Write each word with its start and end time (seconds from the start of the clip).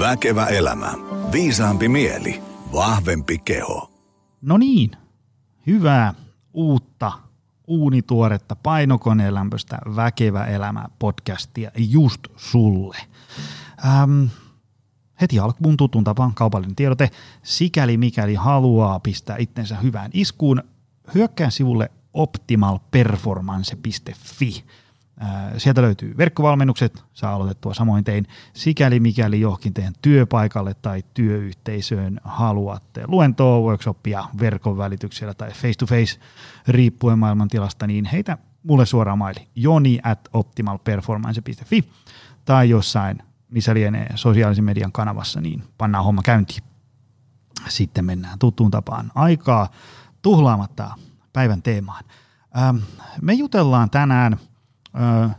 Väkevä 0.00 0.46
elämä. 0.46 0.92
Viisaampi 1.32 1.88
mieli. 1.88 2.42
Vahvempi 2.72 3.38
keho. 3.38 3.90
No 4.42 4.58
niin, 4.58 4.90
hyvää 5.66 6.14
uutta 6.52 7.12
uunituoretta 7.66 8.56
painokoneen 8.56 9.34
lämpöstä 9.34 9.78
Väkevä 9.96 10.44
elämä 10.44 10.84
podcastia 10.98 11.70
just 11.76 12.20
sulle. 12.36 12.96
Ähm, 13.86 14.24
heti 15.20 15.38
alkuun 15.38 15.76
tutun 15.76 16.04
tapaan 16.04 16.34
kaupallinen 16.34 16.76
tiedote. 16.76 17.10
Sikäli 17.42 17.96
mikäli 17.96 18.34
haluaa 18.34 19.00
pistää 19.00 19.36
itsensä 19.36 19.76
hyvään 19.76 20.10
iskuun, 20.14 20.62
hyökkää 21.14 21.50
sivulle 21.50 21.90
optimalperformance.fi. 22.14 24.64
Sieltä 25.56 25.82
löytyy 25.82 26.16
verkkovalmennukset, 26.16 27.04
saa 27.12 27.34
aloitettua 27.34 27.74
samoin 27.74 28.04
tein, 28.04 28.26
sikäli 28.52 29.00
mikäli 29.00 29.40
johonkin 29.40 29.74
teidän 29.74 29.92
työpaikalle 30.02 30.74
tai 30.74 31.04
työyhteisöön 31.14 32.20
haluatte 32.24 33.04
luentoa, 33.06 33.60
workshoppia 33.60 34.24
verkon 34.40 34.78
välityksellä 34.78 35.34
tai 35.34 35.50
face 35.50 35.74
to 35.78 35.86
face 35.86 36.20
riippuen 36.68 37.18
maailmantilasta, 37.18 37.86
niin 37.86 38.04
heitä 38.04 38.38
mulle 38.62 38.86
suoraan 38.86 39.18
maili 39.18 39.48
joni 39.54 39.98
at 40.02 40.28
optimalperformance.fi 40.32 41.90
tai 42.44 42.70
jossain, 42.70 43.22
missä 43.50 43.74
lienee 43.74 44.12
sosiaalisen 44.14 44.64
median 44.64 44.92
kanavassa, 44.92 45.40
niin 45.40 45.62
pannaan 45.78 46.04
homma 46.04 46.22
käyntiin. 46.22 46.62
Sitten 47.68 48.04
mennään 48.04 48.38
tuttuun 48.38 48.70
tapaan 48.70 49.12
aikaa 49.14 49.68
tuhlaamatta 50.22 50.90
päivän 51.32 51.62
teemaan. 51.62 52.04
Me 53.22 53.32
jutellaan 53.32 53.90
tänään– 53.90 54.36
ö, 54.94 55.30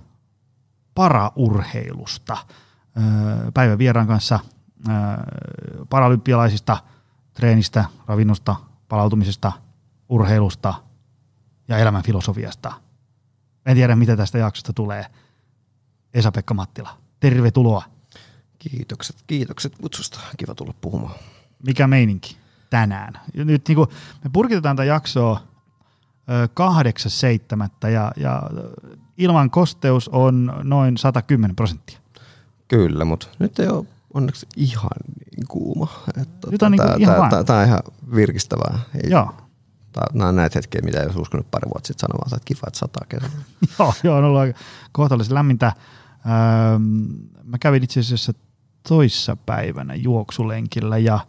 paraurheilusta 0.96 2.38
ö, 2.98 3.52
päivän 3.54 3.78
vieraan 3.78 4.08
kanssa 4.08 4.40
ö, 4.88 4.92
paralympialaisista, 5.90 6.78
treenistä, 7.34 7.86
ravinnosta, 8.08 8.56
palautumisesta, 8.88 9.52
urheilusta 10.10 10.74
ja 11.68 11.78
elämän 11.78 12.04
filosofiasta. 12.04 12.74
En 13.66 13.76
tiedä, 13.76 13.96
mitä 13.96 14.18
tästä 14.18 14.38
jaksosta 14.38 14.74
tulee. 14.74 15.06
Esa-Pekka 16.14 16.54
Mattila, 16.54 16.98
tervetuloa. 17.20 17.84
Kiitokset, 18.60 19.16
kiitokset 19.28 19.76
kutsusta. 19.76 20.20
Kiva 20.38 20.56
tulla 20.56 20.74
puhumaan. 20.82 21.16
Mikä 21.66 21.88
meininki 21.88 22.38
tänään? 22.70 23.14
Nyt 23.34 23.68
niin 23.68 23.76
kuin, 23.76 23.90
me 24.24 24.30
purkitetaan 24.34 24.76
tätä 24.76 24.86
jaksoa 24.86 25.44
8.7. 27.84 27.90
Ja, 27.90 28.12
ja 28.18 28.44
ilman 29.18 29.50
kosteus 29.50 30.10
on 30.10 30.54
noin 30.64 30.98
110 30.98 31.56
prosenttia. 31.56 32.00
Kyllä, 32.68 33.06
mutta 33.06 33.28
nyt 33.40 33.60
ei 33.60 33.68
ole 33.68 33.86
onneksi 34.14 34.48
ihan 34.56 34.90
niin 35.38 35.48
kuuma. 35.48 35.88
Että 36.22 36.52
nyt 36.52 36.62
on 36.62 36.72
niin 36.72 36.82
ihan 36.98 37.30
Tämä 37.46 37.60
on 37.60 37.66
ihan 37.66 37.80
virkistävää. 38.16 38.80
Ei, 39.04 39.10
joo. 39.10 39.32
Nämä 40.14 40.30
on 40.30 40.36
näitä 40.36 40.58
hetkiä, 40.58 40.82
mitä 40.84 41.00
ei 41.00 41.06
olisi 41.06 41.20
uskonut 41.20 41.52
pari 41.52 41.70
vuotta 41.74 41.88
sitten 41.88 42.02
sanomaan, 42.10 42.28
että 42.28 42.46
kiva, 42.46 42.68
että 42.68 42.80
sataa 42.80 43.06
kesällä. 43.10 43.36
joo, 43.80 43.94
joo, 44.04 44.18
on 44.18 44.24
ollut 44.24 44.56
kohtalaisen 44.92 45.36
lämmintä. 45.36 45.74
Öö, 46.26 46.80
mä 47.44 47.58
kävin 47.60 47.84
itse 47.84 48.00
asiassa 48.00 48.34
toissa 48.88 49.36
päivänä 49.46 49.96
juoksulenkillä 49.96 50.98
ja, 50.98 51.20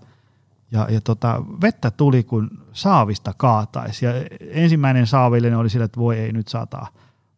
ja, 0.73 0.87
ja 0.91 1.01
tota, 1.01 1.43
vettä 1.63 1.91
tuli 1.91 2.23
kun 2.23 2.51
saavista 2.73 3.35
kaataisi. 3.37 4.05
Ja 4.05 4.13
ensimmäinen 4.41 5.07
saavillinen 5.07 5.59
oli 5.59 5.71
sillä, 5.71 5.85
että 5.85 6.01
voi 6.01 6.19
ei 6.19 6.33
nyt 6.33 6.49
sataa. 6.49 6.89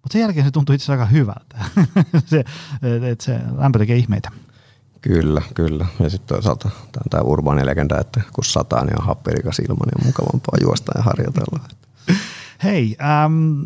Mutta 0.03 0.13
sen 0.13 0.21
jälkeen 0.21 0.47
se 0.47 0.51
tuntui 0.51 0.75
itse 0.75 0.93
aika 0.93 1.07
hyvältä, 1.07 1.57
se, 2.27 2.45
että 3.11 3.25
se 3.25 3.41
lämpö 3.57 3.79
tekee 3.79 3.97
ihmeitä. 3.97 4.31
Kyllä, 5.01 5.43
kyllä. 5.55 5.87
Ja 6.01 6.11
sitten 6.11 6.35
toisaalta 6.35 6.71
tämä 7.11 7.23
urbaani 7.23 7.67
legenda, 7.67 8.01
että 8.01 8.21
kun 8.33 8.45
sataa, 8.45 8.85
niin 8.85 9.01
on 9.01 9.07
happirikas 9.07 9.59
ilma, 9.59 9.85
niin 9.85 10.01
on 10.01 10.07
mukavampaa 10.07 10.59
juosta 10.63 10.93
ja 10.95 11.03
harjoitella. 11.03 11.61
Hei, 12.65 12.97
ähm, 13.01 13.63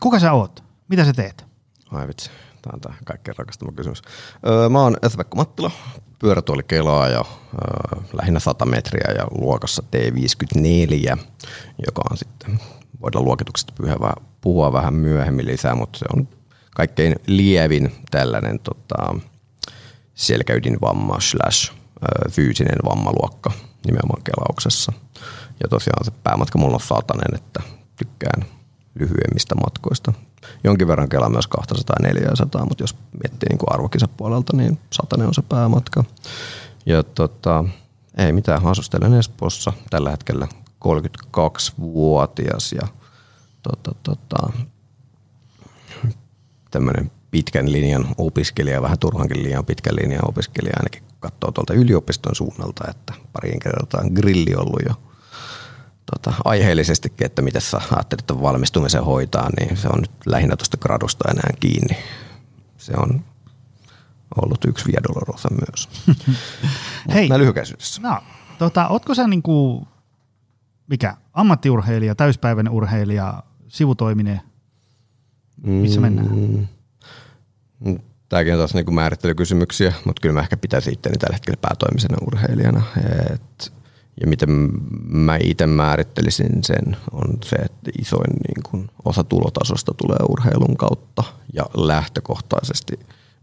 kuka 0.00 0.18
sä 0.18 0.32
oot? 0.32 0.64
Mitä 0.88 1.04
sä 1.04 1.12
teet? 1.12 1.46
Ai 1.90 2.08
vitsi, 2.08 2.30
tämä 2.62 2.70
on 2.74 2.80
tämä 2.80 2.94
kaikkein 3.04 3.36
rakastama 3.38 3.72
kysymys. 3.72 4.02
Öö, 4.46 4.68
mä 4.68 4.82
oon 4.82 4.96
Esa-Pekka 5.02 5.36
Mattila, 5.36 5.70
pyörätuoli 6.18 6.62
kelaa 6.62 7.08
ja 7.08 7.24
lähinnä 8.12 8.40
100 8.40 8.66
metriä 8.66 9.14
ja 9.18 9.26
luokassa 9.38 9.82
T54, 9.96 11.18
joka 11.86 12.02
on 12.10 12.16
sitten, 12.16 12.60
voidaan 13.00 13.24
luokituksesta 13.24 13.72
pyhävää 13.76 14.14
puhua 14.40 14.72
vähän 14.72 14.94
myöhemmin 14.94 15.46
lisää, 15.46 15.74
mutta 15.74 15.98
se 15.98 16.04
on 16.16 16.28
kaikkein 16.74 17.14
lievin 17.26 17.92
tällainen 18.10 18.58
tota, 18.58 19.14
selkäydinvamma 20.14 21.20
slash 21.20 21.72
fyysinen 22.30 22.78
vammaluokka 22.84 23.52
nimenomaan 23.86 24.22
kelauksessa. 24.22 24.92
Ja 25.62 25.68
tosiaan 25.68 26.04
se 26.04 26.10
päämatka 26.10 26.58
mulla 26.58 26.74
on 26.74 26.80
satanen, 26.80 27.34
että 27.34 27.62
tykkään 27.96 28.44
lyhyemmistä 28.94 29.54
matkoista. 29.54 30.12
Jonkin 30.64 30.88
verran 30.88 31.08
kelaa 31.08 31.28
myös 31.28 31.46
200 31.46 31.96
ja 32.02 32.08
400, 32.08 32.66
mutta 32.66 32.82
jos 32.82 32.96
miettii 33.24 33.48
niin 33.48 33.58
arvokisapuolelta, 33.66 34.56
niin 34.56 34.78
satanen 34.90 35.26
on 35.26 35.34
se 35.34 35.42
päämatka. 35.42 36.04
Ja 36.86 37.02
tota, 37.02 37.64
ei 38.18 38.32
mitään, 38.32 38.66
asustelen 38.66 39.14
Espoossa 39.14 39.72
tällä 39.90 40.10
hetkellä 40.10 40.48
32-vuotias 40.84 42.72
ja 42.72 42.88
tota, 43.62 43.94
tota, 44.02 44.52
tämmöinen 46.70 47.10
pitkän 47.30 47.72
linjan 47.72 48.06
opiskelija, 48.18 48.82
vähän 48.82 48.98
turhankin 48.98 49.42
liian 49.42 49.64
pitkän 49.64 49.96
linjan 49.96 50.28
opiskelija 50.28 50.74
ainakin 50.76 51.02
katsoo 51.20 51.52
tuolta 51.52 51.74
yliopiston 51.74 52.34
suunnalta, 52.34 52.84
että 52.90 53.14
parin 53.32 53.58
kertaa 53.60 54.02
grilli 54.14 54.54
ollut 54.54 54.80
jo 54.88 54.94
tota, 56.12 56.34
aiheellisestikin, 56.44 57.26
että 57.26 57.42
miten 57.42 57.60
sä 57.60 57.80
ajattelit 57.90 58.20
että 58.20 58.42
valmistumisen 58.42 59.04
hoitaa, 59.04 59.50
niin 59.60 59.76
se 59.76 59.88
on 59.88 60.00
nyt 60.00 60.10
lähinnä 60.26 60.56
tuosta 60.56 60.76
gradusta 60.76 61.30
enää 61.30 61.50
kiinni. 61.60 61.96
Se 62.76 62.92
on 62.96 63.24
ollut 64.42 64.64
yksi 64.64 64.84
Via 64.86 65.00
Dolorosa 65.08 65.48
myös. 65.50 65.88
Hei, 67.14 67.28
Näin 67.28 67.40
lyhykäisyydessä. 67.40 68.02
No, 68.02 68.20
tota, 68.58 68.88
ootko 68.88 69.14
sä 69.14 69.28
niinku, 69.28 69.88
mikä, 70.86 71.16
ammattiurheilija, 71.32 72.14
täyspäiväinen 72.14 72.72
urheilija, 72.72 73.42
sivutoiminen? 73.68 74.40
Missä 75.62 76.00
mennään? 76.00 76.28
Mm. 77.80 77.98
Tämäkin 78.28 78.52
on 78.52 78.58
taas 78.58 78.74
niin 78.74 78.94
määrittelykysymyksiä, 78.94 79.92
mutta 80.04 80.20
kyllä 80.20 80.32
mä 80.32 80.40
ehkä 80.40 80.56
pitäisin 80.56 80.92
itteni 80.92 81.18
tällä 81.18 81.34
hetkellä 81.34 81.58
päätoimisena 81.60 82.16
urheilijana. 82.26 82.82
Et, 83.32 83.72
ja 84.20 84.26
miten 84.26 84.50
mä 85.08 85.38
itse 85.40 85.66
määrittelisin 85.66 86.64
sen, 86.64 86.96
on 87.12 87.38
se, 87.44 87.56
että 87.56 87.90
isoin 88.00 88.30
niin 88.30 88.62
kuin 88.70 88.90
osa 89.04 89.24
tulotasosta 89.24 89.94
tulee 89.94 90.18
urheilun 90.28 90.76
kautta 90.76 91.24
ja 91.52 91.64
lähtökohtaisesti 91.76 92.98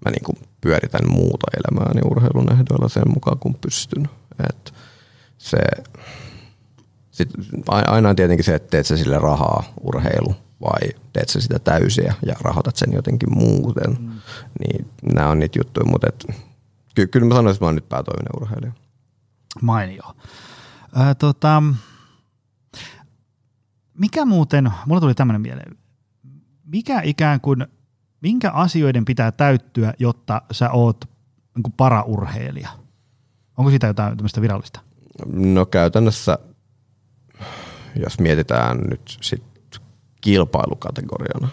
mä 0.05 0.11
niin 0.11 0.23
kuin 0.23 0.37
pyöritän 0.61 1.09
muuta 1.09 1.47
elämääni 1.57 2.01
urheilun 2.05 2.51
ehdoilla 2.51 2.89
sen 2.89 3.09
mukaan, 3.13 3.39
kun 3.39 3.55
pystyn. 3.55 4.09
Et 4.49 4.73
se, 5.37 5.57
sit 7.11 7.29
aina 7.67 8.09
on 8.09 8.15
tietenkin 8.15 8.45
se, 8.45 8.55
että 8.55 8.69
teet 8.69 8.85
sä 8.85 8.97
sille 8.97 9.19
rahaa 9.19 9.63
urheilu 9.81 10.35
vai 10.61 10.89
teet 11.13 11.29
sä 11.29 11.41
sitä 11.41 11.59
täysiä 11.59 12.13
ja 12.25 12.35
rahoitat 12.41 12.75
sen 12.75 12.93
jotenkin 12.93 13.33
muuten. 13.33 13.97
Mm. 13.99 14.11
Niin 14.59 14.87
nämä 15.13 15.29
on 15.29 15.39
niitä 15.39 15.59
juttuja, 15.59 15.85
mutta 15.85 16.07
et, 16.07 16.25
ky- 16.95 17.07
kyllä 17.07 17.25
mä 17.25 17.35
sanoisin, 17.35 17.55
että 17.55 17.65
mä 17.65 17.67
oon 17.67 17.75
nyt 17.75 17.89
päätoiminen 17.89 18.41
urheilija. 18.41 18.71
Mainio. 19.61 20.03
Äh, 20.99 21.15
tota, 21.19 21.63
mikä 23.93 24.25
muuten, 24.25 24.71
mulla 24.85 25.01
tuli 25.01 25.13
tämmöinen 25.13 25.41
mieleen, 25.41 25.77
mikä 26.65 27.01
ikään 27.03 27.41
kuin, 27.41 27.67
minkä 28.21 28.51
asioiden 28.51 29.05
pitää 29.05 29.31
täyttyä, 29.31 29.93
jotta 29.99 30.41
sä 30.51 30.71
oot 30.71 31.05
niin 31.55 31.73
paraurheilija? 31.77 32.69
Onko 33.57 33.71
sitä 33.71 33.87
jotain 33.87 34.17
tämmöistä 34.17 34.41
virallista? 34.41 34.79
No 35.33 35.65
käytännössä, 35.65 36.37
jos 37.95 38.19
mietitään 38.19 38.77
nyt 38.77 39.17
sit 39.21 39.43
kilpailukategoriana. 40.21 41.47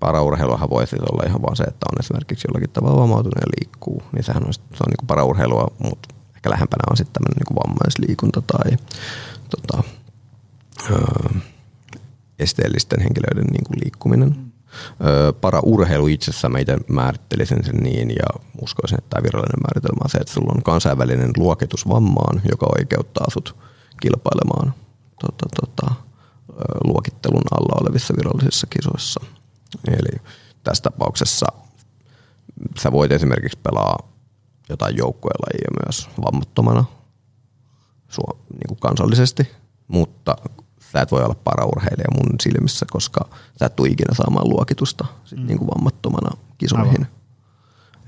Paraurheiluahan 0.00 0.70
voi 0.70 0.86
siis 0.86 1.02
olla 1.02 1.22
ihan 1.26 1.42
vaan 1.42 1.56
se, 1.56 1.64
että 1.64 1.86
on 1.92 2.00
esimerkiksi 2.00 2.48
jollakin 2.48 2.70
tavalla 2.70 3.00
vammautunut 3.00 3.40
ja 3.40 3.52
liikkuu, 3.60 4.02
niin 4.12 4.24
sehän 4.24 4.46
on, 4.46 4.52
se 4.52 4.60
on 4.60 4.90
niin 4.90 5.06
paraurheilua, 5.06 5.66
mutta 5.78 6.14
ehkä 6.38 6.50
lähempänä 6.50 6.82
on 6.90 6.96
sitten 6.96 7.12
tämmöinen 7.12 7.36
niin 7.38 7.56
vammaisliikunta 7.56 8.42
tai 8.42 8.76
tota, 9.50 9.82
ö, 10.90 11.38
esteellisten 12.38 13.00
henkilöiden 13.00 13.44
niin 13.44 13.64
kuin 13.64 13.80
liikkuminen. 13.84 14.28
Mm. 14.28 14.50
Ö, 15.06 15.32
paraurheilu 15.32 16.06
itsessään 16.06 16.52
mä 16.52 16.58
itse 16.58 16.76
määrittelisin 16.88 17.64
sen 17.64 17.76
niin 17.76 18.10
ja 18.10 18.40
uskoisin, 18.62 18.98
että 18.98 19.10
tämä 19.10 19.22
virallinen 19.22 19.62
määritelmä 19.66 20.00
on 20.04 20.10
se, 20.10 20.18
että 20.18 20.32
sulla 20.32 20.52
on 20.56 20.62
kansainvälinen 20.62 21.30
luokitus 21.36 21.88
vammaan, 21.88 22.40
joka 22.50 22.66
oikeuttaa 22.78 23.26
sut 23.30 23.56
kilpailemaan 24.00 24.74
tota, 25.20 25.46
tota, 25.60 25.94
luokittelun 26.84 27.42
alla 27.50 27.80
olevissa 27.80 28.14
virallisissa 28.16 28.66
kisoissa. 28.70 29.20
Eli 29.88 30.20
tässä 30.64 30.82
tapauksessa 30.82 31.46
sä 32.78 32.92
voit 32.92 33.12
esimerkiksi 33.12 33.58
pelaa 33.62 34.17
jotain 34.68 34.96
joukkuelajia 34.96 35.68
myös 35.84 36.08
vammattomana 36.24 36.84
niin 38.50 38.68
kuin 38.68 38.78
kansallisesti, 38.80 39.50
mutta 39.88 40.36
sä 40.92 41.00
et 41.00 41.12
voi 41.12 41.22
olla 41.22 41.36
paraurheilija 41.44 42.08
mun 42.14 42.34
silmissä, 42.40 42.86
koska 42.90 43.20
sä 43.58 43.66
et 43.66 43.76
tule 43.76 43.88
ikinä 43.88 44.14
saamaan 44.14 44.48
luokitusta 44.48 45.04
sit 45.24 45.38
mm. 45.38 45.46
niin 45.46 45.58
kuin 45.58 45.68
vammattomana 45.68 46.36
kisoihin. 46.58 47.06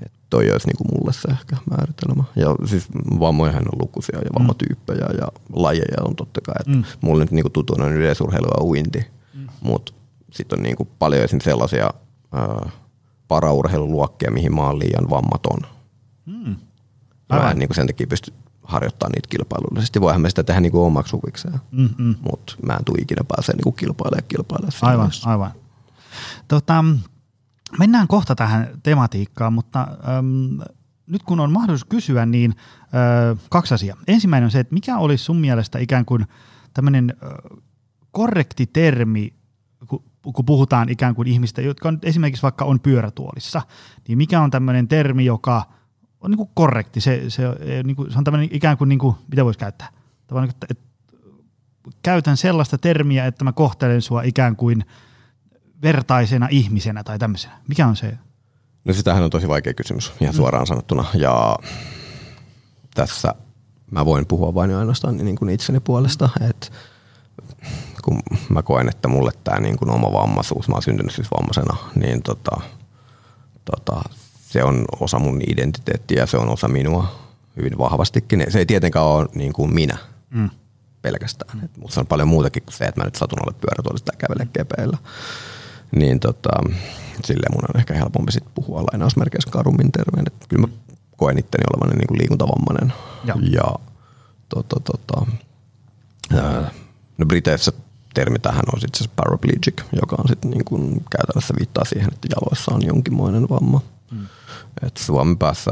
Et 0.05 0.11
toi 0.29 0.51
olisi 0.51 0.67
niin 0.67 0.77
kuin 0.77 0.87
mulle 0.93 1.13
se 1.13 1.27
ehkä 1.27 1.57
määritelmä. 1.69 2.23
Ja 2.35 2.55
siis 2.65 2.87
vammojahan 3.19 3.63
on 3.73 3.81
lukuisia 3.81 4.19
ja 4.19 4.29
vammatyyppejä 4.39 5.05
mm. 5.05 5.17
ja 5.19 5.27
lajeja 5.53 6.03
on 6.07 6.15
totta 6.15 6.41
kai. 6.41 6.75
Mm. 6.75 6.83
Mulle 7.01 7.23
nyt 7.23 7.31
niin 7.31 7.43
kuin 7.43 7.53
tutun 7.53 7.81
on 7.81 7.93
yleisurheilu 7.93 8.47
ja 8.47 8.63
uinti, 8.63 9.05
mm. 9.33 9.47
mutta 9.61 9.93
sitten 10.31 10.59
on 10.59 10.63
niin 10.63 10.75
kuin 10.75 10.89
paljon 10.99 11.23
esimerkiksi 11.23 11.49
sellaisia 11.49 11.89
ää, 12.31 12.69
paraurheiluluokkia, 13.27 14.31
mihin 14.31 14.55
mä 14.55 14.65
oon 14.65 14.79
liian 14.79 15.09
vammaton. 15.09 15.59
Mm. 16.31 16.55
En 17.49 17.57
niin 17.57 17.67
kuin 17.67 17.75
sen 17.75 17.87
takia 17.87 18.07
pysty 18.07 18.33
harjoittaa 18.63 19.09
niitä 19.09 19.27
kilpailullisesti. 19.29 20.01
Voihan 20.01 20.21
me 20.21 20.29
sitä 20.29 20.43
tehdä 20.43 20.61
niin 20.61 20.71
kuin 20.71 20.85
omaksi 20.85 21.15
huvikseen, 21.15 21.59
mm-hmm. 21.71 22.15
mutta 22.31 22.55
mä 22.65 22.73
en 22.73 22.85
tule 22.85 22.97
ikinä 23.01 23.23
pääsee 23.27 23.55
niin 23.55 23.75
kilpailemaan 23.75 24.27
kilpailemaan. 24.27 24.73
Aivan, 24.81 24.99
mielessä. 24.99 25.29
aivan. 25.29 25.51
Tota, 26.47 26.85
mennään 27.79 28.07
kohta 28.07 28.35
tähän 28.35 28.69
tematiikkaan, 28.83 29.53
mutta 29.53 29.87
äm, 30.17 30.59
nyt 31.07 31.23
kun 31.23 31.39
on 31.39 31.51
mahdollisuus 31.51 31.89
kysyä, 31.89 32.25
niin 32.25 32.55
äh, 32.81 33.39
kaksi 33.49 33.73
asiaa. 33.73 33.97
Ensimmäinen 34.07 34.45
on 34.45 34.51
se, 34.51 34.59
että 34.59 34.73
mikä 34.73 34.97
olisi 34.97 35.23
sun 35.23 35.37
mielestä 35.37 35.79
ikään 35.79 36.05
kuin 36.05 36.25
tämmöinen 36.73 37.13
äh, 37.23 37.59
korrekti 38.11 38.65
termi, 38.65 39.33
kun, 39.87 40.03
kun 40.21 40.45
puhutaan 40.45 40.89
ikään 40.89 41.15
kuin 41.15 41.27
ihmistä, 41.27 41.61
jotka 41.61 41.89
on 41.89 41.99
esimerkiksi 42.03 42.43
vaikka 42.43 42.65
on 42.65 42.79
pyörätuolissa, 42.79 43.61
niin 44.07 44.17
mikä 44.17 44.41
on 44.41 44.51
tämmöinen 44.51 44.87
termi, 44.87 45.25
joka– 45.25 45.63
on 46.21 46.31
niin 46.31 46.37
kuin 46.37 46.49
korrekti. 46.53 47.01
Se, 47.01 47.23
se, 47.27 47.43
niin 47.83 47.95
kuin, 47.95 48.11
se 48.11 48.17
on 48.17 48.23
tämmöinen 48.23 48.49
ikään 48.51 48.77
kuin, 48.77 48.89
niin 48.89 48.99
kuin 48.99 49.15
mitä 49.27 49.45
voisi 49.45 49.59
käyttää? 49.59 49.89
Tavallaan, 50.27 50.49
että, 50.49 50.67
että 50.69 50.83
käytän 52.03 52.37
sellaista 52.37 52.77
termiä, 52.77 53.25
että 53.25 53.43
mä 53.43 53.51
kohtelen 53.51 54.01
sua 54.01 54.21
ikään 54.21 54.55
kuin 54.55 54.85
vertaisena 55.81 56.47
ihmisenä 56.51 57.03
tai 57.03 57.19
tämmöisenä. 57.19 57.53
Mikä 57.67 57.87
on 57.87 57.95
se? 57.95 58.17
No 58.85 58.93
sitähän 58.93 59.23
on 59.23 59.29
tosi 59.29 59.47
vaikea 59.47 59.73
kysymys, 59.73 60.13
ihan 60.21 60.33
suoraan 60.35 60.63
mm. 60.63 60.67
sanottuna. 60.67 61.05
Ja 61.13 61.55
tässä 62.93 63.35
mä 63.91 64.05
voin 64.05 64.25
puhua 64.25 64.53
vain 64.53 64.75
ainoastaan 64.75 65.17
niin 65.17 65.35
kuin 65.35 65.49
itseni 65.49 65.79
puolesta, 65.79 66.29
mm. 66.39 66.49
että 66.49 66.67
kun 68.03 68.19
mä 68.49 68.61
koen, 68.61 68.89
että 68.89 69.07
mulle 69.07 69.31
tämä 69.43 69.59
niin 69.59 69.77
kuin 69.77 69.91
oma 69.91 70.11
vammaisuus, 70.11 70.67
mä 70.67 70.75
oon 70.75 70.83
syntynyt 70.83 71.13
siis 71.13 71.31
vammaisena, 71.31 71.77
niin 71.95 72.23
tota, 72.23 72.61
tota, 73.65 74.01
se 74.51 74.63
on 74.63 74.85
osa 74.99 75.19
mun 75.19 75.41
identiteettiä 75.47 76.19
ja 76.19 76.27
se 76.27 76.37
on 76.37 76.49
osa 76.49 76.67
minua 76.67 77.15
hyvin 77.57 77.77
vahvastikin. 77.77 78.45
Se 78.49 78.59
ei 78.59 78.65
tietenkään 78.65 79.05
ole 79.05 79.27
niin 79.33 79.53
kuin 79.53 79.73
minä 79.73 79.97
mm. 80.29 80.49
pelkästään, 81.01 81.57
mm. 81.57 81.69
mutta 81.77 81.93
se 81.93 81.99
on 81.99 82.07
paljon 82.07 82.27
muutakin 82.27 82.63
kuin 82.63 82.73
se, 82.73 82.85
että 82.85 83.01
mä 83.01 83.05
nyt 83.05 83.15
satun 83.15 83.39
olla 83.41 83.57
pyörätuolista 83.61 84.11
tai 84.11 84.17
kävele 84.17 84.47
kepeillä. 84.53 84.97
Niin 85.95 86.19
tota, 86.19 86.49
silleen 87.25 87.53
mun 87.53 87.63
on 87.73 87.79
ehkä 87.79 87.93
helpompi 87.93 88.31
sit 88.31 88.43
puhua 88.55 88.83
lainausmerkeissä 88.91 89.51
karummin 89.51 89.91
terveen. 89.91 90.27
Että 90.27 90.45
kyllä 90.49 90.67
mä 90.67 90.73
koen 91.17 91.37
itteni 91.37 91.63
olevan 91.73 91.97
niin 91.97 92.07
kuin 92.07 92.17
liikuntavammainen. 92.17 92.93
Ja, 93.25 93.35
ja 93.51 93.75
tota, 94.49 94.79
tota, 94.79 95.25
ää, 96.35 96.71
no 97.17 97.25
Briteissä 97.25 97.71
termi 98.13 98.39
tähän 98.39 98.63
on 98.73 98.81
sitten 98.81 99.03
se 99.03 99.09
paraplegic, 99.15 99.81
joka 100.01 100.15
on 100.19 100.27
sitten 100.27 100.51
niin 100.51 100.65
kuin 100.65 101.03
käytännössä 101.09 101.53
viittaa 101.59 101.85
siihen, 101.85 102.13
että 102.13 102.27
jaloissa 102.35 102.75
on 102.75 102.85
jonkinmoinen 102.85 103.49
vamma. 103.49 103.81
Mm. 104.11 104.27
Et 104.81 104.97
Suomen 104.97 105.37
päässä 105.37 105.71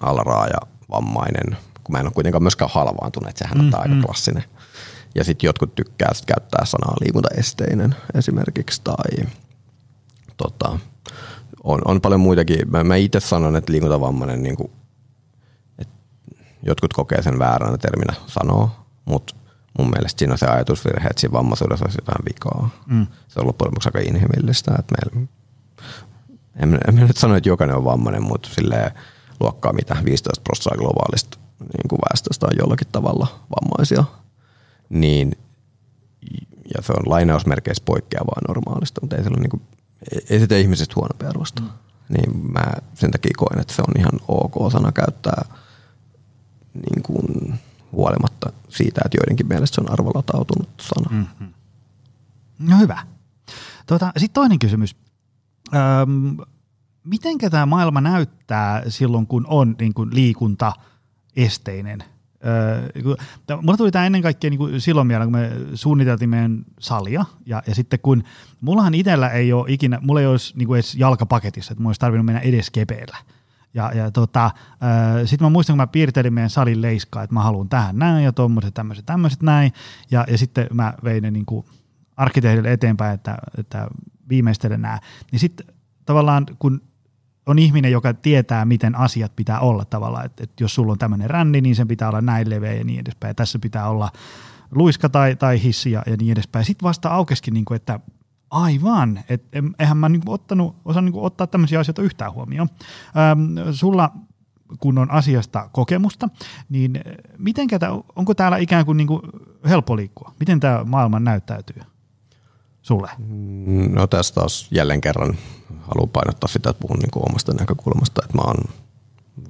alaraaja 0.00 0.58
vammainen, 0.90 1.56
kun 1.84 1.92
mä 1.92 2.00
en 2.00 2.06
ole 2.06 2.12
kuitenkaan 2.12 2.42
myöskään 2.42 2.70
halvaantunut, 2.74 3.28
että 3.28 3.38
sehän 3.38 3.60
on 3.60 3.66
mm, 3.66 3.72
aika 3.74 3.94
mm. 3.94 4.02
klassinen. 4.02 4.44
Ja 5.14 5.24
sitten 5.24 5.48
jotkut 5.48 5.74
tykkää 5.74 6.14
sit 6.14 6.26
käyttää 6.26 6.64
sanaa 6.64 6.94
liikuntaesteinen 7.00 7.94
esimerkiksi 8.14 8.80
tai 8.84 9.26
tota, 10.36 10.78
on, 11.64 11.80
on 11.84 12.00
paljon 12.00 12.20
muitakin. 12.20 12.70
Mä, 12.70 12.84
mä 12.84 12.96
itse 12.96 13.20
sanon, 13.20 13.56
että 13.56 13.72
liikuntavammainen, 13.72 14.42
niin 14.42 14.56
kuin, 14.56 14.70
että 15.78 15.94
jotkut 16.62 16.92
kokee 16.92 17.22
sen 17.22 17.38
vääränä 17.38 17.78
terminä 17.78 18.14
sanoo, 18.26 18.70
mutta 19.04 19.34
mun 19.78 19.90
mielestä 19.90 20.18
siinä 20.18 20.32
on 20.32 20.38
se 20.38 20.46
ajatusvirhe, 20.46 21.08
että 21.08 21.20
siinä 21.20 21.32
vammaisuudessa 21.32 21.84
olisi 21.84 21.98
jotain 22.00 22.24
vikaa. 22.24 22.70
Mm. 22.86 23.06
Se 23.28 23.40
on 23.40 23.46
loppujen 23.46 23.68
lopuksi 23.68 23.88
aika 23.88 23.98
inhimillistä, 23.98 24.74
että 24.78 24.94
meillä 24.94 25.28
en, 26.58 26.78
en 26.88 26.96
nyt 26.96 27.16
sano, 27.16 27.36
että 27.36 27.48
jokainen 27.48 27.76
on 27.76 27.84
vammainen, 27.84 28.22
mutta 28.22 28.48
silleen 28.52 28.90
luokkaa 29.40 29.72
mitä 29.72 29.96
15 30.04 30.42
prosenttia 30.42 30.78
globaalista 30.78 31.38
niin 31.58 31.88
kuin 31.88 31.98
väestöstä 32.10 32.46
on 32.46 32.58
jollakin 32.58 32.88
tavalla 32.92 33.40
vammaisia, 33.60 34.04
niin 34.88 35.32
ja 36.74 36.82
se 36.82 36.92
on 36.92 37.02
lainausmerkeissä 37.10 37.82
poikkeavaa 37.86 38.40
normaalista, 38.48 39.00
mutta 39.00 39.16
ei, 39.16 39.22
se 39.22 39.28
ole 39.28 39.38
niin 39.38 39.50
kuin, 39.50 39.62
ei 40.30 40.40
sitä 40.40 40.56
ihmisestä 40.56 40.94
huonompi 40.96 41.26
arvosta. 41.26 41.62
Mm. 41.62 41.68
Niin 42.08 42.52
mä 42.52 42.64
sen 42.94 43.10
takia 43.10 43.30
koen, 43.36 43.60
että 43.60 43.74
se 43.74 43.82
on 43.82 43.94
ihan 43.98 44.20
ok 44.28 44.72
sana 44.72 44.92
käyttää 44.92 45.44
niin 46.74 47.02
kuin 47.02 47.58
huolimatta 47.92 48.52
siitä, 48.68 49.00
että 49.04 49.18
joidenkin 49.20 49.46
mielestä 49.48 49.74
se 49.74 49.80
on 49.80 49.92
arvolatautunut 49.92 50.68
sana. 50.80 51.10
Mm-hmm. 51.10 51.52
No 52.58 52.78
hyvä. 52.78 53.06
Tuota, 53.86 54.12
Sitten 54.16 54.34
toinen 54.34 54.58
kysymys. 54.58 54.96
Öm, 55.74 56.36
mitenkä 57.04 57.50
tämä 57.50 57.66
maailma 57.66 58.00
näyttää 58.00 58.82
silloin, 58.88 59.26
kun 59.26 59.46
on 59.48 59.76
niin 59.80 59.94
kuin 59.94 60.10
liikunta 60.12 60.72
esteinen? 61.36 62.04
Öö, 62.46 63.56
mulla 63.62 63.76
tuli 63.76 63.90
tämä 63.90 64.06
ennen 64.06 64.22
kaikkea 64.22 64.50
niin 64.50 64.58
kuin 64.58 64.80
silloin 64.80 65.06
mieleen, 65.06 65.32
kun 65.32 65.40
me 65.40 65.50
suunniteltiin 65.74 66.30
meidän 66.30 66.64
salia, 66.80 67.24
ja, 67.46 67.62
ja 67.66 67.74
sitten 67.74 68.00
kun, 68.00 68.22
mullahan 68.60 68.94
itsellä 68.94 69.28
ei 69.28 69.52
ole 69.52 69.64
ikinä, 69.68 69.98
mulla 70.02 70.20
ei 70.20 70.26
olisi 70.26 70.54
niin 70.56 70.66
kuin 70.66 70.76
edes 70.76 70.94
jalkapaketissa, 70.94 71.72
että 71.72 71.82
mulla 71.82 71.88
olisi 71.88 72.00
tarvinnut 72.00 72.26
mennä 72.26 72.40
edes 72.40 72.70
kepeillä. 72.70 73.16
Ja, 73.74 73.92
ja 73.94 74.10
tota, 74.10 74.50
sitten 75.24 75.46
mä 75.46 75.50
muistan, 75.50 75.74
kun 75.74 75.78
mä 75.78 75.86
piirtelin 75.86 76.34
meidän 76.34 76.50
salin 76.50 76.82
leiskaa, 76.82 77.22
että 77.22 77.34
mä 77.34 77.42
haluan 77.42 77.68
tähän 77.68 77.98
näin 77.98 78.24
ja 78.24 78.32
tuommoiset 78.32 78.74
tämmöiset 78.74 79.06
tämmöiset 79.06 79.42
näin. 79.42 79.72
Ja, 80.10 80.24
ja 80.30 80.38
sitten 80.38 80.66
mä 80.72 80.94
vein 81.04 81.22
ne 81.22 81.30
niin 81.30 81.46
kuin 81.46 81.66
arkkitehdille 82.16 82.72
eteenpäin, 82.72 83.14
että, 83.14 83.38
että 83.58 83.88
viimeistelen 84.28 84.82
nämä. 84.82 84.98
Niin 85.32 85.40
sitten 85.40 85.66
tavallaan 86.04 86.46
kun 86.58 86.82
on 87.46 87.58
ihminen, 87.58 87.92
joka 87.92 88.14
tietää, 88.14 88.64
miten 88.64 88.94
asiat 88.94 89.36
pitää 89.36 89.60
olla 89.60 89.84
tavallaan, 89.84 90.26
että, 90.26 90.44
että 90.44 90.64
jos 90.64 90.74
sulla 90.74 90.92
on 90.92 90.98
tämmöinen 90.98 91.30
ränni, 91.30 91.60
niin 91.60 91.76
sen 91.76 91.88
pitää 91.88 92.08
olla 92.08 92.20
näin 92.20 92.50
leveä 92.50 92.72
ja 92.72 92.84
niin 92.84 93.00
edespäin. 93.00 93.30
Ja 93.30 93.34
tässä 93.34 93.58
pitää 93.58 93.88
olla 93.88 94.10
luiska 94.70 95.08
tai, 95.08 95.36
tai 95.36 95.62
hissi 95.62 95.90
ja, 95.90 96.02
ja 96.06 96.16
niin 96.16 96.32
edespäin. 96.32 96.64
Sitten 96.64 96.86
vasta 96.86 97.08
aukeskin, 97.08 97.54
niin 97.54 97.64
kuin, 97.64 97.76
että 97.76 98.00
aivan, 98.50 99.20
että 99.28 99.62
eihän 99.78 99.96
mä 99.96 100.08
niin 100.08 100.20
kuin 100.24 100.34
ottanut, 100.34 100.76
osaa 100.84 101.02
niin 101.02 101.12
kuin 101.12 101.24
ottaa 101.24 101.46
tämmöisiä 101.46 101.80
asioita 101.80 102.02
yhtään 102.02 102.32
huomioon. 102.32 102.68
Ähm, 103.16 103.72
sulla 103.72 104.10
kun 104.80 104.98
on 104.98 105.10
asiasta 105.10 105.70
kokemusta, 105.72 106.28
niin 106.68 107.00
miten 107.38 107.68
onko 108.16 108.34
täällä 108.34 108.56
ikään 108.56 108.86
kuin, 108.86 108.96
niin 108.96 109.06
kuin 109.06 109.22
helppo 109.68 109.96
liikkua? 109.96 110.34
Miten 110.40 110.60
tämä 110.60 110.84
maailma 110.84 111.20
näyttäytyy? 111.20 111.82
Sulle? 112.88 113.10
Mm, 113.18 113.94
no 113.94 114.06
tässä 114.06 114.34
taas 114.34 114.68
jälleen 114.70 115.00
kerran 115.00 115.38
haluan 115.80 116.08
painottaa 116.08 116.48
sitä, 116.48 116.70
että 116.70 116.80
puhun 116.80 116.98
niin 116.98 117.10
kuin 117.10 117.28
omasta 117.30 117.52
näkökulmasta, 117.52 118.22
että 118.24 118.38
mä 118.38 118.42
oon 118.42 118.64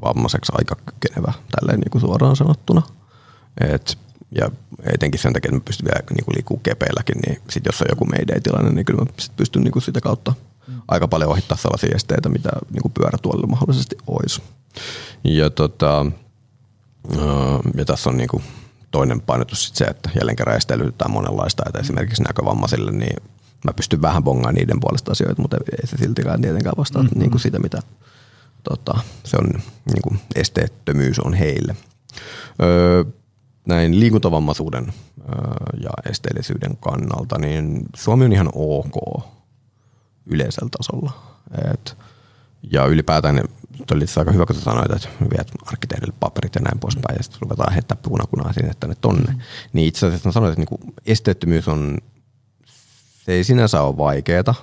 vammaiseksi 0.02 0.52
aika 0.58 0.76
kykenevä 0.86 1.32
tälleen 1.50 1.80
niin 1.80 1.90
kuin 1.90 2.00
suoraan 2.00 2.36
sanottuna. 2.36 2.82
Et, 3.60 3.98
ja 4.30 4.50
etenkin 4.92 5.20
sen 5.20 5.32
takia, 5.32 5.48
että 5.48 5.56
mä 5.56 5.64
pystyn 5.64 5.84
vielä 5.84 6.06
niin 6.10 6.24
kuin 6.24 6.34
liikkuu 6.34 6.56
kepeilläkin, 6.56 7.18
niin 7.26 7.42
sit 7.50 7.66
jos 7.66 7.82
on 7.82 7.88
joku 7.90 8.04
meidän 8.04 8.42
tilanne, 8.42 8.70
niin 8.70 8.84
kyllä 8.84 9.04
mä 9.04 9.10
sit 9.18 9.36
pystyn 9.36 9.62
niin 9.62 9.72
kuin 9.72 9.82
sitä 9.82 10.00
kautta 10.00 10.34
mm. 10.68 10.82
aika 10.88 11.08
paljon 11.08 11.30
ohittaa 11.30 11.56
sellaisia 11.56 11.96
esteitä, 11.96 12.28
mitä 12.28 12.50
niin 12.70 12.82
kuin 12.82 12.92
pyörätuolilla 12.92 13.46
mahdollisesti 13.46 13.96
olisi. 14.06 14.42
Ja, 15.24 15.50
tota, 15.50 16.06
ja 17.76 17.84
tässä 17.84 18.10
on 18.10 18.16
niin 18.16 18.28
kuin 18.28 18.42
toinen 18.90 19.20
painotus 19.20 19.64
sit 19.64 19.76
se, 19.76 19.84
että 19.84 20.10
jälleen 20.14 20.36
kerran 20.36 20.56
esteellytetään 20.56 21.10
monenlaista, 21.10 21.62
että 21.66 21.78
esimerkiksi 21.78 22.22
näkövammaisille, 22.22 22.92
niin 22.92 23.22
mä 23.64 23.72
pystyn 23.72 24.02
vähän 24.02 24.24
bongaan 24.24 24.54
niiden 24.54 24.80
puolesta 24.80 25.12
asioita, 25.12 25.42
mutta 25.42 25.56
ei 25.56 25.86
se 25.86 25.96
siltikään 25.96 26.40
tietenkään 26.40 26.76
vastaa 26.78 27.02
mm-hmm. 27.02 27.18
niin 27.18 27.30
kuin 27.30 27.40
sitä, 27.40 27.58
mitä 27.58 27.78
tota, 28.62 29.00
se 29.24 29.36
on, 29.36 29.46
niin 29.86 30.02
kuin 30.02 30.20
esteettömyys 30.34 31.18
on 31.20 31.34
heille. 31.34 31.76
Öö, 32.62 33.04
näin 33.66 34.00
liikuntavammaisuuden 34.00 34.86
öö, 34.86 35.80
ja 35.80 35.90
esteellisyyden 36.10 36.76
kannalta, 36.76 37.38
niin 37.38 37.82
Suomi 37.96 38.24
on 38.24 38.32
ihan 38.32 38.50
ok 38.54 39.24
yleisellä 40.26 40.68
tasolla. 40.78 41.12
Et, 41.72 41.96
ja 42.62 42.86
ylipäätään 42.86 43.44
oli 43.90 44.04
aika 44.16 44.32
hyvä, 44.32 44.46
kun 44.46 44.56
sä 44.56 44.62
sanoit, 44.62 44.92
että 44.92 45.08
viet 45.20 45.52
arkkitehdille 45.66 46.14
paperit 46.20 46.54
ja 46.54 46.60
näin 46.60 46.78
poispäin, 46.78 47.16
ja 47.16 47.22
sitten 47.22 47.40
ruvetaan 47.40 47.72
heittää 47.72 47.96
punakunaa 48.02 48.52
sinne 48.52 48.72
tänne 48.80 48.96
tonne. 49.00 49.32
Mm. 49.32 49.40
Niin 49.72 49.88
itse 49.88 50.06
asiassa 50.06 50.28
mä 50.28 50.32
sanoin, 50.32 50.52
että 50.52 50.60
niinku 50.60 50.78
esteettömyys 51.06 51.68
on, 51.68 51.98
se 53.24 53.32
ei 53.32 53.44
sinänsä 53.44 53.82
ole 53.82 53.96
vaikeeta, 53.96 54.54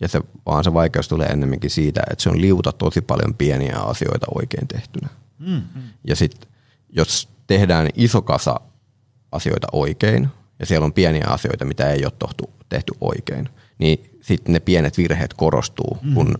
ja 0.00 0.08
se, 0.08 0.20
vaan 0.46 0.64
se 0.64 0.74
vaikeus 0.74 1.08
tulee 1.08 1.26
ennemminkin 1.26 1.70
siitä, 1.70 2.02
että 2.10 2.22
se 2.22 2.30
on 2.30 2.40
liuta 2.40 2.72
tosi 2.72 3.00
paljon 3.00 3.34
pieniä 3.34 3.76
asioita 3.76 4.26
oikein 4.34 4.68
tehtynä. 4.68 5.08
Mm. 5.38 5.62
Ja 6.04 6.16
sitten 6.16 6.50
jos 6.88 7.28
tehdään 7.46 7.88
iso 7.94 8.22
kasa 8.22 8.60
asioita 9.32 9.66
oikein, 9.72 10.28
ja 10.58 10.66
siellä 10.66 10.84
on 10.84 10.92
pieniä 10.92 11.26
asioita, 11.28 11.64
mitä 11.64 11.90
ei 11.90 12.04
ole 12.04 12.12
tohtu, 12.18 12.50
tehty 12.68 12.92
oikein, 13.00 13.48
niin 13.78 14.18
sitten 14.20 14.52
ne 14.52 14.60
pienet 14.60 14.98
virheet 14.98 15.34
korostuu, 15.34 15.98
mm. 16.02 16.14
kun 16.14 16.34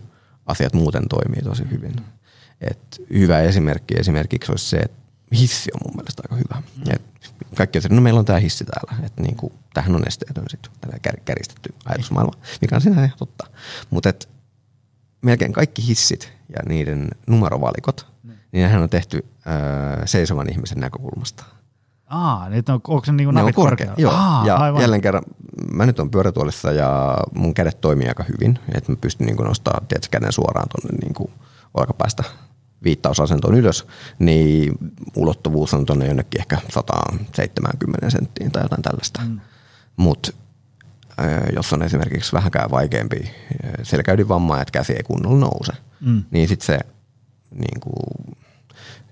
asiat 0.45 0.73
muuten 0.73 1.07
toimii 1.09 1.41
tosi 1.41 1.63
hyvin. 1.71 1.95
Et 2.61 3.01
hyvä 3.13 3.39
esimerkki 3.39 3.95
esimerkiksi 3.99 4.51
olisi 4.51 4.69
se, 4.69 4.77
että 4.77 5.01
hissi 5.35 5.71
on 5.73 5.79
mun 5.85 5.95
mielestä 5.95 6.23
aika 6.25 6.35
hyvä. 6.35 6.63
Mm. 6.77 6.91
Et 6.95 7.01
kaikki 7.55 7.79
on 7.79 7.95
no 7.95 8.01
meillä 8.01 8.19
on 8.19 8.25
tämä 8.25 8.39
hissi 8.39 8.65
täällä, 8.65 9.05
että 9.05 9.21
niinku, 9.21 9.51
tämähän 9.73 9.95
on 9.95 10.07
esteetön 10.07 10.45
sitten, 10.47 10.71
kär, 11.01 11.19
käristetty 11.25 11.73
ajatusmaailma, 11.85 12.33
mikä 12.61 12.75
on 12.75 12.81
sinänsä 12.81 13.15
totta. 13.17 13.47
Mutta 13.89 14.13
melkein 15.21 15.53
kaikki 15.53 15.87
hissit 15.87 16.33
ja 16.49 16.59
niiden 16.69 17.07
numerovalikot, 17.27 18.07
mm. 18.23 18.29
niin 18.51 18.63
nehän 18.63 18.81
on 18.81 18.89
tehty 18.89 19.25
äh, 19.47 20.01
seisovan 20.05 20.51
ihmisen 20.51 20.79
näkökulmasta. 20.79 21.45
Aa, 22.11 22.49
niin 22.49 22.63
on, 22.69 22.73
onko 22.87 23.05
se 23.05 23.11
niinku 23.11 23.31
Ne 23.31 23.39
on 23.39 23.45
napit 23.45 23.55
korkea, 23.55 23.87
korkealla? 23.87 24.01
joo. 24.01 24.13
Aa, 24.13 24.45
ja 24.47 24.55
aivan. 24.55 24.81
jälleen 24.81 25.01
kerran, 25.01 25.23
mä 25.73 25.85
nyt 25.85 25.99
on 25.99 26.11
pyörätuolissa 26.11 26.71
ja 26.71 27.17
mun 27.35 27.53
kädet 27.53 27.81
toimii 27.81 28.07
aika 28.07 28.23
hyvin, 28.23 28.59
että 28.75 28.91
mä 28.91 28.95
pystyn 29.01 29.25
niin 29.27 29.37
nostaa 29.37 29.81
tiedätkö, 29.87 30.07
käden 30.11 30.31
suoraan 30.31 30.67
tuonne 30.69 30.97
niin 31.07 31.31
olkapäästä 31.73 32.23
viittausasentoon 32.83 33.55
ylös, 33.55 33.87
niin 34.19 34.73
ulottuvuus 35.15 35.73
on 35.73 35.85
tuonne 35.85 36.07
jonnekin 36.07 36.41
ehkä 36.41 36.57
170 36.69 38.09
senttiin 38.09 38.51
tai 38.51 38.63
jotain 38.63 38.81
tällaista. 38.81 39.21
Mm. 39.27 39.39
Mutta 39.97 40.31
jos 41.55 41.73
on 41.73 41.83
esimerkiksi 41.83 42.33
vähänkään 42.33 42.71
vaikeampi 42.71 43.31
selkäydinvamma, 43.83 44.61
että 44.61 44.71
käsi 44.71 44.93
ei 44.93 45.03
kunnolla 45.03 45.39
nouse, 45.39 45.71
Mm. 46.01 46.23
niin 46.31 46.47
sitten 46.47 46.65
se 46.65 46.79
niin 47.55 47.79
kuin, 47.79 48.35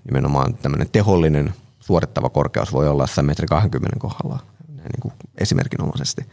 nimenomaan 0.04 0.54
tämmöinen 0.54 0.88
tehollinen 0.92 1.54
suorittava 1.90 2.30
korkeus 2.30 2.72
voi 2.72 2.88
olla 2.88 3.02
jossain 3.02 3.26
metri 3.26 3.46
20 3.46 3.96
kohdalla 3.98 4.38
näin 4.68 4.90
niin 4.92 5.00
kuin 5.02 5.14
esimerkinomaisesti. 5.38 6.26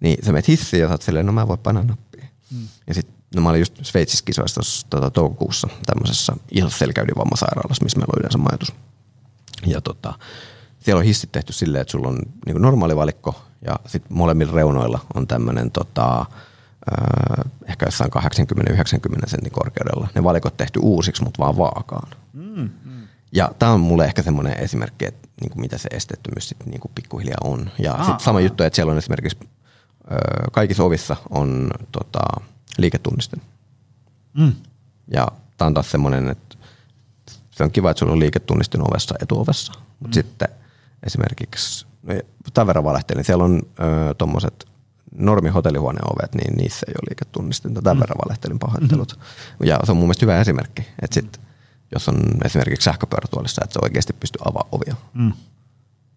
Niin 0.00 0.24
sä 0.24 0.32
menet 0.32 0.48
hissiin 0.48 0.80
ja 0.80 0.88
sä 0.88 0.94
oot 0.94 1.02
silleen, 1.02 1.26
no 1.26 1.32
mä 1.32 1.48
voin 1.48 1.58
painaa 1.58 1.82
nappia. 1.82 2.24
Mm. 2.50 2.68
Ja 2.86 2.94
sit, 2.94 3.08
no 3.34 3.42
mä 3.42 3.48
olin 3.48 3.60
just 3.60 3.78
Sveitsissä 3.82 4.24
kisoissa 4.24 4.54
tuossa 4.54 4.86
tota, 4.90 5.10
toukokuussa 5.10 5.68
tämmöisessä 5.86 6.32
isossa 6.50 6.78
selkäydinvammasairaalassa, 6.78 7.84
missä 7.84 7.98
meillä 7.98 8.12
on 8.16 8.20
yleensä 8.20 8.38
majoitus. 8.38 8.72
Ja 9.66 9.80
tota, 9.80 10.14
siellä 10.80 10.98
on 10.98 11.04
hissit 11.04 11.32
tehty 11.32 11.52
silleen, 11.52 11.82
että 11.82 11.92
sulla 11.92 12.08
on 12.08 12.18
niin 12.46 12.54
kuin 12.54 12.62
normaali 12.62 12.96
valikko 12.96 13.42
ja 13.66 13.76
sitten 13.86 14.16
molemmilla 14.16 14.52
reunoilla 14.52 15.00
on 15.14 15.26
tämmöinen 15.26 15.70
tota, 15.70 16.26
öö, 16.92 17.44
ehkä 17.68 17.86
jossain 17.86 18.10
80-90 18.10 19.28
sentin 19.28 19.52
korkeudella. 19.52 20.08
Ne 20.14 20.24
valikot 20.24 20.56
tehty 20.56 20.78
uusiksi, 20.82 21.24
mutta 21.24 21.38
vaan 21.38 21.56
vaakaan. 21.56 22.10
Mm. 22.32 22.70
Ja 23.32 23.50
tämä 23.58 23.72
on 23.72 23.80
mulle 23.80 24.04
ehkä 24.04 24.22
semmoinen 24.22 24.60
esimerkki, 24.60 25.06
että 25.06 25.28
niinku 25.40 25.60
mitä 25.60 25.78
se 25.78 25.88
esteettömyys 25.92 26.48
sitten 26.48 26.68
niinku 26.68 26.90
pikkuhiljaa 26.94 27.38
on. 27.44 27.70
Ja 27.78 27.96
sitten 27.98 28.20
sama 28.20 28.40
juttu, 28.40 28.62
että 28.62 28.76
siellä 28.76 28.92
on 28.92 28.98
esimerkiksi 28.98 29.38
ö, 30.12 30.16
kaikissa 30.52 30.84
ovissa 30.84 31.16
on 31.30 31.70
tota, 31.92 32.20
liiketunniste. 32.78 33.36
Mm. 34.34 34.52
Ja 35.08 35.28
tämä 35.56 35.66
on 35.66 35.74
taas 35.74 35.90
semmoinen, 35.90 36.28
että 36.28 36.56
se 37.50 37.64
on 37.64 37.70
kiva, 37.70 37.90
että 37.90 37.98
sulla 37.98 38.12
on 38.12 38.20
liiketunnistin 38.20 38.80
ovessa 38.80 39.14
etuovessa. 39.22 39.72
Mutta 40.00 40.18
mm. 40.18 40.22
sitten 40.22 40.48
esimerkiksi, 41.02 41.86
no, 42.02 42.14
tämän 42.54 42.66
verran 42.66 42.84
valehtelin, 42.84 43.24
siellä 43.24 43.44
on 43.44 43.62
tuommoiset 44.18 44.64
normihotellihuoneen 45.14 46.12
ovet, 46.12 46.34
niin 46.34 46.56
niissä 46.56 46.86
ei 46.88 46.94
ole 46.96 47.08
liiketunnistinta. 47.10 47.82
Tämän 47.82 47.96
mm. 47.96 48.00
verran 48.00 48.18
valehtelin 48.26 48.58
pahoittelut. 48.58 49.16
Mm-hmm. 49.16 49.66
Ja 49.66 49.78
se 49.84 49.92
on 49.92 49.96
mun 49.96 50.06
mielestä 50.06 50.26
hyvä 50.26 50.40
esimerkki, 50.40 50.82
että 51.02 51.14
sit, 51.14 51.40
jos 51.92 52.08
on 52.08 52.16
esimerkiksi 52.44 52.84
sähköpyörätuolissa, 52.84 53.60
että 53.64 53.72
se 53.72 53.78
oikeasti 53.82 54.12
pystyy 54.12 54.40
avaamaan 54.44 54.68
ovia. 54.72 54.96
Mm. 55.14 55.32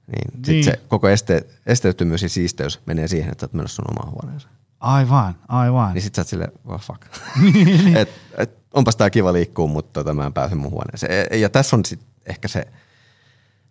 Niin, 0.08 0.32
sit 0.46 0.48
Niin. 0.48 0.64
se 0.66 0.80
koko 0.88 1.10
este, 1.10 1.46
esteettömyys 1.66 2.24
ja 2.24 2.30
siisteys 2.30 2.80
menee 2.86 3.08
siihen, 3.08 3.32
että 3.32 3.42
sä 3.42 3.46
oot 3.46 3.54
menossa 3.54 3.76
sun 3.76 3.86
omaan 3.92 4.12
huoneeseen. 4.12 4.54
Aivan, 4.80 5.36
aivan. 5.48 5.94
Niin 5.94 6.02
sit 6.02 6.16
sä 6.16 6.22
oot 6.22 6.28
silleen, 6.28 6.52
well 6.68 6.78
fuck. 6.80 7.02
Niin, 7.54 7.98
et, 7.98 8.10
et, 8.38 8.52
onpas 8.74 8.96
tää 8.96 9.10
kiva 9.10 9.34
liikkua, 9.34 9.68
mutta 9.68 9.94
tota, 10.04 10.14
mä 10.14 10.26
en 10.26 10.34
pääse 10.34 10.56
mun 10.56 10.72
huoneeseen. 10.72 11.28
E- 11.32 11.38
Ja 11.38 11.50
tässä 11.50 11.76
on 11.76 11.86
sit 11.86 12.00
ehkä 12.26 12.48
se, 12.48 12.68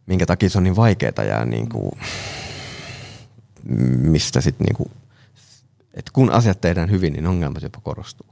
minkä 0.07 0.27
takia 0.27 0.51
se 0.51 0.59
on 0.59 0.65
niin 0.65 0.77
vaikeeta 0.77 1.23
ja 1.23 1.45
niinku, 1.45 1.99
mistä 3.99 4.41
sit 4.41 4.61
niinku, 4.61 4.91
että 5.95 6.11
kun 6.13 6.31
asiat 6.31 6.61
tehdään 6.61 6.91
hyvin, 6.91 7.13
niin 7.13 7.27
ongelmat 7.27 7.63
jopa 7.63 7.81
korostuu. 7.81 8.27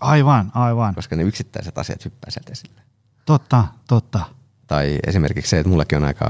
Aivan, 0.00 0.52
aivan. 0.54 0.94
Koska 0.94 1.16
ne 1.16 1.22
yksittäiset 1.22 1.78
asiat 1.78 2.04
hyppää 2.04 2.30
sieltä 2.30 2.52
esille. 2.52 2.82
Totta, 3.26 3.64
totta. 3.88 4.20
Tai 4.66 4.98
esimerkiksi 5.06 5.50
se, 5.50 5.58
että 5.58 5.70
mullakin 5.70 5.98
on 5.98 6.04
aika 6.04 6.26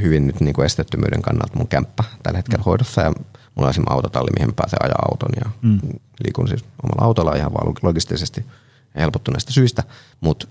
hyvin 0.00 0.26
nyt 0.26 0.40
niin 0.40 0.54
kuin 0.54 0.66
esteettömyyden 0.66 1.22
kannalta 1.22 1.56
mun 1.58 1.68
kämppä 1.68 2.04
tällä 2.22 2.38
hetkellä 2.38 2.62
mm. 2.62 2.64
hoidossa 2.64 3.00
ja 3.00 3.12
mulla 3.54 3.66
on 3.66 3.70
esimerkiksi 3.70 3.94
autotalli, 3.94 4.30
mihin 4.34 4.48
mä 4.48 4.52
pääsen 4.56 4.84
ajaa 4.84 5.02
auton 5.10 5.30
ja 5.44 5.50
mm. 5.62 5.80
liikun 6.24 6.48
siis 6.48 6.64
omalla 6.82 7.06
autolla 7.06 7.34
ihan 7.34 7.52
vaan 7.52 7.74
logistisesti 7.82 8.46
helpottuneista 8.94 9.52
syistä, 9.52 9.82
mutta 10.20 10.46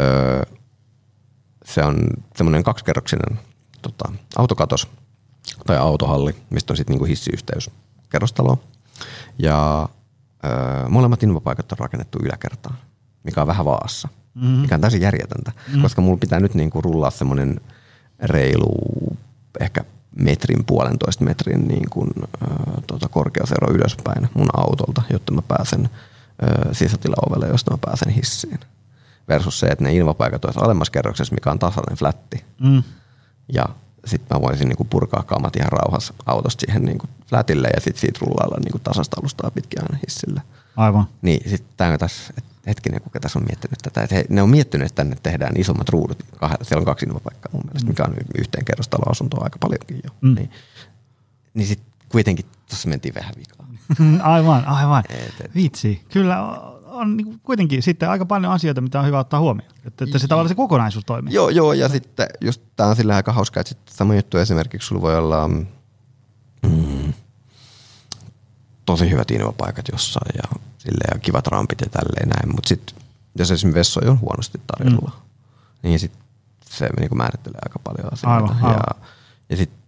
öö, 0.00 0.42
se 1.64 1.84
on 1.84 2.06
semmoinen 2.36 2.62
kaksikerroksinen 2.62 3.38
tota, 3.82 4.12
autokatos 4.36 4.88
tai 5.66 5.76
autohalli, 5.76 6.36
mistä 6.50 6.72
on 6.72 6.76
sitten 6.76 6.92
niinku 6.92 7.04
hissiyhteys 7.04 7.70
kerrostaloon. 8.10 8.58
Ja 9.38 9.88
öö, 10.44 10.88
molemmat 10.88 11.22
invapaikat 11.22 11.72
on 11.72 11.78
rakennettu 11.78 12.18
yläkertaan, 12.22 12.76
mikä 13.24 13.40
on 13.40 13.46
vähän 13.46 13.64
vaassa, 13.64 14.08
mm-hmm. 14.34 14.58
mikä 14.58 14.74
on 14.74 14.80
täysin 14.80 15.02
järjetöntä, 15.02 15.52
mm-hmm. 15.56 15.82
koska 15.82 16.02
mulla 16.02 16.18
pitää 16.18 16.40
nyt 16.40 16.54
niinku 16.54 16.80
rullaa 16.80 17.10
semmoinen 17.10 17.60
reilu 18.22 19.16
ehkä 19.60 19.84
metrin, 20.16 20.64
puolentoista 20.64 21.24
metrin 21.24 21.68
niin 21.68 21.90
kuin, 21.90 22.10
ö, 22.16 22.46
tota, 22.86 23.08
korkeusero 23.08 23.72
ylöspäin 23.72 24.28
mun 24.34 24.48
autolta, 24.56 25.02
jotta 25.10 25.32
mä 25.32 25.42
pääsen 25.42 25.88
ö, 26.42 26.74
sisätilaovelle, 26.74 27.48
josta 27.48 27.70
mä 27.70 27.78
pääsen 27.80 28.12
hissiin. 28.12 28.60
Versus 29.28 29.60
se, 29.60 29.66
että 29.66 29.84
ne 29.84 29.94
invapaikat 29.94 30.44
olisi 30.44 30.60
alemmassa 30.62 30.92
kerroksessa, 30.92 31.34
mikä 31.34 31.50
on 31.50 31.58
tasainen 31.58 31.98
flätti. 31.98 32.44
Mm. 32.60 32.82
Ja 33.52 33.64
sitten 34.06 34.36
mä 34.36 34.42
voisin 34.42 34.68
niinku 34.68 34.84
purkaa 34.84 35.22
kamat 35.22 35.56
ihan 35.56 35.72
rauhassa 35.72 36.14
autosta 36.26 36.60
siihen 36.60 36.82
niinku 36.82 37.06
flätille 37.26 37.68
ja 37.74 37.80
sitten 37.80 38.00
siitä 38.00 38.18
rullailla 38.22 38.56
niinku 38.64 38.78
tasasta 38.78 39.16
alustaa 39.20 39.50
pitkin 39.50 39.82
aina 39.82 39.98
hissille. 40.06 40.42
Aivan. 40.76 41.04
Niin 41.22 41.50
sitten 41.50 41.68
tämä 41.76 41.92
on 41.92 41.98
taas, 41.98 42.32
et 42.38 42.44
hetkinen, 42.66 43.00
kuka 43.00 43.20
tässä 43.20 43.38
on 43.38 43.44
miettinyt 43.48 43.78
tätä. 43.82 44.02
Et 44.02 44.10
he, 44.10 44.24
ne 44.28 44.42
on 44.42 44.50
miettinyt, 44.50 44.86
että 44.86 44.96
tänne 44.96 45.16
tehdään 45.22 45.60
isommat 45.60 45.88
ruudut. 45.88 46.22
Kah- 46.22 46.64
siellä 46.64 46.80
on 46.80 46.84
kaksi 46.84 47.06
invapaikkaa 47.06 47.52
mun 47.52 47.62
mielestä, 47.64 47.88
mikä 47.88 48.04
on 48.04 48.14
yhteen 48.38 48.64
kerrostaloasuntoa 48.64 49.44
aika 49.44 49.58
paljonkin 49.58 50.00
jo. 50.04 50.10
Mm. 50.20 50.34
Niin, 50.34 50.50
niin 51.54 51.66
sitten 51.66 51.92
kuitenkin 52.08 52.46
tuossa 52.68 52.88
mentiin 52.88 53.14
vähän 53.14 53.34
vikaan. 53.38 53.78
aivan, 54.22 54.64
aivan. 54.64 55.04
Et, 55.10 55.34
et. 55.44 55.54
Vitsi. 55.54 56.04
Kyllä 56.12 56.42
on, 56.42 56.84
on 56.84 57.16
niin 57.16 57.40
kuitenkin 57.42 57.82
sitten 57.82 58.10
aika 58.10 58.26
paljon 58.26 58.52
asioita, 58.52 58.80
mitä 58.80 59.00
on 59.00 59.06
hyvä 59.06 59.18
ottaa 59.18 59.40
huomioon. 59.40 59.72
Että, 59.84 60.04
että 60.04 60.18
se 60.18 60.28
tavallaan 60.28 60.48
se 60.48 60.54
kokonaisuus 60.54 61.04
toimii. 61.04 61.34
Joo, 61.34 61.48
joo, 61.48 61.72
ja 61.72 61.88
sitten 61.88 62.26
just 62.40 62.62
tää 62.76 62.86
on 62.86 62.96
sillä 62.96 63.16
aika 63.16 63.32
hauska, 63.32 63.60
että 63.60 63.68
sitten 63.68 63.94
sama 63.94 64.14
juttu 64.14 64.38
esimerkiksi 64.38 64.86
sulla 64.86 65.02
voi 65.02 65.16
olla 65.16 65.48
mm, 65.48 65.66
tosi 68.86 69.10
hyvät 69.10 69.30
invapaikat 69.30 69.88
jossain 69.92 70.32
ja 70.36 70.60
silleen 70.78 71.10
ja 71.14 71.18
kivat 71.18 71.46
rampit 71.46 71.80
ja 71.80 71.86
tälleen 71.90 72.28
näin, 72.28 72.54
mutta 72.54 72.68
sitten 72.68 72.96
jos 73.38 73.50
esimerkiksi 73.50 73.78
vessoja 73.78 74.10
on 74.10 74.20
huonosti 74.20 74.60
tarjolla, 74.66 75.12
mm. 75.14 75.22
niin 75.82 75.98
sitten 75.98 76.22
se 76.66 76.88
niinku 77.00 77.14
määrittelee 77.14 77.58
aika 77.64 77.78
paljon 77.84 78.12
asioita. 78.12 78.34
Aivan, 78.34 78.56
aivan. 78.56 78.72
Ja, 78.72 79.06
ja 79.48 79.56
sitten 79.56 79.78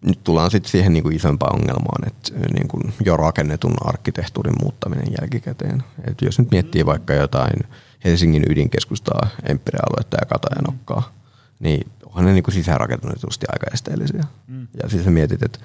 nyt 0.00 0.24
tullaan 0.24 0.50
sitten 0.50 0.70
siihen 0.70 0.92
niinku 0.92 1.08
isompaan 1.08 1.54
ongelmaan, 1.54 2.06
että 2.06 2.32
niinku 2.54 2.80
jo 3.04 3.16
rakennetun 3.16 3.74
arkkitehtuurin 3.80 4.54
muuttaminen 4.62 5.06
jälkikäteen. 5.20 5.84
Et 6.04 6.22
jos 6.22 6.38
nyt 6.38 6.50
miettii 6.50 6.86
vaikka 6.86 7.14
jotain 7.14 7.60
Helsingin 8.04 8.44
ydinkeskustaa, 8.50 9.28
Empire-aluetta 9.42 10.16
ja 10.20 10.26
Katajanokkaa, 10.26 11.12
niin 11.60 11.90
onhan 12.06 12.24
ne 12.24 12.32
niinku 12.32 12.50
sisäänrakennetusti 12.50 13.46
aika 13.52 13.66
esteellisiä. 13.74 14.24
Mm. 14.46 14.68
Ja 14.82 14.88
siis 14.88 15.04
sä 15.04 15.10
mietit, 15.10 15.42
että 15.42 15.58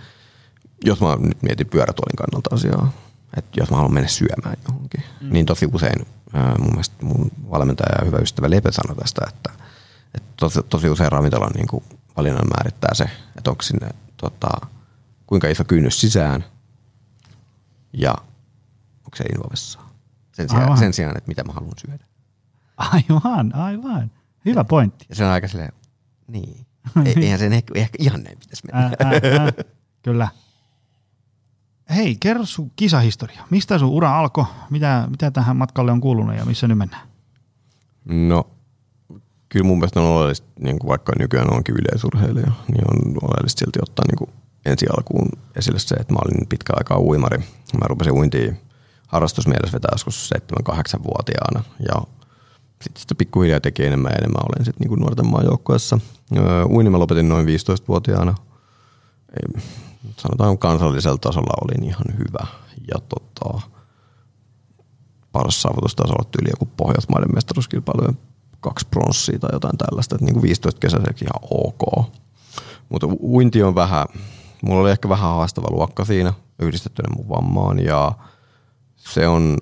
jos 0.86 1.02
mä 1.02 1.16
nyt 1.20 1.44
mietin 1.44 1.68
pyörätuolin 1.68 2.16
kannalta 2.16 2.56
asiaa, 2.56 2.92
että 3.38 3.60
jos 3.60 3.70
mä 3.70 3.76
haluan 3.78 3.94
mennä 3.94 4.10
syömään 4.10 4.58
johonkin, 4.68 5.04
mm. 5.22 5.34
niin 5.34 5.46
tosi 5.46 5.70
usein 5.74 6.06
mun 6.60 6.70
mielestä 6.70 7.06
mun 7.06 7.32
valmentaja 7.52 8.00
ja 8.00 8.06
hyvä 8.06 8.18
ystävä 8.18 8.50
Lepe 8.50 8.72
sanoi 8.72 8.96
tästä, 8.96 9.22
että, 9.28 9.52
että 10.16 10.30
tosi, 10.38 10.60
tosi 10.70 10.90
usein 10.90 11.12
ravintolan 11.12 11.52
niin 11.56 11.68
kuin 11.68 11.84
valinnan 12.18 12.48
määrittää 12.58 12.94
se, 12.94 13.10
että 13.38 13.50
onko 13.50 13.64
sinne 13.64 13.90
tota, 14.18 14.50
kuinka 15.28 15.48
iso 15.48 15.64
kynnys 15.64 16.02
sisään 16.02 16.46
ja 17.94 18.16
onko 18.98 19.16
se 19.16 19.24
invovessa. 19.24 19.80
Sen 20.32 20.50
sijaan, 20.50 20.64
Aivan. 20.64 20.78
sen 20.78 20.94
sijaan, 20.94 21.18
että 21.18 21.28
mitä 21.28 21.44
mä 21.44 21.54
haluan 21.54 21.74
syödä. 21.88 22.06
Aivan, 22.78 23.56
aivan. 23.56 24.12
Hyvä 24.46 24.64
pointti. 24.64 25.06
Ja 25.10 25.16
se 25.16 25.26
on 25.26 25.32
aika 25.32 25.48
silleen, 25.48 25.72
niin. 26.28 26.66
Ei, 27.06 27.14
eihän 27.18 27.40
sen 27.40 27.54
ehkä, 27.54 27.74
ehkä 27.76 27.96
ihan 28.00 28.24
näin 28.24 28.40
pitäisi 28.40 28.64
mennä. 28.66 28.82
Ää, 28.82 28.92
ää, 29.00 29.44
ää. 29.44 29.52
Kyllä. 30.04 30.28
Hei, 31.96 32.18
kerro 32.20 32.46
sun 32.46 32.72
kisahistoria. 32.76 33.44
Mistä 33.50 33.80
sun 33.80 33.90
ura 33.90 34.20
alkoi? 34.20 34.46
Mitä, 34.70 35.08
mitä 35.10 35.32
tähän 35.32 35.58
matkalle 35.58 35.92
on 35.92 36.02
kuulunut 36.02 36.36
ja 36.36 36.46
missä 36.46 36.68
nyt 36.68 36.78
mennään? 36.78 37.08
No, 38.06 38.50
kyllä 39.50 39.66
mun 39.66 39.78
mielestä 39.78 40.02
on 40.02 40.08
oleellista, 40.08 40.48
niin 40.60 40.80
kuin 40.80 40.90
vaikka 40.90 41.14
nykyään 41.20 41.54
onkin 41.54 41.76
yleisurheilija, 41.76 42.52
niin 42.68 42.84
on 42.92 43.18
oleellista 43.22 43.60
silti 43.60 43.80
ottaa 43.82 44.06
niin 44.08 44.18
kuin 44.18 44.30
ensi 44.66 44.86
alkuun 44.98 45.30
esille 45.56 45.80
se, 45.80 45.96
että 45.96 46.14
mä 46.14 46.20
olin 46.26 46.48
pitkä 46.48 46.74
aikaa 46.78 47.00
uimari. 47.00 47.38
Mä 47.38 47.88
rupesin 47.88 48.14
uintiin 48.14 48.58
harrastusmielessä 49.08 49.74
vetää 49.74 49.90
joskus 49.92 50.30
7-8-vuotiaana 50.70 51.64
ja 51.80 52.02
sitten 52.82 53.02
sitä 53.02 53.16
pikkuhiljaa 53.16 53.60
teki 53.60 53.86
enemmän 53.86 54.12
ja 54.12 54.18
enemmän. 54.18 54.44
Olen 54.50 54.66
sitten 54.66 54.88
niin 54.88 55.00
nuorten 55.00 55.28
maajoukkueessa. 55.28 56.00
Uini 56.70 56.90
mä 56.90 57.00
lopetin 57.00 57.30
noin 57.30 57.46
15-vuotiaana. 57.46 58.36
Ei, 59.32 59.62
sanotaan 60.18 60.58
kansallisella 60.58 61.18
tasolla 61.18 61.64
olin 61.64 61.84
ihan 61.84 62.18
hyvä. 62.18 62.48
Ja 62.88 63.00
tota, 63.10 63.62
paras 65.32 65.62
saavutus 65.62 65.96
taisi 65.96 66.14
olla 66.14 66.30
tyyli 66.32 66.50
joku 66.50 66.66
Pohjoismaiden 66.78 67.34
mestaruuskilpailujen 67.36 68.18
kaksi 68.60 68.88
pronssia 68.92 69.40
tai 69.40 69.50
jotain 69.54 69.78
tällaista. 69.78 70.16
Että 70.16 70.26
niin 70.26 70.34
kuin 70.34 70.44
15 70.44 70.80
kesäiseksi 70.80 71.26
ihan 71.26 71.50
ok. 71.52 72.06
Mutta 72.90 73.08
uinti 73.22 73.64
on 73.64 73.76
vähän, 73.76 74.06
mulla 74.62 74.82
oli 74.82 74.92
ehkä 74.92 75.10
vähän 75.10 75.36
haastava 75.36 75.68
luokka 75.72 76.06
siinä 76.06 76.34
yhdistettynä 76.60 77.16
mun 77.16 77.30
vammaan 77.30 77.80
ja 77.80 78.12
se 78.96 79.28
on, 79.28 79.58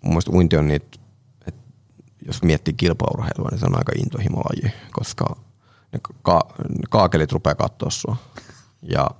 mun 0.00 0.12
mielestä 0.12 0.30
uinti 0.32 0.56
on 0.56 0.68
niitä, 0.68 0.98
että 1.46 1.60
jos 2.26 2.42
miettii 2.42 2.74
kilpaurheilua, 2.74 3.48
niin 3.50 3.58
se 3.58 3.66
on 3.66 3.78
aika 3.78 3.92
intohimolaji, 3.98 4.72
koska 4.92 5.36
ne 5.92 6.00
ka- 6.22 6.48
kaakelit 6.90 7.32
rupeaa 7.32 7.54
katsoa 7.54 7.90
sua. 7.90 8.16
Ja, 8.92 9.10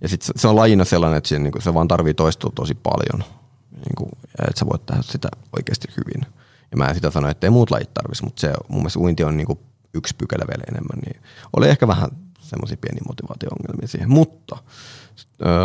ja 0.00 0.08
sit 0.08 0.22
se 0.36 0.48
on 0.48 0.56
lajina 0.56 0.84
sellainen, 0.84 1.18
että 1.18 1.28
se, 1.28 1.38
niin 1.38 1.52
se 1.62 1.74
vaan 1.74 1.88
tarvii 1.88 2.14
toistua 2.14 2.52
tosi 2.54 2.74
paljon, 2.74 3.24
niin 3.70 3.94
kuin, 3.96 4.10
että 4.48 4.58
sä 4.58 4.66
voit 4.66 4.86
tehdä 4.86 5.02
sitä 5.02 5.28
oikeasti 5.56 5.88
hyvin. 5.96 6.26
Ja 6.70 6.76
mä 6.76 6.84
en 6.84 6.94
sitä 6.94 7.10
sano, 7.10 7.28
että 7.28 7.46
ei 7.46 7.50
muut 7.50 7.70
lajit 7.70 7.94
tarvitsisi, 7.94 8.24
mutta 8.24 8.40
se 8.40 8.52
mun 8.68 8.80
mielestä 8.80 8.98
uinti 8.98 9.24
on 9.24 9.36
niin 9.36 9.46
kuin 9.46 9.58
yksi 9.94 10.14
pykälä 10.18 10.44
vielä 10.48 10.64
enemmän. 10.68 10.98
Niin 11.04 11.22
oli 11.56 11.68
ehkä 11.68 11.88
vähän 11.88 12.10
semmoisia 12.40 12.76
pieniä 12.80 13.02
motivaatio-ongelmia 13.08 13.88
siihen. 13.88 14.10
Mutta 14.10 14.56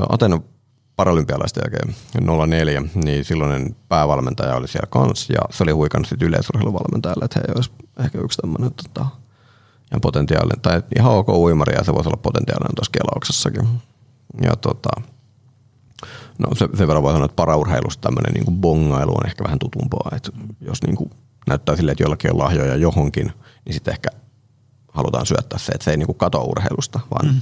Atenan 0.09 0.43
paralympialaisten 0.95 1.63
jälkeen 1.63 1.95
04, 2.49 2.83
niin 2.95 3.25
silloinen 3.25 3.75
päävalmentaja 3.89 4.55
oli 4.55 4.67
siellä 4.67 4.87
kanssa 4.89 5.33
ja 5.33 5.39
se 5.51 5.63
oli 5.63 5.71
huikannut 5.71 6.21
yleisurheiluvalmentajalle, 6.21 7.25
että 7.25 7.39
he 7.39 7.53
olisi 7.55 7.71
ehkä 7.99 8.17
yksi 8.17 8.37
tämmöinen 8.37 8.71
tota, 8.73 9.05
ihan 9.93 10.01
potentiaalinen, 10.01 10.61
tai 10.61 10.83
ihan 10.95 11.11
ok 11.11 11.29
uimari 11.29 11.75
ja 11.75 11.83
se 11.83 11.93
voisi 11.93 12.09
olla 12.09 12.21
potentiaalinen 12.23 12.75
tuossa 12.75 12.91
kelauksessakin. 12.91 13.67
Ja 14.41 14.55
tota, 14.55 14.89
no 16.39 16.55
se, 16.55 16.67
sen 16.77 16.87
verran 16.87 17.03
voi 17.03 17.13
sanoa, 17.13 17.25
että 17.25 17.35
paraurheilusta 17.35 18.01
tämmöinen 18.01 18.33
niin 18.33 18.61
bongailu 18.61 19.11
on 19.11 19.25
ehkä 19.25 19.43
vähän 19.43 19.59
tutumpaa, 19.59 20.11
että 20.15 20.31
jos 20.61 20.83
niin 20.83 20.95
kuin 20.95 21.09
näyttää 21.47 21.75
silleen, 21.75 21.91
että 21.91 22.03
jollakin 22.03 22.31
on 22.31 22.37
lahjoja 22.37 22.75
johonkin, 22.75 23.31
niin 23.65 23.73
sitten 23.73 23.91
ehkä 23.91 24.09
halutaan 24.93 25.25
syöttää 25.25 25.59
se, 25.59 25.71
että 25.71 25.85
se 25.85 25.91
ei 25.91 25.97
niinku 25.97 26.13
katoa 26.13 26.43
urheilusta, 26.43 26.99
vaan 27.11 27.27
mm. 27.27 27.41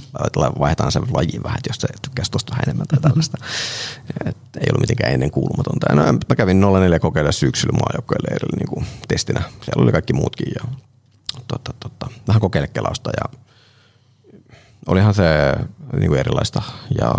vaihdetaan 0.60 0.92
sen 0.92 1.02
lajiin 1.12 1.42
vähän, 1.42 1.58
että 1.58 1.70
jos 1.70 1.76
se 1.76 1.88
tykkäisi 2.02 2.30
tuosta 2.30 2.50
vähän 2.50 2.64
enemmän 2.66 2.86
tai 2.86 3.00
tällaista. 3.00 3.38
Et 4.24 4.36
ei 4.60 4.66
ollut 4.70 4.80
mitenkään 4.80 5.12
ennen 5.12 5.30
kuulumatonta. 5.30 5.86
Ja 5.88 5.94
no, 5.94 6.12
mä 6.28 6.36
kävin 6.36 6.60
04 6.60 6.98
kokeilla 6.98 7.32
syksyllä 7.32 7.78
maajoukkojen 7.78 8.22
leirillä 8.30 8.56
niinku 8.58 8.82
testinä. 9.08 9.42
Siellä 9.64 9.82
oli 9.82 9.92
kaikki 9.92 10.12
muutkin 10.12 10.52
ja 10.54 10.72
tota, 11.48 11.74
tota, 11.80 12.06
vähän 12.28 12.40
kokeilekelausta 12.40 13.10
ja 13.10 13.38
olihan 14.86 15.14
se 15.14 15.24
niinku 15.92 16.14
erilaista 16.14 16.62
ja 17.00 17.12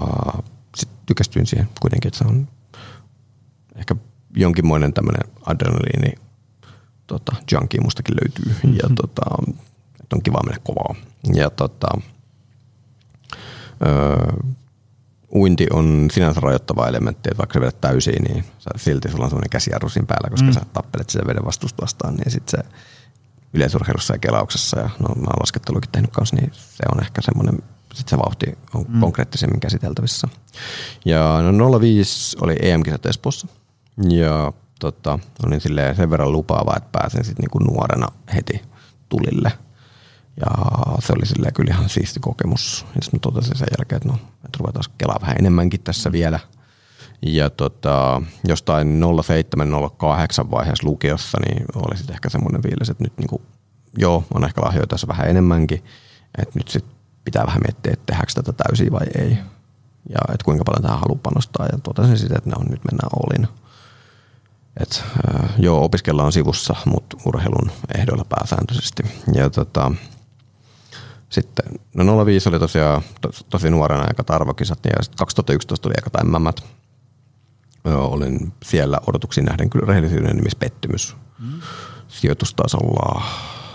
sitten 0.78 1.00
tykästyin 1.06 1.46
siihen 1.46 1.70
kuitenkin, 1.82 2.08
että 2.08 2.18
se 2.18 2.26
on 2.26 2.48
ehkä 3.76 3.96
jonkinmoinen 4.36 4.94
tämmöinen 4.94 5.32
adrenaliini 5.46 6.16
tota, 7.08 7.36
junkie 7.52 7.82
mustakin 7.82 8.16
löytyy. 8.16 8.54
Mm-hmm. 8.54 8.74
Ja 8.74 8.90
tota, 8.96 9.22
että 10.02 10.16
on 10.16 10.24
kiva 10.24 10.40
mennä 10.46 10.60
kovaa. 10.64 10.96
Ja 11.34 11.50
tota, 11.50 11.88
öö, 13.86 14.34
uinti 15.36 15.68
on 15.74 16.08
sinänsä 16.12 16.40
rajoittava 16.40 16.88
elementti, 16.88 17.30
että 17.30 17.38
vaikka 17.38 17.54
sä 17.54 17.62
vedät 17.62 17.82
täysin, 17.82 18.24
niin 18.24 18.46
silti 18.76 19.10
sulla 19.10 19.24
on 19.24 19.30
sellainen 19.30 19.50
käsijarru 19.50 19.90
siinä 19.90 20.06
päällä, 20.06 20.30
koska 20.30 20.48
mm. 20.48 20.54
sä 20.54 20.62
tappelet 20.74 21.10
sitä 21.10 21.28
veden 21.28 21.46
vastusta 21.46 21.82
vastaan, 21.82 22.16
niin 22.16 22.32
sitten 22.32 22.64
se 22.64 22.70
yleisurheilussa 23.54 24.14
ja 24.14 24.20
kelauksessa, 24.20 24.80
ja 24.80 24.90
no 25.00 25.08
mä 25.08 25.28
oon 25.28 25.40
laskettelukin 25.40 25.92
tehnyt 25.92 26.12
kanssa, 26.12 26.36
niin 26.36 26.52
se 26.54 26.84
on 26.92 27.02
ehkä 27.04 27.22
semmoinen, 27.22 27.64
sit 27.94 28.08
se 28.08 28.18
vauhti 28.18 28.58
on 28.74 28.86
mm. 28.88 29.00
konkreettisemmin 29.00 29.60
käsiteltävissä. 29.60 30.28
Ja 31.06 31.40
no 31.52 31.80
05 31.80 32.38
oli 32.42 32.58
EM-kisat 32.62 33.06
Espoossa, 33.06 33.48
ja 34.10 34.54
tota, 34.80 35.20
olin 35.46 35.62
silleen 35.62 35.96
sen 35.96 36.10
verran 36.10 36.32
lupaava, 36.32 36.74
että 36.78 36.90
pääsin 36.92 37.26
sitten 37.26 37.44
niinku 37.44 37.60
nuorena 37.60 38.08
heti 38.34 38.62
tulille– 39.10 39.52
ja 40.38 40.52
se 41.00 41.14
oli 41.14 41.26
silleen 41.26 41.54
kyllä 41.54 41.74
ihan 41.74 41.90
siisti 41.90 42.20
kokemus. 42.20 42.86
Ja 42.96 43.02
sitten 43.02 43.20
totesin 43.20 43.58
sen 43.58 43.68
jälkeen, 43.80 43.98
että 43.98 44.10
no, 44.10 44.16
että 44.46 44.58
ruvetaan 44.60 44.84
kelaa 44.98 45.22
vähän 45.22 45.36
enemmänkin 45.40 45.80
tässä 45.80 46.12
vielä. 46.12 46.40
Ja 47.26 47.50
tota, 47.50 48.22
jostain 48.48 49.02
07-08 50.46 50.52
vaiheessa 50.52 50.88
lukiossa, 50.88 51.38
niin 51.46 51.66
oli 51.76 51.98
sitten 51.98 52.14
ehkä 52.14 52.30
semmoinen 52.30 52.62
fiilis, 52.62 52.90
että 52.90 53.04
nyt 53.04 53.18
niinku, 53.18 53.42
joo, 53.98 54.24
on 54.34 54.46
ehkä 54.46 54.62
lahjoja 54.62 54.88
tässä 54.88 55.08
vähän 55.08 55.30
enemmänkin. 55.30 55.84
Että 56.38 56.60
nyt 56.60 56.68
sitten 56.68 56.96
pitää 57.26 57.46
vähän 57.46 57.62
miettiä, 57.66 57.94
että 57.94 58.06
tehdäänkö 58.06 58.34
tätä 58.34 58.54
täysin 58.54 58.92
vai 58.92 59.06
ei. 59.18 59.38
Ja 60.10 60.20
että 60.34 60.46
kuinka 60.46 60.64
paljon 60.64 60.82
tähän 60.82 61.00
haluaa 61.00 61.20
panostaa. 61.24 61.66
Ja 61.72 61.78
totesin 61.84 62.18
sitten, 62.18 62.38
että 62.38 62.50
no, 62.50 62.56
nyt 62.70 62.82
mennään 62.92 63.10
olin. 63.26 63.48
Et, 64.82 65.04
äh, 65.34 65.50
joo, 65.58 65.84
opiskellaan 65.84 66.32
sivussa, 66.32 66.76
mutta 66.86 67.18
urheilun 67.26 67.72
ehdoilla 67.98 68.26
pääsääntöisesti. 68.30 69.04
Ja 69.34 69.50
tota, 69.50 69.92
sitten, 71.30 71.66
no 71.94 72.26
05 72.26 72.50
oli 72.50 72.60
tosiaan 72.60 73.02
to, 73.22 73.30
tosi 73.50 73.70
nuorena 73.70 74.04
aika 74.08 74.24
tarvokisat 74.24 74.80
ja 74.86 75.04
sitten 75.04 75.18
2011 75.18 75.84
tuli 75.84 75.94
aika 75.98 76.24
MM. 76.40 76.74
Olin 77.84 78.54
siellä 78.64 79.00
odotuksiin 79.08 79.46
nähden 79.46 79.70
kyllä 79.70 79.86
rehellisyyden 79.86 80.36
nimissä 80.36 80.60
pettymys. 80.60 81.16
Mm. 81.40 81.62
Sijoitustasolla 82.08 83.22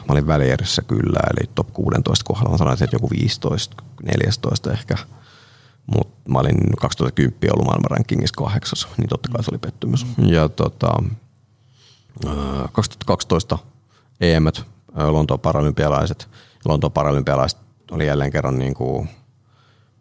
mä 0.09 0.13
olin 0.13 0.27
välierissä 0.27 0.83
kyllä, 0.83 1.21
eli 1.31 1.51
top 1.55 1.73
16 1.73 2.25
kohdalla 2.25 2.51
mä 2.51 2.59
sanoisin, 2.59 2.85
että 2.85 2.97
joku 2.97 3.11
15, 3.11 3.77
14 4.03 4.73
ehkä. 4.73 4.97
Mutta 5.87 6.31
mä 6.31 6.39
olin 6.39 6.59
2010 6.81 7.55
ollut 7.55 7.67
maailman 7.67 7.91
rankingissa 7.91 8.37
kahdeksas, 8.37 8.89
niin 8.97 9.09
totta 9.09 9.29
kai 9.33 9.45
se 9.45 9.51
oli 9.53 9.59
pettymys. 9.59 10.07
Mm. 10.17 10.29
Ja 10.29 10.49
tota, 10.49 11.03
2012 12.73 13.59
EM, 14.21 14.45
Lontoon 14.95 15.41
paralympialaiset– 15.41 16.29
Lontoon 16.65 16.93
paralympialaiset 16.93 17.59
oli 17.91 18.07
jälleen 18.07 18.31
kerran 18.31 18.59
niin 18.59 18.75
kuin 18.75 19.09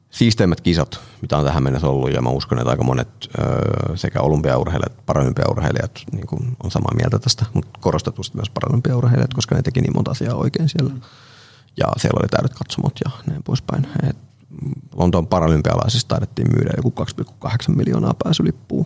siisteimmät 0.10 0.62
kisat, 0.62 1.00
mitä 1.22 1.38
on 1.38 1.46
tähän 1.46 1.64
mennessä 1.64 1.88
ollut, 1.88 2.14
ja 2.14 2.22
mä 2.22 2.30
uskon, 2.30 2.60
että 2.60 2.70
aika 2.72 2.84
monet 2.84 3.08
öö, 3.40 3.98
sekä 3.98 4.22
olympiaurheilijat, 4.22 5.06
paralympiaurheilijat 5.06 5.92
niin 6.12 6.28
kuin 6.28 6.58
on 6.64 6.72
samaa 6.72 6.96
mieltä 6.96 7.20
tästä, 7.20 7.46
mutta 7.54 7.80
korostetusti 7.82 8.38
myös 8.38 8.50
paralympiaurheilijat, 8.50 9.34
koska 9.34 9.56
ne 9.56 9.62
teki 9.62 9.82
niin 9.82 9.94
monta 9.96 10.12
asiaa 10.12 10.36
oikein 10.36 10.70
siellä. 10.70 10.94
Ja 11.78 11.88
siellä 11.98 12.20
oli 12.20 12.28
täydet 12.28 12.54
katsomot 12.54 13.00
ja 13.06 13.12
näin 13.28 13.44
poispäin. 13.44 13.88
Et 14.10 14.18
Lontoon 14.96 15.28
paralympialaisista 15.28 16.08
taidettiin 16.08 16.48
myydä 16.52 16.74
joku 16.78 16.94
2,8 17.46 17.76
miljoonaa 17.76 18.16
pääsylippua. 18.24 18.86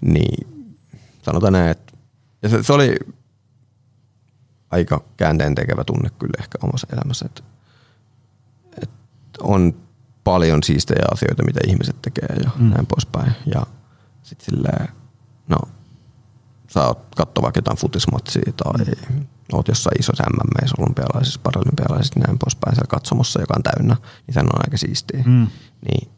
Niin 0.00 0.48
sanotaan 1.22 1.52
näin, 1.52 1.70
että 1.70 1.92
ja 2.42 2.48
se, 2.48 2.62
se 2.62 2.72
oli 2.72 2.96
aika 4.70 5.00
käänteen 5.16 5.54
tekevä 5.54 5.84
tunne 5.84 6.10
kyllä 6.18 6.34
ehkä 6.38 6.58
omassa 6.62 6.86
elämässä. 6.92 7.26
Että, 7.26 7.42
että 8.82 8.96
on 9.42 9.74
paljon 10.28 10.62
siistejä 10.62 11.04
asioita, 11.12 11.42
mitä 11.42 11.60
ihmiset 11.68 12.02
tekee 12.02 12.36
ja 12.44 12.50
mm. 12.56 12.70
näin 12.70 12.86
poispäin. 12.86 13.32
Ja 13.54 13.66
sitten 14.22 14.46
silleen, 14.46 14.88
no, 15.48 15.58
sä 16.68 16.86
oot 16.86 16.98
katsoa 17.16 17.42
vaikka 17.42 17.58
jotain 17.58 17.78
futismatsia 17.78 18.52
tai 18.56 18.84
mm. 19.10 19.26
oot 19.52 19.68
jossain 19.68 20.00
isossa 20.00 20.24
MMEissä, 20.24 20.76
olympialaisissa, 20.78 21.40
paralympialaisissa, 21.42 22.20
näin 22.20 22.38
poispäin 22.38 22.74
siellä 22.74 22.88
katsomossa, 22.88 23.40
joka 23.40 23.54
on 23.56 23.62
täynnä, 23.62 23.96
niin 24.26 24.34
se 24.34 24.40
on 24.40 24.64
aika 24.64 24.76
siistiä. 24.76 25.22
Mm. 25.26 25.46
Niin 25.88 26.10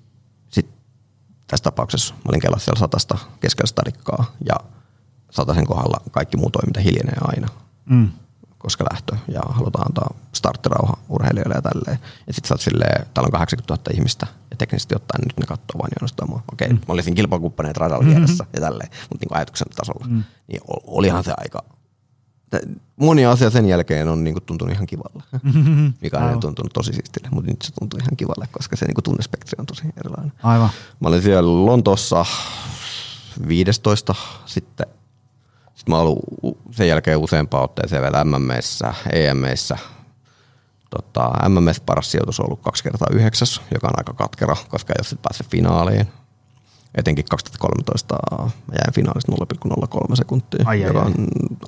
sit 0.49 0.69
tässä 1.47 1.65
tapauksessa 1.65 2.15
mä 2.15 2.29
olin 2.29 2.41
kelassa 2.41 2.65
siellä 2.65 2.79
satasta 2.79 3.19
keskellä 3.41 3.67
stadikkaa 3.67 4.35
ja 4.47 4.55
sataisen 5.31 5.67
kohdalla 5.67 6.01
kaikki 6.11 6.37
muu 6.37 6.51
toiminta 6.51 6.81
hiljenee 6.81 7.19
aina. 7.21 7.49
Mm 7.85 8.09
koska 8.61 8.85
lähtö 8.93 9.17
ja 9.29 9.41
halutaan 9.49 9.87
antaa 9.87 10.15
starttirauha 10.33 10.99
urheilijoille 11.09 11.55
ja 11.55 11.63
tälleen. 11.63 11.99
Ja 12.27 12.33
sitten 12.33 12.49
sä 12.49 12.55
oot 12.55 12.61
silleen, 12.61 13.07
täällä 13.15 13.27
on 13.27 13.33
80 13.33 13.75
000 13.75 13.99
ihmista 13.99 14.27
ja 14.51 14.57
teknisesti 14.57 14.97
ottaen 14.97 15.21
nyt 15.25 15.39
ne 15.39 15.47
katsoo 15.47 15.79
vain 15.79 15.93
ainoastaan 15.97 16.31
mua. 16.31 16.43
Okei, 16.53 16.69
mm. 16.69 16.75
mä 16.75 16.93
olisin 16.95 17.15
kilpakumppaneet 17.15 17.77
radalla 17.77 18.05
mm-hmm. 18.05 18.17
vieressä 18.17 18.45
ja 18.53 18.61
tälleen, 18.61 18.91
mutta 19.11 19.27
niin 19.27 19.37
ajatuksen 19.37 19.69
tasolla. 19.77 20.07
Mm. 20.09 20.25
Niin 20.49 20.61
olihan 20.87 21.25
se 21.25 21.33
aika, 21.37 21.63
moni 22.97 23.27
asia 23.27 23.51
sen 23.51 23.67
jälkeen 23.67 24.09
on 24.09 24.25
niinku 24.25 24.41
tuntunut 24.41 24.75
ihan 24.75 24.87
kivalle, 24.87 25.23
mm-hmm. 25.43 25.93
mikä 26.01 26.17
on 26.17 26.25
Aivan. 26.25 26.41
tuntunut 26.41 26.73
tosi 26.73 26.93
siistille, 26.93 27.29
mutta 27.31 27.51
nyt 27.51 27.63
se 27.63 27.73
tuntuu 27.73 27.99
ihan 28.03 28.17
kivalle, 28.17 28.49
koska 28.53 28.77
se 28.77 28.87
niinku 28.87 29.03
tunnespektri 29.03 29.57
on 29.59 29.67
tosi 29.67 29.83
erilainen. 29.97 30.33
Aivan. 30.43 30.71
Mä 31.01 31.09
olin 31.09 31.23
siellä 31.23 31.67
Lontoossa 31.67 32.27
15 33.49 34.15
sitten 34.47 34.87
Sitten 35.81 35.93
mä 35.93 35.99
oon 35.99 36.07
ollut 36.07 36.59
sen 36.71 36.89
jälkeen 36.89 37.19
useampaan 37.19 37.65
otteeseen 37.65 38.03
vielä 38.03 38.25
MMEissä, 38.25 38.95
EMEissä. 39.13 39.79
Tota, 40.91 41.33
MMS 41.49 41.81
paras 41.81 42.11
sijoitus 42.11 42.41
on 42.41 42.47
ollut 42.47 42.61
kaksi 42.61 42.83
kertaa 42.85 43.09
yhdeksäs, 43.13 43.61
joka 43.75 43.87
on 43.87 43.95
aika 43.97 44.13
katkera, 44.13 44.57
koska 44.69 44.93
ole 44.99 45.05
sitten 45.05 45.23
päässyt 45.23 45.47
finaaliin. 45.51 46.07
Etenkin 46.95 47.25
2013 47.31 48.17
mä 48.31 48.51
jäin 48.73 48.95
finaalista 48.95 49.33
0,03 49.33 50.17
sekuntia, 50.17 50.65
Ai, 50.65 50.85
ai, 50.85 50.89
joka 50.89 51.01
ai. 51.01 51.07
on 51.07 51.15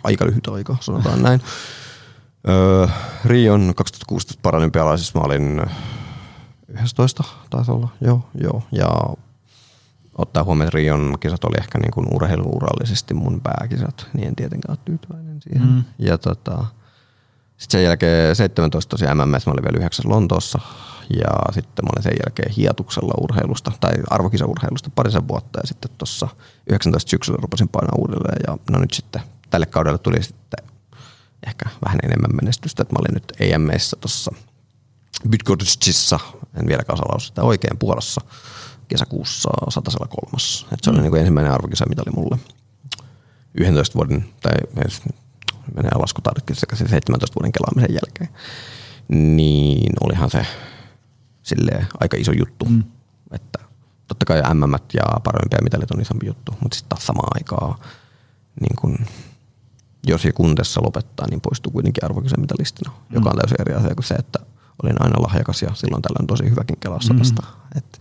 aika 0.04 0.26
lyhyt 0.26 0.46
aika, 0.46 0.76
sanotaan 0.80 1.22
näin. 1.22 1.40
Öö, 2.48 2.86
Rion 3.24 3.72
2016 3.76 4.40
paralympialaisissa 4.42 5.18
mä 5.18 5.24
olin 5.24 5.62
11 6.68 7.24
taisi 7.50 7.70
olla, 7.70 7.88
joo, 8.00 8.20
joo. 8.34 8.62
Ja 8.72 8.88
ottaa 10.18 10.44
huomioon, 10.44 10.68
että 10.68 10.76
Rion 10.76 11.16
kisat 11.20 11.44
oli 11.44 11.56
ehkä 11.58 11.78
niin 11.78 11.90
kuin 11.90 12.06
urheiluurallisesti 12.14 13.14
mun 13.14 13.40
pääkisat, 13.40 14.06
niin 14.12 14.28
en 14.28 14.36
tietenkään 14.36 14.72
ole 14.72 14.78
tyytyväinen 14.84 15.42
siihen. 15.42 15.68
Mm. 15.68 15.84
Ja 15.98 16.18
tota, 16.18 16.64
sitten 17.56 17.78
sen 17.78 17.84
jälkeen 17.84 18.36
17 18.36 18.90
tosiaan 18.90 19.16
MMS, 19.16 19.46
mä 19.46 19.52
olin 19.52 19.64
vielä 19.64 19.78
yhdeksäs 19.78 20.04
Lontoossa 20.04 20.58
ja 21.10 21.52
sitten 21.52 21.84
mä 21.84 21.90
olin 21.94 22.02
sen 22.02 22.16
jälkeen 22.26 22.52
hiatuksella 22.52 23.14
urheilusta 23.20 23.72
tai 23.80 23.92
arvokisaurheilusta 24.10 24.90
parisen 24.94 25.28
vuotta 25.28 25.60
ja 25.60 25.66
sitten 25.66 25.90
tuossa 25.98 26.28
19 26.70 27.10
syksyllä 27.10 27.38
rupesin 27.42 27.68
painaa 27.68 27.98
uudelleen 27.98 28.40
ja 28.46 28.58
no 28.70 28.78
nyt 28.78 28.92
sitten 28.92 29.22
tälle 29.50 29.66
kaudelle 29.66 29.98
tuli 29.98 30.22
sitten 30.22 30.64
ehkä 31.46 31.64
vähän 31.84 31.98
enemmän 32.02 32.36
menestystä, 32.42 32.82
että 32.82 32.94
mä 32.94 32.98
olin 33.00 33.14
nyt 33.14 33.32
EMEissä 33.40 33.96
tuossa 34.00 34.32
Bydgoszczycissa, 35.28 36.20
en 36.60 36.66
vieläkään 36.66 36.94
osaa 36.94 37.08
lausua 37.08 37.28
sitä 37.28 37.42
oikein, 37.42 37.78
Puolassa 37.78 38.20
kesäkuussa 38.92 39.50
satasella 39.68 40.06
kolmas. 40.06 40.66
Et 40.72 40.78
se 40.82 40.90
oli 40.90 41.00
niin 41.00 41.10
kuin 41.10 41.20
ensimmäinen 41.20 41.52
arvokisamitali 41.52 42.10
mulle 42.16 42.38
11 43.54 43.94
vuoden, 43.94 44.24
tai 44.42 44.52
menee 44.74 44.90
se 46.52 46.88
17 46.88 47.34
vuoden 47.34 47.52
kelaamisen 47.52 47.94
jälkeen. 47.94 48.28
Niin 49.36 49.92
olihan 50.00 50.30
se 50.30 50.46
silleen 51.42 51.86
aika 52.00 52.16
iso 52.16 52.32
juttu. 52.32 52.64
Mm. 52.64 52.84
Että 53.32 53.58
totta 54.08 54.24
kai 54.26 54.42
MM 54.54 54.74
ja 54.94 55.02
paralympiamitalit 55.24 55.90
on 55.90 56.00
isompi 56.00 56.26
juttu, 56.26 56.56
mutta 56.60 56.74
sitten 56.76 56.88
taas 56.88 57.06
samaan 57.06 57.30
aikaan 57.34 57.78
niin 58.60 58.76
kun, 58.76 58.98
jos 60.06 60.24
ja 60.24 60.32
kun 60.32 60.54
tässä 60.54 60.80
lopettaa, 60.84 61.26
niin 61.30 61.40
poistuu 61.40 61.72
kuitenkin 61.72 62.04
arvokisamitalistina, 62.04 62.90
mm. 62.90 63.14
joka 63.14 63.30
on 63.30 63.36
täysin 63.36 63.60
eri 63.60 63.74
asia 63.74 63.94
kuin 63.94 64.04
se, 64.04 64.14
että 64.14 64.38
olin 64.82 65.02
aina 65.02 65.22
lahjakas 65.22 65.62
ja 65.62 65.74
silloin 65.74 66.02
tällöin 66.02 66.26
tosi 66.26 66.50
hyväkin 66.50 66.76
kelaa 66.80 67.00
sadasta. 67.00 67.42
Mm. 67.42 67.78
Et 67.78 68.00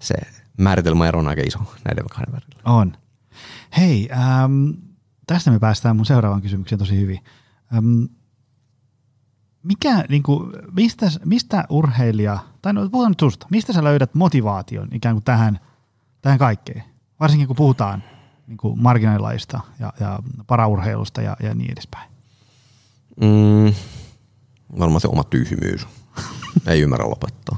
se 0.00 0.14
määritelmäero 0.58 1.18
on 1.18 1.28
aika 1.28 1.42
iso 1.46 1.58
näiden 1.84 2.04
kahden 2.10 2.32
välillä. 2.32 2.62
On. 2.64 2.96
Hei, 3.76 4.08
ähm, 4.12 4.70
tästä 5.26 5.50
me 5.50 5.58
päästään 5.58 5.96
mun 5.96 6.06
seuraavaan 6.06 6.42
kysymykseen 6.42 6.78
tosi 6.78 6.96
hyvin. 6.96 7.20
Ähm, 7.74 8.04
mikä, 9.62 10.04
niin 10.08 10.22
kuin, 10.22 10.52
mistä, 10.72 11.06
mistä 11.24 11.64
urheilija, 11.68 12.38
tai 12.62 12.72
no 12.72 12.88
puhutaan 12.88 13.10
nyt 13.10 13.20
susta, 13.20 13.46
mistä 13.50 13.72
sä 13.72 13.84
löydät 13.84 14.14
motivaation 14.14 14.88
ikään 14.92 15.14
kuin 15.14 15.24
tähän, 15.24 15.60
tähän 16.22 16.38
kaikkeen? 16.38 16.84
Varsinkin 17.20 17.46
kun 17.46 17.56
puhutaan 17.56 18.02
niin 18.46 18.56
kuin 18.56 18.82
marginaalilaista 18.82 19.60
ja, 19.78 19.92
ja 20.00 20.18
paraurheilusta 20.46 21.22
ja, 21.22 21.36
ja 21.42 21.54
niin 21.54 21.72
edespäin. 21.72 22.10
Mm, 23.20 23.74
varmaan 24.78 25.00
se 25.00 25.08
oma 25.08 25.24
tyhmyys. 25.24 25.86
Ei 26.66 26.80
ymmärrä 26.80 27.10
lopettaa. 27.10 27.56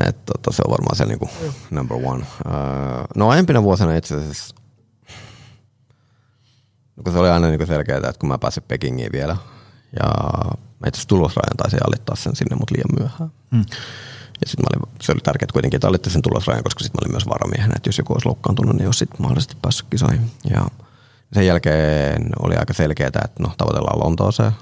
Et, 0.00 0.24
tota, 0.24 0.52
se 0.52 0.62
on 0.66 0.70
varmaan 0.70 0.96
se 0.96 1.04
niinku 1.04 1.30
number 1.70 1.96
one. 2.04 2.26
Öö, 2.46 2.54
no 3.16 3.28
aiempina 3.28 3.62
vuosina 3.62 3.96
itse 3.96 4.14
asiassa, 4.14 4.54
no, 6.96 7.02
kun 7.02 7.12
se 7.12 7.18
oli 7.18 7.28
aina 7.28 7.48
niinku 7.48 7.66
selkeää, 7.66 7.98
että 7.98 8.20
kun 8.20 8.28
mä 8.28 8.38
pääsin 8.38 8.62
Pekingiin 8.68 9.12
vielä, 9.12 9.36
ja 10.00 10.08
mä 10.78 10.88
itse 10.88 10.98
asiassa 10.98 11.08
tulosrajan 11.08 11.56
taisin 11.56 11.86
alittaa 11.86 12.16
sen 12.16 12.36
sinne, 12.36 12.56
mutta 12.56 12.74
liian 12.74 12.98
myöhään. 13.00 13.30
Mm. 13.50 13.64
Ja 14.40 14.46
sitten 14.46 14.66
se 15.00 15.12
oli 15.12 15.20
tärkeää 15.20 15.48
kuitenkin, 15.52 15.76
että 15.76 15.88
alitti 15.88 16.10
sen 16.10 16.22
tulosrajan, 16.22 16.62
koska 16.62 16.84
sitten 16.84 16.98
mä 16.98 17.04
olin 17.04 17.14
myös 17.14 17.28
varamiehenä, 17.28 17.72
että 17.76 17.88
jos 17.88 17.98
joku 17.98 18.12
olisi 18.12 18.26
loukkaantunut, 18.26 18.76
niin 18.76 18.86
olisi 18.86 18.98
sitten 18.98 19.22
mahdollisesti 19.22 19.56
päässyt 19.62 19.86
kisoihin. 19.90 20.30
Ja 20.50 20.66
sen 21.32 21.46
jälkeen 21.46 22.30
oli 22.42 22.56
aika 22.56 22.74
selkeää, 22.74 23.08
että 23.08 23.42
no 23.42 23.52
tavoitellaan 23.58 24.00
Lontooseen, 24.04 24.52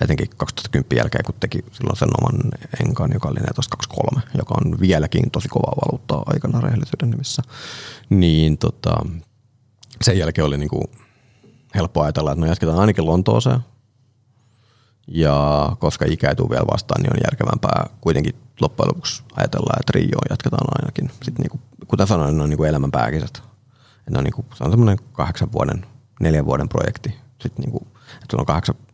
etenkin 0.00 0.28
2010 0.36 0.96
jälkeen, 0.96 1.24
kun 1.24 1.34
teki 1.40 1.64
silloin 1.72 1.96
sen 1.96 2.08
oman 2.20 2.52
enkan, 2.86 3.10
joka 3.12 3.28
oli 3.28 3.40
14.23, 3.40 4.20
joka 4.38 4.54
on 4.64 4.80
vieläkin 4.80 5.30
tosi 5.30 5.48
kovaa 5.48 5.74
valuuttaa 5.84 6.22
aikana 6.26 6.60
rehellisyyden 6.60 7.10
nimissä, 7.10 7.42
niin 8.10 8.58
tota, 8.58 8.96
sen 10.02 10.18
jälkeen 10.18 10.44
oli 10.44 10.58
niinku 10.58 10.90
helppo 11.74 12.02
ajatella, 12.02 12.32
että 12.32 12.40
no 12.40 12.46
jatketaan 12.46 12.78
ainakin 12.78 13.06
Lontooseen, 13.06 13.60
ja 15.08 15.70
koska 15.78 16.04
ikä 16.08 16.28
ei 16.28 16.36
tule 16.36 16.50
vielä 16.50 16.66
vastaan, 16.72 17.02
niin 17.02 17.12
on 17.12 17.20
järkevämpää 17.24 17.86
kuitenkin 18.00 18.34
loppujen 18.60 18.88
lopuksi 18.88 19.22
ajatella, 19.36 19.76
että 19.80 19.92
Rioon 19.94 20.26
jatketaan 20.30 20.66
ainakin. 20.78 21.10
Sitten 21.10 21.42
niinku, 21.42 21.60
kuten 21.88 22.06
sanoin, 22.06 22.36
ne 22.36 22.42
on 22.42 22.50
niinku 22.50 22.64
elämän 22.64 22.90
pääkisat. 22.90 23.42
Et 24.06 24.10
ne 24.10 24.18
on 24.18 24.24
niinku, 24.24 24.44
se 24.54 24.64
on 24.64 24.70
semmoinen 24.70 24.98
kahdeksan 25.12 25.52
vuoden, 25.52 25.86
neljän 26.20 26.46
vuoden 26.46 26.68
projekti. 26.68 27.08
Sitten 27.42 27.62
niinku, 27.62 27.86
että 27.96 28.26
sulla 28.30 28.42
on 28.42 28.46
kahdeksan, 28.46 28.76
että 28.80 28.85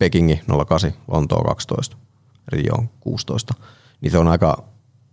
Pekingi 0.00 0.40
08, 0.46 0.92
Lontoo 1.08 1.44
12, 1.44 1.96
Rio 2.48 2.84
16. 3.00 3.54
Niin 4.00 4.10
se 4.10 4.18
on 4.18 4.28
aika, 4.28 4.64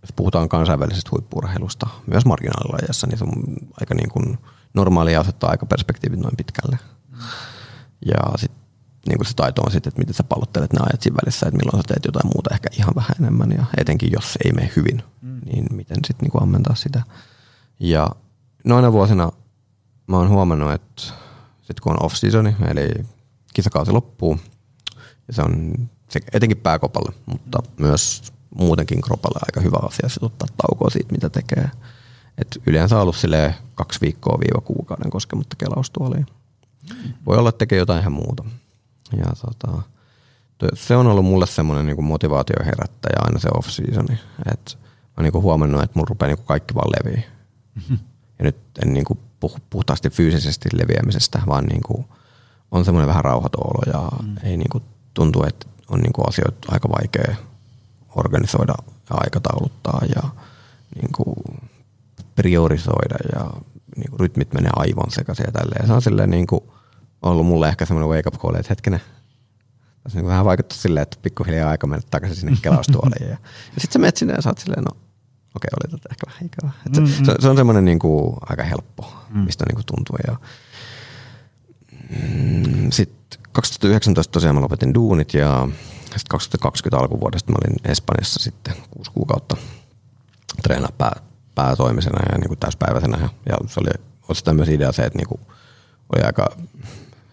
jos 0.02 0.12
puhutaan 0.16 0.48
kansainvälisestä 0.48 1.10
huippurheilusta, 1.12 1.86
myös 2.06 2.24
marginaalilajassa, 2.24 3.06
niin 3.06 3.18
se 3.18 3.24
on 3.24 3.32
aika 3.80 3.94
niin 3.94 4.10
kuin 4.10 4.38
normaalia 4.74 5.20
asettaa 5.20 5.50
aika 5.50 5.66
perspektiivit 5.66 6.20
noin 6.20 6.36
pitkälle. 6.36 6.78
Ja 8.06 8.16
sitten 8.36 8.60
niin 9.08 9.18
kuin 9.18 9.26
se 9.26 9.34
taito 9.34 9.62
on 9.62 9.70
sitten, 9.70 9.88
että 9.90 9.98
miten 9.98 10.14
sä 10.14 10.24
pallottelet 10.24 10.72
ne 10.72 10.78
ajat 10.82 11.02
siinä 11.02 11.16
välissä, 11.24 11.46
että 11.46 11.56
milloin 11.56 11.78
sä 11.78 11.88
teet 11.88 12.04
jotain 12.04 12.30
muuta 12.34 12.54
ehkä 12.54 12.68
ihan 12.78 12.94
vähän 12.96 13.16
enemmän 13.20 13.52
ja 13.52 13.64
etenkin 13.76 14.12
jos 14.12 14.38
ei 14.44 14.52
mene 14.52 14.72
hyvin, 14.76 15.02
mm. 15.22 15.40
niin 15.44 15.66
miten 15.70 15.96
sitten 16.06 16.24
niin 16.24 16.32
kuin 16.32 16.42
ammentaa 16.42 16.74
sitä. 16.74 17.02
Ja 17.80 18.08
noina 18.64 18.92
vuosina 18.92 19.32
mä 20.06 20.16
oon 20.16 20.28
huomannut, 20.28 20.72
että 20.72 21.02
sitten 21.60 21.82
kun 21.82 21.92
on 21.92 22.02
off-seasoni, 22.02 22.56
eli 22.68 22.88
kisakausi 23.54 23.92
loppuu, 23.92 24.38
se 25.30 25.42
on 25.42 25.74
se 26.08 26.20
etenkin 26.32 26.56
pääkopalle, 26.56 27.12
mutta 27.26 27.58
myös 27.78 28.32
muutenkin 28.58 29.02
kropalle 29.02 29.40
aika 29.46 29.60
hyvä 29.60 29.78
asia 29.82 30.08
sitten 30.08 30.26
ottaa 30.26 30.48
taukoa 30.56 30.90
siitä, 30.90 31.12
mitä 31.12 31.30
tekee. 31.30 31.70
Et 32.38 32.62
yleensä 32.66 33.00
ollut 33.00 33.16
silleen 33.16 33.54
kaksi 33.74 34.00
viikkoa 34.00 34.40
viiva 34.40 34.60
kuukauden 34.60 35.10
koskematta 35.10 35.56
kelaustuoliin. 35.56 36.26
Voi 37.26 37.36
olla, 37.36 37.48
että 37.48 37.58
tekee 37.58 37.78
jotain 37.78 38.00
ihan 38.00 38.12
muuta. 38.12 38.44
Ja 39.16 39.24
tota, 39.40 39.82
se 40.74 40.96
on 40.96 41.06
ollut 41.06 41.24
mulle 41.24 41.46
semmoinen 41.46 41.86
niinku 41.86 42.02
motivaatio 42.02 42.56
herättäjä 42.64 43.16
aina 43.18 43.38
se 43.38 43.48
off-seasoni. 43.54 44.18
Et 44.52 44.78
mä 45.16 45.22
niinku 45.22 45.42
huomannut, 45.42 45.82
että 45.82 45.98
mulla 45.98 46.08
rupeaa 46.08 46.28
niinku 46.28 46.44
kaikki 46.44 46.74
vaan 46.74 46.90
leviä. 46.90 47.22
Mm-hmm. 47.74 47.98
Ja 48.38 48.44
nyt 48.44 48.56
en 48.82 48.94
niinku 48.94 49.18
puhu 49.40 49.56
puhtaasti 49.70 50.10
fyysisesti 50.10 50.68
leviämisestä, 50.72 51.42
vaan 51.46 51.64
niinku 51.64 52.06
on 52.70 52.84
semmoinen 52.84 53.08
vähän 53.08 53.24
rauhaton 53.24 53.66
olo 53.66 53.82
ja 53.92 54.08
mm. 54.22 54.36
ei 54.42 54.56
niinku 54.56 54.82
tuntuu, 55.14 55.44
että 55.48 55.66
on 55.88 56.00
niinku 56.00 56.22
asioita 56.22 56.68
aika 56.72 56.88
vaikea 56.88 57.36
organisoida 58.16 58.74
ja 59.10 59.16
aikatauluttaa 59.16 60.02
ja 60.16 60.22
niinku 61.02 61.34
priorisoida 62.34 63.16
ja 63.34 63.50
niinku 63.96 64.16
rytmit 64.18 64.54
menee 64.54 64.70
aivan 64.76 65.10
sekaisin 65.10 65.44
ja 65.46 65.52
tälleen. 65.52 65.86
Se 65.86 65.92
on 65.92 66.02
silleen 66.02 66.30
niinku 66.30 66.72
ollut 67.22 67.46
mulle 67.46 67.68
ehkä 67.68 67.86
semmoinen 67.86 68.16
wake 68.16 68.28
up 68.28 68.42
call, 68.42 68.54
että 68.54 68.68
hetkinen, 68.68 69.00
tässä 70.02 70.18
niinku 70.18 70.28
vähän 70.28 70.44
vaikuttaa 70.44 70.78
silleen, 70.78 71.02
että 71.02 71.18
pikkuhiljaa 71.22 71.70
aika 71.70 71.86
mennä 71.86 72.06
takaisin 72.10 72.36
sinne 72.36 72.56
kelaustuoliin. 72.62 73.28
ja, 73.28 73.36
ja 73.74 73.80
sitten 73.80 73.92
sä 73.92 73.98
menet 73.98 74.16
sinne 74.16 74.34
ja 74.34 74.42
sä 74.42 74.48
oot 74.48 74.58
silleen, 74.58 74.84
no 74.84 74.90
okei, 75.54 75.70
oli 75.72 75.90
tätä 75.90 76.08
ehkä 76.10 76.26
vähän 76.26 76.46
ikävä. 76.46 76.72
Et 76.86 76.94
se, 76.94 77.00
Mm-mm. 77.00 77.24
se, 77.24 77.34
se, 77.40 77.48
on 77.48 77.56
semmoinen 77.56 77.84
niinku 77.84 78.36
aika 78.40 78.62
helppo, 78.62 79.14
mistä 79.30 79.64
niinku 79.68 79.82
tuntuu. 79.86 80.16
Ja, 80.26 80.36
mm, 82.10 82.90
sitten 82.90 83.17
2019 83.52 84.32
tosiaan 84.32 84.56
mä 84.56 84.60
lopetin 84.60 84.94
duunit 84.94 85.34
ja 85.34 85.68
sitten 86.02 86.28
2020 86.28 86.98
alkuvuodesta 86.98 87.52
mä 87.52 87.56
olin 87.64 87.92
Espanjassa 87.92 88.42
sitten 88.42 88.74
kuusi 88.90 89.10
kuukautta 89.10 89.56
treenaa 90.62 90.92
pää, 90.98 91.20
päätoimisena 91.54 92.18
ja 92.32 92.38
niin 92.38 92.48
kuin 92.48 92.58
täyspäiväisenä. 92.58 93.18
Ja, 93.20 93.28
ja 93.48 93.56
se 93.66 93.80
oli 93.80 93.90
osittain 94.28 94.56
myös 94.56 94.68
idea 94.68 94.92
se, 94.92 95.02
että 95.02 95.18
niin 95.18 95.28
kuin 95.28 95.40
oli 96.14 96.22
aika 96.22 96.46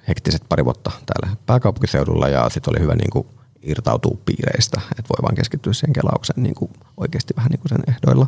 hektiset 0.07 0.43
pari 0.49 0.65
vuotta 0.65 0.91
täällä 1.05 1.37
pääkaupunkiseudulla 1.45 2.27
ja 2.27 2.49
sitten 2.49 2.71
oli 2.71 2.83
hyvä 2.83 2.95
niin 2.95 3.09
kuin 3.09 3.27
irtautua 3.61 4.17
piireistä, 4.25 4.81
että 4.91 5.09
voi 5.09 5.23
vaan 5.23 5.35
keskittyä 5.35 5.73
siihen 5.73 5.93
kelaukseen 5.93 6.43
niin 6.43 6.55
kuin 6.55 6.71
oikeasti 6.97 7.33
vähän 7.37 7.49
niin 7.49 7.59
kuin 7.59 7.69
sen 7.69 7.95
ehdoilla. 7.95 8.27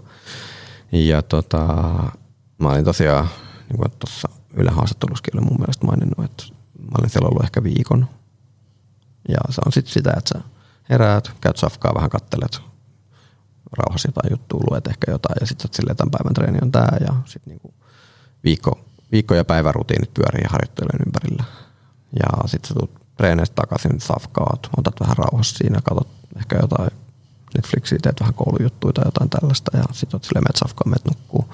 Ja 0.92 1.22
tota, 1.22 1.66
mä 2.58 2.70
olin 2.70 2.86
tosiaan, 2.86 3.28
niin 3.70 3.78
kuin 3.78 3.92
tuossa 4.00 4.30
Yle 4.54 4.72
haastattelussakin 4.72 5.40
oli 5.40 5.46
mun 5.46 5.60
mielestä 5.60 5.86
maininnut, 5.86 6.26
että 6.26 6.44
mä 6.82 6.96
olin 7.00 7.10
siellä 7.10 7.28
ollut 7.28 7.44
ehkä 7.44 7.64
viikon. 7.64 8.08
Ja 9.30 9.38
se 9.50 9.62
on 9.66 9.72
sitten 9.72 9.94
sitä, 9.94 10.14
että 10.18 10.30
sä 10.34 10.50
heräät, 10.90 11.32
käyt 11.42 11.58
safkaa, 11.58 11.96
vähän 11.96 12.10
kattelet, 12.10 12.62
rauhassa 13.78 14.08
jotain 14.08 14.32
juttua, 14.32 14.62
luet 14.70 14.88
ehkä 14.88 15.12
jotain 15.12 15.36
ja 15.40 15.48
sitten 15.48 15.70
silleen 15.74 15.98
tämän 15.98 16.12
päivän 16.12 16.34
treeni 16.34 16.60
on 16.62 16.72
tää 16.72 16.98
ja 17.02 17.16
sitten 17.26 17.52
niinku 17.52 17.74
viikko 18.44 18.88
viikko- 19.12 19.36
ja 19.36 19.46
päivärutiinit 19.46 20.14
pyörii 20.14 20.46
harjoittelujen 20.50 21.06
ympärillä. 21.06 21.44
Ja 22.20 22.48
sitten 22.48 22.68
sä 22.68 22.74
tulet 22.74 22.92
treeneistä 23.18 23.56
takaisin, 23.56 24.02
safkaat, 24.02 24.70
otat 24.78 25.00
vähän 25.00 25.18
rauhassa 25.18 25.58
siinä, 25.58 25.82
katsot 25.84 26.08
ehkä 26.38 26.56
jotain 26.62 26.90
Netflixiä, 27.56 28.00
teet 28.02 28.20
vähän 28.20 28.34
koulujuttuja 28.34 28.94
tai 28.94 29.04
jotain 29.06 29.30
tällaista 29.30 29.78
ja 29.78 29.84
sitten 29.92 30.16
oot 30.18 30.24
silleen, 30.24 30.44
meet 30.44 30.56
safkaan, 30.56 30.90
meet 30.90 31.06
nukkuu. 31.06 31.46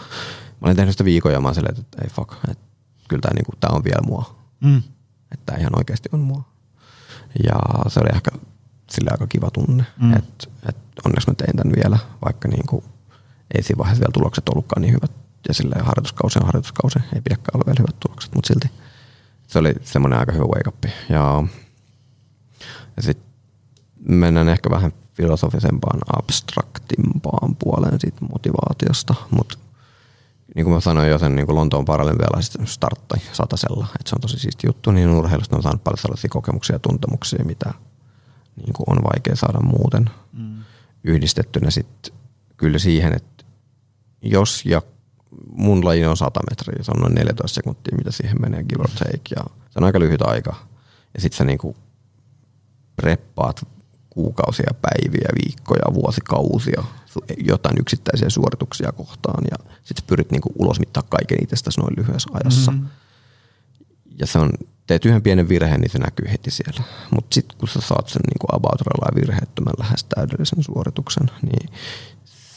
Mä 0.61 0.65
olin 0.65 0.75
tehnyt 0.75 0.93
sitä 0.93 1.05
viikon 1.05 1.33
ja 1.33 1.41
mä 1.41 1.47
olin 1.47 1.55
silleen, 1.55 1.79
että 1.79 1.97
ei 2.03 2.09
fuck, 2.09 2.33
että 2.33 2.63
kyllä 3.07 3.21
tämä 3.21 3.33
niinku, 3.33 3.51
tää 3.59 3.69
on 3.73 3.83
vielä 3.83 4.01
mua. 4.07 4.35
Mm. 4.59 4.81
Että 5.33 5.45
tämä 5.45 5.57
ihan 5.59 5.77
oikeasti 5.77 6.09
on 6.11 6.19
mua. 6.19 6.43
Ja 7.43 7.59
se 7.87 7.99
oli 7.99 8.09
ehkä 8.15 8.31
sille 8.91 9.09
aika 9.11 9.27
kiva 9.27 9.51
tunne, 9.51 9.85
Mm. 9.99 10.13
että 10.13 10.47
et 10.69 10.75
onneksi 11.05 11.29
mä 11.29 11.33
tein 11.33 11.57
tämän 11.57 11.73
vielä, 11.83 11.97
vaikka 12.25 12.47
niinku, 12.47 12.83
ei 13.55 13.63
siinä 13.63 13.77
vaiheessa 13.77 13.99
vielä 14.01 14.11
tulokset 14.13 14.49
ollutkaan 14.49 14.81
niin 14.81 14.93
hyvät. 14.93 15.11
Ja 15.47 15.53
sille 15.53 15.75
harjoituskausi 15.79 16.39
on 16.39 16.45
harjoituskausi, 16.45 16.99
ei 17.15 17.21
pidäkään 17.21 17.51
olla 17.53 17.65
vielä 17.65 17.79
hyvät 17.79 17.99
tulokset, 17.99 18.35
mutta 18.35 18.47
silti 18.47 18.69
se 19.47 19.59
oli 19.59 19.73
semmoinen 19.83 20.19
aika 20.19 20.31
hyvä 20.31 20.43
wake 20.45 20.67
up. 20.69 20.83
Ja, 21.09 21.43
ja 22.97 23.03
sitten 23.03 23.25
mennään 24.09 24.49
ehkä 24.49 24.69
vähän 24.69 24.91
filosofisempaan, 25.13 25.99
abstraktimpaan 26.17 27.55
puoleen 27.55 27.99
siitä 27.99 28.17
motivaatiosta, 28.31 29.15
mutta 29.31 29.57
niin 30.55 30.63
kuin 30.65 30.73
mä 30.73 30.79
sanoin 30.79 31.09
jo 31.09 31.19
sen 31.19 31.35
niin 31.35 31.45
kuin 31.45 31.55
Lontoon 31.55 31.85
paralympialaiset 31.85 32.61
starttoi 32.65 33.17
satasella, 33.31 33.87
että 33.99 34.09
se 34.09 34.15
on 34.15 34.21
tosi 34.21 34.39
siisti 34.39 34.67
juttu, 34.67 34.91
niin 34.91 35.09
urheilusta 35.09 35.55
on 35.55 35.63
saanut 35.63 35.83
paljon 35.83 35.97
sellaisia 35.97 36.29
kokemuksia 36.29 36.75
ja 36.75 36.79
tuntemuksia, 36.79 37.45
mitä 37.45 37.73
niin 38.55 38.73
kuin 38.73 38.89
on 38.89 39.03
vaikea 39.03 39.35
saada 39.35 39.59
muuten 39.59 40.09
Mm. 40.33 40.63
yhdistettynä 41.03 41.71
sitten 41.71 42.13
kyllä 42.57 42.79
siihen, 42.79 43.13
että 43.13 43.45
jos 44.21 44.65
ja 44.65 44.81
mun 45.51 45.85
laji 45.85 46.05
on 46.05 46.17
100 46.17 46.39
metriä, 46.49 46.83
se 46.83 46.91
on 46.91 47.01
noin 47.01 47.15
14 47.15 47.55
sekuntia, 47.55 47.97
mitä 47.97 48.11
siihen 48.11 48.41
menee 48.41 48.63
give 48.63 48.81
or 48.81 48.89
take, 48.89 49.35
ja 49.35 49.43
se 49.69 49.79
on 49.79 49.83
aika 49.83 49.99
lyhyt 49.99 50.21
aika. 50.21 50.55
Ja 51.13 51.21
sitten 51.21 51.37
sä 51.37 51.43
niinku 51.43 51.75
preppaat 52.95 53.67
kuukausia, 54.13 54.73
päiviä, 54.81 55.29
viikkoja, 55.43 55.93
vuosikausia 55.93 56.83
jotain 57.37 57.75
yksittäisiä 57.79 58.29
suorituksia 58.29 58.91
kohtaan 58.91 59.43
ja 59.51 59.71
sitten 59.83 60.05
pyrit 60.07 60.31
niinku 60.31 60.53
ulosmittaa 60.59 61.03
kaiken 61.09 61.43
itsestäsi 61.43 61.79
noin 61.79 61.93
lyhyessä 61.97 62.29
ajassa. 62.33 62.71
Mhm. 62.71 62.85
Ja 64.19 64.27
se 64.27 64.39
on, 64.39 64.49
teet 64.87 65.05
yhden 65.05 65.21
pienen 65.21 65.49
virheen, 65.49 65.81
niin 65.81 65.91
se 65.91 65.97
näkyy 65.99 66.31
heti 66.31 66.51
siellä. 66.51 66.83
Mutta 67.15 67.33
sitten 67.33 67.57
kun 67.57 67.69
sä 67.69 67.81
saat 67.81 68.09
sen 68.09 68.21
niinku 68.29 68.47
about 68.51 68.81
virheettömän 69.15 69.73
lähes 69.77 70.03
täydellisen 70.03 70.63
suorituksen, 70.63 71.31
niin 71.41 71.69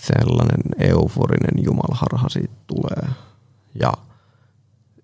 sellainen 0.00 0.62
euforinen 0.78 1.64
jumalharha 1.64 2.28
siitä 2.28 2.54
tulee. 2.66 3.08
Ja 3.80 3.92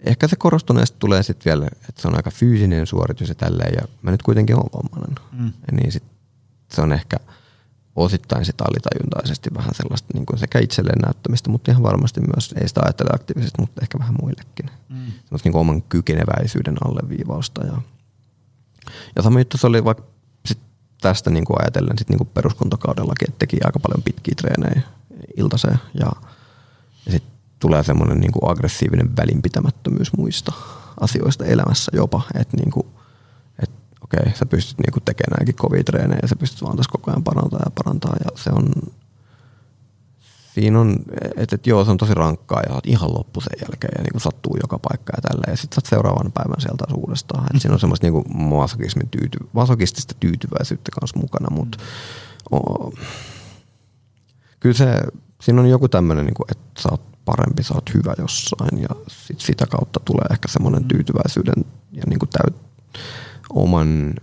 ehkä 0.01 0.29
se 0.29 0.37
korostuneesti 0.37 0.97
tulee 0.99 1.23
sitten 1.23 1.51
vielä, 1.51 1.67
että 1.67 2.03
se 2.03 2.09
on 2.09 2.17
aika 2.17 2.31
fyysinen 2.31 2.87
suoritus 2.87 3.29
ja 3.29 3.35
tälleen, 3.35 3.75
ja 3.77 3.89
mä 4.03 4.11
nyt 4.11 4.23
kuitenkin 4.23 4.57
olen 4.57 4.71
vammainen. 4.73 5.17
Mm. 5.33 5.47
Ja 5.47 5.77
niin 5.77 5.93
sit 5.93 6.05
se 6.75 6.83
on 6.83 6.93
ehkä 6.93 7.17
osittain 7.97 8.45
sitä 8.45 8.65
alitajuntaisesti 8.65 9.51
vähän 9.55 9.75
sellaista 9.75 10.09
niin 10.15 10.27
kuin 10.27 10.39
sekä 10.39 10.59
itselleen 10.59 10.99
näyttämistä, 10.99 11.51
mutta 11.51 11.71
ihan 11.71 11.83
varmasti 11.83 12.21
myös, 12.21 12.55
ei 12.61 12.69
sitä 12.69 12.81
ajattele 12.85 13.11
aktiivisesti, 13.15 13.61
mutta 13.61 13.83
ehkä 13.83 13.99
vähän 13.99 14.17
muillekin. 14.21 14.71
Mm. 14.89 14.97
Semmoista 15.07 15.47
niin 15.47 15.53
kuin 15.53 15.61
oman 15.61 15.83
kykeneväisyyden 15.83 16.77
alleviivausta. 16.85 17.67
Ja, 17.67 17.83
ja 19.17 19.23
sama 19.23 19.41
juttu 19.41 19.57
se 19.57 19.67
oli 19.67 19.85
vaikka 19.85 20.05
sit 20.47 20.59
tästä 21.01 21.31
niin 21.31 21.45
kuin 21.45 21.57
ajatellen 21.63 21.99
sit 21.99 22.09
niin 22.09 22.19
kuin 22.19 22.31
peruskuntokaudellakin, 22.35 23.29
että 23.29 23.39
teki 23.39 23.57
aika 23.65 23.79
paljon 23.81 24.03
pitkiä 24.03 24.35
treenejä 24.37 24.83
iltaseen 25.37 25.79
ja, 25.95 26.13
ja 27.07 27.13
sitten 27.13 27.33
tulee 27.59 27.83
semmoinen 27.83 28.21
niin 28.21 28.33
kuin 28.33 28.51
aggressiivinen 28.51 29.17
välinpitämättömyys 29.17 30.13
muista 30.17 30.53
asioista 31.01 31.45
elämässä 31.45 31.93
jopa, 31.95 32.23
että 32.35 32.57
niin 32.57 32.71
kuin, 32.71 32.87
okei, 34.13 34.33
sä 34.35 34.47
pystyt 34.47 34.79
niin 34.79 34.93
kuin 34.93 35.03
tekemään 35.05 35.39
näinkin 35.39 35.55
kovia 35.55 35.85
treenejä 35.85 36.19
ja 36.23 36.29
sä 36.29 36.37
pystyt 36.37 36.63
vaan 36.63 36.77
tässä 36.77 36.93
koko 36.93 37.11
ajan 37.11 37.25
parantaa 37.25 37.61
ja 37.65 37.71
parantaa 37.71 38.17
ja 38.25 38.31
se 38.35 38.51
on 38.51 38.73
siinä 40.55 40.81
on, 40.81 40.97
että 41.37 41.55
et 41.57 41.67
joo, 41.67 41.85
se 41.85 41.91
on 41.91 41.97
tosi 41.97 42.15
rankkaa 42.15 42.61
ja 42.61 42.69
sä 42.69 42.75
oot 42.75 42.87
ihan 42.87 43.15
loppu 43.15 43.41
sen 43.41 43.59
jälkeen 43.63 43.93
ja 43.97 44.03
niin 44.03 44.13
kuin 44.13 44.21
sattuu 44.21 44.57
joka 44.63 44.79
paikka 44.79 45.13
ja 45.17 45.23
tälleen. 45.23 45.53
Ja 45.53 45.57
sit 45.57 45.73
sä 45.73 45.79
oot 45.79 45.87
seuraavan 45.87 46.33
päivän 46.33 46.61
sieltä 46.61 46.85
uudestaan. 46.95 47.47
Et 47.55 47.63
siinä 47.63 47.75
on 47.75 47.81
semmoista 47.81 48.07
niin 48.07 48.13
kuin 48.13 48.25
masokismin 48.37 49.09
tyyty, 49.09 49.39
masokistista 49.53 50.15
tyytyväisyyttä 50.21 50.91
kanssa 51.01 51.21
mukana, 51.21 51.51
mutta 51.51 51.79
oh, 52.51 52.93
kyllä 54.61 54.77
se, 54.77 55.01
siinä 55.41 55.61
on 55.61 55.71
joku 55.71 55.89
tämmöinen, 55.89 56.27
niin 56.27 56.35
kuin, 56.35 56.47
että 56.51 56.83
sä 56.83 56.89
oot 56.91 57.03
parempi, 57.25 57.63
sä 57.63 57.75
oot 57.75 57.95
hyvä 57.95 58.15
jossain 58.19 58.83
ja 58.83 58.89
sit 59.09 59.41
sitä 59.41 59.67
kautta 59.67 60.01
tulee 60.05 60.27
ehkä 60.31 60.49
semmoinen 60.49 60.85
tyytyväisyyden 60.85 61.65
ja 61.93 62.03
niin 62.07 62.19
kuin 62.19 62.29
täyt, 62.29 62.57
oman 63.53 64.15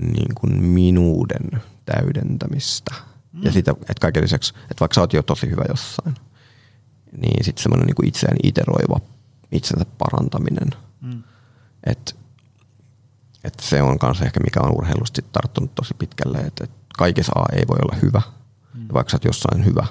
niin 0.00 0.34
kuin 0.34 0.62
minuuden 0.62 1.62
täydentämistä. 1.86 2.94
Mm. 3.32 3.44
Ja 3.44 3.52
sitä, 3.52 3.70
että 3.70 4.00
kaiken 4.00 4.22
lisäksi, 4.22 4.54
että 4.62 4.80
vaikka 4.80 4.94
sä 4.94 5.00
oot 5.00 5.12
jo 5.12 5.22
tosi 5.22 5.50
hyvä 5.50 5.64
jossain, 5.68 6.14
niin 7.16 7.44
sitten 7.44 7.62
semmoinen 7.62 7.86
niin 7.86 8.08
itseään 8.08 8.36
iteroiva 8.42 9.00
itsensä 9.52 9.86
parantaminen. 9.98 10.70
Mm. 11.00 11.22
Että 11.84 12.12
et 13.44 13.60
se 13.60 13.82
on 13.82 13.98
kanssa 13.98 14.24
ehkä 14.24 14.40
mikä 14.40 14.60
on 14.60 14.76
urheilusta 14.76 15.16
sit 15.16 15.32
tarttunut 15.32 15.74
tosi 15.74 15.94
pitkälle, 15.94 16.38
että 16.38 16.64
et 16.64 16.70
kaikessa 16.98 17.32
A 17.34 17.46
ei 17.52 17.64
voi 17.68 17.78
olla 17.82 17.96
hyvä. 18.02 18.22
Mm. 18.74 18.82
Ja 18.88 18.94
vaikka 18.94 19.10
sä 19.10 19.14
oot 19.14 19.24
jossain 19.24 19.64
hyvä, 19.64 19.86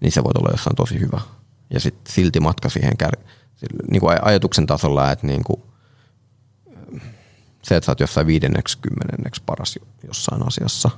niin 0.00 0.12
se 0.12 0.24
voit 0.24 0.36
olla 0.36 0.50
jossain 0.52 0.76
tosi 0.76 1.00
hyvä. 1.00 1.20
Ja 1.70 1.80
sitten 1.80 2.12
silti 2.14 2.40
matka 2.40 2.68
siihen 2.68 2.96
kär, 2.96 3.16
niin 3.90 4.00
kuin 4.00 4.18
ajatuksen 4.22 4.66
tasolla, 4.66 5.12
että 5.12 5.26
niin 5.26 5.44
kuin, 5.44 5.62
se, 7.64 7.76
että 7.76 7.86
sä 7.86 7.92
oot 7.92 8.00
jossain 8.00 8.26
viidenneksi, 8.26 8.78
kymmenenneksi 8.78 9.42
paras 9.46 9.78
jossain 10.06 10.46
asiassa, 10.46 10.90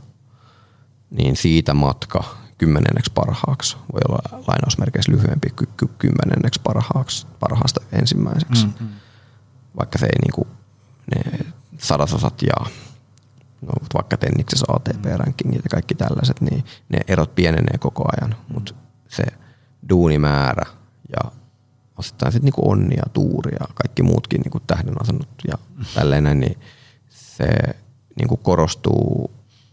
niin 1.11 1.37
siitä 1.37 1.75
matka 1.75 2.25
kymmenenneksi 2.59 3.13
parhaaksi 3.15 3.77
voi 3.93 4.01
olla 4.09 4.43
lainausmerkeissä 4.47 5.13
lyhyempi 5.13 5.51
kuin 5.51 5.69
ky- 5.77 5.95
kymmenenneksi 5.99 6.61
parhaaksi, 6.65 7.27
parhaasta 7.41 7.81
ensimmäiseksi. 7.93 8.67
Mm, 8.67 8.73
mm. 8.81 8.89
Vaikka 9.79 9.99
se 9.99 10.07
ei 10.07 10.19
niinku, 10.25 10.47
ne 11.15 11.47
sadasosat 11.79 12.43
ja 12.43 12.67
no, 13.63 13.73
vaikka 13.95 14.17
tenniksessä 14.17 14.67
ATP-rankingit 14.69 15.65
ja 15.65 15.71
kaikki 15.71 15.95
tällaiset, 15.95 16.41
niin 16.41 16.65
ne 16.89 16.99
erot 17.09 17.35
pienenee 17.35 17.79
koko 17.79 18.05
ajan, 18.13 18.37
mutta 18.49 18.75
se 19.09 19.25
duunimäärä 19.89 20.67
ja 21.09 21.31
osittain 21.97 22.33
sitten 22.33 22.45
niinku 22.45 22.71
onni 22.71 22.95
ja 22.97 23.03
tuuri 23.13 23.57
ja 23.61 23.67
kaikki 23.75 24.03
muutkin 24.03 24.41
niinku 24.41 24.61
tähdenasennut 24.67 25.29
ja 25.49 25.59
tälleen 25.95 26.25
näin, 26.25 26.41
niin 26.41 26.59
se 27.09 27.49
niinku 28.17 28.37
korostuu, 28.37 29.31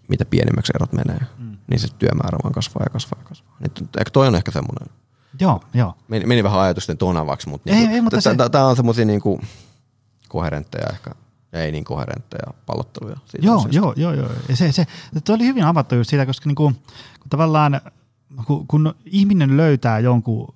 mitä 0.07 0.25
pienemmäksi 0.25 0.71
erot 0.75 0.93
menee, 0.93 1.19
mm. 1.37 1.57
niin 1.67 1.79
se 1.79 1.87
työmäärä 1.99 2.37
vaan 2.43 2.53
kasvaa 2.53 2.83
ja 2.83 2.89
kasvaa 2.89 3.19
ja 3.21 3.29
kasvaa. 3.29 3.57
Eikö 3.97 4.11
toi 4.13 4.27
on 4.27 4.35
ehkä 4.35 4.51
semmoinen, 4.51 4.87
Joo, 5.39 5.61
joo. 5.73 5.93
meni, 6.07 6.25
meni 6.25 6.43
vähän 6.43 6.59
ajatusten 6.59 6.97
tonavaksi, 6.97 7.49
mutta, 7.49 7.69
Ei, 7.69 7.75
niinku, 7.75 7.95
ei, 7.95 8.01
mutta 8.01 8.21
se- 8.21 8.35
tämä 8.51 8.67
on 8.67 8.75
semmoisia 8.75 9.05
niinku 9.05 9.41
koherentteja 10.29 10.87
ehkä, 10.93 11.11
ja 11.51 11.63
ei 11.63 11.71
niin 11.71 11.83
koherentteja 11.83 12.53
pallotteluja. 12.65 13.17
Siitä 13.25 13.45
Joo, 13.47 13.55
asiasta. 13.55 13.77
joo, 13.77 13.93
joo, 13.97 14.13
joo. 14.13 14.29
Ja 14.49 14.55
se, 14.55 14.71
se, 14.71 14.85
se 15.25 15.33
oli 15.33 15.45
hyvin 15.45 15.63
avattu 15.63 15.95
just 15.95 16.09
siitä, 16.09 16.25
koska 16.25 16.49
niinku, 16.49 16.71
kun 17.19 17.29
tavallaan 17.29 17.81
kun, 18.47 18.67
kun 18.67 18.95
ihminen 19.05 19.57
löytää 19.57 19.99
jonkun 19.99 20.55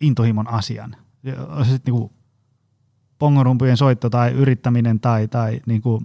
intohimon 0.00 0.48
asian, 0.48 0.96
se 1.64 1.70
sitten 1.70 1.92
niinku 1.94 2.12
pongorumpujen 3.18 3.76
soitto 3.76 4.10
tai 4.10 4.32
yrittäminen 4.32 5.00
tai, 5.00 5.28
tai 5.28 5.60
niinku 5.66 6.02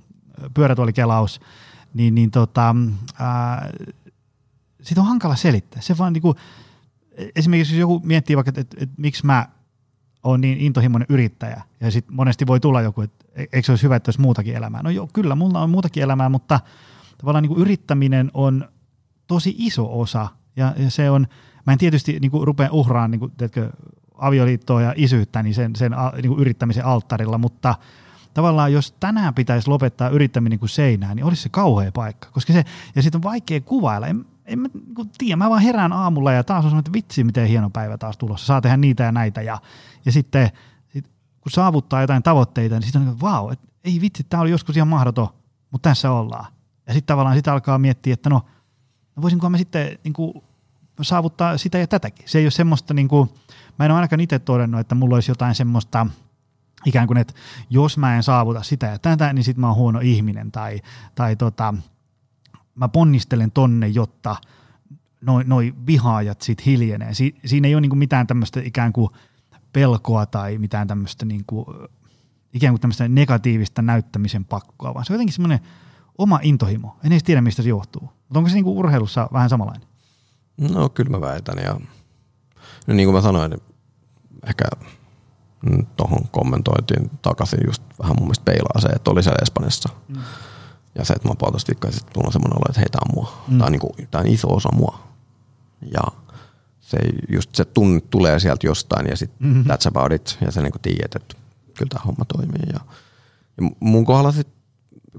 pyörätuolikelaus, 0.53 1.41
niin, 1.93 2.15
niin 2.15 2.31
tota, 2.31 2.75
ää, 3.19 3.69
siitä 4.81 5.01
on 5.01 5.07
hankala 5.07 5.35
selittää. 5.35 5.81
Se 5.81 5.97
vaan 5.97 6.13
niinku, 6.13 6.35
esimerkiksi 7.35 7.73
jos 7.73 7.79
joku 7.79 8.01
miettii 8.03 8.35
vaikka, 8.35 8.49
että, 8.49 8.61
että, 8.61 8.77
että 8.79 8.95
miksi 8.97 9.25
mä 9.25 9.47
oon 10.23 10.41
niin 10.41 10.57
intohimoinen 10.57 11.05
yrittäjä, 11.09 11.61
ja 11.79 11.91
sitten 11.91 12.15
monesti 12.15 12.47
voi 12.47 12.59
tulla 12.59 12.81
joku, 12.81 13.01
että 13.01 13.25
e- 13.35 13.41
eikö 13.41 13.63
se 13.63 13.71
olisi 13.71 13.83
hyvä, 13.83 13.95
että 13.95 14.09
olisi 14.09 14.21
muutakin 14.21 14.55
elämää. 14.55 14.83
No 14.83 14.89
joo, 14.89 15.09
kyllä, 15.13 15.35
mulla 15.35 15.61
on 15.61 15.69
muutakin 15.69 16.03
elämää, 16.03 16.29
mutta 16.29 16.59
tavallaan 17.17 17.43
niin 17.43 17.49
kuin 17.49 17.61
yrittäminen 17.61 18.31
on 18.33 18.69
tosi 19.27 19.55
iso 19.57 19.99
osa, 19.99 20.27
ja, 20.55 20.73
ja 20.77 20.91
se 20.91 21.09
on, 21.09 21.27
mä 21.65 21.73
en 21.73 21.79
tietysti 21.79 22.19
niin 22.19 22.31
kuin 22.31 22.47
rupea 22.47 22.69
uhraan 22.71 23.11
niin 23.11 23.19
kuin, 23.19 23.31
teetkö, 23.37 23.71
avioliittoa 24.21 24.81
ja 24.81 24.93
isyyttä 24.95 25.43
niin 25.43 25.55
sen, 25.55 25.75
sen 25.75 25.91
niin 26.15 26.27
kuin 26.27 26.39
yrittämisen 26.39 26.85
alttarilla, 26.85 27.37
mutta 27.37 27.75
tavallaan 28.33 28.73
jos 28.73 28.91
tänään 28.99 29.33
pitäisi 29.33 29.67
lopettaa 29.67 30.09
yrittäminen 30.09 30.59
kuin 30.59 30.69
seinään, 30.69 31.15
niin 31.15 31.25
olisi 31.25 31.41
se 31.41 31.49
kauhea 31.49 31.91
paikka, 31.91 32.27
koska 32.31 32.53
se, 32.53 32.63
ja 32.95 33.01
sitten 33.01 33.19
on 33.19 33.23
vaikea 33.23 33.61
kuvailla, 33.61 34.07
en, 34.07 34.25
en 34.45 34.59
mä 34.59 34.67
niin 34.73 35.09
tiedä, 35.17 35.35
mä 35.35 35.49
vaan 35.49 35.61
herään 35.61 35.93
aamulla 35.93 36.31
ja 36.31 36.43
taas 36.43 36.65
on 36.65 36.79
että 36.79 36.93
vitsi, 36.93 37.23
miten 37.23 37.47
hieno 37.47 37.69
päivä 37.69 37.97
taas 37.97 38.17
tulossa, 38.17 38.45
saa 38.45 38.61
tehdä 38.61 38.77
niitä 38.77 39.03
ja 39.03 39.11
näitä, 39.11 39.41
ja, 39.41 39.59
ja 40.05 40.11
sitten 40.11 40.49
sit, 40.87 41.05
kun 41.41 41.51
saavuttaa 41.51 42.01
jotain 42.01 42.23
tavoitteita, 42.23 42.75
niin 42.75 42.83
sitten 42.83 43.01
on 43.01 43.07
niin 43.07 43.17
kuin, 43.17 43.31
vau, 43.31 43.49
että 43.49 43.67
ei 43.83 44.01
vitsi, 44.01 44.23
tämä 44.23 44.41
oli 44.41 44.51
joskus 44.51 44.75
ihan 44.75 44.87
mahdoton, 44.87 45.27
mutta 45.71 45.89
tässä 45.89 46.11
ollaan. 46.11 46.45
Ja 46.87 46.93
sitten 46.93 47.07
tavallaan 47.07 47.35
sitä 47.35 47.53
alkaa 47.53 47.77
miettiä, 47.77 48.13
että 48.13 48.29
no, 48.29 48.45
no 49.15 49.21
voisinko 49.21 49.49
mä 49.49 49.57
sitten 49.57 49.97
niin 50.03 50.13
kuin, 50.13 50.33
saavuttaa 51.01 51.57
sitä 51.57 51.77
ja 51.77 51.87
tätäkin. 51.87 52.29
Se 52.29 52.39
ei 52.39 52.45
ole 52.45 52.51
semmoista, 52.51 52.93
niin 52.93 53.07
kuin, 53.07 53.29
mä 53.79 53.85
en 53.85 53.91
ole 53.91 53.97
ainakaan 53.97 54.19
itse 54.19 54.39
todennut, 54.39 54.79
että 54.79 54.95
mulla 54.95 55.15
olisi 55.15 55.31
jotain 55.31 55.55
semmoista 55.55 56.07
ikään 56.85 57.07
kuin, 57.07 57.17
että 57.17 57.33
jos 57.69 57.97
mä 57.97 58.15
en 58.15 58.23
saavuta 58.23 58.63
sitä 58.63 58.85
ja 58.85 58.99
tätä, 58.99 59.33
niin 59.33 59.43
sit 59.43 59.57
mä 59.57 59.67
oon 59.67 59.75
huono 59.75 59.99
ihminen 59.99 60.51
tai, 60.51 60.81
tai 61.15 61.35
tota, 61.35 61.73
mä 62.75 62.87
ponnistelen 62.87 63.51
tonne, 63.51 63.87
jotta 63.87 64.35
noin 65.21 65.49
noi 65.49 65.73
vihaajat 65.87 66.41
sit 66.41 66.65
hiljenee. 66.65 67.13
Si, 67.13 67.35
siinä 67.45 67.67
ei 67.67 67.75
ole 67.75 67.81
niinku 67.81 67.95
mitään 67.95 68.27
tämmöistä 68.27 68.61
ikään 68.63 68.93
kuin 68.93 69.09
pelkoa 69.73 70.25
tai 70.25 70.57
mitään 70.57 70.87
tämmöistä 70.87 71.25
niinku, 71.25 71.65
ikään 72.53 72.73
kuin 72.73 72.81
tämmöistä 72.81 73.07
negatiivista 73.07 73.81
näyttämisen 73.81 74.45
pakkoa, 74.45 74.93
vaan 74.93 75.05
se 75.05 75.13
on 75.13 75.15
jotenkin 75.15 75.33
semmoinen 75.33 75.59
oma 76.17 76.39
intohimo. 76.43 76.97
En 77.03 77.11
edes 77.11 77.23
tiedä, 77.23 77.41
mistä 77.41 77.61
se 77.61 77.69
johtuu. 77.69 78.01
Mutta 78.01 78.39
onko 78.39 78.49
se 78.49 78.55
niinku 78.55 78.79
urheilussa 78.79 79.29
vähän 79.33 79.49
samanlainen? 79.49 79.90
No 80.57 80.89
kyllä 80.89 81.09
mä 81.09 81.21
väitän 81.21 81.57
ja 81.63 81.79
no 82.87 82.93
niin 82.93 83.07
kuin 83.07 83.15
mä 83.15 83.21
sanoin, 83.21 83.51
niin 83.51 83.61
ehkä 84.47 84.65
tuohon 85.97 86.27
kommentoitiin 86.31 87.11
takaisin 87.21 87.59
just 87.65 87.83
vähän 87.99 88.15
mun 88.15 88.25
mielestä 88.25 88.45
peilaa 88.45 88.81
se, 88.81 88.87
että 88.87 89.11
oli 89.11 89.23
siellä 89.23 89.39
Espanjassa. 89.41 89.89
Mm. 90.07 90.21
Ja 90.95 91.05
se, 91.05 91.13
että 91.13 91.27
mä 91.27 91.35
poltoin 91.35 91.59
stikkaa 91.59 91.89
ja 91.89 91.97
sitten 91.97 92.25
on 92.25 92.31
semmoinen 92.31 92.57
olo, 92.57 92.65
että 92.69 92.79
hei, 92.79 92.89
tää 92.91 93.01
on 93.09 93.15
mua. 93.15 93.43
Mm. 93.47 93.57
Tää, 93.57 93.65
on 93.65 93.71
niinku, 93.71 93.95
tää 94.11 94.21
on 94.21 94.27
iso 94.27 94.47
osa 94.47 94.69
mua. 94.73 94.99
Ja 95.93 96.01
se, 96.79 96.97
just 97.29 97.55
se 97.55 97.65
tunne 97.65 98.01
tulee 98.01 98.39
sieltä 98.39 98.67
jostain 98.67 99.07
ja 99.07 99.17
sitten 99.17 99.47
mm-hmm. 99.47 99.71
that's 99.71 99.87
about 99.87 100.11
it. 100.11 100.37
Ja 100.41 100.51
sä 100.51 100.61
niinku 100.61 100.79
tiedät, 100.81 101.15
että 101.15 101.35
kyllä 101.77 101.89
tämä 101.89 102.05
homma 102.05 102.25
toimii. 102.25 102.73
Ja, 102.73 102.79
ja 103.57 103.69
mun 103.79 104.05
kohdalla 104.05 104.31
sitten, 104.31 104.55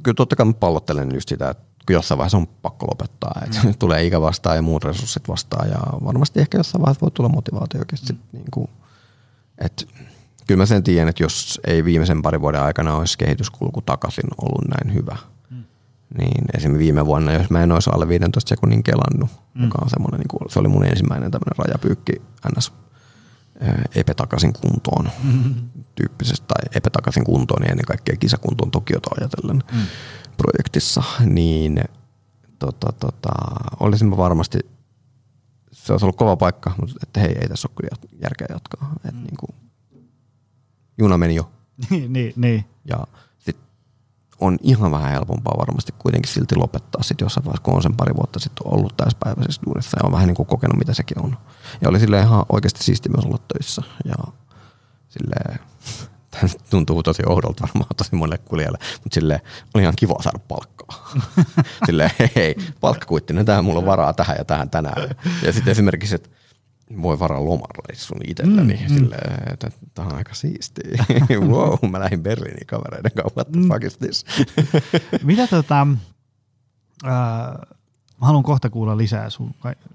kyllä 0.02 0.14
totta 0.14 0.36
kai 0.36 0.46
mä 0.46 0.52
pallottelen 0.52 1.14
just 1.14 1.28
sitä, 1.28 1.50
että 1.50 1.64
jossain 1.90 2.18
vaiheessa 2.18 2.36
on 2.36 2.46
pakko 2.46 2.86
lopettaa. 2.86 3.42
Että 3.44 3.58
mm. 3.64 3.74
tulee 3.78 4.06
ikä 4.06 4.20
vastaan 4.20 4.56
ja 4.56 4.62
muut 4.62 4.84
resurssit 4.84 5.28
vastaan 5.28 5.68
ja 5.68 5.78
varmasti 6.04 6.40
ehkä 6.40 6.58
jossain 6.58 6.82
vaiheessa 6.82 7.00
voi 7.00 7.10
tulla 7.10 7.28
motivaatiokin. 7.28 7.98
Mm. 8.08 8.18
niin 8.32 8.50
kuin, 8.50 8.68
että 9.58 9.84
kyllä 10.46 10.62
mä 10.62 10.66
sen 10.66 10.82
tiedän, 10.82 11.08
että 11.08 11.22
jos 11.22 11.60
ei 11.66 11.84
viimeisen 11.84 12.22
parin 12.22 12.40
vuoden 12.40 12.62
aikana 12.62 12.96
olisi 12.96 13.18
kehityskulku 13.18 13.82
takaisin 13.82 14.30
ollut 14.42 14.68
näin 14.68 14.94
hyvä, 14.94 15.16
mm. 15.50 15.64
niin 16.18 16.44
esimerkiksi 16.54 16.84
viime 16.84 17.06
vuonna, 17.06 17.32
jos 17.32 17.50
mä 17.50 17.62
en 17.62 17.72
olisi 17.72 17.90
alle 17.92 18.08
15 18.08 18.48
sekunnin 18.48 18.82
kelannut, 18.82 19.30
mm. 19.54 19.64
joka 19.64 19.78
on 19.82 19.90
semmoinen, 19.90 20.20
niin 20.20 20.28
kuin, 20.28 20.50
se 20.50 20.58
oli 20.58 20.68
mun 20.68 20.84
ensimmäinen 20.84 21.30
tämmöinen 21.30 21.58
rajapyykki 21.58 22.22
ns. 22.56 22.72
Epe 23.94 24.14
takaisin 24.14 24.52
kuntoon 24.52 25.10
mm-hmm. 25.22 25.54
tyyppisesti, 25.94 26.46
tai 26.48 26.62
Epe 26.74 26.90
takaisin 26.90 27.24
kuntoon 27.24 27.62
niin 27.62 27.70
ennen 27.70 27.86
kaikkea 27.86 28.16
kisakuntoon 28.16 28.70
Tokiota 28.70 29.10
ajatellen 29.20 29.62
mm. 29.72 29.82
Projektissa, 30.36 31.02
niin 31.26 31.80
tota, 32.58 32.92
tota, 33.00 33.32
olisin 33.80 34.08
mä 34.08 34.16
varmasti, 34.16 34.58
se 35.72 35.92
olisi 35.92 36.04
ollut 36.04 36.16
kova 36.16 36.36
paikka, 36.36 36.72
mutta 36.80 36.94
että 37.02 37.20
hei, 37.20 37.38
ei 37.40 37.48
tässä 37.48 37.68
ole 37.68 37.74
kyllä 37.76 38.18
järkeä 38.22 38.46
jatkaa. 38.50 38.88
Mm. 38.88 39.08
Et 39.08 39.14
niin 39.14 39.36
kuin, 39.40 39.54
juna 40.98 41.18
meni 41.18 41.34
jo. 41.34 41.50
niin, 41.90 42.12
niin, 42.12 42.32
niin. 42.36 42.64
Ja 42.84 43.06
sit 43.38 43.56
on 44.40 44.58
ihan 44.62 44.90
vähän 44.90 45.10
helpompaa 45.10 45.58
varmasti 45.58 45.92
kuitenkin 45.98 46.32
silti 46.32 46.56
lopettaa 46.56 47.02
sit 47.02 47.20
jossain 47.20 47.44
vaiheessa, 47.44 47.62
kun 47.62 47.74
on 47.74 47.82
sen 47.82 47.96
pari 47.96 48.14
vuotta 48.16 48.38
sitten 48.38 48.66
ollut 48.66 48.96
täyspäiväisessä 48.96 49.62
duunissa 49.66 49.96
ja 50.00 50.06
on 50.06 50.12
vähän 50.12 50.26
niin 50.26 50.36
kuin 50.36 50.46
kokenut, 50.46 50.78
mitä 50.78 50.94
sekin 50.94 51.20
on. 51.24 51.36
Ja 51.80 51.88
oli 51.88 52.00
sille 52.00 52.20
ihan 52.20 52.44
oikeasti 52.48 52.84
siisti 52.84 53.08
myös 53.08 53.24
olla 53.24 53.38
töissä 53.38 53.82
ja 54.04 54.14
silleen, 55.08 55.58
tuntuu 56.70 57.02
tosi 57.02 57.22
oudolta 57.26 57.68
varmaan 57.68 57.90
tosi 57.96 58.14
monelle 58.14 58.38
kulijalle, 58.38 58.78
mutta 59.04 59.14
sille 59.14 59.40
oli 59.74 59.82
ihan 59.82 59.94
kiva 59.96 60.22
saada 60.22 60.38
palkkaa. 60.38 61.12
silleen, 61.86 62.10
hei, 62.18 62.30
hei 62.36 62.56
palkkakuittinen, 62.80 63.46
tähän 63.46 63.64
mulla 63.64 63.78
on 63.78 63.86
varaa 63.86 64.12
tähän 64.12 64.36
ja 64.38 64.44
tähän 64.44 64.70
tänään. 64.70 65.10
Ja 65.42 65.52
sitten 65.52 65.72
esimerkiksi, 65.72 66.14
että 66.14 66.30
voi 67.02 67.18
varaa 67.18 67.44
lomareissun 67.44 68.20
itselleni 68.28 68.74
mm, 68.74 68.82
mm. 68.82 68.94
silleen, 68.94 69.52
että 69.52 69.70
tämä 69.94 70.08
on 70.08 70.14
aika 70.14 70.34
siistiä. 70.34 71.04
wow, 71.50 71.90
mä 71.90 72.00
lähdin 72.00 72.22
Berliiniin 72.22 72.66
kavereiden 72.66 73.12
kanssa, 73.12 73.36
what 73.36 73.52
the 73.52 73.60
mm. 73.60 73.68
fuck 73.68 73.84
is 73.84 73.98
this? 73.98 74.24
Mitä 75.22 75.46
tota, 75.46 75.86
äh, 77.04 77.10
mä 78.20 78.26
haluan 78.26 78.42
kohta 78.42 78.70
kuulla 78.70 78.96
lisää 78.96 79.30
sun 79.30 79.54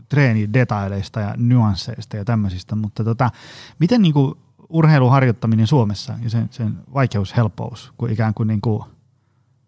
treenidetaileista 0.09 1.19
ja 1.19 1.33
nyansseista 1.37 2.17
ja 2.17 2.25
tämmöisistä, 2.25 2.75
mutta 2.75 3.03
tota, 3.03 3.31
miten 3.79 4.01
niinku 4.01 4.37
urheiluharjoittaminen 4.69 5.67
Suomessa 5.67 6.13
ja 6.23 6.29
sen, 6.29 6.47
sen 6.51 6.77
vaikeus, 6.93 7.37
helpous, 7.37 7.93
kun 7.97 8.09
ikään 8.09 8.33
kuin, 8.33 8.47
niinku, 8.47 8.85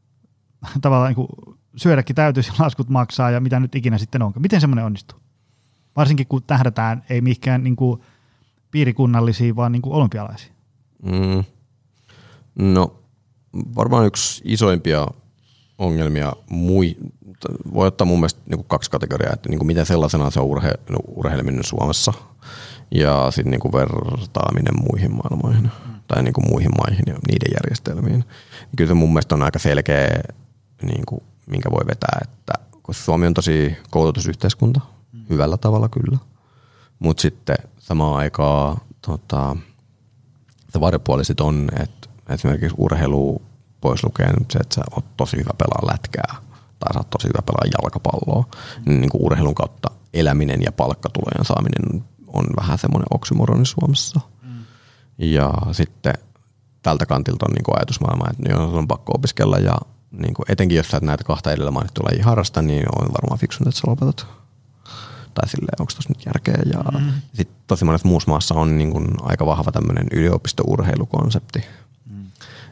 tavallaan 0.82 1.10
niinku 1.10 1.28
syödäkin 1.76 2.16
täytyisi, 2.16 2.52
laskut 2.60 2.90
maksaa 2.90 3.32
ja 3.32 3.40
mitä 3.40 3.60
nyt 3.60 3.76
ikinä 3.76 3.98
sitten 3.98 4.22
onkaan. 4.22 4.42
Miten 4.42 4.62
semmoinen 4.62 4.86
onnistuu? 4.86 5.20
Varsinkin 5.96 6.28
kun 6.28 6.44
tähdätään 6.44 7.04
ei 7.10 7.22
mikään 7.22 7.64
niin 7.64 7.76
kuin 7.76 8.02
piirikunnallisiin, 8.72 9.56
vaan 9.56 9.72
niin 9.72 9.82
kuin 9.82 9.94
olympialaisiin. 9.94 10.52
Mm. 11.04 11.44
No 12.56 12.96
varmaan 13.76 14.06
yksi 14.06 14.42
isoimpia 14.46 15.08
ongelmia 15.78 16.34
mui, 16.50 16.98
voi 17.74 17.88
ottaa 17.88 18.08
mun 18.08 18.20
mielestä 18.20 18.42
niin 18.46 18.58
kuin 18.58 18.68
kaksi 18.68 18.92
kategoriaa, 18.92 19.34
että 19.34 19.50
niin 19.50 19.60
kuin 19.60 19.68
miten 19.68 19.86
sellaisena 19.86 20.32
se 20.32 20.40
on 20.40 20.46
urhe, 20.46 20.74
urheileminen 21.08 21.64
Suomessa 21.64 22.14
ja 22.92 23.32
sitten 23.32 23.52
niin 23.52 23.60
kuin 23.60 23.74
vertaaminen 23.74 24.74
muihin 24.90 25.12
maailmoihin 25.12 25.64
mm. 25.64 25.94
tai 26.08 26.24
niin 26.24 26.34
kuin 26.34 26.50
muihin 26.50 26.72
maihin 26.78 27.04
ja 27.08 27.14
niiden 27.14 27.52
järjestelmiin. 27.54 28.24
Kyllä 28.76 28.88
se 28.88 28.94
mun 28.94 29.10
mielestä 29.10 29.36
on 29.36 29.44
aika 29.44 29.60
selkeä, 29.60 30.08
niin 30.82 31.06
kuin, 31.06 31.24
minkä 31.46 31.72
voi 31.72 31.88
vetää, 31.88 32.20
että 32.22 32.54
koska 32.82 33.04
Suomi 33.04 33.28
on 33.28 33.34
tosi 33.34 33.78
koulutusyhteiskunta, 33.90 34.82
hyvällä 35.30 35.58
tavalla 35.58 35.90
kyllä. 35.90 36.18
Mutta 37.00 37.22
sitten 37.22 37.58
samaan 37.78 38.18
aikaan 38.18 38.78
tota, 39.02 39.56
se 40.70 40.80
varjopuoli 40.80 41.26
sit 41.26 41.42
on, 41.42 41.70
että 41.80 42.10
esimerkiksi 42.30 42.76
urheilu 42.78 43.42
pois 43.82 44.04
lukien 44.04 44.36
se, 44.52 44.60
että 44.60 44.76
sä 44.76 44.82
oot 44.96 45.18
tosi 45.18 45.38
hyvä 45.38 45.52
pelaa 45.58 45.94
lätkää 45.94 46.36
tai 46.80 46.94
sä 46.94 47.00
oot 47.00 47.10
tosi 47.10 47.28
hyvä 47.28 47.42
pelaa 47.46 47.72
jalkapalloa, 47.82 48.46
niin, 48.86 49.02
niin 49.02 49.10
kuin 49.10 49.24
urheilun 49.24 49.56
kautta 49.56 49.92
eläminen 50.14 50.62
ja 50.62 50.72
palkkatulojen 50.72 51.46
saaminen 51.46 52.04
on 52.34 52.46
vähän 52.60 52.78
semmoinen 52.78 53.08
oksymoroni 53.12 53.66
Suomessa. 53.66 54.20
Mm. 54.42 54.66
Ja 55.18 55.54
sitten 55.72 56.14
tältä 56.82 57.06
kantilta 57.06 57.46
on 57.50 57.54
niin 57.54 57.64
kuin 57.64 57.78
ajatusmaailma, 57.78 58.30
että 58.30 58.44
niin 58.44 58.56
on 58.56 58.88
pakko 58.88 59.12
opiskella 59.16 59.58
ja 59.58 59.78
niin 60.12 60.34
kuin 60.34 60.46
etenkin 60.50 60.76
jos 60.76 60.88
sä 60.88 60.98
et 60.98 61.04
näitä 61.04 61.24
kahta 61.24 61.52
edellä 61.52 61.72
mainittua 61.72 62.06
lajia 62.12 62.26
harrasta, 62.26 62.62
niin 62.62 62.86
on 63.02 63.08
varmaan 63.08 63.40
fiksun, 63.40 63.68
että 63.68 63.80
sä 63.80 63.88
lopetat 63.88 64.28
tai 65.34 65.50
silleen, 65.50 65.76
onko 65.80 65.92
tuossa 65.92 66.10
nyt 66.10 66.26
järkeä. 66.26 66.58
Ja 66.74 67.00
mm. 67.00 67.12
sitten 67.34 67.56
tosi 67.68 67.86
monessa 67.86 68.08
muussa 68.08 68.32
maassa 68.32 68.56
on 68.56 68.78
niin 68.78 68.92
kuin 68.92 69.08
aika 69.22 69.46
vahva 69.46 69.72
tämmöinen 69.72 70.08
yliopistourheilukonsepti. 70.12 71.66
Mm. 72.06 72.26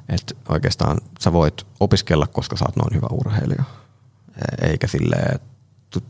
Että 0.10 0.36
oikeastaan 0.50 0.98
sä 1.20 1.34
voit 1.34 1.68
opiskella, 1.80 2.28
koska 2.28 2.58
sä 2.58 2.66
oot 2.66 2.76
noin 2.76 2.96
hyvä 2.96 3.08
urheilija. 3.12 3.64
Eikä 4.62 4.88
silleen 4.88 5.40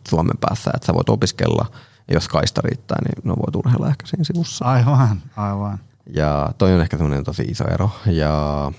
Suomen 0.10 0.38
päässä, 0.38 0.71
että 0.75 0.86
sä 0.86 0.93
voit 0.93 1.10
opiskella 1.10 1.71
jos 2.13 2.28
kaista 2.28 2.62
riittää, 2.63 2.98
niin 3.02 3.22
no 3.24 3.36
voit 3.36 3.56
urheilla 3.56 3.89
ehkä 3.89 4.08
siinä 4.08 4.24
sivussa. 4.24 4.65
Aivan, 4.65 5.22
aivan. 5.36 5.80
Ja 6.13 6.54
toi 6.58 6.74
on 6.74 6.82
ehkä 6.82 6.98
semmoinen 6.98 7.24
tosi 7.24 7.43
iso 7.43 7.63
ero. 7.67 7.89
Ja, 8.06 8.72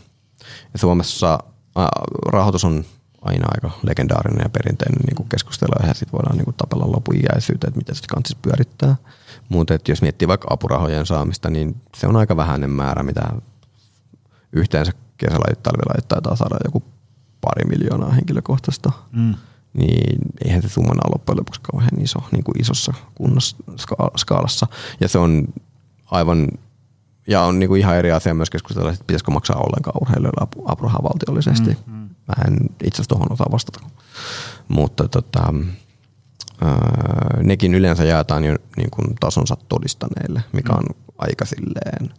ja 0.73 0.79
Suomessa 0.79 1.39
rahoitus 2.27 2.65
on 2.65 2.85
aina 3.23 3.47
aika 3.55 3.71
legendaarinen 3.83 4.43
ja 4.45 4.49
perinteinen 4.49 5.01
niin 5.07 5.29
keskustelu 5.29 5.87
ja 5.87 5.95
sitten 5.95 6.13
voidaan 6.13 6.37
niin 6.37 6.55
tapella 6.57 6.93
lopuiäisyyteen, 6.93 7.69
että 7.69 7.79
miten 7.79 7.95
se 7.95 8.03
kansis 8.09 8.37
pyörittää. 8.43 8.97
Mutta 9.49 9.79
jos 9.89 10.03
miettii 10.03 10.29
vaikka 10.29 10.49
apurahojen 10.51 11.07
saamista, 11.07 11.51
niin 11.51 11.81
se 11.97 12.07
on 12.07 12.17
aika 12.17 12.37
vähäinen 12.37 12.71
määrä, 12.71 13.03
mitä 13.03 13.29
yhteensä 14.53 14.93
kesälajit, 15.17 15.63
talvilajit 15.63 16.09
taitaa 16.09 16.37
saada 16.37 16.57
joku 16.65 16.83
pari 17.41 17.65
miljoonaa 17.65 18.13
henkilökohtaista. 18.13 18.93
Mm. 19.13 19.35
Niin 19.73 20.19
eihän 20.45 20.63
se 20.63 20.69
summana 20.69 21.01
ole 21.05 21.13
loppujen 21.15 21.39
lopuksi 21.39 21.61
kauhean 21.73 22.01
iso, 22.01 22.19
niin 22.33 22.45
kuin 22.45 22.61
isossa 22.61 22.95
kunnassa 23.15 23.57
skaalassa. 24.17 24.67
Ja 25.01 25.09
se 25.09 25.19
on 25.19 25.45
aivan 26.11 26.49
ja 27.27 27.43
on 27.43 27.59
niin 27.59 27.69
kuin 27.69 27.81
ihan 27.81 27.97
eri 27.97 28.13
asia 28.13 28.35
myös 28.35 28.51
keskustella, 28.51 28.91
että 28.91 29.05
pitäisikö 29.07 29.31
maksaa 29.31 29.57
ollenkaan 29.57 30.03
urheilijoille 30.03 30.49
apurahaa 30.65 31.03
valtiollisesti. 31.03 31.71
Mm, 31.87 31.93
mm. 31.93 32.09
Mä 32.29 32.45
en 32.47 32.57
itse 32.85 32.97
asiassa 32.97 33.09
tuohon 33.09 33.33
osaa 33.33 33.47
vastata. 33.53 33.81
Mutta 34.69 35.09
tota, 35.09 35.55
ää, 36.61 37.41
nekin 37.43 37.75
yleensä 37.75 38.05
jaetaan 38.05 38.45
jo 38.45 38.57
niin 38.77 38.91
kuin 38.91 39.15
tasonsa 39.21 39.57
todistaneille, 39.69 40.43
mikä 40.53 40.73
on 40.73 40.85
mm. 40.85 40.95
aika 41.19 41.45
silleen 41.45 42.15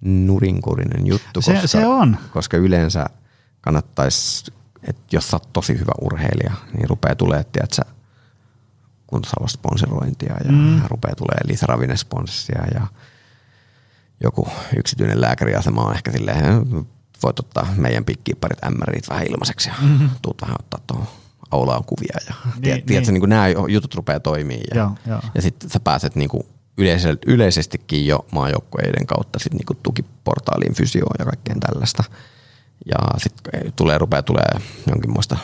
nurinkurinen 0.00 1.06
juttu. 1.06 1.42
Se, 1.42 1.52
koska, 1.52 1.68
se 1.68 1.86
on. 1.86 2.16
Koska 2.32 2.56
yleensä 2.56 3.06
kannattaisi, 3.60 4.52
että 4.82 5.02
jos 5.12 5.30
sä 5.30 5.36
oot 5.36 5.52
tosi 5.52 5.78
hyvä 5.78 5.92
urheilija, 6.00 6.52
niin 6.72 6.88
rupeaa 6.88 7.14
tulee, 7.14 7.40
että 7.40 7.82
kuntosalosponserointia 9.06 10.36
ja 10.44 10.52
mm. 10.52 10.80
rupeaa 10.88 11.14
tulee 11.14 11.38
lisäravinnesponsia 11.44 12.62
ja 12.74 12.86
joku 14.20 14.48
yksityinen 14.76 15.20
lääkäriasema 15.20 15.84
on 15.84 15.94
ehkä 15.94 16.12
silleen, 16.12 16.66
voit 17.22 17.40
ottaa 17.40 17.66
meidän 17.76 18.04
pikkiipparit 18.04 18.58
MRit 18.70 19.08
vähän 19.08 19.26
ilmaiseksi 19.26 19.68
ja 19.68 19.74
mm-hmm. 19.82 20.10
tuut 20.22 20.42
vähän 20.42 20.56
ottaa 20.60 20.80
tuohon 20.86 21.06
aulaan 21.50 21.84
kuvia 21.84 22.16
ja 22.28 22.34
niin, 22.44 22.62
tiedät, 22.62 22.78
niin. 22.78 22.86
Tiedätkö, 22.86 23.12
niin 23.12 23.20
kuin 23.20 23.30
nämä 23.30 23.48
jutut 23.48 23.94
rupeaa 23.94 24.20
toimii 24.20 24.62
ja, 24.74 24.76
ja, 24.76 24.90
ja. 25.06 25.22
ja 25.34 25.42
sitten 25.42 25.70
sä 25.70 25.80
pääset 25.80 26.16
niin 26.16 26.28
kuin 26.28 26.46
yleisestikin 27.26 28.06
jo 28.06 28.26
maajoukkueiden 28.32 29.06
kautta 29.06 29.38
sit 29.38 29.54
niinku 29.54 29.74
tukiportaaliin 29.82 30.74
fysioon 30.74 31.14
ja 31.18 31.24
kaikkeen 31.24 31.60
tällaista. 31.60 32.04
Ja 32.86 32.98
sitten 33.18 33.72
tulee, 33.76 33.98
rupeaa 33.98 34.22
tulee 34.22 34.60
jonkinmoista 34.90 35.36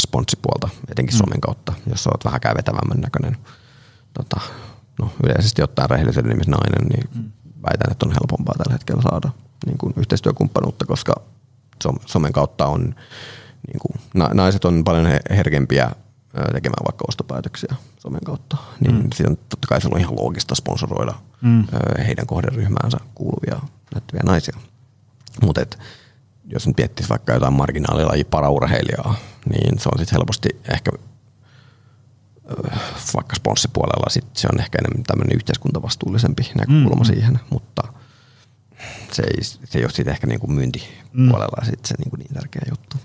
sponssipuolta, 0.00 0.68
etenkin 0.88 1.14
mm. 1.14 1.18
Suomen 1.18 1.40
kautta, 1.40 1.72
jos 1.86 2.06
olet 2.06 2.24
vähän 2.24 2.56
vetävämmän 2.56 3.00
näköinen. 3.00 3.36
Tota, 4.14 4.40
no, 4.98 5.12
yleisesti 5.24 5.62
ottaen 5.62 5.90
rehellisyyden 5.90 6.30
nimis 6.30 6.48
nainen, 6.48 6.88
niin 6.88 7.08
mm. 7.14 7.30
väitän, 7.62 7.92
että 7.92 8.06
on 8.06 8.12
helpompaa 8.12 8.54
tällä 8.58 8.72
hetkellä 8.72 9.02
saada 9.02 9.30
niin 9.66 9.78
kuin 9.78 9.94
yhteistyökumppanuutta, 9.96 10.86
koska 10.86 11.14
somen 12.06 12.32
kautta 12.32 12.66
on, 12.66 12.82
niin 13.66 13.80
kuin, 13.80 14.00
naiset 14.34 14.64
on 14.64 14.84
paljon 14.84 15.06
herkempiä 15.30 15.90
tekemään 16.52 16.84
vaikka 16.84 17.04
ostopäätöksiä 17.08 17.74
somen 17.98 18.24
kautta, 18.24 18.56
niin 18.80 18.94
mm. 18.94 19.08
siinä 19.14 19.30
on 19.30 19.36
totta 19.36 19.68
kai 19.68 19.80
se 19.80 19.88
on 19.92 20.00
ihan 20.00 20.16
loogista 20.16 20.54
sponsoroida 20.54 21.14
mm. 21.40 21.64
heidän 22.06 22.26
kohderyhmäänsä 22.26 22.98
kuuluvia 23.14 23.60
näyttäviä 23.94 24.22
naisia. 24.24 24.56
Mutta 25.42 25.60
jos 26.52 26.66
nyt 26.66 26.76
miettisi 26.78 27.08
vaikka 27.08 27.32
jotain 27.32 27.52
marginaalilaji 27.52 28.24
paraurheilijaa, 28.24 29.14
niin 29.50 29.78
se 29.78 29.88
on 29.92 29.98
sitten 29.98 30.16
helposti 30.18 30.48
ehkä 30.72 30.90
vaikka 33.14 33.36
sponssipuolella 33.36 34.10
sit 34.10 34.26
se 34.36 34.48
on 34.52 34.60
ehkä 34.60 34.78
enemmän 34.78 35.02
tämmöinen 35.02 35.36
yhteiskuntavastuullisempi 35.36 36.42
näkökulma 36.54 37.02
mm. 37.02 37.04
siihen, 37.04 37.40
mutta 37.50 37.82
se 39.12 39.22
ei, 39.22 39.44
se 39.44 39.78
ei 39.78 39.84
ole 39.84 39.90
sitten 39.90 40.12
ehkä 40.12 40.26
niinku 40.26 40.46
myyntipuolella 40.46 41.62
mm. 41.62 41.70
sit 41.70 41.84
se 41.84 41.94
niinku 41.98 42.16
niin 42.16 42.34
tärkeä 42.34 42.62
juttu. 42.70 42.96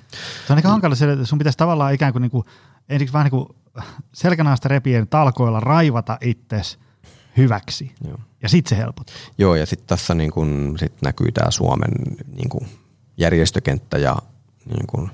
Se 0.47 0.53
on 0.53 0.57
aika 0.57 0.69
hankala, 0.69 0.95
että 1.13 1.25
sun 1.25 1.37
pitäisi 1.37 1.57
tavallaan 1.57 1.93
ikään 1.93 2.13
kuin, 2.13 2.21
niinku, 2.21 2.45
ensiksi 2.89 3.13
vähän 3.13 3.25
niin 3.25 3.45
kuin 3.45 3.57
selkänaasta 4.13 4.69
repien 4.69 5.07
talkoilla 5.07 5.59
raivata 5.59 6.17
itsesi 6.21 6.77
hyväksi. 7.37 7.91
Joo. 8.07 8.17
Ja 8.41 8.49
sitten 8.49 8.69
se 8.69 8.77
helpottaa. 8.77 9.15
Joo, 9.37 9.55
ja 9.55 9.65
sitten 9.65 9.87
tässä 9.87 10.13
niin 10.13 10.31
kun, 10.31 10.75
sit 10.79 11.01
näkyy 11.01 11.31
tämä 11.31 11.51
Suomen 11.51 11.91
niin 12.35 12.49
kun, 12.49 12.67
järjestökenttä 13.17 13.97
ja 13.97 14.15
niin 14.65 14.87
kun, 14.87 15.11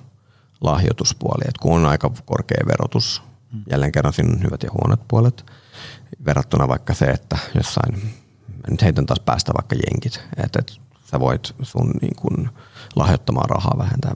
lahjoituspuoli. 0.61 1.43
Et 1.47 1.57
kun 1.57 1.73
on 1.73 1.85
aika 1.85 2.11
korkea 2.25 2.63
verotus, 2.67 3.23
mm. 3.53 3.63
jälleen 3.69 3.91
kerran 3.91 4.13
siinä 4.13 4.33
on 4.33 4.43
hyvät 4.43 4.63
ja 4.63 4.69
huonot 4.71 5.07
puolet, 5.07 5.45
verrattuna 6.25 6.67
vaikka 6.67 6.93
se, 6.93 7.05
että 7.05 7.37
jossain, 7.55 8.13
nyt 8.69 8.81
heitän 8.81 9.05
taas 9.05 9.19
päästä 9.19 9.51
vaikka 9.53 9.75
jenkit, 9.75 10.21
että 10.37 10.59
et 10.59 10.79
sä 11.11 11.19
voit 11.19 11.55
sun 11.61 11.91
niin 12.01 12.15
kun, 12.15 12.49
lahjoittamaan 12.95 13.49
rahaa 13.49 13.77
vähentää 13.77 14.11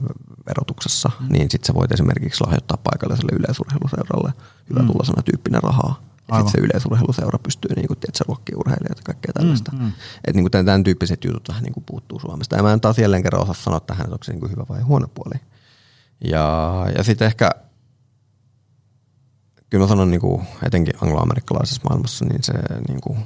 verotuksessa, 0.46 1.10
mm. 1.20 1.26
niin 1.32 1.50
sitten 1.50 1.66
sä 1.66 1.74
voit 1.74 1.92
esimerkiksi 1.92 2.44
lahjoittaa 2.44 2.78
paikalliselle 2.84 3.32
yleisurheiluseuralle 3.38 4.32
hyvä 4.70 4.82
tullasena 4.82 5.22
tyyppinen 5.22 5.62
rahaa. 5.62 6.07
Ja 6.28 6.36
sitten 6.36 6.52
se 6.52 6.66
yleisurheiluseura 6.66 7.38
pystyy 7.38 7.70
niin 7.76 7.86
kuin, 7.86 7.98
tiedätkö, 7.98 8.56
urheilijat 8.56 8.98
ja 8.98 9.02
kaikkea 9.04 9.32
tällaista. 9.32 9.72
Mm, 9.72 9.78
mm. 9.78 9.88
Että 10.16 10.32
niin 10.32 10.42
kuin 10.44 10.50
tämän, 10.50 10.66
tämän 10.66 10.84
tyyppiset 10.84 11.24
jutut 11.24 11.48
vähän 11.48 11.62
niin 11.62 11.72
kuin 11.72 11.84
puuttuu 11.84 12.20
Suomesta. 12.20 12.56
Ja 12.56 12.62
mä 12.62 12.72
en 12.72 12.80
taas 12.80 12.98
jälleen 12.98 13.22
kerran 13.22 13.42
osaa 13.42 13.54
sanoa 13.54 13.80
tähän, 13.80 14.04
että 14.04 14.14
onko 14.14 14.24
se 14.24 14.32
niin 14.32 14.40
kuin 14.40 14.52
hyvä 14.52 14.64
vai 14.68 14.82
huono 14.82 15.08
puoli. 15.08 15.40
Ja, 16.24 16.86
ja 16.96 17.04
sitten 17.04 17.26
ehkä, 17.26 17.50
kyllä 19.70 19.84
mä 19.84 19.88
sanon 19.88 20.10
niin 20.10 20.20
kuin, 20.20 20.46
etenkin 20.66 20.94
angloamerikkalaisessa 21.02 21.82
maailmassa, 21.88 22.24
niin 22.24 22.42
se 22.42 22.52
niin 22.88 23.00
kuin, 23.00 23.18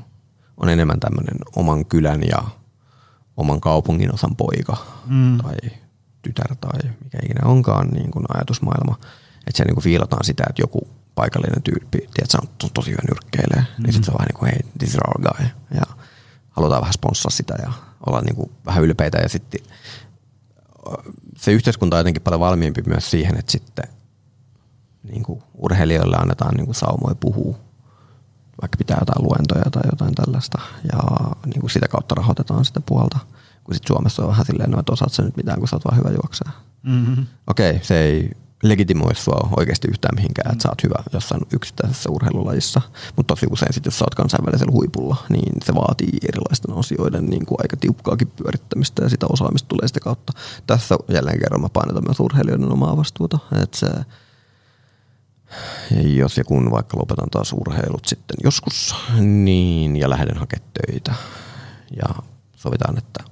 on 0.57 0.69
enemmän 0.69 1.01
tämmöinen 1.01 1.37
oman 1.57 1.87
kylän 1.87 2.23
ja 2.29 2.43
oman 3.37 3.61
kaupungin 3.61 4.15
osan 4.15 4.37
poika 4.37 4.77
mm. 5.07 5.39
tai 5.39 5.57
tytär 6.23 6.57
tai 6.57 6.81
mikä 7.05 7.19
ikinä 7.25 7.49
onkaan 7.49 7.89
niin 7.89 8.11
kuin 8.11 8.25
ajatusmaailma. 8.29 8.99
Että 9.47 9.57
siellä 9.57 9.69
niin 9.69 9.75
kuin 9.75 9.85
fiilataan 9.85 10.25
sitä, 10.25 10.45
että 10.49 10.63
joku 10.63 10.89
paikallinen 11.15 11.63
tyyppi, 11.63 11.99
tiedät, 11.99 12.35
on 12.43 12.49
to, 12.59 12.69
tosi 12.75 12.91
hyvä 12.91 13.03
nyrkkeilee, 13.09 13.67
mm. 13.79 13.83
niin 13.83 13.93
sitten 13.93 14.05
se 14.05 14.11
on 14.11 14.19
vähän 14.19 14.27
niin 14.27 14.39
kuin, 14.39 14.51
hei, 14.51 14.61
this 14.79 14.91
is 14.91 15.01
our 15.07 15.23
guy. 15.23 15.47
Ja 15.75 15.83
halutaan 16.51 16.81
vähän 16.81 16.93
sponssaa 16.93 17.31
sitä 17.31 17.55
ja 17.63 17.73
olla 18.07 18.21
niin 18.21 18.37
kuin 18.37 18.51
vähän 18.67 18.83
ylpeitä. 18.83 19.19
Ja 19.19 19.29
sitten 19.29 19.61
se 21.37 21.53
yhteiskunta 21.53 21.97
on 21.97 22.01
jotenkin 22.01 22.23
paljon 22.23 22.41
valmiimpi 22.41 22.83
myös 22.87 23.11
siihen, 23.11 23.39
että 23.39 23.53
sitten 23.53 23.85
niin 25.03 25.23
kuin 25.23 25.43
urheilijoille 25.55 26.17
annetaan 26.17 26.55
niin 26.55 26.67
kuin 26.67 26.75
saumoja 26.75 27.15
puhua, 27.15 27.59
vaikka 28.63 28.77
pitää 28.79 28.97
jotain 29.01 29.29
luentoja 29.29 29.71
tai 29.71 29.83
jotain 29.91 30.15
tällaista. 30.15 30.59
Ja 30.93 30.99
niin 31.47 31.61
kuin 31.61 31.71
sitä 31.71 31.89
kautta 31.89 32.15
rahoitetaan 32.15 32.65
sitä 32.65 32.81
puolta. 32.81 33.19
Kun 33.65 33.75
sitten 33.75 33.89
Suomessa 33.89 34.23
on 34.23 34.29
vähän 34.29 34.47
silleen, 34.47 34.71
no, 34.71 34.81
että 34.81 34.93
osaat 34.93 35.13
sä 35.13 35.23
nyt 35.23 35.37
mitään, 35.37 35.59
kun 35.59 35.69
sä 35.69 35.77
oot 35.77 35.85
vaan 35.85 35.99
hyvä 35.99 36.11
juoksaa. 36.11 36.53
Mm-hmm. 36.83 37.27
Okei, 37.47 37.71
okay, 37.71 37.85
se 37.85 38.01
ei 38.01 38.31
legitimoi 38.63 39.15
sua 39.15 39.49
oikeasti 39.57 39.89
yhtään 39.89 40.15
mihinkään, 40.15 40.53
että 40.53 40.63
sä 40.63 40.69
oot 40.69 40.83
hyvä 40.83 41.03
jossain 41.13 41.43
yksittäisessä 41.53 42.11
urheilulajissa. 42.11 42.81
Mutta 43.17 43.35
tosi 43.35 43.47
usein 43.51 43.73
sit, 43.73 43.85
jos 43.85 43.99
sä 43.99 44.05
oot 44.05 44.15
kansainvälisellä 44.15 44.73
huipulla, 44.73 45.17
niin 45.29 45.53
se 45.65 45.75
vaatii 45.75 46.19
erilaisten 46.29 46.79
asioiden 46.79 47.27
niin 47.27 47.47
kuin 47.47 47.59
aika 47.63 47.77
tiukkaakin 47.77 48.33
pyörittämistä 48.37 49.03
ja 49.03 49.09
sitä 49.11 49.27
osaamista 49.31 49.69
tulee 49.69 49.89
sitä 49.89 50.01
kautta. 50.01 50.33
Tässä 50.67 50.97
jälleen 51.09 51.39
kerran 51.39 51.61
mä 51.61 51.69
painotan 51.69 52.05
myös 52.07 52.21
urheilijoiden 52.21 52.73
omaa 52.73 52.97
vastuuta, 52.97 53.39
että 53.63 53.79
se 53.79 53.87
jos 56.05 56.39
ja 56.39 56.45
kun 56.45 56.71
vaikka 56.71 56.99
lopetan 56.99 57.31
taas 57.31 57.53
urheilut 57.53 58.05
sitten 58.05 58.37
joskus, 58.45 58.95
niin 59.21 59.97
ja 59.97 60.11
lähden 60.11 60.39
hakemaan 60.39 60.71
töitä 60.87 61.15
ja 61.97 62.15
sovitaan, 62.57 62.99
että 62.99 63.23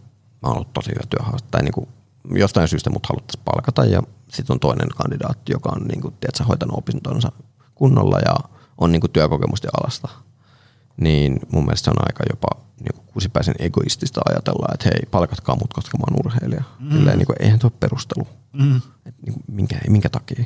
mä 0.43 0.49
oon 0.49 0.55
ollut 0.55 0.73
tosi 0.73 0.91
hyvä 0.91 1.07
työhaastaja, 1.11 1.51
tai 1.51 1.63
niin 1.63 1.73
kuin 1.73 1.89
jostain 2.35 2.69
syystä 2.69 2.91
mut 2.91 3.07
haluttaisiin 3.07 3.45
palkata 3.45 3.85
ja 3.85 4.03
sitten 4.33 4.55
on 4.55 4.61
toinen 4.61 4.89
kandidaatti, 4.89 5.53
joka 5.53 5.71
on 5.77 5.83
niin 5.89 6.01
kuin, 6.01 6.15
tiedätkö, 6.21 6.45
hoitanut 6.45 6.79
opintonsa 6.79 7.33
kunnolla 7.75 8.19
ja 8.19 8.37
on 8.79 8.93
niin 8.93 9.01
kuin 9.01 9.11
työkokemusta 9.11 9.69
alasta. 9.81 10.09
Niin 10.97 11.41
mun 11.53 11.65
mielestä 11.65 11.85
se 11.85 11.91
on 11.91 12.07
aika 12.07 12.25
jopa 12.31 12.63
niin 12.81 12.95
kuin 12.95 13.07
kusipäisen 13.13 13.55
egoistista 13.59 14.21
ajatella, 14.29 14.75
että 14.75 14.89
hei, 14.89 15.03
palkatkaa 15.11 15.57
mut, 15.57 15.73
koska 15.75 15.99
mä 15.99 16.05
oon 16.11 16.27
urheilija. 16.27 16.63
Mm. 16.79 16.91
Silleen, 16.93 17.19
niin 17.19 17.27
kuin, 17.27 17.37
eihän 17.41 17.59
tuo 17.59 17.71
perustelu. 17.71 18.29
Mm. 18.53 18.77
Et, 19.07 19.15
niin 19.27 19.33
kuin, 19.35 19.45
minkä, 19.53 19.79
minkä 19.89 20.09
takia, 20.09 20.45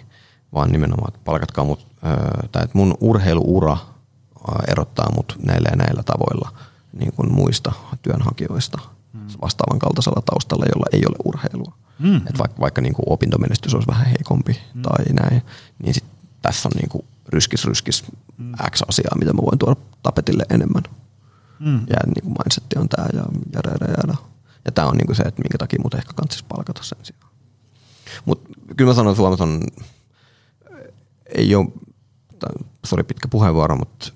vaan 0.54 0.72
nimenomaan, 0.72 1.08
että 1.08 1.20
palkatkaa 1.24 1.64
mut, 1.64 1.86
öö, 2.06 2.48
tai 2.52 2.64
että 2.64 2.78
mun 2.78 2.94
urheiluura 3.00 3.76
erottaa 4.68 5.12
mut 5.14 5.38
näillä 5.46 5.68
ja 5.70 5.76
näillä 5.76 6.02
tavoilla 6.02 6.52
niin 6.92 7.12
kuin 7.12 7.32
muista 7.32 7.72
työnhakijoista 8.02 8.78
mm. 9.14 9.26
vastaavan 9.42 9.78
kaltaisella 9.78 10.22
taustalla, 10.26 10.66
jolla 10.74 10.86
ei 10.92 11.02
ole 11.08 11.16
urheilua. 11.24 11.72
Mm. 11.98 12.16
Et 12.16 12.38
vaikka, 12.38 12.60
vaikka 12.60 12.80
niin 12.80 12.94
kuin 12.94 13.06
opintomenestys 13.06 13.74
olisi 13.74 13.88
vähän 13.88 14.06
heikompi 14.06 14.60
mm. 14.74 14.82
tai 14.82 15.04
näin, 15.12 15.42
niin 15.78 15.94
sit 15.94 16.04
tässä 16.42 16.68
on 16.68 16.72
niin 16.76 16.88
kuin 16.88 17.04
ryskis 17.28 17.64
ryskis 17.64 18.04
mm. 18.36 18.52
X 18.70 18.82
asiaa, 18.88 19.18
mitä 19.18 19.32
mä 19.32 19.42
voin 19.42 19.58
tuoda 19.58 19.76
tapetille 20.02 20.44
enemmän. 20.50 20.82
Mm. 21.58 21.80
Ja 21.90 21.96
niin 22.06 22.22
kuin 22.22 22.34
mindsetti 22.38 22.78
on 22.78 22.88
tämä 22.88 23.08
ja 23.12 23.24
jada, 23.54 23.70
jada, 23.70 23.92
jada. 24.02 24.16
Ja 24.64 24.72
tämä 24.72 24.88
on 24.88 24.96
niin 24.96 25.06
kuin 25.06 25.16
se, 25.16 25.22
että 25.22 25.42
minkä 25.42 25.58
takia 25.58 25.80
mut 25.82 25.94
ehkä 25.94 26.12
kannattaisi 26.14 26.44
palkata 26.48 26.82
sen 26.82 26.98
sijaan. 27.02 27.32
Mutta 28.24 28.50
kyllä 28.76 28.90
mä 28.90 28.94
sanon, 28.94 29.12
että 29.12 29.16
Suomessa 29.16 29.44
on, 29.44 29.60
ei 31.34 31.54
ole, 31.54 31.66
sori 32.86 33.04
pitkä 33.04 33.28
puheenvuoro, 33.28 33.76
mutta 33.76 34.12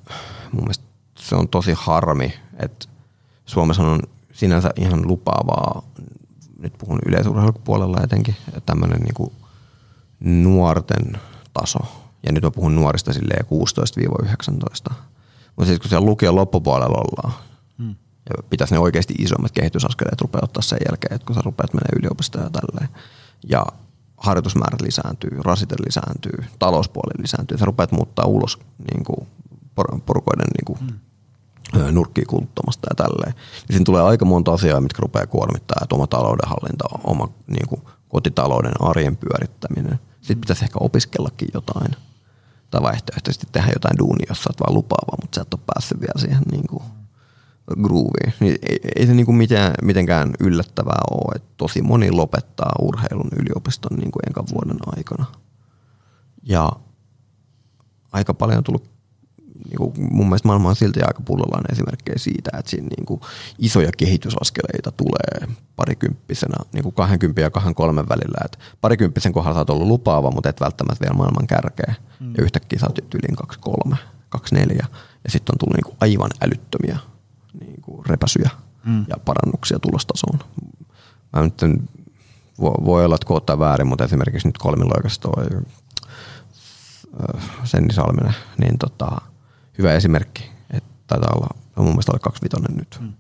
mun 0.53 0.63
mielestä 0.63 0.85
se 1.19 1.35
on 1.37 1.49
tosi 1.49 1.73
harmi, 1.77 2.35
että 2.59 2.87
Suomessa 3.47 3.83
on 3.83 4.03
sinänsä 4.39 4.71
ihan 4.77 5.09
lupaavaa 5.09 5.83
nyt 6.59 6.73
puhun 6.79 6.99
yleisurheilupuolella 7.07 8.03
etenkin, 8.03 8.37
tämmöinen 8.67 9.01
niin 9.01 9.33
nuorten 10.21 11.21
taso. 11.53 11.79
Ja 12.27 12.33
nyt 12.33 12.43
mä 12.43 12.51
puhun 12.51 12.75
nuorista 12.75 13.13
silleen 13.13 13.47
16-19. 14.91 14.93
Mutta 15.57 15.67
siis 15.67 15.81
kun 15.81 15.89
siellä 15.89 16.07
lukion 16.07 16.35
loppupuolella 16.35 16.99
ollaan, 16.99 17.33
hmm. 17.79 17.95
ja 18.29 18.43
pitäisi 18.51 18.75
ne 18.75 18.79
oikeasti 18.79 19.15
isommat 19.19 19.53
kehitysaskeleet 19.53 20.21
rupeaa 20.21 20.45
ottaa 20.45 20.63
sen 20.63 20.79
jälkeen, 20.89 21.15
että 21.15 21.27
kun 21.27 21.35
sä 21.35 21.43
rupeat 21.45 21.75
menee 21.75 21.99
yliopistoon 21.99 22.45
ja 22.45 22.51
tälleen. 22.51 22.89
Ja 23.49 23.67
harjoitusmäärät 24.17 24.81
lisääntyy, 24.81 25.31
rasite 25.45 25.77
lisääntyy, 25.87 26.45
talouspuoli 26.59 27.23
lisääntyy. 27.23 27.59
Sä 27.59 27.65
rupeat 27.65 27.93
muuttaa 27.93 28.27
ulos 28.27 28.59
niin 28.93 29.05
kuin 29.05 29.29
porukoiden 30.07 30.47
niin 30.47 30.65
kuin 30.65 30.79
hmm 30.79 31.08
nurkkiin 31.93 32.27
kuluttamasta 32.27 32.87
ja 32.91 32.95
tälleen. 32.95 33.35
Ja 33.37 33.73
siinä 33.73 33.85
tulee 33.85 34.03
aika 34.03 34.25
monta 34.25 34.53
asiaa, 34.53 34.81
mitkä 34.81 35.03
rupeaa 35.03 35.27
kuormittaa, 35.27 35.79
että 35.83 35.95
oma 35.95 36.07
taloudenhallinta, 36.07 36.85
oma 37.05 37.29
niin 37.47 37.69
kuin, 37.69 37.83
kotitalouden 38.09 38.73
arjen 38.81 39.17
pyörittäminen. 39.17 40.01
Sitten 40.21 40.41
pitäisi 40.41 40.65
ehkä 40.65 40.79
opiskellakin 40.81 41.49
jotain. 41.55 41.97
Tai 42.71 42.83
vaihtoehtoisesti 42.83 43.47
tehdä 43.53 43.71
jotain 43.75 43.99
duunia, 43.99 44.27
jos 44.29 44.43
sä 44.43 44.51
oot 44.51 44.61
vaan 44.61 44.75
lupaava, 44.75 45.17
mutta 45.23 45.37
sä 45.37 45.43
et 45.43 45.55
ole 45.55 45.61
päässyt 45.67 46.01
vielä 46.01 46.21
siihen 46.21 46.43
niin 46.51 46.67
kuin, 46.67 46.83
grooviin. 47.83 48.35
Niin 48.41 48.59
ei, 48.63 48.81
ei 48.97 49.07
se 49.07 49.15
niin 49.15 49.27
kuin 49.27 49.37
mitään, 49.37 49.75
mitenkään 49.83 50.35
yllättävää 50.41 51.01
ole, 51.11 51.33
että 51.37 51.49
tosi 51.57 51.83
moni 51.83 52.11
lopettaa 52.11 52.73
urheilun 52.81 53.31
yliopiston 53.37 53.99
niin 53.99 54.11
kuin 54.11 54.23
enkä 54.27 54.43
vuoden 54.55 54.79
aikana. 54.97 55.25
Ja 56.43 56.73
aika 58.13 58.35
paljon 58.35 58.59
on 58.59 58.65
tullut 58.65 58.91
niin 59.65 59.77
kuin 59.77 59.93
mun 60.13 60.27
mielestä 60.27 60.49
maailma 60.49 60.69
on 60.69 60.77
silti 60.77 61.03
aika 61.03 61.21
pullollaan 61.25 61.73
esimerkkejä 61.73 62.19
siitä, 62.19 62.51
että 62.59 62.71
siinä 62.71 62.89
niin 62.97 63.07
kuin 63.07 63.21
isoja 63.59 63.91
kehitysaskeleita 63.97 64.93
tulee 64.93 65.55
parikymppisenä, 65.77 66.57
niin 66.73 66.83
kuin 66.83 66.95
20 66.95 67.41
ja 67.41 67.51
23 67.51 68.09
välillä. 68.09 68.45
Et 68.45 68.59
parikymppisen 68.81 69.33
kohdalla 69.33 69.55
sä 69.55 69.61
oot 69.61 69.71
ollut 69.71 69.87
lupaava, 69.87 70.31
mutta 70.31 70.49
et 70.49 70.61
välttämättä 70.61 71.05
vielä 71.05 71.17
maailman 71.17 71.47
kärkeä. 71.47 71.95
Mm. 72.21 72.35
Ja 72.39 72.45
yhtäkkiä 72.45 72.79
sä 72.79 72.87
oot 72.87 73.15
yliin 73.15 73.37
23. 73.37 73.97
24 74.29 74.87
ja 75.25 75.31
sitten 75.31 75.55
on 75.55 75.59
tullut 75.59 75.77
niin 75.77 75.85
kuin 75.85 75.97
aivan 76.01 76.31
älyttömiä 76.43 76.99
niin 77.61 77.83
kuin 77.83 78.07
repäsyjä 78.07 78.51
mm. 78.85 79.05
ja 79.09 79.17
parannuksia 79.25 79.79
tulostasoon. 79.79 80.39
Mä 81.33 81.43
nyt 81.43 81.63
en, 81.63 81.89
voi, 82.61 82.75
voi 82.85 83.05
olla, 83.05 83.15
että 83.15 83.27
koottaa 83.27 83.59
väärin, 83.59 83.87
mutta 83.87 84.05
esimerkiksi 84.05 84.49
nyt 84.49 84.59
kolmiloikas 84.59 85.19
toi 85.19 85.47
Senni 87.65 87.95
Salminen, 87.95 88.35
niin 88.59 88.79
tota, 88.79 89.21
hyvä 89.79 89.93
esimerkki, 89.93 90.51
taitaa 91.07 91.33
olla, 91.35 91.49
mun 91.77 91.87
mielestä 91.87 92.13
oli 92.13 92.21
kaksi 92.21 92.43
vitonen 92.43 92.77
nyt. 92.77 92.99
Mm. 93.01 93.13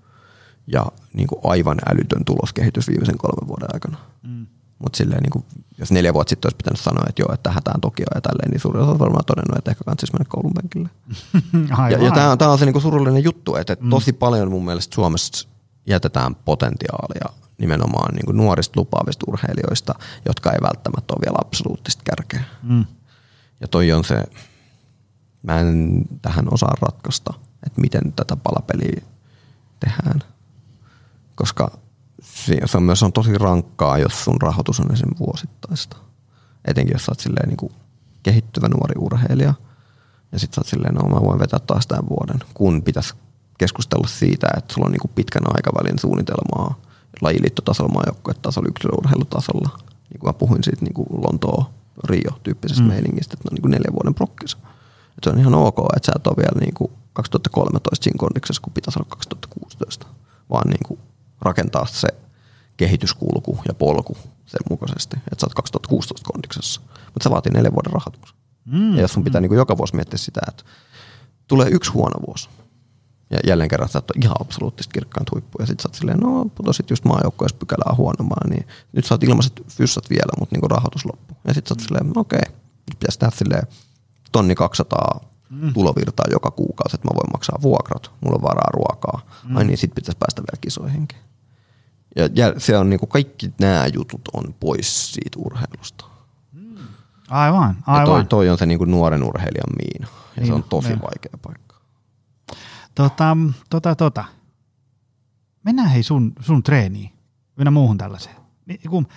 Ja 0.67 0.87
niin 1.13 1.27
kuin 1.29 1.41
aivan 1.45 1.79
älytön 1.91 2.25
tuloskehitys 2.25 2.89
viimeisen 2.89 3.19
kolmen 3.19 3.49
vuoden 3.49 3.69
aikana. 3.73 3.99
Mm. 4.23 4.47
Mutta 4.79 4.97
silleen, 4.97 5.23
niin 5.23 5.31
kuin, 5.31 5.45
jos 5.79 5.93
neljä 5.93 6.15
vuotta 6.15 6.31
sitten 6.31 6.49
olisi 6.49 6.57
pitänyt 6.57 6.81
sanoa, 6.81 7.05
että 7.09 7.23
joo, 7.23 7.33
että 7.35 7.51
hätään 7.51 7.81
Tokio 7.81 8.07
ja 8.15 8.21
tälleen, 8.21 8.51
niin 8.51 8.61
suurin 8.61 8.83
osa 8.83 8.99
varmaan 8.99 9.25
todennut, 9.25 9.59
että 9.59 9.71
ehkä 9.71 9.85
kannattaisi 9.85 10.13
mennä 10.13 10.25
koulun 10.29 10.53
penkille. 10.55 10.89
ja, 11.91 12.05
ja 12.05 12.11
tämä 12.13 12.31
on, 12.31 12.39
tää 12.39 12.51
on 12.51 12.59
se 12.59 12.65
niin 12.65 12.73
kuin 12.73 12.83
surullinen 12.83 13.25
juttu, 13.25 13.57
että, 13.57 13.73
että 13.73 13.85
mm. 13.85 13.91
tosi 13.91 14.13
paljon 14.13 14.51
mun 14.51 14.65
mielestä 14.65 14.95
Suomessa 14.95 15.49
jätetään 15.87 16.35
potentiaalia 16.35 17.29
nimenomaan 17.59 18.15
niin 18.15 18.27
kuin 18.27 18.37
nuorista 18.37 18.81
lupaavista 18.81 19.25
urheilijoista, 19.29 19.95
jotka 20.27 20.53
ei 20.53 20.59
välttämättä 20.63 21.15
ole 21.15 21.25
vielä 21.27 21.39
absoluuttista 21.41 22.03
kärkeä. 22.05 22.45
Mm. 22.63 22.85
Ja 23.61 23.69
toi 23.69 23.93
on 23.93 24.05
se, 24.05 24.25
mä 25.49 25.61
en 25.61 26.03
tähän 26.22 26.55
osaa 26.55 26.74
ratkaista, 26.80 27.34
että 27.66 27.80
miten 27.80 28.12
tätä 28.12 28.36
palapeliä 28.36 29.03
tehdään. 29.80 30.20
Koska 31.34 31.78
se 32.22 32.76
on 32.76 32.82
myös 32.82 33.03
on 33.03 33.12
tosi 33.12 33.38
rankkaa, 33.38 33.99
jos 33.99 34.24
sun 34.24 34.42
rahoitus 34.42 34.80
on 34.80 34.92
esim. 34.92 35.09
vuosittaista. 35.18 35.96
Etenkin 36.64 36.94
jos 36.94 37.05
sä 37.07 37.12
oot 37.12 37.20
silleen 37.20 37.49
niin 37.49 37.57
kuin 37.57 37.72
kehittyvä 38.22 38.68
nuori 38.68 38.94
urheilija. 38.99 39.55
Ja 40.32 40.38
sit 40.38 40.55
sä 40.55 40.61
oot 40.61 40.66
silleen, 40.66 40.94
no 40.94 41.09
mä 41.09 41.20
voin 41.20 41.40
vetää 41.40 41.59
taas 41.59 41.86
tämän 41.86 42.09
vuoden. 42.09 42.40
Kun 42.55 42.82
pitäisi 42.82 43.14
keskustella 43.59 44.09
siitä, 44.09 44.46
että 44.57 44.74
sulla 44.74 44.86
on 44.86 44.92
niin 44.92 45.01
kuin 45.01 45.12
pitkän 45.14 45.57
aikavälin 45.57 45.99
suunnitelmaa 45.99 46.74
lajiliittotasolla, 47.20 47.92
maajoukkuetasolla, 47.92 48.68
yksilöurheilutasolla. 48.68 49.78
Niin 50.11 50.20
kuin 50.20 50.28
mä 50.28 50.32
puhuin 50.32 50.64
siitä 50.64 50.84
niin 50.84 50.94
kuin 50.94 51.09
Lontoa, 51.11 51.70
Rio-tyyppisestä 52.05 52.82
mm. 52.82 52.88
meiningistä, 52.88 53.34
että 53.34 53.44
ne 53.44 53.49
on 53.51 53.55
niin 53.55 53.62
kuin 53.62 53.70
neljän 53.70 53.94
vuoden 53.94 54.14
prokkissa. 54.14 54.59
Et 55.19 55.25
se 55.25 55.31
on 55.31 55.39
ihan 55.39 55.55
ok, 55.55 55.79
että 55.97 56.07
sä 56.07 56.12
et 56.16 56.27
ole 56.27 56.37
vielä 56.37 56.61
niin 56.61 56.75
kuin 56.75 56.93
2013 57.12 58.05
siinä 58.05 58.19
kondiksessa, 58.19 58.62
kun 58.62 58.73
pitäisi 58.73 58.99
olla 58.99 59.09
2016, 59.11 60.07
vaan 60.51 60.71
niin 60.71 60.85
kuin 60.87 61.01
rakentaa 61.41 61.87
se 61.87 62.09
kehityskulku 62.77 63.59
ja 63.69 63.75
polku 63.75 64.16
sen 64.47 64.61
mukaisesti, 64.71 65.16
että 65.16 65.41
sä 65.41 65.47
oot 65.47 65.55
2016 65.55 66.31
kondiksessa. 66.33 66.81
Mutta 67.05 67.23
se 67.23 67.31
vaatii 67.31 67.53
neljän 67.53 67.75
vuoden 67.75 67.93
rahoituksen. 67.93 68.37
Mm. 68.64 68.95
Ja 68.95 69.01
jos 69.01 69.12
sun 69.12 69.25
pitää 69.25 69.41
niin 69.41 69.49
kuin 69.49 69.57
joka 69.59 69.79
vuosi 69.79 69.95
miettiä 69.95 70.19
sitä, 70.19 70.41
että 70.49 70.64
tulee 71.49 71.69
yksi 71.71 71.91
huono 71.91 72.27
vuosi, 72.27 72.49
ja 73.31 73.39
jälleen 73.47 73.69
kerran 73.69 73.89
sä 73.89 73.99
oot 73.99 74.16
ihan 74.23 74.37
absoluuttisesti 74.41 74.93
kirkkaan 74.93 75.27
huippu. 75.33 75.59
Ja 75.59 75.66
sit 75.66 75.81
sä 75.81 75.89
oot 75.89 75.95
silleen, 75.95 76.19
no 76.19 76.45
putosit 76.45 76.91
just 76.91 77.05
maajoukkueessa 77.05 77.59
pykälää 77.59 77.95
huonomaan, 77.97 78.51
niin 78.51 78.66
nyt 78.93 79.05
sä 79.05 79.14
oot 79.14 79.23
ilmaiset 79.23 79.62
fyssat 79.69 80.11
vielä, 80.11 80.33
mutta 80.39 80.57
niin 80.57 80.71
rahoitus 80.71 81.05
loppu. 81.05 81.35
Ja 81.45 81.55
sit 81.55 81.66
sä 81.66 81.75
oot 81.75 81.81
silleen, 81.81 82.19
okei, 82.19 82.41
okay, 82.49 82.59
pitäisi 82.99 83.19
tehdä 83.19 83.37
silleen 83.37 83.66
tonni 84.33 84.55
200 84.55 85.20
mm. 85.51 85.72
tulovirtaa 85.72 86.26
joka 86.31 86.51
kuukausi, 86.51 86.97
että 86.97 87.09
mä 87.09 87.14
voin 87.14 87.33
maksaa 87.33 87.59
vuokrat, 87.62 88.11
mulla 88.20 88.37
on 88.37 88.43
varaa 88.43 88.70
ruokaa. 88.72 89.20
Mm. 89.45 89.57
Ai 89.57 89.64
niin, 89.64 89.79
sit 89.79 89.95
pitäisi 89.95 90.18
päästä 90.18 90.43
vielä 90.43 90.61
kisoihinkin. 90.61 91.18
Ja, 92.16 92.29
ja 92.35 92.61
se 92.61 92.79
on 92.79 92.91
niinku 92.91 93.07
kaikki 93.07 93.53
nämä 93.61 93.87
jutut 93.95 94.20
on 94.33 94.55
pois 94.61 95.12
siitä 95.12 95.39
urheilusta. 95.39 96.05
Mm. 96.53 96.76
Aivan, 97.29 97.76
aivan. 97.87 98.01
Ja 98.01 98.07
toi, 98.07 98.24
toi 98.24 98.49
on 98.49 98.59
se 98.59 98.66
niinku 98.66 98.85
nuoren 98.85 99.22
urheilijan 99.22 99.76
miina. 99.76 100.07
Ja 100.37 100.41
niin, 100.43 100.47
se 100.47 100.53
on 100.53 100.62
tosi 100.62 100.89
niin. 100.89 101.03
vaikea 101.03 101.39
paikka. 101.43 101.76
Tota, 102.95 103.37
tota, 103.70 103.95
tota. 103.95 104.24
Mennään 105.64 105.89
hei 105.89 106.03
sun, 106.03 106.33
sun 106.41 106.62
treeniin. 106.62 107.11
Mennään 107.57 107.72
muuhun 107.72 107.99
tällaiseen. 107.99 108.37
Kun, 108.91 109.09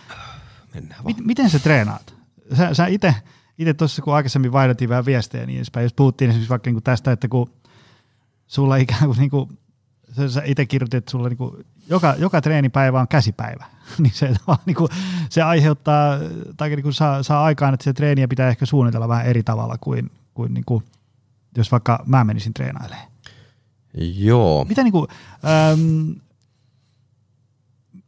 Mennään 0.73 1.03
vaan. 1.03 1.15
miten 1.19 1.49
sä 1.49 1.59
treenaat? 1.59 2.13
Sä, 2.57 2.73
sä 2.73 2.87
ite, 2.87 3.15
ite 3.57 3.73
tuossa 3.73 4.01
kun 4.01 4.15
aikaisemmin 4.15 4.51
vaihdettiin 4.51 4.89
vähän 4.89 5.05
viestejä 5.05 5.45
niin 5.45 5.57
edespäin, 5.57 5.83
jos 5.83 5.93
puhuttiin 5.93 6.29
esimerkiksi 6.29 6.49
vaikka 6.49 6.71
niin 6.71 6.83
tästä, 6.83 7.11
että 7.11 7.27
kun 7.27 7.49
sulla 8.47 8.75
ikään 8.75 9.05
kuin, 9.05 9.17
niin 9.17 9.29
kuin 9.29 9.59
sä, 10.27 10.41
itse 10.45 10.65
kirjoitit, 10.65 10.97
että 10.97 11.11
sulla 11.11 11.29
niin 11.29 11.37
kuin, 11.37 11.65
joka, 11.89 12.15
joka 12.17 12.41
treenipäivä 12.41 12.99
on 12.99 13.07
käsipäivä, 13.07 13.65
niin 13.99 14.13
se, 14.13 14.33
niin 14.65 14.75
kuin, 14.75 14.89
se 15.29 15.41
aiheuttaa, 15.41 16.17
tai 16.57 16.69
niin 16.69 16.83
kuin 16.83 16.93
saa, 16.93 17.23
saa 17.23 17.43
aikaan, 17.43 17.73
että 17.73 17.83
se 17.83 17.93
treeniä 17.93 18.27
pitää 18.27 18.49
ehkä 18.49 18.65
suunnitella 18.65 19.07
vähän 19.07 19.25
eri 19.25 19.43
tavalla 19.43 19.77
kuin, 19.77 20.11
kuin, 20.33 20.53
niin 20.53 20.65
kuin 20.65 20.83
jos 21.57 21.71
vaikka 21.71 22.03
mä 22.07 22.23
menisin 22.23 22.53
treenailemaan. 22.53 23.11
Joo. 24.15 24.65
Mitä 24.69 24.83
niin 24.83 24.91
kuin, 24.91 25.07
ähm, 25.45 26.11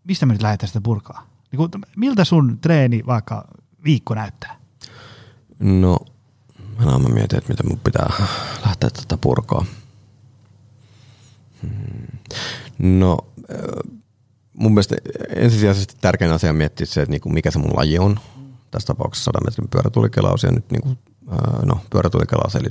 mistä 0.04 0.26
me 0.26 0.34
nyt 0.34 0.42
lähdetään 0.42 0.68
sitä 0.68 0.82
purkaa? 0.82 1.28
Niin 1.52 1.58
kuin, 1.58 1.72
miltä 1.96 2.24
sun 2.24 2.60
treeni 2.62 3.04
vaikka 3.06 3.48
viikko 3.84 4.16
näyttää? 4.16 4.63
No, 5.64 5.98
mä, 6.80 7.00
mä 7.00 7.10
mietin, 7.10 7.38
että 7.38 7.50
miten 7.50 7.68
mun 7.68 7.80
pitää 7.80 8.14
lähteä 8.66 8.90
tätä 8.90 9.18
purkaa. 9.18 9.66
Hmm. 11.62 12.08
No, 12.80 13.18
äh, 13.52 13.94
mun 14.54 14.74
mielestä 14.74 14.96
ensisijaisesti 15.36 15.96
tärkein 16.02 16.32
asia 16.32 16.50
on 16.50 16.56
miettiä 16.56 16.86
se, 16.86 17.02
että 17.02 17.12
niinku 17.12 17.30
mikä 17.30 17.52
se 17.52 17.60
mun 17.60 17.76
laji 17.76 18.00
on. 18.00 18.20
Tässä 18.72 18.88
tapauksessa 18.88 19.24
100 19.24 19.46
metrin 19.46 19.70
pyörätulikelaus 19.70 20.44
ja 20.44 20.52
nyt 20.52 20.72
niinku, 20.72 20.90
äh, 21.32 21.66
no, 21.66 21.80
pyörätulikelaus, 21.90 22.56
eli 22.56 22.70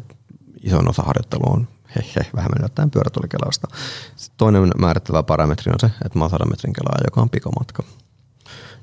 isoin 0.62 0.90
osa 0.90 1.03
harjoittelua 1.03 1.53
on 1.53 1.68
he, 1.97 2.05
he, 2.16 2.26
vähän 2.36 2.51
yllättäen 2.59 2.90
pyörätulikelausta. 2.90 3.68
Toinen 4.36 4.70
määrittävä 4.78 5.22
parametri 5.22 5.72
on 5.72 5.80
se, 5.80 5.86
että 6.05 6.18
mä 6.18 6.24
oon 6.24 6.30
100 6.30 6.47
metrin 6.47 6.72
kelaa, 6.72 6.99
joka 7.05 7.20
on 7.20 7.30
pikomatka 7.30 7.82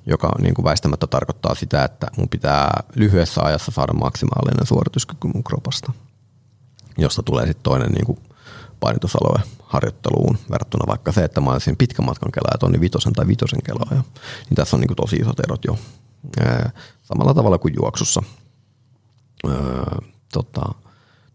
joka 0.05 0.31
niin 0.41 0.53
kuin 0.53 0.63
väistämättä 0.63 1.07
tarkoittaa 1.07 1.55
sitä, 1.55 1.83
että 1.83 2.07
mun 2.17 2.29
pitää 2.29 2.83
lyhyessä 2.95 3.41
ajassa 3.41 3.71
saada 3.71 3.93
maksimaalinen 3.93 4.65
suorituskyky 4.65 5.27
mun 5.27 5.43
kropasta, 5.43 5.93
josta 6.97 7.23
tulee 7.23 7.45
sitten 7.45 7.63
toinen 7.63 7.91
niin 7.91 8.05
kuin 8.05 8.19
painotusalue 8.79 9.39
harjoitteluun 9.63 10.37
verrattuna 10.51 10.87
vaikka 10.87 11.11
se, 11.11 11.23
että 11.23 11.41
mä 11.41 11.51
olisin 11.51 11.77
pitkän 11.77 12.05
matkan 12.05 12.31
kelaa 12.31 12.51
ja 12.53 12.57
tonni 12.57 12.79
vitosen 12.79 13.13
tai 13.13 13.27
vitosen 13.27 13.63
kelaa. 13.63 13.89
Niin 13.91 14.55
tässä 14.55 14.75
on 14.75 14.79
niin 14.81 14.87
kuin 14.87 14.97
tosi 14.97 15.15
isot 15.15 15.39
erot 15.39 15.65
jo. 15.65 15.77
Samalla 17.03 17.33
tavalla 17.33 17.57
kuin 17.57 17.73
juoksussa. 17.81 18.23
tota, 20.33 20.61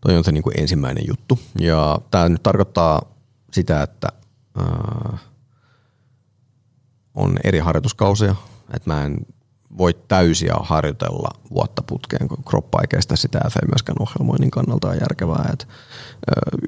toi 0.01 0.17
on 0.17 0.25
se 0.25 0.33
niin 0.33 0.43
kuin 0.43 0.61
ensimmäinen 0.61 1.05
juttu. 1.09 1.39
Ja 1.59 1.99
tämä 2.11 2.29
nyt 2.29 2.43
tarkoittaa 2.43 3.03
sitä, 3.53 3.83
että 3.83 4.09
on 7.15 7.39
eri 7.45 7.59
harjoituskausia, 7.59 8.35
että 8.77 8.91
mä 8.91 9.05
en 9.05 9.17
voi 9.79 9.95
täysiä 10.09 10.55
harjoitella 10.61 11.29
vuotta 11.51 11.83
putkeen, 11.83 12.29
kun 12.29 12.45
kroppa 12.45 12.81
ei 12.81 12.89
kestä 12.89 13.17
sitä 13.17 13.41
ja 13.45 13.51
se 13.51 13.59
ei 13.63 13.69
myöskään 13.69 13.97
ohjelmoinnin 14.01 14.51
kannalta 14.51 14.89
ole 14.89 14.97
järkevää. 14.97 15.51
Et, 15.53 15.69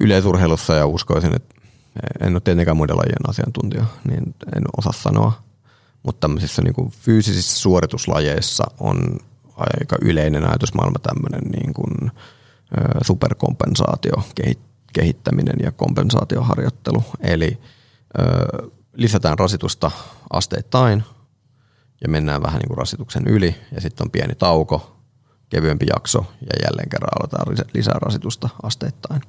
yleisurheilussa 0.01 0.73
ja 0.73 0.85
uskoisin, 0.85 1.35
että 1.35 1.55
en 2.21 2.33
ole 2.33 2.39
tietenkään 2.39 2.77
muiden 2.77 2.97
lajien 2.97 3.29
asiantuntija, 3.29 3.85
niin 4.09 4.35
en 4.55 4.63
osaa 4.77 4.91
sanoa, 4.91 5.31
mutta 6.03 6.19
tämmöisissä 6.19 6.61
niin 6.61 6.73
kuin 6.73 6.91
fyysisissä 6.91 7.59
suorituslajeissa 7.59 8.63
on 8.79 9.17
aika 9.57 9.95
yleinen 10.01 10.49
ajatusmaailma 10.49 10.99
tämmöinen 10.99 11.51
niin 11.51 11.73
kuin 11.73 12.11
superkompensaatio, 13.03 14.23
kehittäminen 14.93 15.55
ja 15.63 15.71
kompensaatioharjoittelu. 15.71 17.03
Eli 17.21 17.57
lisätään 18.93 19.39
rasitusta 19.39 19.91
asteittain– 20.29 21.03
ja 22.01 22.09
mennään 22.09 22.43
vähän 22.43 22.59
niin 22.59 22.67
kuin 22.67 22.77
rasituksen 22.77 23.27
yli 23.27 23.55
ja 23.71 23.81
sitten 23.81 24.05
on 24.05 24.11
pieni 24.11 24.35
tauko, 24.35 24.97
kevyempi 25.49 25.85
jakso 25.89 26.25
ja 26.41 26.65
jälleen 26.65 26.89
kerran 26.89 27.09
aloitetaan 27.15 27.67
lisää 27.73 27.99
rasitusta 28.01 28.49
asteittain. 28.63 29.21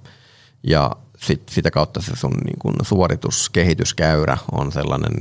Ja 0.63 0.97
sit, 1.17 1.49
sitä 1.49 1.71
kautta 1.71 2.01
se 2.01 2.17
sun 2.17 2.33
niin 2.45 2.59
kuin 2.59 2.75
suorituskehityskäyrä 2.83 4.39
on 4.53 4.73
sellainen, 4.73 5.13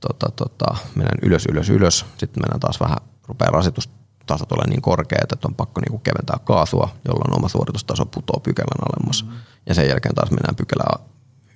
tota, 0.00 0.30
tota, 0.36 0.76
mennään 0.94 1.18
ylös, 1.22 1.46
ylös, 1.46 1.70
ylös, 1.70 2.06
sitten 2.18 2.42
mennään 2.42 2.60
taas 2.60 2.80
vähän, 2.80 2.98
rupeaa 3.28 3.50
rasitustasot 3.50 4.52
olemaan 4.52 4.70
niin 4.70 4.82
korkeat, 4.82 5.32
että 5.32 5.48
on 5.48 5.54
pakko 5.54 5.80
niin 5.80 5.90
kuin 5.90 6.02
keventää 6.02 6.38
kaasua, 6.44 6.88
jolloin 7.04 7.36
oma 7.36 7.48
suoritustaso 7.48 8.06
putoaa 8.06 8.40
pykälän 8.40 8.88
alemmas. 8.88 9.22
Mm-hmm. 9.22 9.38
Ja 9.66 9.74
sen 9.74 9.88
jälkeen 9.88 10.14
taas 10.14 10.30
mennään 10.30 10.56
pykälää 10.56 10.98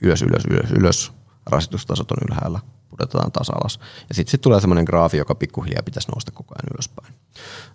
ylös, 0.02 0.22
ylös, 0.22 0.44
ylös, 0.50 0.70
ylös, 0.70 1.12
rasitustasot 1.46 2.10
on 2.10 2.18
ylhäällä, 2.28 2.60
pudotetaan 2.88 3.32
taas 3.32 3.50
alas. 3.50 3.78
Ja 4.08 4.14
sitten 4.14 4.30
sit 4.30 4.40
tulee 4.40 4.60
semmoinen 4.60 4.84
graafi, 4.84 5.16
joka 5.16 5.34
pikkuhiljaa 5.34 5.82
pitäisi 5.82 6.10
nousta 6.10 6.32
koko 6.32 6.54
ajan 6.54 6.74
ylöspäin. 6.74 7.14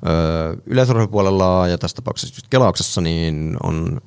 Öö, 0.08 0.56
yleisurheilupuolella 0.66 1.68
ja 1.68 1.78
tässä 1.78 1.96
tapauksessa 1.96 2.36
just 2.36 2.48
kelauksessa 2.48 3.02
niin 3.02 3.58
on 3.64 4.02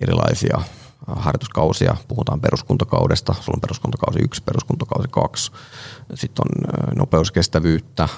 erilaisia 0.00 0.60
harjoituskausia. 1.06 1.96
Puhutaan 2.08 2.40
peruskuntokaudesta. 2.40 3.34
Sulla 3.40 3.56
on 3.56 3.60
peruskuntokausi 3.60 4.18
1, 4.22 4.42
peruskuntokausi 4.42 5.08
2. 5.10 5.52
Sitten 6.14 6.44
on 6.44 6.94
nopeuskestävyyttä, 6.96 8.08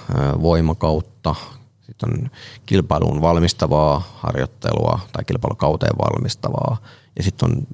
voimakautta, 0.43 1.35
Sitten 1.83 2.11
on 2.11 2.31
kilpailuun 2.67 3.21
valmistavaa 3.23 4.03
harjoittelua 4.17 5.01
tai 5.13 5.25
kilpailukauteen 5.25 5.99
valmistavaa. 5.99 6.77
Ja 7.17 7.23
sitten 7.23 7.51
on 7.51 7.67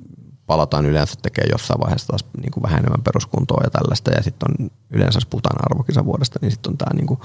palataan 0.47 0.87
yleensä 0.87 1.15
tekee 1.23 1.45
jossain 1.53 1.81
vaiheessa 1.81 2.07
taas 2.07 2.25
niin 2.41 2.51
kuin 2.51 2.63
vähän 2.63 2.79
enemmän 2.79 3.03
peruskuntoa 3.03 3.65
ja 3.65 3.71
tällaista. 3.71 4.11
Ja 4.11 4.23
sitten 4.23 4.49
on 4.51 4.71
yleensä, 4.91 5.17
jos 5.17 5.27
puhutaan 5.27 5.65
arvokisavuodesta, 5.65 6.39
niin 6.43 6.51
sitten 6.51 6.71
on 6.73 6.79
tämä 6.79 6.95
niin 6.95 7.07
kuin, 7.07 7.21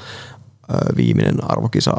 viimeinen 0.95 1.51
arvokisa 1.51 1.93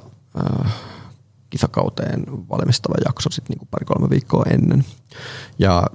kisakauteen 1.50 2.24
valmistava 2.50 2.94
jakso 3.06 3.30
sitten 3.30 3.56
niin 3.56 3.68
pari-kolme 3.70 4.10
viikkoa 4.10 4.44
ennen. 4.50 4.84
Ja 5.58 5.86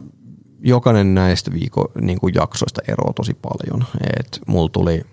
jokainen 0.60 1.16
näistä 1.16 1.52
viikko, 1.52 1.92
niin 2.02 2.20
kuin 2.20 2.34
jaksoista 2.34 2.82
eroaa 2.88 3.14
tosi 3.14 3.34
paljon. 3.34 3.86
Et 4.20 4.40
mulla 4.48 4.70
tuli 4.70 5.04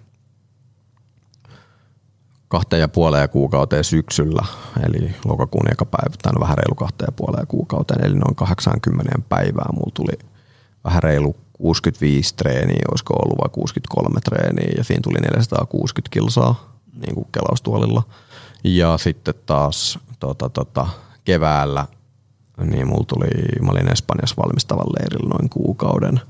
kahteen 2.52 2.80
ja 2.80 2.88
puoleen 2.88 3.28
kuukauteen 3.28 3.84
syksyllä, 3.84 4.44
eli 4.86 5.14
lokakuun 5.24 5.72
eka 5.72 5.84
päivä, 5.84 6.16
tai 6.22 6.32
no 6.32 6.40
vähän 6.40 6.58
reilu 6.58 6.74
kahteen 6.74 7.08
ja 7.08 7.12
puoleen 7.12 7.46
kuukauteen, 7.46 8.04
eli 8.04 8.14
noin 8.14 8.34
80 8.34 9.18
päivää 9.28 9.68
mulla 9.72 9.92
tuli 9.94 10.28
vähän 10.84 11.02
reilu 11.02 11.36
65 11.52 12.34
treeniä, 12.34 12.84
olisiko 12.90 13.14
ollut 13.14 13.38
vai 13.38 13.48
63 13.52 14.20
treeniä, 14.20 14.72
ja 14.76 14.84
siinä 14.84 15.00
tuli 15.02 15.18
460 15.18 16.12
kilsaa 16.12 16.76
niin 17.06 17.14
kuin 17.14 17.26
kelaustuolilla. 17.32 18.02
Ja 18.64 18.98
sitten 18.98 19.34
taas 19.46 19.98
tota, 20.20 20.48
tota, 20.48 20.86
keväällä, 21.24 21.86
niin 22.64 22.86
mulla 22.86 23.04
tuli, 23.08 23.28
mä 23.62 23.70
olin 23.70 23.92
Espanjassa 23.92 24.42
valmistavan 24.42 24.92
leirillä 24.98 25.28
noin 25.28 25.48
kuukauden, 25.48 26.20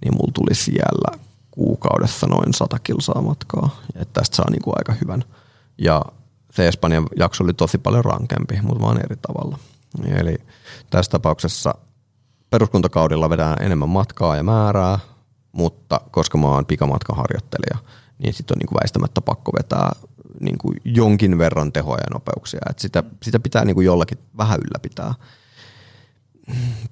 niin 0.00 0.14
mulla 0.14 0.32
tuli 0.34 0.54
siellä 0.54 1.18
kuukaudessa 1.50 2.26
noin 2.26 2.54
100 2.54 2.78
kilsaa 2.78 3.22
matkaa. 3.22 3.80
Ja 3.94 4.04
tästä 4.04 4.36
saa 4.36 4.50
niin 4.50 4.62
kuin 4.62 4.74
aika 4.78 4.94
hyvän– 5.02 5.24
ja 5.78 6.02
se 6.52 6.68
Espanjan 6.68 7.06
jakso 7.16 7.44
oli 7.44 7.54
tosi 7.54 7.78
paljon 7.78 8.04
rankempi, 8.04 8.58
mutta 8.62 8.84
vaan 8.84 9.04
eri 9.04 9.16
tavalla. 9.16 9.58
Eli 10.16 10.36
tässä 10.90 11.10
tapauksessa 11.10 11.74
peruskuntakaudella 12.50 13.30
vedään 13.30 13.56
enemmän 13.60 13.88
matkaa 13.88 14.36
ja 14.36 14.42
määrää, 14.42 14.98
mutta 15.52 16.00
koska 16.10 16.38
mä 16.38 16.46
oon 16.46 16.66
pikamatkaharjoittelija, 16.66 17.78
niin 18.18 18.34
sitten 18.34 18.54
on 18.54 18.58
niin 18.58 18.68
kuin 18.68 18.78
väistämättä 18.82 19.20
pakko 19.20 19.52
vetää 19.58 19.90
niin 20.40 20.58
kuin 20.58 20.80
jonkin 20.84 21.38
verran 21.38 21.72
tehoja 21.72 22.00
ja 22.00 22.10
nopeuksia. 22.12 22.60
Et 22.70 22.78
sitä, 22.78 23.04
sitä 23.22 23.38
pitää 23.40 23.64
niin 23.64 23.74
kuin 23.74 23.84
jollakin 23.84 24.18
vähän 24.36 24.60
ylläpitää. 24.60 25.14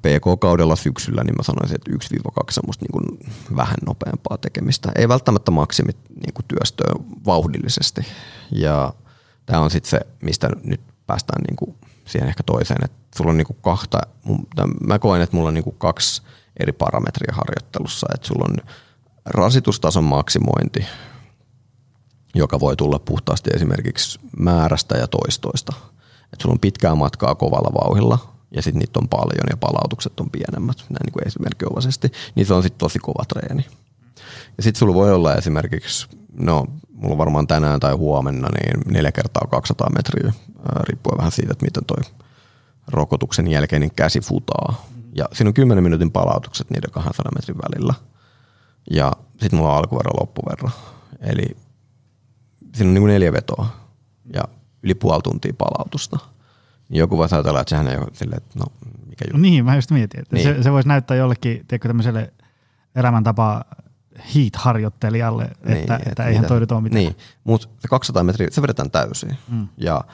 PK-kaudella 0.02 0.76
syksyllä, 0.76 1.24
niin 1.24 1.34
mä 1.36 1.42
sanoisin, 1.42 1.74
että 1.74 1.90
1-2 1.90 2.44
semmoista 2.50 2.84
niin 2.84 2.92
kuin 2.92 3.32
vähän 3.56 3.76
nopeampaa 3.86 4.38
tekemistä. 4.38 4.92
Ei 4.96 5.08
välttämättä 5.08 5.50
maksimit 5.50 5.96
niin 6.08 6.34
kuin 6.34 6.44
työstöä 6.48 6.94
vauhdillisesti. 7.26 8.00
Ja 8.54 8.94
tämä 9.46 9.60
on 9.60 9.70
sitten 9.70 9.90
se, 9.90 10.00
mistä 10.22 10.48
nyt 10.64 10.80
päästään 11.06 11.42
niin 11.48 11.56
kuin 11.56 11.76
siihen 12.04 12.28
ehkä 12.28 12.42
toiseen, 12.42 12.84
että 12.84 12.96
sulla 13.16 13.30
on 13.30 13.36
niin 13.36 13.46
kuin 13.46 13.58
kahta, 13.62 13.98
mä 14.86 14.98
koen, 14.98 15.22
että 15.22 15.36
mulla 15.36 15.48
on 15.48 15.54
niin 15.54 15.64
kuin 15.64 15.76
kaksi 15.78 16.22
eri 16.60 16.72
parametria 16.72 17.34
harjoittelussa, 17.34 18.06
että 18.14 18.26
sulla 18.26 18.46
on 18.50 18.56
rasitustason 19.24 20.04
maksimointi, 20.04 20.86
joka 22.34 22.60
voi 22.60 22.76
tulla 22.76 22.98
puhtaasti 22.98 23.50
esimerkiksi 23.54 24.18
määrästä 24.38 24.96
ja 24.96 25.06
toistoista. 25.08 25.72
Että 26.32 26.42
sulla 26.42 26.52
on 26.52 26.60
pitkää 26.60 26.94
matkaa 26.94 27.34
kovalla 27.34 27.84
vauhilla, 27.84 28.34
ja 28.56 28.62
sitten 28.62 28.78
niitä 28.78 29.00
on 29.00 29.08
paljon 29.08 29.46
ja 29.50 29.56
palautukset 29.56 30.20
on 30.20 30.30
pienemmät, 30.30 30.76
näin 30.78 31.04
niin 31.04 31.12
kuin 31.12 31.26
esimerkkiomaisesti, 31.26 32.12
niin 32.34 32.46
se 32.46 32.54
on 32.54 32.62
sitten 32.62 32.78
tosi 32.78 32.98
kova 32.98 33.24
treeni. 33.24 33.66
Ja 34.56 34.62
sitten 34.62 34.78
sulla 34.78 34.94
voi 34.94 35.12
olla 35.12 35.34
esimerkiksi, 35.34 36.08
no 36.32 36.66
mulla 37.04 37.14
on 37.14 37.18
varmaan 37.18 37.46
tänään 37.46 37.80
tai 37.80 37.92
huomenna, 37.92 38.48
niin 38.48 38.94
neljä 38.94 39.12
kertaa 39.12 39.48
200 39.50 39.90
metriä, 39.90 40.32
riippuen 40.80 41.18
vähän 41.18 41.32
siitä, 41.32 41.52
että 41.52 41.64
miten 41.64 41.84
toi 41.84 42.12
rokotuksen 42.88 43.48
jälkeinen 43.48 43.90
käsi 43.96 44.20
futaa. 44.20 44.84
Ja 45.14 45.24
siinä 45.32 45.48
on 45.48 45.54
10 45.54 45.84
minuutin 45.84 46.12
palautukset 46.12 46.70
niiden 46.70 46.90
200 46.90 47.32
metrin 47.34 47.56
välillä. 47.56 47.94
Ja 48.90 49.12
sitten 49.30 49.56
mulla 49.56 49.72
on 49.72 49.78
alkuverran 49.78 50.20
loppuverran. 50.20 50.72
Eli 51.20 51.56
siinä 52.74 52.88
on 52.88 52.94
niin 52.94 53.02
kuin 53.02 53.12
neljä 53.12 53.32
vetoa 53.32 53.66
ja 54.34 54.42
yli 54.82 54.94
puoli 54.94 55.22
tuntia 55.22 55.52
palautusta– 55.58 56.18
niin 56.88 56.98
joku 56.98 57.18
voisi 57.18 57.34
ajatella, 57.34 57.60
että 57.60 57.70
sehän 57.70 57.88
ei 57.88 57.96
ole 57.96 58.06
silleen, 58.12 58.36
että 58.36 58.58
no 58.58 58.64
mikä 59.06 59.24
juttu. 59.24 59.38
Niin, 59.38 59.64
mä 59.64 59.74
just 59.74 59.90
mietin, 59.90 60.20
että 60.20 60.36
niin. 60.36 60.44
se, 60.44 60.62
se 60.62 60.72
voisi 60.72 60.88
näyttää 60.88 61.16
jollekin, 61.16 61.52
tiedätkö, 61.52 61.88
tämmöiselle 61.88 62.32
elämäntapa 62.94 63.64
heat-harjoittelijalle, 64.34 65.44
niin, 65.44 65.76
että, 65.76 65.94
että, 65.94 66.10
että 66.10 66.24
eihän 66.24 66.42
mitä, 66.42 66.48
toi 66.48 66.60
nyt 66.60 66.72
ole 66.72 66.80
mitään. 66.80 67.04
Niin, 67.04 67.16
mutta 67.44 67.68
se 67.78 67.88
200 67.88 68.24
metriä, 68.24 68.48
se 68.50 68.62
vedetään 68.62 68.90
täysin. 68.90 69.36
Mm. 69.48 69.68
Ja 69.76 70.04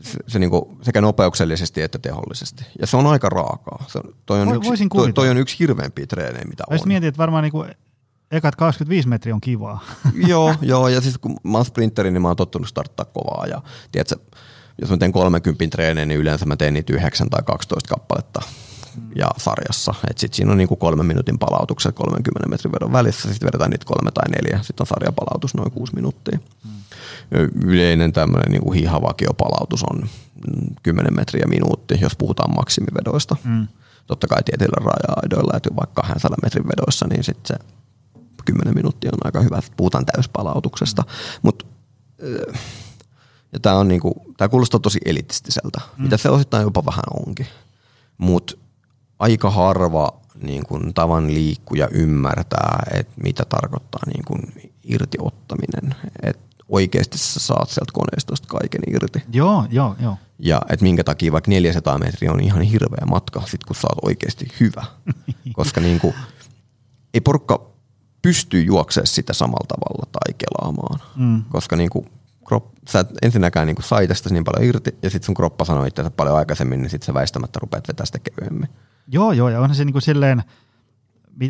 se, 0.00 0.18
se 0.26 0.38
niinku, 0.38 0.78
sekä 0.82 1.00
nopeuksellisesti 1.00 1.82
että 1.82 1.98
tehollisesti. 1.98 2.64
Ja 2.80 2.86
se 2.86 2.96
on 2.96 3.06
aika 3.06 3.28
raakaa. 3.28 3.84
Se, 3.88 4.00
toi, 4.26 4.40
on 4.40 4.56
yksi, 4.56 4.88
toi, 4.88 5.12
toi 5.12 5.28
on 5.28 5.36
yksi 5.36 5.58
hirveämpiä 5.58 6.06
treenejä, 6.06 6.44
mitä 6.44 6.64
mä 6.70 6.76
on. 6.76 6.88
mietin, 6.88 7.08
että 7.08 7.18
varmaan 7.18 7.42
niinku 7.42 7.64
ekat 8.30 8.56
25 8.56 9.08
metriä 9.08 9.34
on 9.34 9.40
kivaa. 9.40 9.84
joo, 10.28 10.54
joo, 10.62 10.88
ja 10.88 11.00
siis 11.00 11.18
kun 11.18 11.36
mä 11.42 11.58
oon 11.58 11.64
sprinteri, 11.64 12.10
niin 12.10 12.22
mä 12.22 12.28
oon 12.28 12.36
tottunut 12.36 12.68
starttaa 12.68 13.06
kovaa. 13.06 13.46
Ja 13.46 13.62
tiedätkö, 13.92 14.16
jos 14.80 14.90
mä 14.90 14.96
teen 14.96 15.12
30 15.12 15.66
treenejä, 15.70 16.06
niin 16.06 16.20
yleensä 16.20 16.46
mä 16.46 16.56
teen 16.56 16.74
niitä 16.74 16.92
9 16.92 17.30
tai 17.30 17.42
12 17.46 17.88
kappaletta 17.88 18.42
ja 19.16 19.30
sarjassa. 19.36 19.94
Et 20.10 20.18
sit 20.18 20.34
siinä 20.34 20.52
on 20.52 20.58
niinku 20.58 20.76
kolmen 20.76 21.06
minuutin 21.06 21.38
palautukset 21.38 21.94
30 21.94 22.48
metrin 22.48 22.72
verran 22.72 22.92
välissä, 22.92 23.28
sitten 23.32 23.46
vedetään 23.46 23.70
niitä 23.70 23.84
kolme 23.84 24.10
tai 24.10 24.30
neljä, 24.30 24.62
sitten 24.62 24.82
on 24.82 24.86
sarjapalautus 24.86 25.54
noin 25.54 25.70
kuusi 25.70 25.94
minuuttia. 25.94 26.38
Mm. 26.64 26.70
Yleinen 27.64 28.12
tämmöinen 28.12 28.52
niinku 28.52 28.72
hihavakiopalautus 28.72 29.84
on 29.84 30.08
10 30.82 31.14
metriä 31.14 31.44
minuutti, 31.48 31.98
jos 32.00 32.16
puhutaan 32.16 32.54
maksimivedoista. 32.54 33.36
Mm. 33.44 33.68
Totta 34.06 34.26
kai 34.26 34.42
tietyillä 34.42 34.84
raja-aidoilla, 34.84 35.56
että 35.56 35.70
vaikka 35.76 36.02
200 36.02 36.36
metrin 36.42 36.68
vedoissa, 36.68 37.06
niin 37.06 37.24
sitten 37.24 37.58
se 37.58 37.64
10 38.44 38.74
minuuttia 38.74 39.10
on 39.12 39.18
aika 39.24 39.40
hyvä, 39.40 39.60
puhutaan 39.76 40.06
täyspalautuksesta. 40.06 41.02
Mm. 41.02 41.08
Mutta 41.42 41.64
ja 43.52 43.60
tämä, 43.60 43.76
on 43.76 43.88
niinku, 43.88 44.34
tää 44.36 44.48
kuulostaa 44.48 44.80
tosi 44.80 44.98
elitistiseltä, 45.04 45.80
mm. 45.96 46.02
mitä 46.02 46.16
se 46.16 46.30
osittain 46.30 46.62
jopa 46.62 46.84
vähän 46.86 47.04
onkin. 47.26 47.46
Mutta 48.18 48.54
aika 49.20 49.50
harva 49.50 50.20
niin 50.42 50.66
kun, 50.66 50.94
tavan 50.94 51.34
liikkuja 51.34 51.88
ymmärtää, 51.88 52.82
että 52.94 53.12
mitä 53.22 53.44
tarkoittaa 53.44 54.00
niin 54.06 54.24
kun, 54.24 54.42
irtiottaminen. 54.84 55.94
Että 56.22 56.42
oikeasti 56.68 57.18
sä 57.18 57.40
saat 57.40 57.70
sieltä 57.70 57.92
koneistosta 57.92 58.48
kaiken 58.48 58.80
irti. 58.86 59.22
Joo, 59.32 59.64
joo, 59.70 59.96
joo. 60.02 60.16
Ja 60.38 60.62
että 60.70 60.82
minkä 60.82 61.04
takia 61.04 61.32
vaikka 61.32 61.50
400 61.50 61.98
metriä 61.98 62.32
on 62.32 62.40
ihan 62.40 62.62
hirveä 62.62 63.06
matka, 63.10 63.42
sit 63.46 63.64
kun 63.64 63.76
sä 63.76 63.88
oot 63.88 64.04
oikeasti 64.04 64.48
hyvä. 64.60 64.84
Koska 65.52 65.80
niin 65.80 66.00
kun, 66.00 66.12
ei 67.14 67.20
porukka 67.20 67.70
pysty 68.22 68.62
juoksemaan 68.62 69.06
sitä 69.06 69.32
samalla 69.32 69.66
tavalla 69.68 70.06
tai 70.12 70.34
kelaamaan. 70.38 71.00
Mm. 71.16 71.44
Koska 71.48 71.76
niin 71.76 71.90
kuin 71.90 72.10
krop, 72.46 72.64
sä 72.88 73.00
et 73.00 73.08
ensinnäkään 73.22 73.66
niin 73.66 73.76
sai 73.80 74.08
tästä 74.08 74.30
niin 74.30 74.44
paljon 74.44 74.64
irti, 74.64 74.98
ja 75.02 75.10
sitten 75.10 75.26
sun 75.26 75.34
kroppa 75.34 75.64
sanoi 75.64 75.88
itse 75.88 76.10
paljon 76.10 76.36
aikaisemmin, 76.36 76.82
niin 76.82 76.90
sitten 76.90 77.06
sä 77.06 77.14
väistämättä 77.14 77.58
rupeat 77.62 77.88
vetää 77.88 78.06
sitä 78.06 78.18
kevyemmin. 78.18 78.68
Joo, 79.12 79.32
joo, 79.32 79.48
ja 79.48 79.60
onhan 79.60 79.74
se 79.74 79.84
niin 79.84 79.92
kuin 79.92 80.02
silleen, 80.02 80.42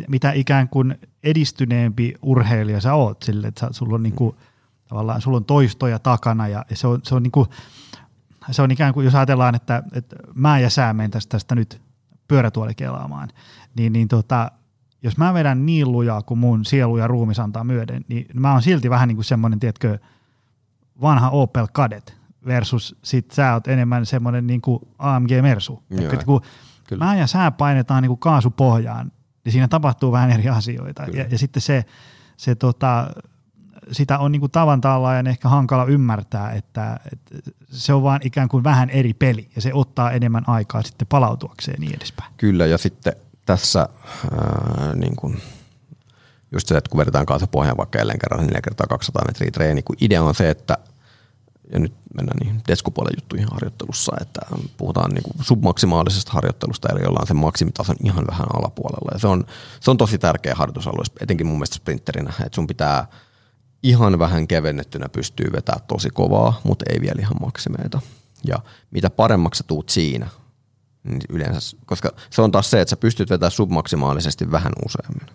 mitä 0.07 0.31
ikään 0.31 0.69
kuin 0.69 0.95
edistyneempi 1.23 2.13
urheilija 2.21 2.81
sä 2.81 2.93
oot, 2.93 3.23
sille, 3.23 3.47
että 3.47 3.67
sulla 3.71 3.95
on, 3.95 4.03
niin 4.03 4.15
kuin, 4.15 4.35
tavallaan, 4.87 5.21
sulla 5.21 5.37
on 5.37 5.45
toistoja 5.45 5.99
takana, 5.99 6.47
ja 6.47 6.65
se 6.73 6.87
on, 6.87 6.99
se 7.03 7.15
on, 7.15 7.23
niin 7.23 7.31
kuin, 7.31 7.49
se 8.51 8.61
on 8.61 8.71
ikään 8.71 8.93
kuin, 8.93 9.05
jos 9.05 9.15
ajatellaan, 9.15 9.55
että, 9.55 9.83
että 9.93 10.15
mä 10.35 10.59
ja 10.59 10.69
sä 10.69 10.93
menen 10.93 11.11
tästä, 11.11 11.29
tästä 11.31 11.55
nyt 11.55 11.81
pyörätuolikelaamaan, 12.27 13.29
niin, 13.75 13.93
niin 13.93 14.07
tota, 14.07 14.51
jos 15.03 15.17
mä 15.17 15.33
vedän 15.33 15.65
niin 15.65 15.91
lujaa 15.91 16.21
kuin 16.21 16.37
mun 16.37 16.65
sielu 16.65 16.97
ja 16.97 17.07
ruumis 17.07 17.39
antaa 17.39 17.63
myöden, 17.63 18.05
niin 18.07 18.25
mä 18.33 18.51
oon 18.51 18.61
silti 18.61 18.89
vähän 18.89 19.07
niin 19.07 19.15
kuin 19.17 19.25
semmoinen, 19.25 19.59
tiedätkö, 19.59 19.99
vanha 21.01 21.29
Opel 21.29 21.67
Kadett 21.73 22.13
versus 22.45 22.95
sit 23.03 23.31
sä 23.31 23.53
oot 23.53 23.67
enemmän 23.67 24.05
semmoinen 24.05 24.47
niin 24.47 24.61
kuin 24.61 24.79
AMG 24.99 25.29
Mersu. 25.41 25.83
Joo, 25.89 26.13
että 26.13 26.25
kun 26.25 26.41
kyllä. 26.91 27.05
mä 27.05 27.15
ja 27.15 27.27
sä 27.27 27.51
painetaan 27.51 28.03
niin 28.03 28.09
kuin 28.09 28.19
kaasupohjaan, 28.19 29.11
niin 29.45 29.51
siinä 29.51 29.67
tapahtuu 29.67 30.11
vähän 30.11 30.31
eri 30.31 30.49
asioita. 30.49 31.03
Ja, 31.03 31.25
ja, 31.31 31.37
sitten 31.37 31.61
se, 31.61 31.85
se 32.37 32.55
tota, 32.55 33.07
sitä 33.91 34.19
on 34.19 34.31
niin 34.31 34.39
kuin 34.39 34.51
tavan 34.51 34.81
ja 35.25 35.29
ehkä 35.29 35.49
hankala 35.49 35.85
ymmärtää, 35.85 36.51
että, 36.51 36.99
että 37.11 37.51
se 37.69 37.93
on 37.93 38.03
vaan 38.03 38.19
ikään 38.23 38.49
kuin 38.49 38.63
vähän 38.63 38.89
eri 38.89 39.13
peli 39.13 39.49
ja 39.55 39.61
se 39.61 39.73
ottaa 39.73 40.11
enemmän 40.11 40.43
aikaa 40.49 40.81
sitten 40.81 41.07
palautuakseen 41.07 41.81
niin 41.81 41.95
edespäin. 41.95 42.33
Kyllä 42.37 42.65
ja 42.65 42.77
sitten 42.77 43.13
tässä 43.45 43.79
ää, 44.31 44.95
niin 44.95 45.15
kuin 45.15 45.41
just 46.51 46.67
se, 46.67 46.77
että 46.77 46.89
kun 46.89 46.97
vedetään 46.97 47.25
kaasupohjaan 47.25 47.77
vaikka 47.77 47.99
jälleen 47.99 48.19
kerran 48.19 48.45
4 48.45 48.61
kertaa 48.61 48.87
200 48.87 49.25
metriä 49.27 49.51
treeni, 49.51 49.81
kun 49.81 49.95
idea 50.01 50.23
on 50.23 50.35
se, 50.35 50.49
että 50.49 50.77
ja 51.71 51.79
nyt 51.79 51.93
mennään 52.15 52.37
niin 52.43 52.61
deskupuolen 52.67 53.13
juttuihin 53.17 53.47
harjoittelussa, 53.51 54.15
että 54.21 54.41
puhutaan 54.77 55.11
niin 55.11 55.23
kuin 55.23 55.45
submaksimaalisesta 55.45 56.31
harjoittelusta, 56.31 56.89
eli 56.91 57.05
ollaan 57.05 57.27
sen 57.27 57.37
maksimitason 57.37 57.95
ihan 58.03 58.27
vähän 58.27 58.47
alapuolella. 58.55 59.11
Ja 59.13 59.19
se 59.19 59.27
on, 59.27 59.45
se 59.79 59.91
on 59.91 59.97
tosi 59.97 60.17
tärkeä 60.17 60.55
harjoitusalue, 60.55 61.03
etenkin 61.19 61.47
mun 61.47 61.55
mielestä 61.55 61.75
sprinterinä, 61.75 62.33
että 62.45 62.55
sun 62.55 62.67
pitää 62.67 63.07
ihan 63.83 64.19
vähän 64.19 64.47
kevennettynä 64.47 65.09
pystyy 65.09 65.51
vetämään 65.51 65.85
tosi 65.87 66.09
kovaa, 66.09 66.61
mutta 66.63 66.85
ei 66.89 67.01
vielä 67.01 67.19
ihan 67.21 67.41
maksimeita. 67.41 68.01
Ja 68.43 68.59
mitä 68.91 69.09
paremmaksi 69.09 69.57
sä 69.57 69.63
tuut 69.67 69.89
siinä, 69.89 70.27
niin 71.03 71.21
yleensä, 71.29 71.77
koska 71.85 72.09
se 72.29 72.41
on 72.41 72.51
taas 72.51 72.71
se, 72.71 72.81
että 72.81 72.89
sä 72.89 72.97
pystyt 72.97 73.29
vetämään 73.29 73.51
submaksimaalisesti 73.51 74.51
vähän 74.51 74.73
useammin. 74.85 75.27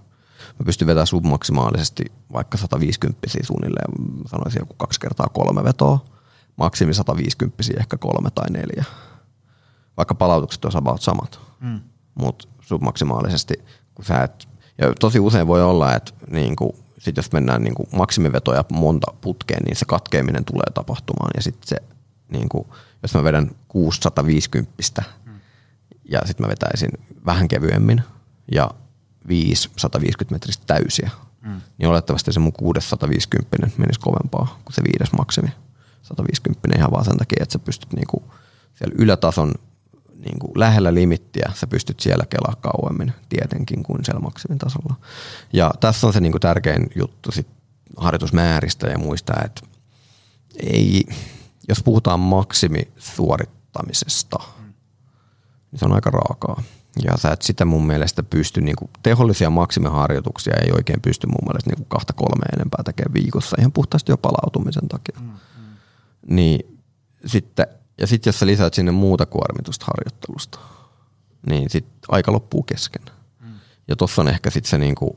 Mä 0.59 0.65
pystyn 0.65 0.87
vetämään 0.87 1.07
submaksimaalisesti 1.07 2.05
vaikka 2.33 2.59
150 2.59 3.29
suunnilleen, 3.43 3.93
sanoisin 4.27 4.61
joku 4.61 4.75
kaksi 4.75 5.01
kertaa 5.01 5.27
kolme 5.33 5.65
vetoa, 5.65 6.16
maksimi 6.57 6.95
150 6.95 7.63
ehkä 7.81 7.97
kolme 7.97 8.31
tai 8.31 8.51
neljä. 8.51 8.85
Vaikka 9.97 10.15
palautukset 10.15 10.65
on 10.65 10.77
about 10.77 11.03
samat, 11.03 11.41
mm. 11.61 11.81
mutta 12.15 12.49
submaksimaalisesti, 12.61 13.55
kun 13.95 14.05
sä 14.05 14.23
et, 14.23 14.49
ja 14.79 14.93
tosi 15.01 15.21
usein 15.21 15.47
voi 15.47 15.63
olla, 15.63 15.95
että 15.95 16.13
niin 16.31 16.57
kuin, 16.57 16.73
sit 16.99 17.17
jos 17.17 17.33
mennään 17.33 17.63
niin 17.63 17.75
kuin 17.75 17.89
maksimivetoja 17.93 18.65
monta 18.73 19.13
putkeen, 19.21 19.63
niin 19.65 19.77
se 19.77 19.85
katkeaminen 19.85 20.45
tulee 20.45 20.71
tapahtumaan 20.75 21.31
ja 21.37 21.43
sitten 21.43 21.69
se, 21.69 21.77
niin 22.29 22.49
kuin, 22.49 22.67
jos 23.03 23.15
mä 23.15 23.25
vedän 23.25 23.51
650 23.69 24.73
mm. 25.27 25.33
ja 26.05 26.21
sitten 26.27 26.47
mä 26.47 26.51
vetäisin 26.51 26.91
vähän 27.27 27.49
kevyemmin 27.49 28.03
ja 28.53 28.71
5 29.29 29.71
150 29.77 30.35
metristä 30.35 30.65
täysiä, 30.67 31.11
mm. 31.43 31.61
niin 31.79 31.89
olettavasti 31.89 32.33
se 32.33 32.41
mun 32.41 32.53
650 32.53 33.57
menisi 33.77 34.01
kovempaa 34.01 34.61
kuin 34.65 34.75
se 34.75 34.83
viides 34.83 35.13
maksimi. 35.13 35.49
150 36.07 36.79
ihan 36.79 36.91
vaan 36.91 37.05
sen 37.05 37.17
takia, 37.17 37.43
että 37.43 37.53
sä 37.53 37.59
pystyt 37.59 37.93
niinku 37.93 38.23
siellä 38.75 38.95
ylätason 38.99 39.55
niinku 40.25 40.53
lähellä 40.55 40.95
limittiä, 40.95 41.53
sä 41.55 41.67
pystyt 41.67 42.01
siellä 42.01 42.25
kelaa 42.31 42.55
kauemmin 42.61 43.13
tietenkin 43.29 43.83
kuin 43.83 44.05
siellä 44.05 44.21
maksimin 44.21 44.59
tasolla. 44.59 44.95
Ja 45.53 45.75
tässä 45.81 46.07
on 46.07 46.13
se 46.13 46.21
niinku 46.21 46.39
tärkein 46.39 46.87
juttu 46.97 47.33
sit 47.33 47.47
harjoitusmääristä 47.97 48.87
ja 48.87 48.99
muista, 48.99 49.35
että 49.45 49.63
ei, 50.63 51.05
jos 51.69 51.83
puhutaan 51.83 52.21
maksimisuorittamisesta, 52.21 54.39
niin 55.71 55.79
se 55.79 55.85
on 55.85 55.93
aika 55.93 56.11
raakaa. 56.11 56.63
Ja 57.05 57.17
sä 57.17 57.31
et 57.31 57.43
sitä 57.43 57.65
mun 57.65 57.87
mielestä 57.87 58.23
pysty, 58.23 58.61
niin 58.61 58.77
kuin, 58.77 58.91
tehollisia 59.03 59.51
maksimiharjoituksia 59.51 60.55
ei 60.63 60.73
oikein 60.73 61.03
pysty 61.03 61.27
mun 61.27 61.47
mielestä 61.47 61.71
niin 61.71 61.77
kuin 61.77 61.89
kahta 61.89 62.13
kolme 62.13 62.45
enempää 62.57 62.83
tekemään 62.85 63.15
viikossa 63.15 63.57
ihan 63.59 63.73
puhtaasti 63.73 64.13
jo 64.13 64.17
palautumisen 64.17 64.89
takia. 64.89 65.19
Mm. 65.21 65.31
Niin 66.29 66.81
sitten, 67.27 67.67
ja 68.01 68.07
sitten 68.07 68.29
jos 68.29 68.39
sä 68.39 68.47
lisäät 68.47 68.75
sinne 68.75 68.93
muuta 68.93 69.27
kuormitusta 69.27 69.87
harjoittelusta, 69.87 70.59
niin 71.47 71.71
sit 71.71 71.87
aika 72.09 72.33
loppuu 72.33 72.63
kesken. 72.63 73.03
Mm. 73.41 73.55
Ja 73.89 73.97
tuossa 73.97 74.23
on 74.23 74.29
ehkä 74.29 74.51
sitten 74.51 74.71
se 74.71 74.79
niin 74.79 74.95
kuin, 74.95 75.17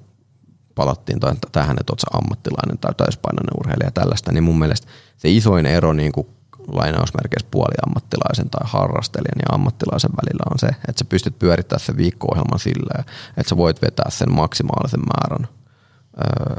palattiin 0.75 1.19
tähän, 1.51 1.77
että 1.79 1.91
oot 1.91 1.99
sä 1.99 2.07
ammattilainen 2.13 2.77
tai 2.77 2.93
täyspainoinen 2.93 3.59
urheilija 3.59 3.87
ja 3.87 3.91
tällaista, 3.91 4.31
niin 4.31 4.43
mun 4.43 4.59
mielestä 4.59 4.87
se 5.17 5.29
isoin 5.29 5.65
ero 5.65 5.93
niin 5.93 6.11
kuin 6.11 6.27
lainausmerkeissä 6.67 7.47
puoliammattilaisen 7.51 8.49
tai 8.49 8.61
harrastelijan 8.63 9.39
ja 9.41 9.55
ammattilaisen 9.55 10.11
välillä 10.11 10.43
on 10.51 10.59
se, 10.59 10.67
että 10.67 10.99
sä 10.99 11.05
pystyt 11.05 11.39
pyörittämään 11.39 11.85
sen 11.85 11.97
viikko-ohjelman 11.97 12.59
silleen, 12.59 13.05
että 13.37 13.49
sä 13.49 13.57
voit 13.57 13.81
vetää 13.81 14.09
sen 14.09 14.33
maksimaalisen 14.33 14.99
määrän 14.99 15.47
öö, 16.17 16.55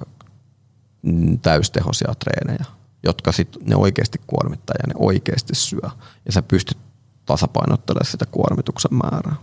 täystehoisia 1.42 2.14
treenejä, 2.18 2.64
jotka 3.03 3.32
sit 3.32 3.57
ne 3.64 3.76
oikeasti 3.76 4.20
kuormittaa 4.26 4.74
ja 4.82 4.86
ne 4.86 4.94
oikeasti 4.98 5.55
syö. 5.55 5.90
Ja 6.26 6.32
sä 6.32 6.42
pystyt 6.42 6.78
tasapainottelemaan 7.26 8.11
sitä 8.11 8.26
kuormituksen 8.26 8.94
määrää. 8.94 9.36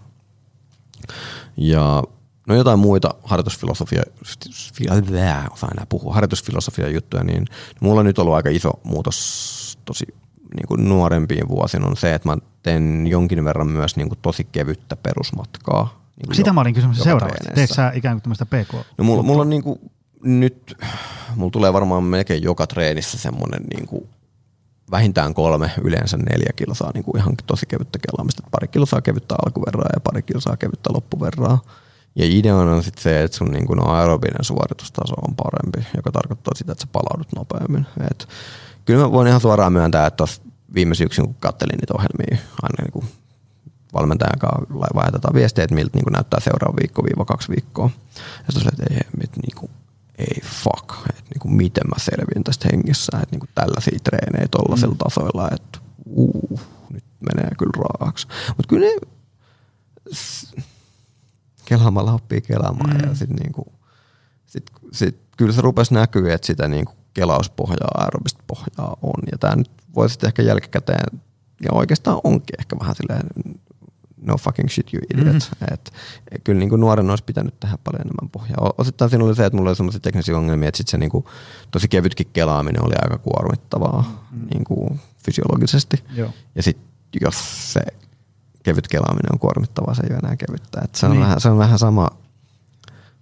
Ja 1.58 2.03
no 2.47 2.55
jotain 2.55 2.80
muita 2.80 3.14
harjoitusfilosofia, 3.24 4.03
osaan 5.51 5.74
enää 5.74 5.86
puhua, 5.89 6.14
harjoitusfilosofia 6.14 6.89
juttuja, 6.89 7.24
niin 7.24 7.45
mulla 7.80 7.99
on 7.99 8.05
nyt 8.05 8.20
ollut 8.20 8.34
aika 8.34 8.49
iso 8.49 8.72
muutos 8.84 9.78
tosi 9.86 10.05
niin 10.55 10.68
kuin 10.68 10.89
nuorempiin 10.89 11.47
vuosiin 11.47 11.86
on 11.86 11.97
se, 11.97 12.14
että 12.14 12.30
mä 12.30 12.38
teen 12.64 13.08
jonkin 13.08 13.45
verran 13.45 13.68
myös 13.68 13.95
niin 13.95 14.10
kuin 14.10 14.20
tosi 14.22 14.47
kevyttä 14.51 14.95
perusmatkaa. 14.95 16.01
Niin 16.18 16.36
Sitä 16.36 16.49
jo, 16.49 16.53
mä 16.53 16.62
olin 16.62 16.74
kysymys 16.74 16.99
seuraavaksi. 16.99 17.49
Teekö 17.55 17.74
sä 17.74 17.91
ikään 17.95 18.16
kuin 18.16 18.22
tämmöistä 18.22 18.45
PK? 18.45 18.74
No 18.97 19.03
mulla, 19.03 19.24
mulla 19.24 19.41
on 19.41 19.49
niin 19.49 19.64
kuin, 19.64 19.80
nyt, 20.24 20.78
mulla 21.36 21.51
tulee 21.51 21.74
varmaan 21.74 22.03
melkein 22.03 22.43
joka 22.43 22.68
treenissä 22.68 23.18
semmoinen 23.18 23.63
niin 23.76 23.88
kuin 23.88 24.09
vähintään 24.91 25.34
kolme, 25.34 25.72
yleensä 25.84 26.18
neljä 26.18 26.53
kilsaa 26.55 26.91
niin 26.93 27.03
kuin 27.03 27.18
ihan 27.18 27.36
tosi 27.47 27.65
kevyttä 27.65 27.99
kelaamista. 27.99 28.43
Pari 28.51 28.68
kilsaa 28.68 29.01
kevyttä 29.01 29.36
alkuverraa 29.45 29.89
ja 29.95 29.99
pari 29.99 30.22
kilsaa 30.22 30.57
kevyttä 30.57 30.93
loppuverraa. 30.93 31.61
Ja 32.15 32.26
ideana 32.26 32.76
on 32.76 32.84
sitten 32.84 33.03
se, 33.03 33.24
että 33.24 33.38
sun 33.38 33.51
niin 33.51 33.68
kuin 33.68 33.88
aerobinen 33.88 34.43
suoritustaso 34.43 35.13
on 35.28 35.36
parempi, 35.36 35.88
joka 35.95 36.11
tarkoittaa 36.11 36.55
sitä, 36.55 36.72
että 36.72 36.82
sä 36.82 36.88
palaudut 36.91 37.28
nopeammin. 37.36 37.86
Et 38.11 38.28
kyllä 38.86 39.03
mä 39.03 39.11
voin 39.11 39.28
ihan 39.28 39.41
suoraan 39.41 39.74
myöntää, 39.74 40.07
että 40.07 40.24
viime 40.74 40.95
syksyn, 40.95 41.26
kun 41.26 41.36
kattelin 41.39 41.78
niitä 41.78 41.93
ohjelmia, 41.93 42.45
aina 42.61 42.84
niin 42.84 42.91
kuin 42.91 43.05
valmentajan 43.93 44.39
kanssa 44.39 44.95
vaihdetaan 44.95 45.34
viestejä, 45.34 45.63
että 45.63 45.76
miltä 45.76 45.97
niin 45.97 46.03
kuin 46.03 46.13
näyttää 46.13 46.39
seuraava 46.39 46.76
viikko 46.82 47.03
viiva 47.03 47.26
kaksi 47.26 47.49
viikkoa. 47.49 47.89
Ja 48.47 48.53
sitten 48.53 48.74
että 48.74 48.93
ei, 48.93 48.99
että 49.24 49.39
niin 49.47 49.55
kuin, 49.55 49.72
ei 50.18 50.41
fuck, 50.41 51.09
että 51.09 51.24
niin 51.34 51.39
kuin, 51.39 51.53
miten 51.53 51.84
mä 51.88 51.95
selviin 51.97 52.43
tästä 52.43 52.68
hengissä, 52.72 53.18
että 53.18 53.28
niin 53.32 53.39
kuin 53.39 53.49
tällaisia 53.55 53.99
treenejä 54.03 54.47
tuollaisella 54.51 54.93
mm. 54.93 54.97
tasoilla, 54.97 55.49
että 55.51 55.80
uh, 56.05 56.61
nyt 56.89 57.03
menee 57.20 57.49
kyllä 57.57 57.72
raaksi. 57.99 58.28
Mutta 58.47 58.68
kyllä 58.70 58.86
ne 58.86 58.95
kelaamalla 61.65 62.13
oppii 62.13 62.41
kelaamaan 62.41 62.97
mm. 62.97 63.09
ja 63.09 63.15
sitten 63.15 63.36
niin 63.36 63.51
kuin, 63.51 63.68
sit, 64.45 64.72
sit, 64.91 65.20
kyllä 65.38 65.53
se 65.53 65.61
rupesi 65.61 65.93
näkyä, 65.93 66.34
että 66.34 66.47
sitä 66.47 66.68
niin 66.68 66.86
kuin 66.86 66.97
kelauspohjaa, 67.13 67.91
aerobista 67.95 68.43
pohjaa 68.47 68.97
on. 69.01 69.24
Ja 69.32 69.38
tämä 69.38 69.55
nyt 69.55 69.72
voi 69.95 70.09
sitten 70.09 70.28
ehkä 70.28 70.41
jälkikäteen, 70.41 71.22
ja 71.61 71.70
oikeastaan 71.72 72.20
onkin 72.24 72.59
ehkä 72.59 72.76
vähän 72.80 72.95
silleen 72.95 73.30
no 74.28 74.38
fucking 74.38 74.69
shit 74.69 74.93
you 74.93 75.01
idiot. 75.13 75.34
Mm-hmm. 75.34 75.73
Et, 75.73 75.93
kyllä 76.43 76.59
niin 76.59 76.69
kuin 76.69 76.82
nuoren 76.82 77.09
olisi 77.09 77.23
pitänyt 77.23 77.59
tehdä 77.59 77.78
paljon 77.84 78.01
enemmän 78.01 78.30
pohjaa. 78.30 78.73
Osittain 78.78 79.09
siinä 79.09 79.25
oli 79.25 79.36
se, 79.36 79.45
että 79.45 79.57
mulla 79.57 79.69
oli 79.69 79.75
sellaisia 79.75 79.99
teknisiä 79.99 80.38
ongelmia, 80.38 80.69
että 80.69 80.78
sit 80.78 80.88
se 80.88 80.97
niin 80.97 81.09
kuin, 81.09 81.25
tosi 81.71 81.88
kevytkin 81.88 82.28
kelaaminen 82.34 82.86
oli 82.86 82.93
aika 83.01 83.17
kuormittavaa 83.17 84.01
mm-hmm. 84.01 84.47
niin 84.53 84.63
kuin 84.63 84.99
fysiologisesti. 85.25 86.03
Joo. 86.15 86.30
Ja 86.55 86.63
sitten 86.63 86.88
jos 87.21 87.73
se 87.73 87.82
kevyt 88.63 88.88
kelaaminen 88.88 89.34
on 89.34 89.39
kuormittavaa, 89.39 89.93
se 89.93 90.03
ei 90.03 90.09
ole 90.09 90.19
enää 90.23 90.36
kevyttä. 90.36 90.82
Et 90.84 90.95
se, 90.95 91.05
on 91.05 91.11
niin. 91.11 91.21
vähän, 91.21 91.41
se 91.41 91.49
on 91.49 91.57
vähän 91.57 91.80
sama, 91.80 92.09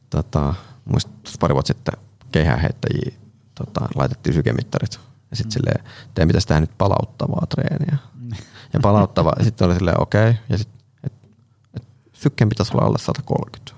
tota, 0.10 0.54
muistin 0.86 1.14
pari 1.40 1.54
vuotta 1.54 1.74
sitten 1.74 1.94
keihäänheittäjiä 2.32 3.12
tota, 3.56 3.88
laitettiin 3.96 4.34
sykemittarit. 4.34 5.00
Ja 5.32 5.38
sitten 5.38 5.50
mm. 5.50 5.54
silleen, 5.54 5.84
teidän 6.14 6.28
pitäisi 6.28 6.48
tehdä 6.48 6.62
nyt 6.62 6.78
palauttavaa 6.78 7.48
treeniä. 7.50 7.98
Mm. 8.20 8.30
Ja 8.74 8.80
palauttava, 8.80 9.34
sitten 9.44 9.68
oli 9.68 9.76
silleen, 9.76 10.02
okei, 10.02 10.30
okay. 10.30 10.42
ja 10.50 10.58
sitten, 10.58 10.75
sykkeen 12.16 12.50
pitäisi 12.50 12.72
olla 12.74 12.86
alle 12.86 12.98
130. 12.98 13.76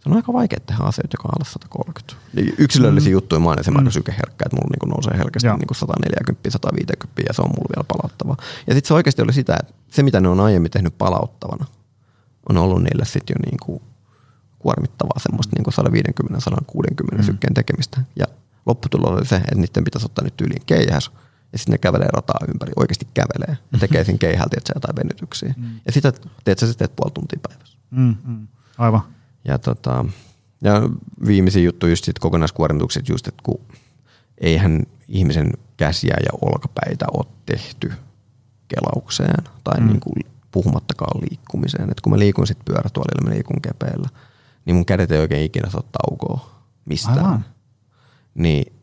Se 0.00 0.10
on 0.10 0.16
aika 0.16 0.32
vaikea 0.32 0.58
tehdä 0.66 0.84
asioita, 0.84 1.14
joka 1.14 1.28
on 1.28 1.34
alle 1.36 1.48
130. 1.52 2.14
Niin 2.32 2.54
yksilöllisiä 2.58 3.10
mm. 3.10 3.12
juttuja 3.12 3.40
mä 3.40 3.48
oon 3.48 3.60
esimerkiksi 3.60 3.98
mm. 3.98 4.00
sykeherkkä, 4.00 4.44
että 4.46 4.56
mulla 4.56 4.70
niinku 4.70 4.86
nousee 4.86 5.18
herkästi 5.18 5.48
niinku 5.48 5.74
140, 5.74 6.50
150 6.50 7.22
ja 7.28 7.34
se 7.34 7.42
on 7.42 7.50
mulla 7.56 7.72
vielä 7.76 7.84
palauttava. 7.88 8.36
Ja 8.66 8.74
sitten 8.74 8.88
se 8.88 8.94
oikeasti 8.94 9.22
oli 9.22 9.32
sitä, 9.32 9.56
että 9.60 9.74
se 9.90 10.02
mitä 10.02 10.20
ne 10.20 10.28
on 10.28 10.40
aiemmin 10.40 10.70
tehnyt 10.70 10.98
palauttavana, 10.98 11.66
on 12.48 12.56
ollut 12.56 12.82
niille 12.82 13.04
sitten 13.04 13.34
jo 13.34 13.50
niinku 13.50 13.82
kuormittavaa 14.58 15.18
semmoista 15.18 15.56
niinku 15.56 15.70
150-160 17.12 17.16
mm. 17.16 17.22
sykkeen 17.22 17.54
tekemistä. 17.54 18.00
Ja 18.16 18.26
lopputulos 18.66 19.10
oli 19.10 19.26
se, 19.26 19.36
että 19.36 19.54
niiden 19.54 19.84
pitäisi 19.84 20.06
ottaa 20.06 20.24
nyt 20.24 20.40
yliin 20.40 20.62
keihäs, 20.66 21.10
ja 21.54 21.58
sitten 21.58 21.72
ne 21.72 21.78
kävelee 21.78 22.08
rataa 22.12 22.38
ympäri, 22.48 22.72
oikeasti 22.76 23.08
kävelee, 23.14 23.58
ja 23.72 23.78
tekee 23.78 24.04
siinä 24.04 24.18
keihältä, 24.18 24.56
että 24.56 24.72
jotain 24.74 24.96
venytyksiä. 24.96 25.54
Mm. 25.56 25.80
Ja 25.86 25.92
sitä 25.92 26.12
teet 26.44 26.58
sä 26.58 26.66
sitten 26.66 26.88
puoli 26.96 27.10
tuntia 27.10 27.38
päivässä. 27.48 27.78
Mm, 27.90 28.16
mm. 28.24 28.48
Aivan. 28.78 29.02
Ja, 29.44 29.58
tota, 29.58 30.04
ja 30.60 30.82
viimeisin 31.26 31.64
juttu 31.64 31.86
just 31.86 32.04
sit 32.04 32.18
kokonaiskuormitukset 32.18 33.08
just, 33.08 33.26
että 33.26 33.42
kun 33.42 33.60
eihän 34.38 34.82
ihmisen 35.08 35.52
käsiä 35.76 36.16
ja 36.20 36.38
olkapäitä 36.40 37.06
ole 37.12 37.26
tehty 37.46 37.92
kelaukseen 38.68 39.44
tai 39.64 39.80
mm. 39.80 39.86
niin 39.86 40.00
kuin 40.00 40.32
puhumattakaan 40.50 41.20
liikkumiseen. 41.20 41.90
Et 41.90 42.00
kun 42.00 42.12
mä 42.12 42.18
liikun 42.18 42.46
sitten 42.46 42.64
pyörätuolilla, 42.64 43.28
mä 43.28 43.34
liikun 43.34 43.62
kepeillä, 43.62 44.08
niin 44.64 44.76
mun 44.76 44.86
kädet 44.86 45.12
ei 45.12 45.20
oikein 45.20 45.44
ikinä 45.44 45.70
saa 45.70 45.82
taukoa 45.92 46.50
mistään. 46.84 47.18
Aivan 47.18 47.44
niin 48.34 48.64
sit 48.64 48.73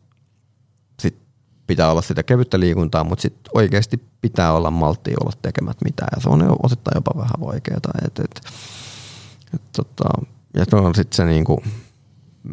pitää 1.72 1.90
olla 1.90 2.02
sitä 2.02 2.22
kevyttä 2.22 2.60
liikuntaa, 2.60 3.04
mutta 3.04 3.22
sit 3.22 3.36
oikeasti 3.54 4.02
pitää 4.20 4.52
olla 4.52 4.70
malttia 4.70 5.16
olla 5.20 5.32
tekemät 5.42 5.76
mitään. 5.84 6.08
Ja 6.16 6.22
se 6.22 6.28
on 6.28 6.56
osittain 6.62 6.94
jopa 6.94 7.10
vähän 7.16 7.40
vaikeaa. 7.40 7.80
Et, 8.06 8.18
et, 8.18 8.40
et, 9.54 9.62
tota, 9.76 10.08
ja 10.54 10.64
se 10.68 10.76
on 10.76 10.94
sitten 10.94 11.16
se 11.16 11.24
niinku, 11.24 11.62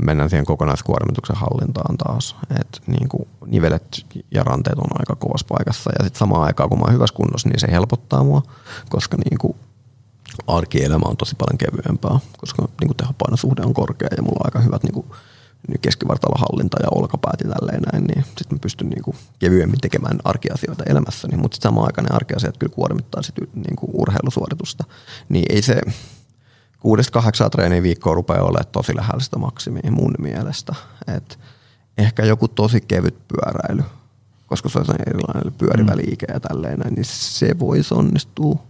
mennään 0.06 0.30
siihen 0.30 0.46
kokonaiskuormituksen 0.46 1.36
hallintaan 1.36 1.98
taas. 1.98 2.36
Et 2.60 2.82
niinku, 2.88 3.28
nivelet 3.46 4.06
ja 4.32 4.44
ranteet 4.44 4.80
on 4.80 5.00
aika 5.00 5.16
kovassa 5.16 5.48
paikassa. 5.50 5.92
Ja 6.00 6.06
sitten 6.06 6.20
samaan 6.20 6.44
aikaan, 6.44 6.70
kun 6.70 6.80
mä 6.80 6.86
oon 6.86 6.94
hyvässä 6.94 7.16
kunnossa, 7.16 7.50
niin 7.50 7.60
se 7.60 7.68
helpottaa 7.72 8.24
mua, 8.24 8.42
koska 8.90 9.18
niinku, 9.30 9.56
arkielämä 10.48 11.06
on 11.06 11.18
tosi 11.18 11.36
paljon 11.36 11.58
kevyempää, 11.58 12.20
koska 12.38 12.68
niinku, 12.82 12.94
tehopainosuhde 12.94 13.62
on 13.62 13.74
korkea 13.74 14.10
ja 14.18 14.24
mulla 14.24 14.40
on 14.40 14.46
aika 14.46 14.60
hyvät 14.60 14.84
niinku, 14.84 15.06
niin 15.10 15.20
keskivartalohallinta 15.82 16.78
ja 16.84 16.88
olkapäät 16.92 17.42
ja 17.44 17.50
tälleen 17.50 17.82
näin, 17.82 18.04
niin 18.04 18.24
sitten 18.24 18.56
mä 18.56 18.60
pystyn 18.60 18.90
niin 18.90 19.04
kuin 19.04 19.18
kevyemmin 19.40 19.80
tekemään 19.82 20.20
arkiasioita 20.24 20.84
elämässäni, 20.84 21.38
mutta 21.38 21.56
sitten 21.56 21.70
samaan 21.70 21.86
aikaan 21.86 22.06
ne 22.06 22.16
arkiasiat 22.16 22.58
kyllä 22.58 22.76
kuormittaa 22.76 23.22
sit 23.22 23.36
niin 23.54 23.76
kuin 23.76 23.90
urheilusuoritusta. 23.94 24.84
Niin 25.30 25.46
ei 25.50 25.62
se 25.62 25.82
kuudesta 26.80 27.12
kahdeksaa 27.12 27.50
treeniä 27.50 27.84
viikkoa 27.84 28.14
rupeaa 28.14 28.44
olemaan 28.44 28.72
tosi 28.72 28.96
lähellä 28.96 29.20
sitä 29.20 29.38
maksimia 29.38 29.92
mun 29.92 30.16
mielestä. 30.20 30.76
Et 31.16 31.40
ehkä 31.98 32.26
joku 32.26 32.48
tosi 32.48 32.82
kevyt 32.82 33.18
pyöräily, 33.28 33.84
koska 34.48 34.70
se 34.70 34.80
on 34.80 34.86
erilainen 35.08 35.54
pyörivä 35.54 35.98
liike 35.98 36.26
ja 36.34 36.40
tälleen 36.40 36.80
näin, 36.80 36.94
niin 36.94 37.06
se 37.06 37.60
voisi 37.60 37.94
onnistua 37.94 38.69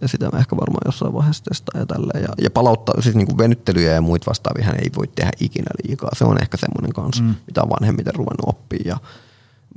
ja 0.00 0.08
sitä 0.08 0.30
mä 0.32 0.38
ehkä 0.38 0.56
varmaan 0.56 0.82
jossain 0.84 1.12
vaiheessa 1.12 1.44
testaa 1.44 1.80
ja 1.80 1.86
tälleen. 1.86 2.22
Ja, 2.22 2.28
ja 2.38 2.50
palauttaa, 2.50 3.00
siis 3.00 3.14
niin 3.14 3.26
kuin 3.26 3.38
venyttelyjä 3.38 3.92
ja 3.92 4.00
muita 4.00 4.26
vastaavia 4.26 4.64
hän 4.64 4.76
ei 4.82 4.90
voi 4.96 5.06
tehdä 5.06 5.30
ikinä 5.40 5.70
liikaa. 5.84 6.10
Se 6.12 6.24
on 6.24 6.42
ehkä 6.42 6.56
semmoinen 6.56 6.92
kanssa, 6.92 7.22
mm. 7.22 7.34
mitä 7.46 7.62
on 7.62 7.70
vanhemmiten 7.70 8.14
ruvennut 8.14 8.48
oppia. 8.48 8.82
Ja 8.84 8.96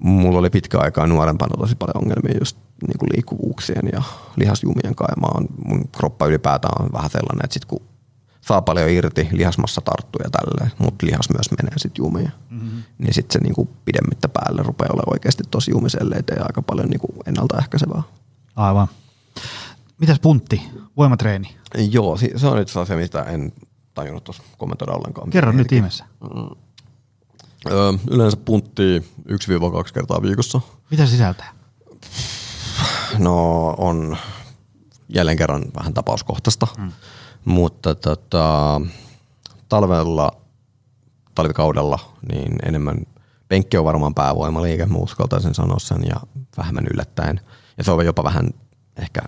mulla 0.02 0.40
oli 0.40 0.50
pitkä 0.50 0.80
aikaa 0.80 1.08
nuorempana 1.08 1.58
tosi 1.58 1.76
paljon 1.76 1.98
ongelmia 1.98 2.38
just 2.40 2.58
niin 2.88 2.98
kuin 2.98 3.10
liikkuvuuksien 3.14 3.90
ja 3.94 4.04
lihasjumien 4.36 4.96
kanssa. 4.96 5.42
mun 5.66 5.88
kroppa 5.98 6.26
ylipäätään 6.26 6.84
on 6.84 6.90
vähän 6.94 7.10
sellainen, 7.10 7.46
että 7.46 7.54
sit 7.54 7.66
kun 7.66 7.82
saa 8.42 8.62
paljon 8.62 8.90
irti, 8.90 9.30
lihasmassa 9.32 9.82
tarttuu 9.82 10.22
ja 10.24 10.30
tälleen, 10.30 10.72
mutta 10.78 11.06
lihas 11.06 11.30
myös 11.30 11.52
menee 11.52 11.78
sitten 11.78 12.04
jumiin. 12.04 12.32
Mm-hmm. 12.50 12.84
Niin 12.98 13.14
sitten 13.14 13.34
se 13.34 13.40
niinku 13.40 13.70
pidemmittä 13.86 14.28
päälle 14.28 14.64
rupeaa 14.64 14.94
olemaan 14.94 15.14
oikeasti 15.14 15.44
tosi 15.52 15.72
jumiselle, 15.72 16.16
ja 16.16 16.44
aika 16.44 16.62
paljon 16.62 16.90
niinku 16.90 17.08
ennaltaehkäisevää. 17.26 18.04
Aivan. 18.56 18.88
Mitäs 19.98 20.20
puntti, 20.20 20.62
voimatreeni? 20.98 21.58
Joo, 21.92 22.18
se 22.36 22.48
on 22.48 22.62
itse 22.62 22.80
asia, 22.80 22.98
mistä 22.98 23.24
en 23.24 23.52
tajunnut 23.94 24.24
tuossa 24.24 24.44
kommentoida 24.58 24.94
ollenkaan. 24.94 25.30
Kerro 25.30 25.52
nyt 25.52 25.72
ihmeessä. 25.72 26.06
Mm. 26.22 26.56
Öö, 27.72 27.94
yleensä 28.10 28.38
puntti 28.38 29.00
1-2 29.00 29.94
kertaa 29.94 30.22
viikossa. 30.22 30.62
Mitä 30.92 31.06
sisältää? 31.06 31.54
No 33.18 33.68
on 33.78 34.18
jälleen 35.10 35.38
kerran 35.38 35.66
vähän 35.76 35.94
tapauskohtaista, 35.94 36.68
mm. 36.78 36.92
mutta 37.46 37.96
tota, 37.96 38.82
talvella, 39.70 40.32
talvikaudella 41.36 42.00
niin 42.32 42.56
enemmän 42.66 42.98
penkki 43.48 43.78
on 43.78 43.86
varmaan 43.86 44.14
päävoimaliike, 44.14 44.86
mä 44.86 44.98
uskaltaisin 44.98 45.54
sanoa 45.54 45.80
sen 45.80 46.04
ja 46.10 46.16
vähemmän 46.58 46.88
yllättäen. 46.94 47.42
Ja 47.78 47.84
se 47.84 47.92
on 47.92 48.06
jopa 48.06 48.24
vähän 48.24 48.50
ehkä 48.98 49.22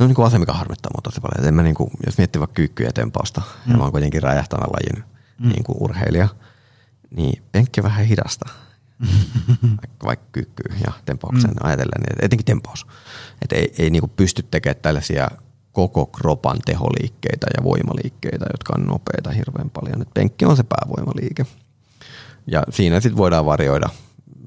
No 0.00 0.06
niin 0.06 0.14
kuin 0.14 0.26
asia, 0.26 0.38
mikä 0.38 0.52
harmittaa 0.52 0.90
mua 0.94 1.00
tosi 1.02 1.20
paljon. 1.20 1.48
En 1.48 1.54
mä 1.54 1.62
niin 1.62 1.74
kuin, 1.74 1.90
jos 2.06 2.18
miettii 2.18 2.40
vaikka 2.40 2.54
kyykkyä 2.54 2.86
ja 2.86 2.92
tempausta, 2.92 3.40
mm. 3.40 3.72
ja 3.72 3.78
mä 3.78 3.82
oon 3.82 3.92
kuitenkin 3.92 4.22
räjähtävä 4.22 4.62
lajin 4.62 5.04
mm. 5.38 5.48
niin 5.48 5.64
kuin 5.64 5.76
urheilija, 5.80 6.28
niin 7.10 7.42
penkki 7.52 7.80
on 7.80 7.84
vähän 7.84 8.04
hidasta. 8.04 8.48
vaikka, 9.80 10.06
vaikka 10.06 10.26
kyykkyy 10.32 10.76
ja 10.86 10.92
tempauksen 11.04 11.50
mm. 11.50 11.56
ajatellen, 11.60 12.02
että 12.10 12.26
etenkin 12.26 12.44
tempaus. 12.44 12.86
Että 13.42 13.56
ei, 13.56 13.74
ei 13.78 13.90
niin 13.90 14.00
kuin 14.00 14.12
pysty 14.16 14.42
tekemään 14.50 14.82
tällaisia 14.82 15.28
koko 15.72 16.06
kropan 16.06 16.58
teholiikkeitä 16.64 17.46
ja 17.56 17.64
voimaliikkeitä, 17.64 18.46
jotka 18.52 18.72
on 18.78 18.86
nopeita 18.86 19.30
hirveän 19.30 19.70
paljon. 19.70 20.02
Et 20.02 20.14
penkki 20.14 20.44
on 20.44 20.56
se 20.56 20.62
päävoimaliike. 20.62 21.46
Ja 22.46 22.62
siinä 22.70 23.00
sitten 23.00 23.16
voidaan 23.16 23.46
varjoida. 23.46 23.88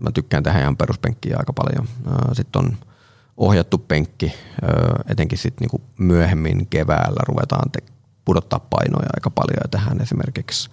Mä 0.01 0.11
tykkään 0.11 0.43
tehdä 0.43 0.59
ihan 0.59 0.77
peruspenkkiä 0.77 1.35
aika 1.39 1.53
paljon. 1.53 1.87
Sitten 2.33 2.65
on 2.65 2.77
ohjattu 3.37 3.77
penkki, 3.77 4.33
etenkin 5.09 5.37
sitten 5.37 5.61
niinku 5.61 5.81
myöhemmin 5.97 6.67
keväällä 6.67 7.19
ruvetaan 7.27 7.71
te- 7.71 7.93
pudottaa 8.25 8.59
painoja 8.59 9.09
aika 9.15 9.29
paljon 9.29 9.57
ja 9.63 9.69
tehdään 9.69 10.01
esimerkiksi 10.01 10.69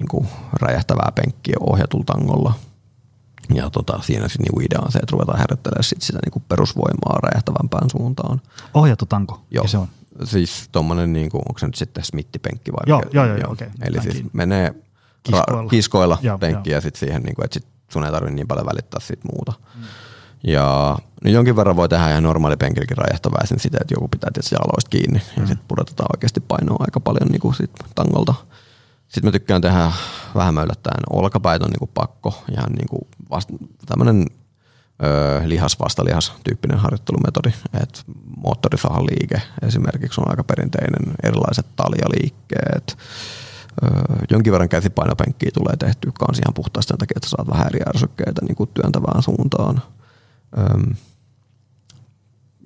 niinku 0.00 0.26
räjähtävää 0.52 1.12
penkkiä 1.14 1.56
ohjatulla 1.60 2.04
tangolla. 2.04 2.54
Ja 3.54 3.70
tota, 3.70 4.00
siinä 4.02 4.28
sitten 4.28 4.44
niinku 4.44 4.60
idea 4.60 4.80
on 4.84 4.92
se, 4.92 4.98
että 4.98 5.12
ruvetaan 5.12 5.38
herättelemään 5.38 5.84
sit 5.84 6.02
sitä 6.02 6.18
niinku 6.24 6.42
perusvoimaa 6.48 7.18
räjähtävämpään 7.22 7.90
suuntaan. 7.90 8.40
Ohjattu 8.74 9.06
tanko, 9.06 9.42
joo. 9.50 9.66
se 9.66 9.78
on? 9.78 9.88
Siis 10.24 10.68
tuommoinen, 10.72 11.12
niinku, 11.12 11.38
onko 11.38 11.58
se 11.58 11.66
nyt 11.66 11.74
sitten 11.74 12.04
smittipenkki 12.04 12.72
vai? 12.72 12.84
Joo, 12.86 12.98
mikä? 12.98 13.10
joo, 13.12 13.26
joo, 13.26 13.36
joo 13.36 13.52
okei. 13.52 13.66
Okay. 13.66 13.88
Eli 13.88 14.02
siis 14.02 14.24
menee 14.32 14.74
kiskoilla, 15.22 15.62
ra- 15.62 15.68
kiskoilla 15.68 16.18
joo, 16.22 16.38
penkki 16.38 16.70
joo. 16.70 16.76
ja 16.76 16.80
sitten 16.80 17.00
siihen, 17.00 17.22
niinku, 17.22 17.42
että 17.44 17.54
sit 17.54 17.66
sun 17.88 18.04
ei 18.04 18.12
tarvitse 18.12 18.34
niin 18.34 18.48
paljon 18.48 18.66
välittää 18.66 19.00
siitä 19.00 19.28
muuta. 19.32 19.52
Mm. 19.74 19.82
Ja 20.44 20.98
no 21.24 21.30
jonkin 21.30 21.56
verran 21.56 21.76
voi 21.76 21.88
tehdä 21.88 22.10
ihan 22.10 22.22
normaali 22.22 22.56
penkilläkin 22.56 22.96
räjähtävää 22.96 23.46
sen 23.46 23.60
sitä, 23.60 23.78
että 23.80 23.94
joku 23.94 24.08
pitää 24.08 24.30
tietysti 24.34 24.54
jaloista 24.54 24.90
kiinni 24.90 25.18
mm. 25.18 25.42
ja 25.42 25.46
sitten 25.46 25.68
pudotetaan 25.68 26.08
oikeasti 26.16 26.40
painoa 26.40 26.76
aika 26.80 27.00
paljon 27.00 27.28
niin 27.28 27.40
kuin 27.40 27.54
sit 27.54 27.70
tangolta. 27.94 28.34
Sitten 29.08 29.24
mä 29.28 29.32
tykkään 29.32 29.60
tehdä 29.60 29.92
vähemmän 30.34 30.64
yllättäen 30.64 31.02
olkapäitä 31.10 31.64
on 31.64 31.70
niin 31.70 31.78
kuin 31.78 31.90
pakko. 31.94 32.44
Ihan 32.52 32.72
niin 32.72 32.88
kuin 32.88 33.08
vasta, 33.30 33.52
tämmöinen 33.86 34.26
lihas 35.44 35.78
vastalihas 35.80 36.32
tyyppinen 36.44 36.78
harjoittelumetodi. 36.78 37.52
Et 37.82 38.04
moottorisahan 38.36 39.06
liike 39.06 39.42
esimerkiksi 39.62 40.20
on 40.20 40.30
aika 40.30 40.44
perinteinen, 40.44 41.14
erilaiset 41.22 41.66
taljaliikkeet, 41.76 42.98
Öö, 43.82 43.90
jonkin 44.30 44.52
verran 44.52 44.68
käsipainopenkkiä 44.68 45.50
tulee 45.54 45.76
tehtyä 45.76 46.12
kans 46.18 46.38
ihan 46.38 46.54
puhtaasti 46.54 46.88
sen 46.88 46.98
takia, 46.98 47.14
että 47.16 47.28
saat 47.28 47.50
vähän 47.50 47.66
eri 47.66 47.80
ärsykkeitä 47.88 48.44
niin 48.44 48.56
kuin 48.56 48.70
työntävään 48.74 49.22
suuntaan 49.22 49.82
öm, 50.58 50.94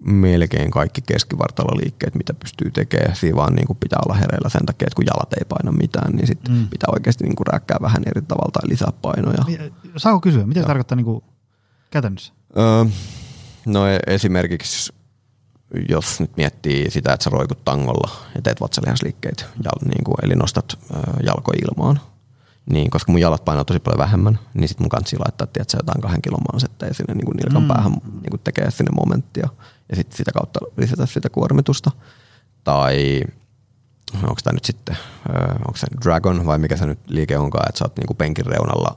melkein 0.00 0.70
kaikki 0.70 1.02
keskivartaloliikkeet, 1.02 2.14
mitä 2.14 2.34
pystyy 2.34 2.70
tekemään. 2.70 3.16
Siinä 3.16 3.36
vaan 3.36 3.54
niin 3.54 3.66
kuin 3.66 3.78
pitää 3.80 3.98
olla 4.06 4.14
hereillä 4.14 4.48
sen 4.48 4.66
takia, 4.66 4.86
että 4.86 4.96
kun 4.96 5.06
jalat 5.06 5.32
ei 5.32 5.44
paina 5.48 5.72
mitään, 5.72 6.12
niin 6.12 6.26
sit 6.26 6.48
mm. 6.48 6.68
pitää 6.68 6.88
oikeasti 6.92 7.24
niin 7.24 7.36
kuin 7.36 7.46
räkkää 7.46 7.78
vähän 7.80 8.02
eri 8.06 8.22
tavalla 8.22 8.50
tai 8.52 8.68
lisää 8.68 8.92
painoja. 9.02 9.44
Saako 9.96 10.20
kysyä, 10.20 10.46
mitä 10.46 10.60
se 10.60 10.66
tarkoittaa 10.66 10.96
niin 10.96 11.04
kuin 11.04 11.24
käytännössä? 11.90 12.32
Öö, 12.56 12.84
no 13.66 13.86
e- 13.86 14.00
esimerkiksi 14.06 14.92
jos 15.88 16.20
nyt 16.20 16.36
miettii 16.36 16.90
sitä, 16.90 17.12
että 17.12 17.24
sä 17.24 17.30
roikut 17.30 17.64
tangolla 17.64 18.10
ja 18.34 18.42
teet 18.42 18.60
vatsalihasliikkeitä, 18.60 19.44
niin 19.84 20.04
kuin, 20.04 20.14
eli 20.22 20.34
nostat 20.34 20.78
jalko 21.22 21.52
ilmaan– 21.62 22.00
niin, 22.70 22.90
koska 22.90 23.12
mun 23.12 23.20
jalat 23.20 23.44
painaa 23.44 23.64
tosi 23.64 23.80
paljon 23.80 23.98
vähemmän, 23.98 24.38
niin 24.54 24.68
sit 24.68 24.80
mun 24.80 24.88
kansi 24.88 25.18
laittaa 25.18 25.46
tiedätkö, 25.46 25.76
jotain 25.76 26.00
kahden 26.00 26.22
kilon 26.22 26.40
mansetteja 26.52 26.94
sinne 26.94 27.14
niin 27.14 27.24
kuin 27.24 27.36
nilkan 27.36 27.62
mm. 27.62 27.68
päähän 27.68 27.92
niin 27.92 28.30
kuin 28.30 28.40
tekee 28.44 28.70
sinne 28.70 28.90
momenttia 29.00 29.48
ja 29.88 29.96
sit 29.96 30.12
sitä 30.12 30.32
kautta 30.32 30.60
lisätä 30.76 31.06
sitä 31.06 31.30
kuormitusta. 31.30 31.90
Tai 32.64 33.22
onko 34.14 34.40
tämä 34.44 34.54
nyt 34.54 34.64
sitten, 34.64 34.96
onko 35.58 35.76
se 35.76 35.86
Dragon 36.04 36.46
vai 36.46 36.58
mikä 36.58 36.76
se 36.76 36.86
nyt 36.86 36.98
liike 37.06 37.38
onkaan, 37.38 37.68
että 37.68 37.78
sä 37.78 37.84
oot 37.84 37.96
niin 37.96 38.06
kuin 38.06 38.16
penkin 38.16 38.46
reunalla 38.46 38.96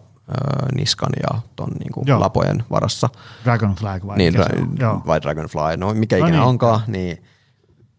niskan 0.75 1.09
ja 1.23 1.41
ton 1.55 1.69
niin 1.79 1.91
kuin 1.91 2.19
lapojen 2.19 2.63
varassa. 2.69 3.09
Dragonfly 3.43 3.87
vai 4.07 4.17
niin, 4.17 4.33
mikä 4.33 4.45
se 4.79 4.87
on? 4.87 5.01
Vai 5.05 5.21
Dragonfly, 5.21 5.77
no 5.77 5.93
mikä 5.93 6.17
no 6.17 6.25
ikinä 6.25 6.37
niin. 6.37 6.47
onkaan, 6.47 6.81
niin 6.87 7.23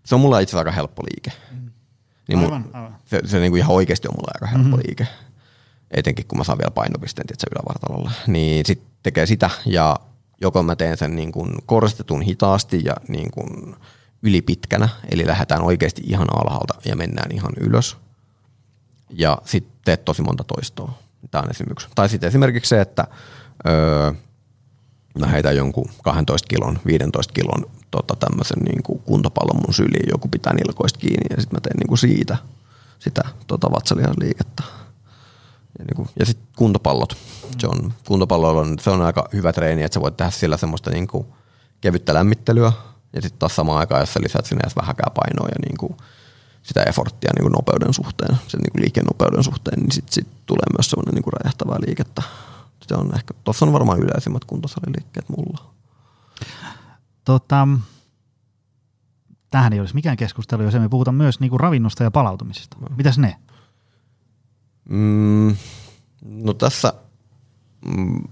se 0.04 0.14
on 0.14 0.20
mulla 0.20 0.38
itse 0.38 0.58
aika 0.58 0.70
helppo 0.70 1.02
liike. 1.02 1.32
Mm. 1.52 1.70
Niin 2.28 2.38
aivan, 2.38 2.62
mun, 2.62 2.70
aivan. 2.74 2.96
Se, 3.04 3.20
se 3.24 3.38
niin 3.38 3.52
kuin 3.52 3.58
ihan 3.58 3.76
oikeasti 3.76 4.08
on 4.08 4.14
mulla 4.14 4.30
aika 4.34 4.46
helppo 4.46 4.76
mm-hmm. 4.76 4.82
liike 4.86 5.06
etenkin 5.91 6.26
kun 6.26 6.38
mä 6.38 6.45
saan 6.45 6.59
vielä 6.59 6.70
painopisteen 6.70 7.26
tietysti 7.26 7.47
ylävartalolla, 7.53 8.11
niin 8.26 8.66
sitten 8.66 8.88
tekee 9.03 9.26
sitä 9.26 9.51
ja 9.66 9.97
joko 10.41 10.62
mä 10.62 10.76
teen 10.76 10.97
sen 10.97 11.16
niin 11.16 11.32
kuin 11.32 11.55
koristetun 11.66 12.22
hitaasti 12.22 12.80
ja 12.84 12.95
niin 13.09 13.30
kuin 13.30 13.76
ylipitkänä, 14.22 14.88
eli 15.11 15.26
lähdetään 15.26 15.62
oikeasti 15.62 16.03
ihan 16.07 16.26
alhaalta 16.41 16.74
ja 16.84 16.97
mennään 16.97 17.32
ihan 17.32 17.53
ylös. 17.61 17.97
Ja 19.11 19.38
sitten 19.45 19.72
teet 19.84 20.05
tosi 20.05 20.22
monta 20.22 20.45
toistoa. 20.45 20.93
Tämä 21.30 21.43
on 21.43 21.51
esimerkiksi. 21.51 21.88
Tai 21.95 22.09
sitten 22.09 22.28
esimerkiksi 22.28 22.68
se, 22.68 22.80
että 22.80 23.07
öö, 23.66 24.12
mä 25.18 25.26
heitän 25.26 25.57
jonkun 25.57 25.91
12 26.03 26.49
kilon, 26.49 26.78
15 26.86 27.32
kilon 27.32 27.70
tota, 27.91 28.16
tämmöisen 28.16 28.59
niin 28.59 28.82
kuin 28.82 28.99
kuntopallon 28.99 29.62
mun 29.66 29.74
syliin, 29.74 30.09
joku 30.12 30.28
pitää 30.28 30.55
nilkoista 30.55 30.99
kiinni 30.99 31.26
ja 31.30 31.41
sitten 31.41 31.57
mä 31.57 31.61
teen 31.61 31.76
niin 31.76 31.88
kuin 31.88 31.99
siitä 31.99 32.36
sitä 32.99 33.22
tota 33.47 33.70
vatsalihasliikettä. 33.70 34.62
Ja, 35.80 35.84
niin 35.96 36.08
ja 36.18 36.26
sitten 36.26 36.46
kuntopallot. 36.56 37.16
Se 37.58 37.66
on, 37.66 37.92
kuntopallo 38.06 38.58
on, 38.58 38.78
se 38.78 38.90
on 38.90 39.02
aika 39.02 39.28
hyvä 39.32 39.52
treeni, 39.52 39.82
että 39.82 39.94
sä 39.94 40.00
voit 40.00 40.16
tehdä 40.16 40.30
sillä 40.30 40.56
semmoista 40.56 40.90
niin 40.90 41.06
kuin 41.06 41.26
kevyttä 41.80 42.14
lämmittelyä. 42.14 42.72
Ja 43.12 43.22
sitten 43.22 43.38
taas 43.38 43.56
samaan 43.56 43.78
aikaan, 43.78 44.00
jos 44.00 44.12
sä 44.12 44.20
lisät 44.22 44.46
sinne 44.46 44.60
edes 44.62 44.76
vähäkään 44.76 45.12
painoa 45.14 45.48
ja 45.48 45.58
niin 45.66 45.76
kuin 45.78 45.96
sitä 46.62 46.82
efforttia 46.82 47.30
niin 47.36 47.44
kuin 47.44 47.52
nopeuden 47.52 47.94
suhteen, 47.94 48.36
sen 48.48 48.60
niin 48.60 48.72
kuin 48.72 48.82
liikenopeuden 48.82 49.44
suhteen, 49.44 49.80
niin 49.80 49.92
sitten 49.92 50.12
sit 50.12 50.28
tulee 50.46 50.66
myös 50.76 50.90
semmoinen 50.90 51.14
niin 51.14 51.22
kuin 51.22 51.32
räjähtävää 51.32 51.76
liikettä. 51.86 52.22
Se 52.88 52.94
on 52.94 53.10
ehkä, 53.14 53.34
tuossa 53.44 53.66
on 53.66 53.72
varmaan 53.72 53.98
yleisimmät 53.98 54.44
kuntosaliliikkeet 54.44 55.28
mulla. 55.28 55.70
Tota, 57.24 57.68
tähän 59.50 59.72
ei 59.72 59.80
olisi 59.80 59.94
mikään 59.94 60.16
keskustelu, 60.16 60.62
jos 60.62 60.74
emme 60.74 60.88
puhuta 60.88 61.12
myös 61.12 61.40
niin 61.40 61.50
kuin 61.50 61.60
ravinnosta 61.60 62.02
ja 62.02 62.10
palautumisesta. 62.10 62.76
No. 62.80 62.86
Mitäs 62.96 63.18
ne? 63.18 63.36
Mm, 64.91 65.57
no 66.22 66.55
tässä 66.55 66.93
mm, 67.86 68.24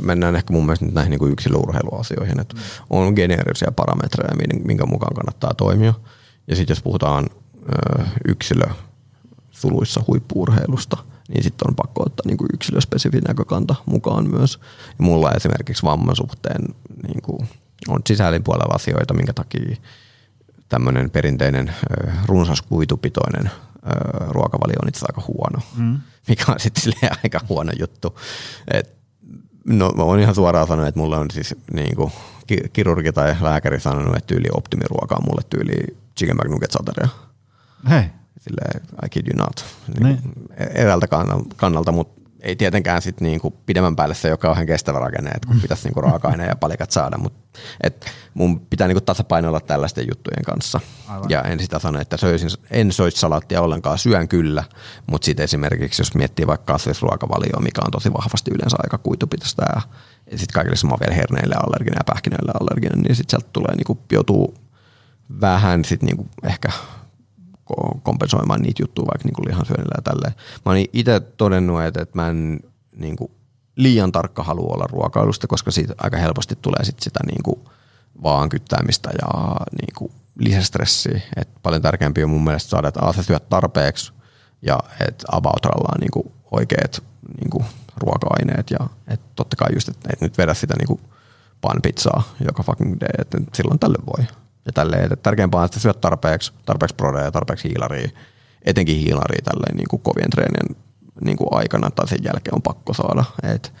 mennään 0.00 0.36
ehkä 0.36 0.52
mun 0.52 0.64
mielestä 0.66 0.84
nyt 0.84 0.94
näihin 0.94 1.10
niin 1.10 1.32
yksilöurheiluasioihin, 1.32 2.40
että 2.40 2.54
mm. 2.54 2.62
on 2.90 3.12
geneerisiä 3.14 3.72
parametreja, 3.76 4.36
minkä 4.64 4.86
mukaan 4.86 5.14
kannattaa 5.14 5.54
toimia. 5.54 5.94
Ja 6.46 6.56
sitten 6.56 6.74
jos 6.74 6.82
puhutaan 6.82 7.26
ö, 7.28 8.04
yksilö 8.28 8.66
suluissa 9.50 10.04
huippuurheilusta, 10.06 10.96
niin 11.28 11.42
sitten 11.42 11.68
on 11.68 11.74
pakko 11.74 12.02
ottaa 12.06 12.24
niin 12.26 12.36
kuin 12.36 12.48
yksilöspesifi 12.54 13.20
näkökanta 13.20 13.74
mukaan 13.86 14.30
myös. 14.30 14.58
Ja 14.98 15.04
mulla 15.04 15.32
esimerkiksi 15.32 15.82
vamman 15.82 16.16
suhteen 16.16 16.74
niin 17.06 17.22
kuin 17.22 17.48
on 17.88 18.00
sisällin 18.06 18.42
asioita, 18.74 19.14
minkä 19.14 19.32
takia 19.32 19.76
tämmöinen 20.68 21.10
perinteinen 21.10 21.74
runsas 22.26 22.62
ruokavalio 24.28 24.76
on 24.82 24.88
itse 24.88 25.06
aika 25.08 25.22
huono, 25.28 25.58
mm. 25.76 26.00
mikä 26.28 26.52
on 26.52 26.60
sitten 26.60 26.92
aika 27.24 27.40
huono 27.48 27.72
juttu. 27.78 28.18
Et, 28.70 28.94
no 29.64 29.90
mä 29.96 30.02
oon 30.02 30.20
ihan 30.20 30.34
suoraan 30.34 30.66
sanonut, 30.66 30.88
että 30.88 31.00
mulla 31.00 31.18
on 31.18 31.30
siis 31.30 31.54
niin 31.72 31.96
kuin, 31.96 32.12
kirurgi 32.72 33.12
tai 33.12 33.36
lääkäri 33.40 33.80
sanonut, 33.80 34.16
että 34.16 34.26
tyyli 34.26 34.48
optimiruoka 34.52 35.14
on 35.14 35.24
mulle 35.24 35.42
tyyli 35.50 35.96
chicken 36.18 36.36
McNugget 36.36 36.76
ateria. 36.80 37.08
Hei. 37.90 38.04
Silleen, 38.40 38.80
I 39.04 39.08
kid 39.08 39.26
you 39.26 39.46
not. 39.46 39.64
Niin, 40.00 40.18
eräältä 40.74 41.06
kannalta, 41.56 41.92
mutta 41.92 42.23
ei 42.44 42.56
tietenkään 42.56 43.02
sit 43.02 43.20
niinku 43.20 43.50
pidemmän 43.50 43.96
päälle 43.96 44.14
se, 44.14 44.28
joka 44.28 44.48
on 44.48 44.54
ihan 44.54 44.66
kestävä 44.66 44.98
rakenne, 44.98 45.30
että 45.30 45.48
kun 45.48 45.60
pitäisi 45.60 45.84
niinku 45.84 46.00
raaka-aine 46.00 46.46
ja 46.46 46.56
palikat 46.56 46.90
saada, 46.90 47.18
mutta 47.18 47.58
et 47.80 48.06
mun 48.34 48.60
pitää 48.60 48.88
niinku 48.88 49.00
tasapainoilla 49.00 49.60
tällaisten 49.60 50.06
juttujen 50.08 50.44
kanssa. 50.44 50.80
Aivan. 51.08 51.30
Ja 51.30 51.42
en 51.42 51.60
sitä 51.60 51.78
sano, 51.78 52.00
että 52.00 52.16
söisin, 52.16 52.50
en 52.70 52.92
söisi 52.92 53.18
salaattia 53.18 53.62
ollenkaan, 53.62 53.98
syön 53.98 54.28
kyllä, 54.28 54.64
mutta 55.06 55.24
sitten 55.24 55.44
esimerkiksi 55.44 56.00
jos 56.00 56.14
miettii 56.14 56.46
vaikka 56.46 56.72
kasvisruokavalioa, 56.72 57.60
mikä 57.60 57.80
on 57.84 57.90
tosi 57.90 58.12
vahvasti 58.12 58.50
yleensä 58.54 58.76
aika 58.82 58.98
kuitupitoista 58.98 59.62
ja 59.74 59.80
sitten 60.38 60.54
kaikille 60.54 60.76
sama 60.76 60.98
vielä 61.00 61.14
herneille 61.14 61.54
allerginen 61.54 61.98
ja 61.98 62.14
pähkinöille 62.14 62.52
allerginen, 62.60 62.98
niin 62.98 63.16
sitten 63.16 63.30
sieltä 63.30 63.52
tulee 63.52 63.76
niinku, 63.76 63.98
joutuu 64.12 64.54
vähän 65.40 65.84
sit 65.84 66.02
niinku 66.02 66.28
ehkä 66.42 66.68
kompensoimaan 68.02 68.62
niitä 68.62 68.82
juttuja 68.82 69.06
vaikka 69.06 69.28
niin 69.28 69.48
lihansyönnillä 69.48 69.94
ja 69.96 70.02
tälleen. 70.02 70.34
Mä 70.64 70.72
oon 70.72 70.84
itse 70.92 71.20
todennut, 71.20 71.82
että, 71.82 72.02
että 72.02 72.18
mä 72.18 72.28
en 72.28 72.60
niin 72.96 73.16
kuin 73.16 73.30
liian 73.76 74.12
tarkka 74.12 74.42
halua 74.42 74.74
olla 74.74 74.86
ruokailusta, 74.90 75.46
koska 75.46 75.70
siitä 75.70 75.94
aika 75.98 76.16
helposti 76.16 76.58
tulee 76.62 76.84
sit 76.84 77.00
sitä 77.00 77.20
niin 77.26 77.42
kuin 77.42 77.60
vaan 78.22 78.48
kyttäämistä 78.48 79.10
ja 79.22 79.56
niin 79.80 79.94
kuin 79.98 80.12
lisästressiä. 80.38 81.20
Et 81.36 81.48
paljon 81.62 81.82
tärkeämpi 81.82 82.24
on 82.24 82.30
mun 82.30 82.44
mielestä 82.44 82.70
saada, 82.70 82.88
että 82.88 83.12
sä 83.16 83.22
syöt 83.22 83.48
tarpeeksi 83.48 84.12
ja 84.62 84.78
että 85.00 85.24
aboutralla 85.32 85.88
on 85.94 86.00
niin 86.00 86.10
kuin 86.10 86.32
oikeat 86.50 87.02
niin 87.40 87.50
kuin 87.50 87.64
ruoka-aineet 87.96 88.70
ja 88.70 88.88
että 89.08 89.26
totta 89.36 89.56
kai 89.56 89.68
just, 89.74 89.88
että 89.88 90.08
et 90.12 90.20
nyt 90.20 90.38
vedä 90.38 90.54
sitä 90.54 90.74
niin 90.78 90.86
kuin 90.86 91.00
pizzaa 91.82 92.22
joka 92.44 92.62
fucking 92.62 93.00
day, 93.00 93.08
että 93.18 93.38
silloin 93.54 93.78
tälle 93.78 93.98
voi 94.06 94.26
ja 94.66 94.72
tälleen, 94.72 95.04
että 95.04 95.16
tärkeämpää 95.16 95.60
on, 95.60 95.64
että 95.64 95.80
syöt 95.80 96.00
tarpeeksi, 96.00 96.52
tarpeeksi 96.66 96.94
prodeja, 96.94 97.30
tarpeeksi 97.30 97.68
hiilaria, 97.68 98.08
etenkin 98.62 98.96
hiilaria 98.96 99.42
tälleen 99.44 99.76
niin 99.76 99.88
kuin 99.88 100.02
kovien 100.02 100.30
treenien 100.30 100.76
niin 101.20 101.36
kuin 101.36 101.48
aikana 101.50 101.90
tai 101.90 102.08
sen 102.08 102.24
jälkeen 102.24 102.54
on 102.54 102.62
pakko 102.62 102.94
saada. 102.94 103.24
Et 103.42 103.72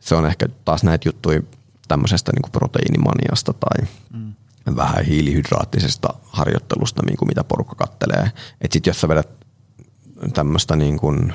se 0.00 0.14
on 0.14 0.26
ehkä 0.26 0.48
taas 0.64 0.84
näitä 0.84 1.08
juttuja 1.08 1.40
tämmöisestä 1.88 2.32
niin 2.32 2.42
kuin 2.42 2.52
proteiinimaniasta 2.52 3.52
tai 3.52 3.86
mm. 4.12 4.34
vähän 4.76 5.04
hiilihydraattisesta 5.04 6.08
harjoittelusta, 6.24 7.02
niin 7.06 7.16
kuin 7.16 7.28
mitä 7.28 7.44
porukka 7.44 7.74
kattelee. 7.74 8.30
Että 8.60 8.72
sit 8.72 8.86
jos 8.86 9.00
sä 9.00 9.08
vedät 9.08 9.28
tämmöistä 10.34 10.76
niin 10.76 10.98
kuin 10.98 11.34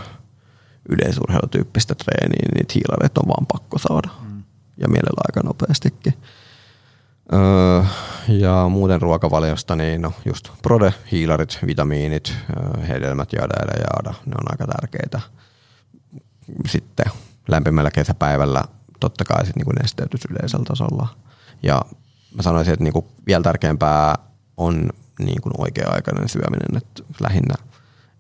yleisurheilutyyppistä 0.90 1.96
treeniä, 1.96 2.40
niin 2.42 2.56
niitä 2.56 2.74
hiilareita 2.76 3.22
on 3.22 3.28
vaan 3.28 3.46
pakko 3.46 3.78
saada. 3.78 4.10
Mm. 4.22 4.44
Ja 4.78 4.88
mielellä 4.88 5.22
aika 5.28 5.48
nopeastikin. 5.48 6.14
Öö, 7.34 7.84
ja 8.28 8.70
muuten 8.70 9.02
ruokavaliosta, 9.02 9.76
niin 9.76 10.02
no 10.02 10.14
just 10.26 10.50
prode, 10.62 10.94
hiilarit, 11.12 11.60
vitamiinit, 11.68 12.34
öö, 12.50 12.86
hedelmät, 12.86 13.34
jada, 13.34 13.54
jada, 13.60 13.74
jada, 13.74 14.14
ne 14.26 14.34
on 14.40 14.52
aika 14.52 14.68
tärkeitä. 14.68 15.22
Sitten 16.68 17.06
lämpimällä 17.48 17.92
kesäpäivällä 17.92 18.64
totta 19.00 19.26
kai 19.26 19.46
sit 19.46 19.56
niinku 19.56 19.72
nesteytys 19.72 20.22
yleisellä 20.30 20.66
tasolla. 20.66 21.08
Ja 21.64 21.82
mä 22.36 22.42
sanoisin, 22.42 22.74
että 22.74 22.84
niinku 22.84 23.08
vielä 23.28 23.44
tärkeämpää 23.44 24.16
on 24.58 24.90
niinku 25.20 25.50
oikea-aikainen 25.58 26.30
syöminen, 26.30 26.78
että 26.78 27.04
lähinnä, 27.20 27.56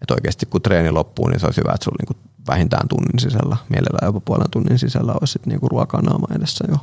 että 0.01 0.13
oikeasti 0.13 0.45
kun 0.45 0.61
treeni 0.61 0.91
loppuu, 0.91 1.27
niin 1.27 1.39
se 1.39 1.45
olisi 1.45 1.61
hyvä, 1.61 1.73
että 1.73 1.83
sulla 1.83 1.97
niinku 1.99 2.29
vähintään 2.47 2.87
tunnin 2.87 3.19
sisällä, 3.19 3.57
mielellään 3.69 4.07
jopa 4.07 4.19
puolen 4.19 4.51
tunnin 4.51 4.79
sisällä 4.79 5.13
olisi 5.21 5.31
sit 5.31 5.45
niinku 5.45 5.69
ruokaa 5.69 6.01
naama 6.01 6.27
edessä 6.35 6.65
jo. 6.69 6.77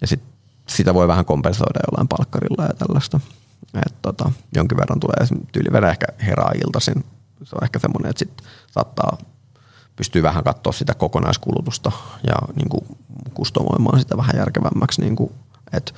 Ja 0.00 0.06
sitten 0.06 0.35
sitä 0.66 0.94
voi 0.94 1.08
vähän 1.08 1.24
kompensoida 1.24 1.80
jollain 1.86 2.08
palkkarilla 2.08 2.62
ja 2.62 2.74
tällaista. 2.74 3.20
Et 3.86 4.02
tota, 4.02 4.32
jonkin 4.54 4.78
verran 4.78 5.00
tulee 5.00 5.26
tyyli 5.52 5.72
vedä 5.72 5.90
ehkä 5.90 6.06
herää 6.26 6.50
iltaisin. 6.66 7.04
Se 7.44 7.56
on 7.56 7.64
ehkä 7.64 7.78
semmoinen, 7.78 8.10
että 8.10 8.18
sit 8.18 8.42
saattaa 8.70 9.18
pystyy 9.96 10.22
vähän 10.22 10.44
katsoa 10.44 10.72
sitä 10.72 10.94
kokonaiskulutusta 10.94 11.92
ja 12.26 12.34
niin 12.56 12.68
kuin 12.68 12.84
kustomoimaan 13.34 13.98
sitä 13.98 14.16
vähän 14.16 14.36
järkevämmäksi, 14.36 15.00
niin 15.00 15.16
kuin, 15.16 15.32
että 15.72 15.92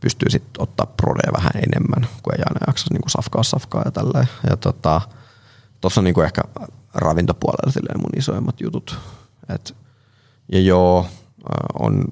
pystyy 0.00 0.30
sitten 0.30 0.62
ottaa 0.62 0.86
prodea 0.86 1.32
vähän 1.36 1.52
enemmän, 1.54 2.08
kun 2.22 2.34
ei 2.34 2.42
aina 2.46 2.60
jaksa 2.66 2.86
niin 2.90 3.02
kuin 3.02 3.10
safkaa 3.10 3.42
safkaa 3.42 3.82
ja 3.84 3.90
tälleen. 3.90 4.28
Ja 4.50 4.56
tota, 4.56 5.00
tuossa 5.80 6.02
niin 6.02 6.14
kuin 6.14 6.24
ehkä 6.24 6.42
ravintopuolella 6.94 7.98
mun 7.98 8.10
isoimmat 8.16 8.60
jutut. 8.60 8.98
Et, 9.48 9.76
ja 10.52 10.60
joo, 10.60 11.06
on 11.78 12.04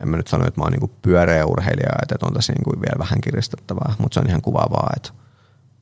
en 0.00 0.08
mä 0.08 0.16
nyt 0.16 0.28
sano, 0.28 0.46
että 0.46 0.60
mä 0.60 0.64
oon 0.64 0.72
niinku 0.72 0.90
pyöreä 1.02 1.46
urheilija, 1.46 1.90
että 2.02 2.26
on 2.26 2.34
tässä 2.34 2.52
niinku 2.52 2.70
vielä 2.70 2.98
vähän 2.98 3.20
kiristettävää, 3.20 3.94
mutta 3.98 4.14
se 4.14 4.20
on 4.20 4.28
ihan 4.28 4.42
kuvaavaa, 4.42 4.92
että 4.96 5.10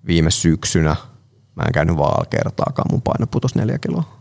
viime 0.07 0.31
syksynä 0.31 0.97
mä 1.59 1.63
en 1.67 1.73
käynyt 1.73 1.97
vaan 1.97 2.27
kertaakaan, 2.31 2.91
mun 2.91 3.03
paino 3.03 3.27
putosi 3.27 3.59
neljä 3.59 3.79
kiloa. 3.79 4.19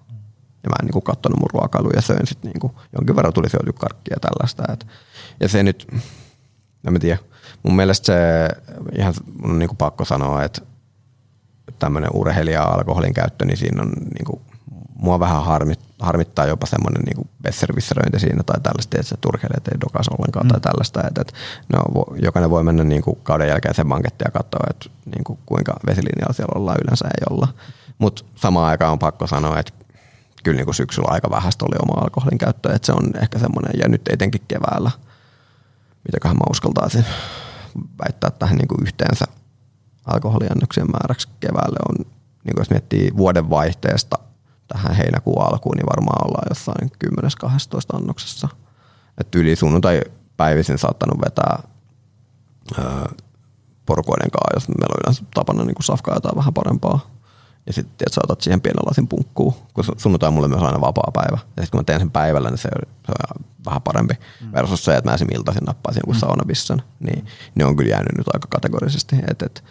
Ja 0.64 0.70
mä 0.70 0.76
en 0.82 0.86
niinku 0.86 1.02
kattonut 1.02 1.40
mun 1.40 1.50
ruokailuja 1.54 1.96
ja 1.96 2.02
söin 2.02 2.28
sitten 2.28 2.52
niinku, 2.52 2.72
jonkin 2.94 3.16
verran 3.16 3.34
tuli 3.34 3.50
syöty 3.50 3.74
karkkia 3.74 4.16
ja 4.16 4.20
tällaista. 4.20 4.74
Et, 4.74 4.88
ja 5.40 5.50
se 5.50 5.64
nyt, 5.64 5.88
en 6.88 6.94
mä 6.94 7.00
tiedä, 7.00 7.20
mun 7.64 7.76
mielestä 7.76 8.06
se 8.06 8.16
ihan 8.98 9.14
mun 9.42 9.52
on 9.52 9.60
niinku 9.60 9.76
pakko 9.76 10.06
sanoa, 10.06 10.44
että 10.44 10.62
tämmöinen 11.80 12.10
urheilija-alkoholin 12.14 13.14
käyttö, 13.14 13.46
niin 13.46 13.58
siinä 13.58 13.82
on 13.82 13.92
niinku 14.18 14.42
mua 14.96 15.20
vähän 15.20 15.44
harmit, 15.44 15.80
harmittaa 16.00 16.46
jopa 16.46 16.66
semmoinen 16.66 17.04
niin 17.04 17.30
besservisseröinti 17.42 18.20
siinä 18.20 18.44
tai 18.44 18.62
tällaista, 18.62 18.98
että 18.98 19.10
se 19.10 19.18
turkeilijat 19.22 19.68
ei 19.68 19.82
dokas 19.82 20.08
ollenkaan 20.08 20.46
mm. 20.46 20.50
tai 20.50 20.60
tällaista. 20.60 21.08
Että, 21.08 21.22
että 21.22 21.34
no, 21.74 21.84
jokainen 22.16 22.50
voi 22.50 22.64
mennä 22.64 22.84
niin 22.84 23.02
kuin 23.02 23.20
kauden 23.24 23.48
jälkeen 23.48 23.76
sen 23.76 23.88
bankettiin 23.88 24.28
ja 24.28 24.32
katsoa, 24.32 24.68
että 24.70 24.90
niin 25.06 25.24
kuin 25.24 25.40
kuinka 25.46 25.74
vesilinjalla 25.86 26.34
siellä 26.34 26.60
ollaan 26.60 26.78
yleensä 26.84 27.06
ei 27.06 27.26
olla. 27.30 27.48
Mutta 27.98 28.26
samaan 28.36 28.70
aikaan 28.70 28.92
on 28.92 29.00
pakko 29.00 29.28
sanoa, 29.28 29.60
että 29.60 29.74
kyllä 30.44 30.58
niin 30.58 30.66
kuin 30.66 30.76
syksyllä 30.76 31.08
aika 31.12 31.30
vähäistä 31.30 31.66
oli 31.66 31.76
oma 31.82 32.02
alkoholin 32.02 32.38
käyttö, 32.38 32.74
että 32.74 32.86
se 32.86 32.92
on 32.92 33.12
ehkä 33.22 33.40
semmoinen, 33.40 33.72
ja 33.80 33.88
nyt 33.88 34.02
etenkin 34.10 34.42
keväällä, 34.48 34.92
mitäköhän 36.06 36.38
mä 36.38 36.44
uskaltaisin 36.50 37.06
väittää 38.06 38.32
tähän 38.32 38.58
niin 38.58 38.68
kuin 38.68 38.82
yhteensä 38.88 39.26
alkoholiannoksien 40.06 40.92
määräksi 40.92 41.28
keväälle 41.40 41.78
on, 41.90 41.96
niin 42.44 42.56
kuin 42.56 42.62
jos 42.62 42.70
miettii 42.70 43.12
vuoden 43.18 43.50
vaihteesta 43.50 44.20
tähän 44.68 44.96
heinäkuun 44.96 45.42
alkuun, 45.42 45.78
niin 45.78 45.90
varmaan 45.90 46.28
ollaan 46.28 46.48
jossain 46.50 46.92
10-12 47.94 47.98
annoksessa. 47.98 48.48
Että 49.18 49.40
yli 49.40 49.56
sunnuntai 49.56 50.02
päivisin 50.38 50.78
saattanut 50.78 51.22
vetää 51.26 51.64
öö, 52.80 53.06
porukoiden 53.86 54.32
kanssa, 54.32 54.56
jos 54.56 54.68
meillä 54.68 54.94
on 54.94 55.02
yleensä 55.04 55.24
tapana 55.34 55.64
niin 55.64 55.76
safkaa 55.80 56.16
jotain 56.16 56.38
vähän 56.38 56.54
parempaa. 56.54 57.18
Ja 57.68 57.74
sitten 57.74 57.94
että 57.94 58.16
sä 58.16 58.22
otat 58.24 58.42
siihen 58.42 58.62
pienen 58.62 58.86
lasin 58.86 59.08
punkkuun, 59.08 59.54
kun 59.74 59.84
sunnuntai 59.98 60.32
mulle 60.32 60.48
myös 60.48 60.62
aina 60.62 60.82
vapaa 60.82 61.12
päivä. 61.14 61.38
Ja 61.38 61.64
sitten 61.64 61.72
kun 61.72 61.80
mä 61.80 61.84
teen 61.84 62.00
sen 62.00 62.12
päivällä, 62.12 62.50
niin 62.50 62.58
se 62.58 62.70
on, 62.76 62.94
se 63.06 63.12
on 63.12 63.46
vähän 63.66 63.82
parempi. 63.82 64.14
Mm. 64.42 64.52
Versus 64.54 64.86
se, 64.86 64.96
että 64.96 65.10
mä 65.10 65.16
esim. 65.16 65.28
iltaisin 65.34 65.64
nappaisin 65.64 66.00
joku 66.00 66.14
mm. 66.14 66.20
saunabissan, 66.20 66.82
niin 67.00 67.26
ne 67.56 67.66
on 67.66 67.76
kyllä 67.76 67.90
jäänyt 67.90 68.18
nyt 68.18 68.28
aika 68.34 68.48
kategorisesti. 68.50 69.16
Et, 69.32 69.42
et, 69.42 69.64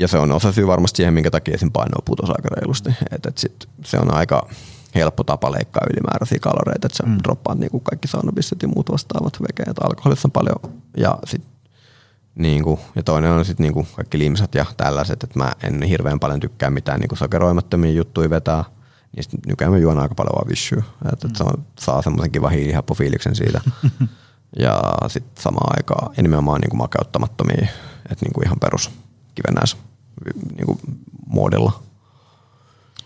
ja 0.00 0.08
se 0.08 0.18
on 0.18 0.32
osa 0.32 0.52
syy 0.52 0.66
varmasti 0.66 0.96
siihen, 0.96 1.14
minkä 1.14 1.30
takia 1.30 1.54
esim. 1.54 1.72
paino 1.72 2.02
putosi 2.04 2.32
aika 2.32 2.48
reilusti. 2.56 2.90
Et, 3.10 3.26
et 3.26 3.38
sit 3.38 3.68
se 3.84 3.98
on 3.98 4.14
aika 4.14 4.48
helppo 4.94 5.24
tapa 5.24 5.52
leikkaa 5.52 5.86
ylimääräisiä 5.92 6.38
kaloreita, 6.38 6.86
että 6.86 6.96
sä 6.96 7.02
mm. 7.06 7.18
droppaat 7.22 7.58
niinku 7.58 7.80
kaikki 7.80 8.08
saunabisset 8.08 8.62
ja 8.62 8.68
muut 8.68 8.92
vastaavat 8.92 9.42
vekeet. 9.42 9.78
Alkoholissa 9.78 10.28
on 10.28 10.32
paljon 10.32 10.56
ja 10.96 11.18
sit 11.26 11.42
niinku, 12.34 12.78
ja 12.96 13.02
toinen 13.02 13.30
on 13.30 13.44
sitten 13.44 13.64
niinku 13.64 13.86
kaikki 13.96 14.18
limsat 14.18 14.54
ja 14.54 14.66
tällaiset, 14.76 15.22
että 15.22 15.38
mä 15.38 15.52
en 15.62 15.82
hirveän 15.82 16.20
paljon 16.20 16.40
tykkää 16.40 16.70
mitään 16.70 17.00
niinku 17.00 17.16
sokeroimattomia 17.16 17.92
juttuja 17.92 18.30
vetää. 18.30 18.64
Niin 19.16 19.24
sit 19.24 19.46
nykyään 19.46 19.72
mä 19.72 19.78
juon 19.78 19.98
aika 19.98 20.14
paljon 20.14 20.34
vaan 20.34 20.48
vissyä, 20.48 20.82
että 21.12 21.28
mm. 21.28 21.34
se 21.34 21.44
on, 21.44 21.64
saa 21.80 22.02
semmoisen 22.02 22.30
kivan 22.30 22.52
hiilihappofiiliksen 22.52 23.34
siitä. 23.34 23.60
ja 24.64 24.82
sitten 25.08 25.42
samaan 25.42 25.76
aikaan 25.76 26.14
ja 26.16 26.22
nimenomaan 26.22 26.60
niinku 26.60 26.76
makeuttamattomia, 26.76 27.68
että 28.10 28.24
niinku 28.24 28.40
ihan 28.44 28.60
perus 28.60 28.90
kivennäis 29.34 29.76
niin 30.56 30.66
kuin 30.66 30.78
muodilla. 31.26 31.82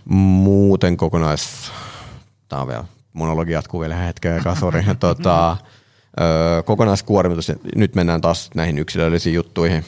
Muuten 0.04 0.96
kokonais... 0.96 1.72
Tämä 2.48 2.62
on 2.62 2.68
vielä, 2.68 2.84
monologi 3.12 3.52
jatkuu 3.52 3.80
vielä 3.80 3.96
hetken 3.96 4.34
aikaa, 4.34 4.54
sori. 4.54 4.84
tota, 5.00 5.56
kokonaiskuormitus, 6.64 7.52
nyt 7.76 7.94
mennään 7.94 8.20
taas 8.20 8.50
näihin 8.54 8.78
yksilöllisiin 8.78 9.34
juttuihin. 9.34 9.84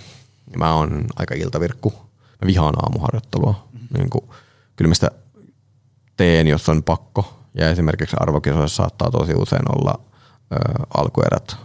Mä 0.56 0.74
oon 0.74 1.04
aika 1.16 1.34
iltavirkku. 1.34 1.92
Mä 2.42 2.46
vihaan 2.46 2.74
aamuharjoittelua. 2.76 3.68
Mm-hmm. 3.72 3.98
Niin 3.98 4.10
kuin, 4.10 4.24
kyllä 4.76 4.88
mä 4.88 4.94
sitä 4.94 5.10
teen, 6.16 6.46
jos 6.46 6.68
on 6.68 6.82
pakko. 6.82 7.34
Ja 7.54 7.70
esimerkiksi 7.70 8.16
arvokisoissa 8.20 8.76
saattaa 8.76 9.10
tosi 9.10 9.34
usein 9.34 9.76
olla 9.78 10.00
ö, 10.52 10.56
alkuerät 10.94 11.56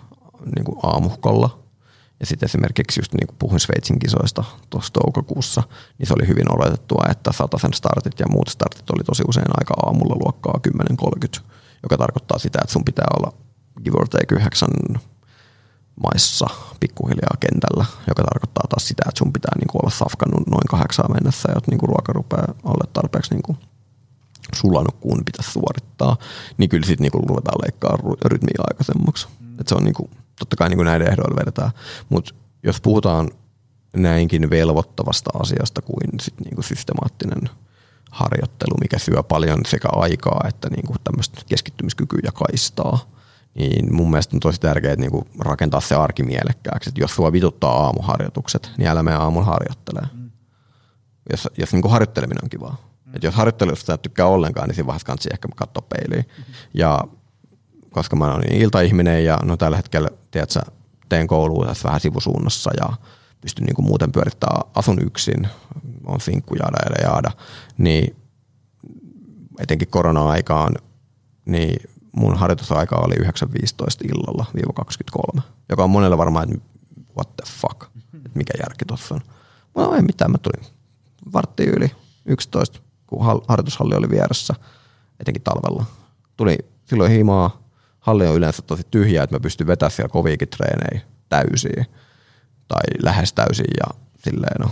niin 0.55 0.66
kuin 0.66 0.80
aamukolla. 0.84 1.60
Ja 2.20 2.26
sitten 2.26 2.47
esimerkiksi 2.47 2.99
just 2.99 3.13
niin 3.13 3.28
kuin 3.28 3.38
puhuin 3.39 3.59
Sveitsin 3.59 3.99
kisoista 3.99 4.43
tuossa 4.70 4.93
toukokuussa, 4.93 5.63
niin 5.97 6.07
se 6.07 6.13
oli 6.13 6.28
hyvin 6.28 6.55
oletettua, 6.55 7.03
että 7.11 7.32
sen 7.61 7.74
startit 7.74 8.20
ja 8.20 8.26
muut 8.30 8.47
startit 8.47 8.89
oli 8.89 9.03
tosi 9.03 9.24
usein 9.28 9.59
aika 9.59 9.74
aamulla 9.86 10.15
luokkaa 10.15 10.59
10.30, 10.67 11.41
joka 11.84 11.97
tarkoittaa 11.97 12.39
sitä, 12.39 12.59
että 12.61 12.74
sun 12.74 12.86
pitää 12.86 13.07
olla 13.17 13.34
give 13.84 13.97
or 13.99 14.07
take 14.07 14.36
yhdeksän 14.36 14.70
maissa 16.03 16.47
pikkuhiljaa 16.80 17.38
kentällä, 17.39 17.86
joka 18.07 18.24
tarkoittaa 18.24 18.67
taas 18.70 18.88
sitä, 18.88 19.03
että 19.07 19.20
sun 19.20 19.34
pitää 19.34 19.51
niinku 19.59 19.78
olla 19.78 19.89
safkannut 19.89 20.47
noin 20.47 20.67
kahdeksaa 20.70 21.13
mennessä, 21.13 21.51
jotta 21.55 21.72
niinku 21.72 21.88
ruoka 21.88 22.13
rupeaa 22.13 22.53
olla 22.63 22.86
tarpeeksi 22.93 23.34
niinku 23.34 23.57
sulanut, 24.55 24.95
kun 24.99 25.26
pitäisi 25.26 25.51
suorittaa, 25.51 26.17
niin 26.57 26.70
kyllä 26.70 26.86
sitten 26.86 27.03
niinku 27.03 27.26
ruvetaan 27.28 27.61
leikkaa 27.61 27.97
rytmiä 28.26 28.63
aikaisemmaksi. 28.67 29.28
Mm. 29.39 29.59
Et 29.59 29.67
se 29.67 29.76
on 29.76 29.84
niinku, 29.84 30.09
totta 30.39 30.55
kai 30.55 30.69
niinku 30.69 30.83
näiden 30.83 31.11
ehdoilla 31.11 31.39
vedetään, 31.39 31.71
mutta 32.09 32.33
jos 32.63 32.81
puhutaan 32.81 33.29
näinkin 33.95 34.49
velvoittavasta 34.49 35.29
asiasta 35.39 35.81
kuin 35.81 36.19
sit 36.21 36.39
niinku 36.39 36.61
systemaattinen 36.61 37.49
harjoittelu, 38.11 38.77
mikä 38.81 38.99
syö 38.99 39.23
paljon 39.23 39.59
sekä 39.67 39.87
aikaa 39.91 40.45
että 40.47 40.69
niinku 40.69 40.95
tämmöistä 41.03 41.41
keskittymiskykyä 41.49 42.19
ja 42.23 42.31
kaistaa, 42.31 42.99
niin 43.55 43.93
mun 43.95 44.09
mielestä 44.09 44.35
on 44.35 44.39
tosi 44.39 44.59
tärkeää 44.59 44.95
niin 44.95 45.11
kuin 45.11 45.25
rakentaa 45.39 45.81
se 45.81 45.95
arki 45.95 46.23
mielekkääksi. 46.23 46.89
Että 46.89 47.01
jos 47.01 47.15
sua 47.15 47.31
vituttaa 47.31 47.85
aamuharjoitukset, 47.85 48.71
niin 48.77 48.87
älä 48.87 49.03
mene 49.03 49.17
aamun 49.17 49.45
harjoittelee. 49.45 50.07
Mm. 50.13 50.31
Jos, 51.31 51.49
jos 51.57 51.73
niin 51.73 51.81
kuin 51.81 51.91
harjoitteleminen 51.91 52.43
on 52.43 52.49
kivaa. 52.49 52.77
Mm. 53.05 53.15
Et 53.15 53.23
jos 53.23 53.35
harjoittelusta 53.35 53.93
et 53.93 54.01
tykkää 54.01 54.25
ollenkaan, 54.25 54.67
niin 54.67 54.75
siinä 54.75 54.87
vaiheessa 54.87 55.05
kannattaa 55.05 55.33
ehkä 55.33 55.47
katsoa 55.55 55.83
peiliin. 55.89 56.25
Mm-hmm. 56.37 56.53
Ja 56.73 57.03
koska 57.91 58.15
mä 58.15 58.33
olen 58.33 58.53
iltaihminen 58.53 59.25
ja 59.25 59.39
no 59.43 59.57
tällä 59.57 59.77
hetkellä 59.77 60.09
tiedätkö, 60.31 60.59
teen 61.09 61.27
koulua 61.27 61.65
tässä 61.65 61.87
vähän 61.87 61.99
sivusuunnassa 61.99 62.71
ja 62.79 62.89
pystyn 63.41 63.65
niin 63.65 63.75
kuin 63.75 63.85
muuten 63.85 64.11
pyörittämään, 64.11 64.61
asun 64.75 64.97
yksin, 65.05 65.47
on 66.05 66.21
sinkku 66.21 66.55
jaada 66.55 66.77
ja 66.89 67.09
jaada, 67.09 67.31
niin 67.77 68.15
etenkin 69.59 69.87
korona-aikaan, 69.87 70.75
niin 71.45 71.89
mun 72.11 72.37
harjoitusaika 72.37 72.95
oli 72.95 73.15
9.15 73.15 73.25
illalla 74.03 74.45
viiva 74.55 74.73
23, 74.73 75.41
joka 75.69 75.83
on 75.83 75.89
monelle 75.89 76.17
varmaan, 76.17 76.53
että 76.53 76.65
what 77.17 77.35
the 77.35 77.51
fuck, 77.61 77.83
että 78.13 78.29
mikä 78.37 78.53
järki 78.63 78.85
tuossa 78.85 79.15
on. 79.15 79.21
No 79.75 79.95
ei 79.95 80.01
mitään, 80.01 80.31
mä 80.31 80.37
tulin 80.37 80.65
vartti 81.33 81.63
yli 81.63 81.91
11, 82.25 82.79
kun 83.07 83.25
harjoitushalli 83.47 83.95
oli 83.95 84.09
vieressä, 84.09 84.53
etenkin 85.19 85.43
talvella. 85.43 85.85
Tuli 86.37 86.57
silloin 86.85 87.11
himaa, 87.11 87.59
halli 88.00 88.28
on 88.28 88.36
yleensä 88.36 88.62
tosi 88.62 88.84
tyhjä, 88.91 89.24
että 89.24 89.36
mä 89.36 89.39
pystyn 89.39 89.68
vetämään 89.68 89.91
siellä 89.91 90.10
koviikin 90.10 90.47
treenejä 90.47 91.02
täysiä 91.30 91.86
tai 92.68 92.82
lähes 93.04 93.34
täysiä 93.34 93.74
ja 93.80 94.00
silleen 94.24 94.62
no, 94.62 94.72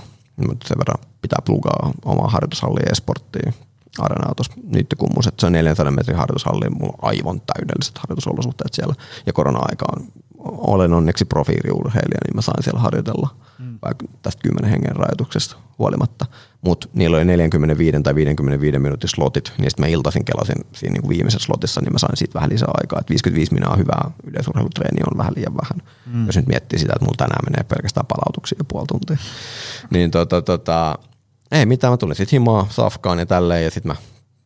sen 0.66 0.78
verran 0.78 0.98
pitää 1.22 1.40
plugaa 1.46 1.92
omaa 2.06 2.30
harjoitushallia 2.30 2.92
esporttiin 2.92 3.54
arenaa 4.00 4.36
tuossa 4.36 4.54
Niittykummus, 4.64 5.28
että 5.28 5.42
se 5.42 5.46
on 5.46 5.54
400 5.54 5.92
metrin 5.92 6.18
harjoitushalli, 6.18 6.70
mulla 6.70 6.94
on 7.02 7.10
aivan 7.10 7.42
täydelliset 7.42 7.98
harjoitusolosuhteet 7.98 8.74
siellä. 8.74 8.96
Ja 9.26 9.34
korona-aikaan 9.34 10.06
olen 10.52 10.93
onneksi 10.93 11.26
profiiliurheilija, 11.26 12.20
niin 12.28 12.36
mä 12.36 12.41
sain 12.41 12.64
siellä 12.64 12.80
harjoitella 12.80 13.30
mm. 13.60 13.80
vaikka 13.82 14.06
tästä 14.22 14.41
10 14.43 14.72
hengen 14.72 14.95
rajoituksesta 14.95 15.56
huolimatta. 15.80 16.26
Mutta 16.62 16.88
niillä 16.93 17.18
oli 17.18 17.26
45 17.26 18.02
tai 18.04 18.16
55 18.16 18.80
minuutin 18.80 19.10
slotit, 19.10 19.54
niin 19.58 19.72
sitten 19.72 19.84
mä 19.86 19.88
iltaisin 19.88 20.26
kelasin 20.26 20.56
siinä 20.74 20.93
niinku 20.93 21.10
viimeisessä 21.10 21.45
slotissa, 21.45 21.82
niin 21.82 21.93
mä 21.93 22.00
sain 22.00 22.18
siitä 22.18 22.34
vähän 22.34 22.50
lisää 22.50 22.72
aikaa. 22.74 23.00
Et 23.00 23.10
55 23.10 23.54
minuuttia 23.54 23.78
hyvää 23.78 24.12
yleisurheilutreeni 24.24 25.02
on 25.12 25.18
vähän 25.18 25.34
liian 25.36 25.58
vähän. 25.58 25.82
Mm. 26.06 26.26
Jos 26.26 26.36
nyt 26.36 26.48
miettii 26.48 26.80
sitä, 26.80 26.93
että 26.95 27.06
mulla 27.06 27.18
tänään 27.18 27.45
menee 27.50 27.64
pelkästään 27.64 28.06
palautuksia 28.06 28.56
jo 28.60 28.66
puoli 28.68 28.88
tuntia. 28.88 29.18
niin 29.93 30.12
tota, 30.12 30.41
tota, 30.41 31.00
ei 31.52 31.66
mitään, 31.66 31.93
mä 31.93 31.98
tulin 31.98 32.16
sitten 32.16 32.39
himaa, 32.39 32.68
safkaan 32.70 33.20
ja 33.20 33.26
tälleen 33.26 33.64
ja 33.64 33.72
sitten 33.72 33.91
mä 33.91 33.95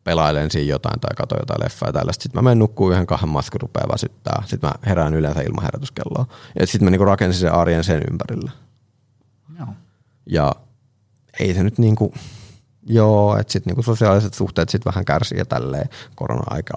pelailen 0.04 0.50
siinä 0.50 0.70
jotain 0.70 1.00
tai 1.00 1.10
katsoin 1.16 1.40
jotain 1.40 1.64
leffaa 1.64 1.88
ja 1.88 1.92
tällaista. 1.92 2.22
Sitten 2.22 2.38
mä 2.38 2.42
menen 2.42 2.58
nukkuun 2.58 2.92
yhden 2.92 3.06
kahden 3.06 3.28
masku 3.28 3.58
rupeaa 3.58 3.88
väsyttää. 3.92 4.42
Sitten 4.46 4.70
mä 4.70 4.74
herään 4.86 5.14
yleensä 5.14 5.40
ilman 5.40 5.64
herätyskelloa. 5.64 6.26
Ja 6.60 6.66
sitten 6.66 6.84
mä 6.84 6.90
niinku 6.90 7.04
rakensin 7.04 7.40
sen 7.40 7.52
arjen 7.52 7.84
sen 7.84 8.02
ympärille. 8.10 8.50
Joo. 9.58 9.68
Ja 10.26 10.52
ei 11.40 11.54
se 11.54 11.62
nyt 11.62 11.78
niinku, 11.78 12.14
joo, 12.82 13.36
että 13.36 13.52
sitten 13.52 13.70
niinku 13.70 13.82
sosiaaliset 13.82 14.34
suhteet 14.34 14.68
sitten 14.68 14.92
vähän 14.92 15.04
kärsii 15.04 15.38
ja 15.38 15.44
tälleen. 15.44 15.88
Korona-aika 16.14 16.74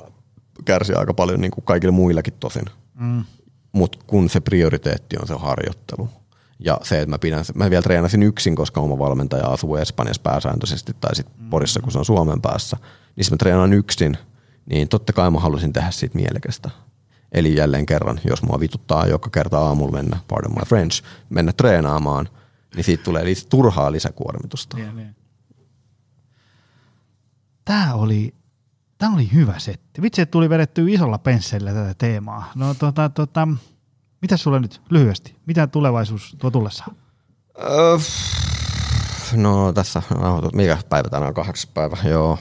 kärsii 0.66 0.96
aika 0.96 1.14
paljon 1.14 1.42
niinku 1.42 1.62
kaikille 1.62 1.92
muillakin 1.92 2.34
tosin. 2.40 2.66
Mm. 2.94 3.24
Mutta 3.72 3.98
kun 4.08 4.30
se 4.30 4.40
prioriteetti 4.40 5.18
on 5.22 5.28
se 5.28 5.34
harjoittelu– 5.34 6.10
ja 6.60 6.80
se, 6.84 7.02
että 7.02 7.10
mä, 7.10 7.20
pidän, 7.20 7.46
mä 7.56 7.70
vielä 7.70 7.82
treenasin 7.82 8.24
yksin, 8.24 8.56
koska 8.56 8.82
oma 8.82 9.00
valmentaja 9.00 9.48
asuu 9.48 9.76
Espanjassa 9.76 10.22
pääsääntöisesti 10.22 10.94
tai 11.02 11.16
sitten 11.16 11.36
mm. 11.40 11.50
Porissa, 11.50 11.80
kun 11.80 11.92
se 11.92 12.00
on 12.00 12.06
Suomen 12.06 12.42
päässä. 12.42 12.78
Niin 13.16 13.26
mä 13.32 13.38
treenaan 13.38 13.74
yksin, 13.74 14.18
niin 14.66 14.90
totta 14.90 15.14
kai 15.14 15.32
mä 15.32 15.40
halusin 15.40 15.74
tehdä 15.74 15.92
siitä 15.92 16.16
mielekästä. 16.16 16.70
Eli 17.32 17.56
jälleen 17.56 17.86
kerran, 17.86 18.20
jos 18.30 18.44
mua 18.44 18.60
vituttaa 18.60 19.08
joka 19.08 19.30
kerta 19.30 19.60
aamulla 19.60 19.92
mennä, 19.92 20.18
pardon 20.28 20.52
my 20.52 20.66
French, 20.66 21.04
mennä 21.30 21.54
treenaamaan, 21.54 22.30
niin 22.76 22.84
siitä 22.84 23.04
tulee 23.04 23.24
lis- 23.24 23.48
turhaa 23.50 23.92
lisäkuormitusta. 23.92 24.78
Yeah, 24.78 24.98
yeah. 24.98 25.10
Tämä 27.66 27.94
oli, 27.94 28.34
tämä 28.98 29.14
oli 29.14 29.30
hyvä 29.34 29.60
setti. 29.60 30.02
Vitsi, 30.02 30.22
että 30.22 30.32
tuli 30.32 30.50
vedetty 30.50 30.94
isolla 30.94 31.18
penssellä 31.18 31.74
tätä 31.74 31.94
teemaa. 31.98 32.52
No 32.56 32.74
tota, 32.74 33.10
tota, 33.10 33.48
mitä 34.26 34.38
sulle 34.38 34.60
nyt 34.60 34.82
lyhyesti? 34.90 35.36
Mitä 35.46 35.68
tulevaisuus 35.68 36.36
tuo 36.40 36.52
tullessaan? 36.52 36.96
Öö, 37.60 37.98
no 39.36 39.74
tässä, 39.74 40.02
mikä 40.54 40.78
päivä 40.90 41.10
tänään 41.10 41.28
on 41.28 41.34
kahdeksas 41.34 41.72
päivä, 41.74 41.98
joo. 42.10 42.40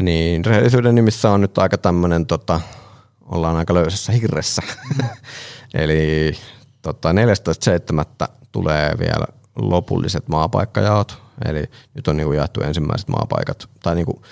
Niin 0.00 0.44
rehellisyyden 0.44 0.94
nimissä 0.94 1.30
on 1.30 1.40
nyt 1.40 1.58
aika 1.58 1.78
tämmöinen, 1.78 2.26
tota, 2.26 2.60
ollaan 3.22 3.56
aika 3.56 3.74
löysässä 3.74 4.12
hirressä. 4.12 4.62
Eli 5.74 6.32
tota, 6.82 7.12
14.7. 7.12 8.28
tulee 8.52 8.92
vielä 8.98 9.26
lopulliset 9.56 10.28
maapaikkajaot. 10.28 11.22
Eli 11.44 11.64
nyt 11.94 12.08
on 12.08 12.16
niinku 12.16 12.32
jaettu 12.32 12.60
ensimmäiset 12.60 13.08
maapaikat, 13.08 13.68
tai 13.82 13.94
niinku 13.94 14.22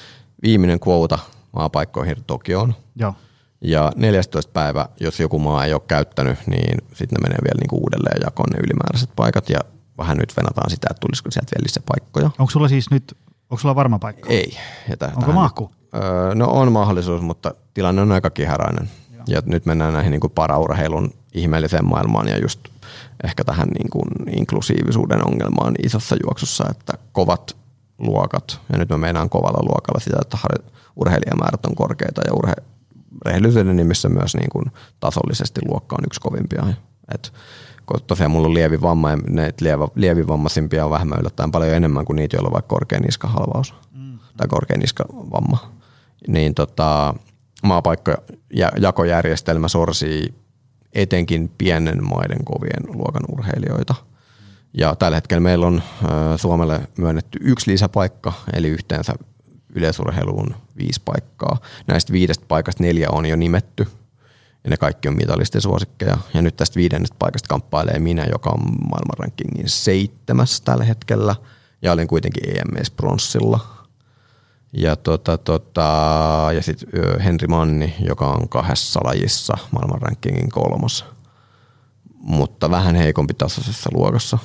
viimeinen 0.42 0.80
kuouta 0.80 1.18
maapaikkoihin 1.52 2.24
Tokioon. 2.26 2.74
Joo. 2.96 3.14
Ja 3.60 3.92
14 3.96 4.52
päivä, 4.52 4.88
jos 5.00 5.20
joku 5.20 5.38
maa 5.38 5.64
ei 5.64 5.72
ole 5.72 5.82
käyttänyt, 5.88 6.38
niin 6.46 6.78
sitten 6.94 7.16
ne 7.20 7.28
menee 7.28 7.38
vielä 7.44 7.60
niinku 7.60 7.76
uudelleen 7.76 8.20
jakoon 8.24 8.48
ne 8.52 8.58
ylimääräiset 8.58 9.10
paikat 9.16 9.50
ja 9.50 9.60
vähän 9.98 10.16
nyt 10.16 10.36
venataan 10.36 10.70
sitä, 10.70 10.88
että 10.90 11.00
tulisiko 11.00 11.30
sieltä 11.30 11.50
vielä 11.56 11.64
lisää 11.64 11.82
paikkoja. 11.86 12.30
Onko 12.38 12.50
sulla 12.50 12.68
siis 12.68 12.90
nyt, 12.90 13.16
onko 13.50 13.60
sulla 13.60 13.74
varma 13.74 13.98
paikka? 13.98 14.28
Ei. 14.28 14.56
Ja 14.88 14.96
täh- 15.04 15.16
onko 15.16 15.32
mahku? 15.32 15.70
Öö, 15.94 16.34
no 16.34 16.46
on 16.46 16.72
mahdollisuus, 16.72 17.22
mutta 17.22 17.54
tilanne 17.74 18.02
on 18.02 18.12
aika 18.12 18.30
kihäräinen. 18.30 18.90
Joo. 19.14 19.24
Ja 19.26 19.42
nyt 19.44 19.66
mennään 19.66 19.92
näihin 19.92 20.10
niin 20.10 20.20
kuin 20.20 20.32
paraurheilun 20.32 21.10
ihmeelliseen 21.34 21.88
maailmaan 21.88 22.28
ja 22.28 22.38
just 22.38 22.60
ehkä 23.24 23.44
tähän 23.44 23.68
niin 23.68 23.90
kuin 23.90 24.08
inklusiivisuuden 24.30 25.26
ongelmaan 25.26 25.74
isossa 25.82 26.16
juoksussa, 26.24 26.64
että 26.70 26.92
kovat 27.12 27.56
luokat, 27.98 28.60
ja 28.72 28.78
nyt 28.78 28.88
me 28.88 28.96
meinaan 28.96 29.30
kovalla 29.30 29.62
luokalla 29.62 30.00
sitä, 30.00 30.16
että 30.20 30.38
urheilijamäärät 30.96 31.66
on 31.66 31.74
korkeita 31.74 32.20
ja 32.26 32.34
urhe, 32.34 32.54
rehellisyyden 33.26 33.76
nimissä 33.76 34.08
myös 34.08 34.34
niin 34.34 34.50
kuin 34.52 34.64
tasollisesti 35.00 35.60
luokka 35.68 35.96
on 35.96 36.04
yksi 36.06 36.20
kovimpia. 36.20 36.66
Et, 37.14 37.32
tosiaan 38.06 38.30
mulla 38.30 38.46
on 38.46 38.54
lievi 38.54 38.80
vamma 38.80 39.10
ja 39.10 39.18
ne 39.28 39.54
lievivammaisimpia 39.94 40.84
on 40.84 40.90
vähemmän 40.90 41.20
yllättäen 41.20 41.50
paljon 41.50 41.74
enemmän 41.74 42.04
kuin 42.04 42.16
niitä, 42.16 42.36
joilla 42.36 42.48
on 42.48 42.52
vaikka 42.52 42.74
korkea 42.74 43.00
niskahalvaus 43.00 43.74
mm. 43.92 44.18
tai 44.36 44.48
korkea 44.48 44.78
niskavamma. 44.78 45.72
Niin 46.28 46.54
tota, 46.54 47.14
maapaikkajakojärjestelmä 47.62 49.68
sorsii 49.68 50.34
etenkin 50.92 51.50
pienen 51.58 52.04
maiden 52.04 52.44
kovien 52.44 52.96
luokan 52.96 53.22
urheilijoita. 53.32 53.94
Ja 54.74 54.96
tällä 54.96 55.16
hetkellä 55.16 55.40
meillä 55.40 55.66
on 55.66 55.82
Suomelle 56.36 56.80
myönnetty 56.98 57.38
yksi 57.42 57.70
lisäpaikka, 57.70 58.32
eli 58.52 58.68
yhteensä 58.68 59.14
yleisurheiluun 59.76 60.54
viisi 60.78 61.02
paikkaa. 61.04 61.58
Näistä 61.86 62.12
viidestä 62.12 62.44
paikasta 62.48 62.82
neljä 62.82 63.10
on 63.10 63.26
jo 63.26 63.36
nimetty 63.36 63.86
ja 64.66 64.70
ne 64.70 64.76
kaikki 64.76 65.08
on 65.08 65.16
mitallisten 65.16 65.60
suosikkeja. 65.60 66.18
Ja 66.34 66.42
nyt 66.42 66.56
tästä 66.56 66.76
viidennestä 66.76 67.16
paikasta 67.18 67.48
kamppailee 67.48 67.98
minä, 67.98 68.26
joka 68.32 68.50
on 68.50 68.60
maailmanrankingin 68.90 69.68
seitsemäs 69.68 70.60
tällä 70.60 70.84
hetkellä 70.84 71.36
ja 71.82 71.92
olen 71.92 72.08
kuitenkin 72.08 72.42
EMS 72.50 72.90
pronssilla. 72.90 73.60
Ja, 74.72 74.96
tota, 74.96 75.38
tota, 75.38 75.90
ja 76.54 76.62
sitten 76.62 76.88
Henri 77.24 77.46
Manni, 77.48 77.94
joka 78.00 78.30
on 78.30 78.48
kahdessa 78.48 79.00
lajissa 79.04 79.58
maailmanrankingin 79.70 80.50
kolmas, 80.50 81.04
mutta 82.14 82.70
vähän 82.70 82.94
heikompi 82.94 83.34
tasoisessa 83.34 83.90
luokassa. 83.94 84.38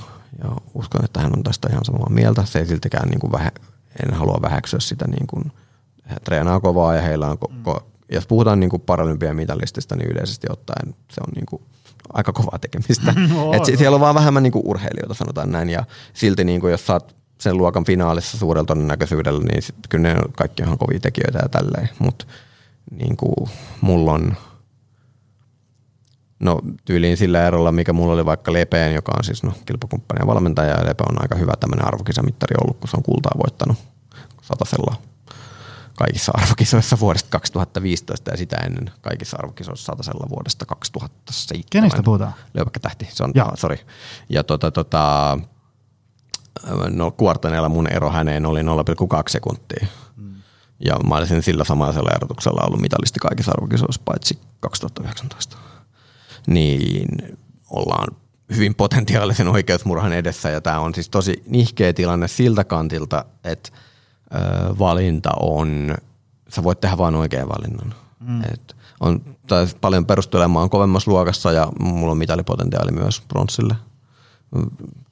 Ja 0.44 0.50
uskon, 0.74 1.06
että 1.06 1.20
hän 1.20 1.38
on 1.38 1.44
tästä 1.44 1.68
ihan 1.72 1.86
samaa 1.86 2.10
mieltä. 2.10 2.46
Se 2.46 2.60
ei 2.60 2.66
siltikään 2.66 3.10
niin 3.10 3.20
kuin 3.20 3.32
vähe, 3.32 3.52
en 4.08 4.14
halua 4.14 4.40
väheksyä 4.42 4.80
sitä 4.80 5.08
niin 5.08 5.28
kuin 5.28 5.52
he 6.10 6.16
treenaa 6.24 6.60
kovaa 6.60 6.96
ja 6.96 7.02
heillä 7.02 7.28
on, 7.30 7.38
ko- 7.46 7.52
ko- 7.70 7.84
jos 8.12 8.28
puhutaan 8.28 8.60
niin 8.60 8.70
kuin 8.70 8.82
paralympian 8.82 9.36
mitalistista, 9.36 9.96
niin 9.96 10.12
yleisesti 10.12 10.48
ottaen 10.50 10.96
se 11.12 11.22
on 11.28 11.34
niin 11.36 11.46
kuin 11.46 11.62
aika 12.14 12.34
kovaa 12.34 12.60
tekemistä. 12.60 13.14
No, 13.36 13.54
Et 13.54 13.60
no. 13.60 13.78
siellä 13.78 13.96
on 13.96 14.02
vaan 14.02 14.16
vähemmän 14.16 14.44
niin 14.44 14.54
kuin 14.54 14.68
urheilijoita, 14.68 15.14
sanotaan 15.14 15.52
näin, 15.52 15.70
ja 15.70 15.84
silti 16.14 16.44
niin 16.44 16.62
kuin 16.62 16.72
jos 16.72 16.88
saat 16.88 17.16
sen 17.38 17.58
luokan 17.58 17.86
finaalissa 17.86 18.38
suurella 18.38 18.66
todennäköisyydellä, 18.66 19.44
niin 19.44 19.62
sit, 19.62 19.76
kyllä 19.90 20.02
ne 20.02 20.16
on 20.16 20.34
kaikki 20.38 20.64
ihan 20.64 20.78
kovia 20.78 21.00
tekijöitä 21.00 21.40
ja 21.44 21.50
tälleen, 21.50 21.90
mutta 22.00 22.26
niin 22.92 23.18
kuin 23.18 23.50
mulla 23.82 24.14
on 24.14 24.38
No 26.42 26.60
tyyliin 26.86 27.18
sillä 27.18 27.48
erolla, 27.48 27.72
mikä 27.72 27.94
mulla 27.94 28.14
oli 28.14 28.26
vaikka 28.26 28.54
Lepeen, 28.54 28.94
joka 28.94 29.12
on 29.18 29.24
siis 29.24 29.44
no, 29.44 29.54
kilpakumppani 29.66 30.20
ja 30.22 30.28
valmentaja, 30.28 30.78
ja 30.80 30.86
Lepe 30.86 31.04
on 31.10 31.22
aika 31.22 31.36
hyvä 31.36 31.54
tämmöinen 31.60 31.88
arvokisamittari 31.88 32.56
ollut, 32.62 32.78
kun 32.78 32.90
se 32.90 32.98
on 32.98 33.04
kultaa 33.04 33.32
voittanut 33.38 33.78
satasella 34.42 34.96
kaikissa 35.98 36.32
arvokisoissa 36.36 37.00
vuodesta 37.00 37.30
2015 37.30 38.32
ja 38.32 38.38
sitä 38.38 38.58
ennen 38.58 38.92
kaikissa 39.02 39.38
arvokisoissa 39.38 39.86
satasella 39.86 40.30
vuodesta 40.30 40.66
2007. 40.66 41.64
Kenestä 41.70 42.04
puhutaan? 42.04 42.34
Leupäkkä 42.54 42.80
tähti, 42.80 43.08
se 43.12 43.24
on, 43.24 43.32
Joo. 43.36 43.52
sorry. 43.56 43.78
Ja 44.30 44.44
tota, 44.44 44.72
tota, 44.72 45.38
no 46.90 47.12
kuartaneella 47.12 47.70
mun 47.70 47.88
ero 47.88 48.12
häneen 48.12 48.46
oli 48.46 48.62
0,2 48.62 48.68
sekuntia. 49.30 49.88
Ja 50.86 51.00
mä 51.00 51.16
olisin 51.16 51.44
sillä 51.44 51.64
samaisella 51.64 52.12
erotuksella 52.16 52.66
ollut 52.68 52.82
mitalisti 52.82 53.20
kaikissa 53.20 53.52
arvokisoissa, 53.52 54.02
paitsi 54.06 54.40
2019. 54.60 55.58
Niin 56.48 57.38
ollaan 57.70 58.08
hyvin 58.56 58.76
potentiaalisen 58.76 59.48
oikeusmurhan 59.48 60.14
edessä 60.14 60.50
ja 60.50 60.62
tämä 60.62 60.80
on 60.80 60.96
siis 60.96 61.10
tosi 61.10 61.44
nihkeä 61.48 61.94
tilanne 61.94 62.28
siltä 62.28 62.64
kantilta, 62.64 63.26
että 63.44 63.70
ö, 64.36 64.40
valinta 64.80 65.30
on, 65.40 65.96
sä 66.50 66.64
voit 66.64 66.80
tehdä 66.80 66.98
vain 66.98 67.16
oikean 67.16 67.50
valinnan. 67.50 67.94
Mm. 68.20 68.42
Et 68.54 68.76
on 69.00 69.22
paljon 69.82 70.06
perustelemaan 70.06 70.70
kovemmassa 70.70 71.12
luokassa 71.12 71.52
ja 71.52 71.68
mulla 71.80 72.12
on 72.12 72.18
mitalipotentiaali 72.18 72.92
myös 72.92 73.22
bronssille. 73.28 73.76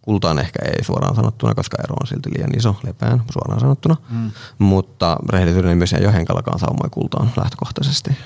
Kultaan 0.01 0.39
ehkä 0.39 0.60
ei 0.65 0.84
suoraan 0.84 1.15
sanottuna, 1.15 1.56
koska 1.56 1.77
ero 1.84 1.95
on 2.01 2.07
silti 2.07 2.30
liian 2.35 2.57
iso 2.57 2.76
lepään 2.84 3.23
suoraan 3.31 3.60
sanottuna. 3.60 3.95
Mm. 4.10 4.31
Mutta 4.60 5.18
rehellisyyden 5.30 5.69
nimessä 5.69 5.97
ei 5.97 6.06
ole 6.06 6.14
henkallakaan 6.14 6.60
saumoja 6.60 6.89
kultaan 6.89 7.31
lähtökohtaisesti, 7.38 8.18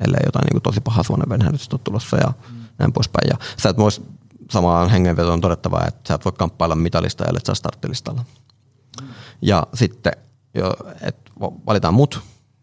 ellei 0.00 0.20
jotain 0.26 0.44
niin 0.44 0.52
kuin 0.52 0.62
tosi 0.62 0.80
paha 0.80 1.02
suonenvenhätystä 1.02 1.76
ole 1.76 1.80
tulossa 1.84 2.16
ja 2.16 2.32
mm. 2.50 2.64
näin 2.78 2.92
poispäin. 2.92 3.28
Ja 3.30 3.36
sä 3.56 3.68
et 3.68 3.76
vois 3.76 4.02
samaan 4.50 4.90
hengenvetoon 4.90 5.40
todettava, 5.40 5.80
että 5.88 6.08
sä 6.08 6.14
et 6.14 6.24
voi 6.24 6.32
kamppailla 6.32 6.74
mitalista, 6.74 7.24
ellei 7.24 7.40
sä 7.46 7.54
starttilistalla. 7.54 8.24
Mm. 9.00 9.08
Ja 9.42 9.66
sitten, 9.74 10.12
jo, 10.54 10.72
että 11.00 11.30
valitaan 11.66 11.94
mut, 11.94 12.20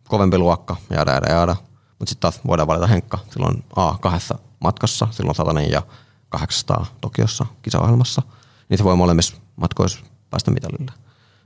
kovempi 0.08 0.38
luokka, 0.38 0.76
jaada, 0.90 1.12
jaada, 1.12 1.32
jaada. 1.32 1.56
Mutta 2.00 2.10
sitten 2.10 2.22
taas 2.22 2.40
voidaan 2.48 2.68
valita 2.68 2.88
Henkka. 2.88 3.20
Silloin 3.32 3.64
A 3.76 3.98
kahdessa 3.98 4.40
matkassa, 4.60 5.08
silloin 5.12 5.36
satanen 5.36 5.72
ja 5.72 5.82
800 6.30 6.86
Tokiossa 7.02 7.46
kisaohjelmassa. 7.62 8.22
Niin 8.70 8.78
se 8.78 8.84
voi 8.84 8.96
molemmissa 8.96 9.36
matkoissa 9.56 10.00
päästä 10.30 10.52
mitalille. 10.52 10.92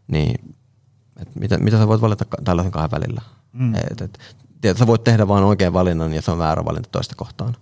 Niin, 0.08 0.56
et 1.18 1.36
mitä, 1.36 1.58
mitä 1.58 1.78
sä 1.78 1.88
voit 1.88 2.02
valita 2.02 2.26
tällaisen 2.44 2.72
kahden 2.72 2.92
välillä? 2.92 3.22
Mm. 3.54 3.76
Et, 3.76 4.02
et, 4.02 4.20
sä 4.78 4.88
voit 4.88 5.04
tehdä 5.04 5.28
vain 5.28 5.44
oikean 5.44 5.74
valinnan 5.74 6.14
ja 6.14 6.22
se 6.22 6.32
on 6.32 6.38
väärä 6.38 6.66
valinta 6.66 6.90
toista 6.92 7.16
kohtaan. 7.16 7.56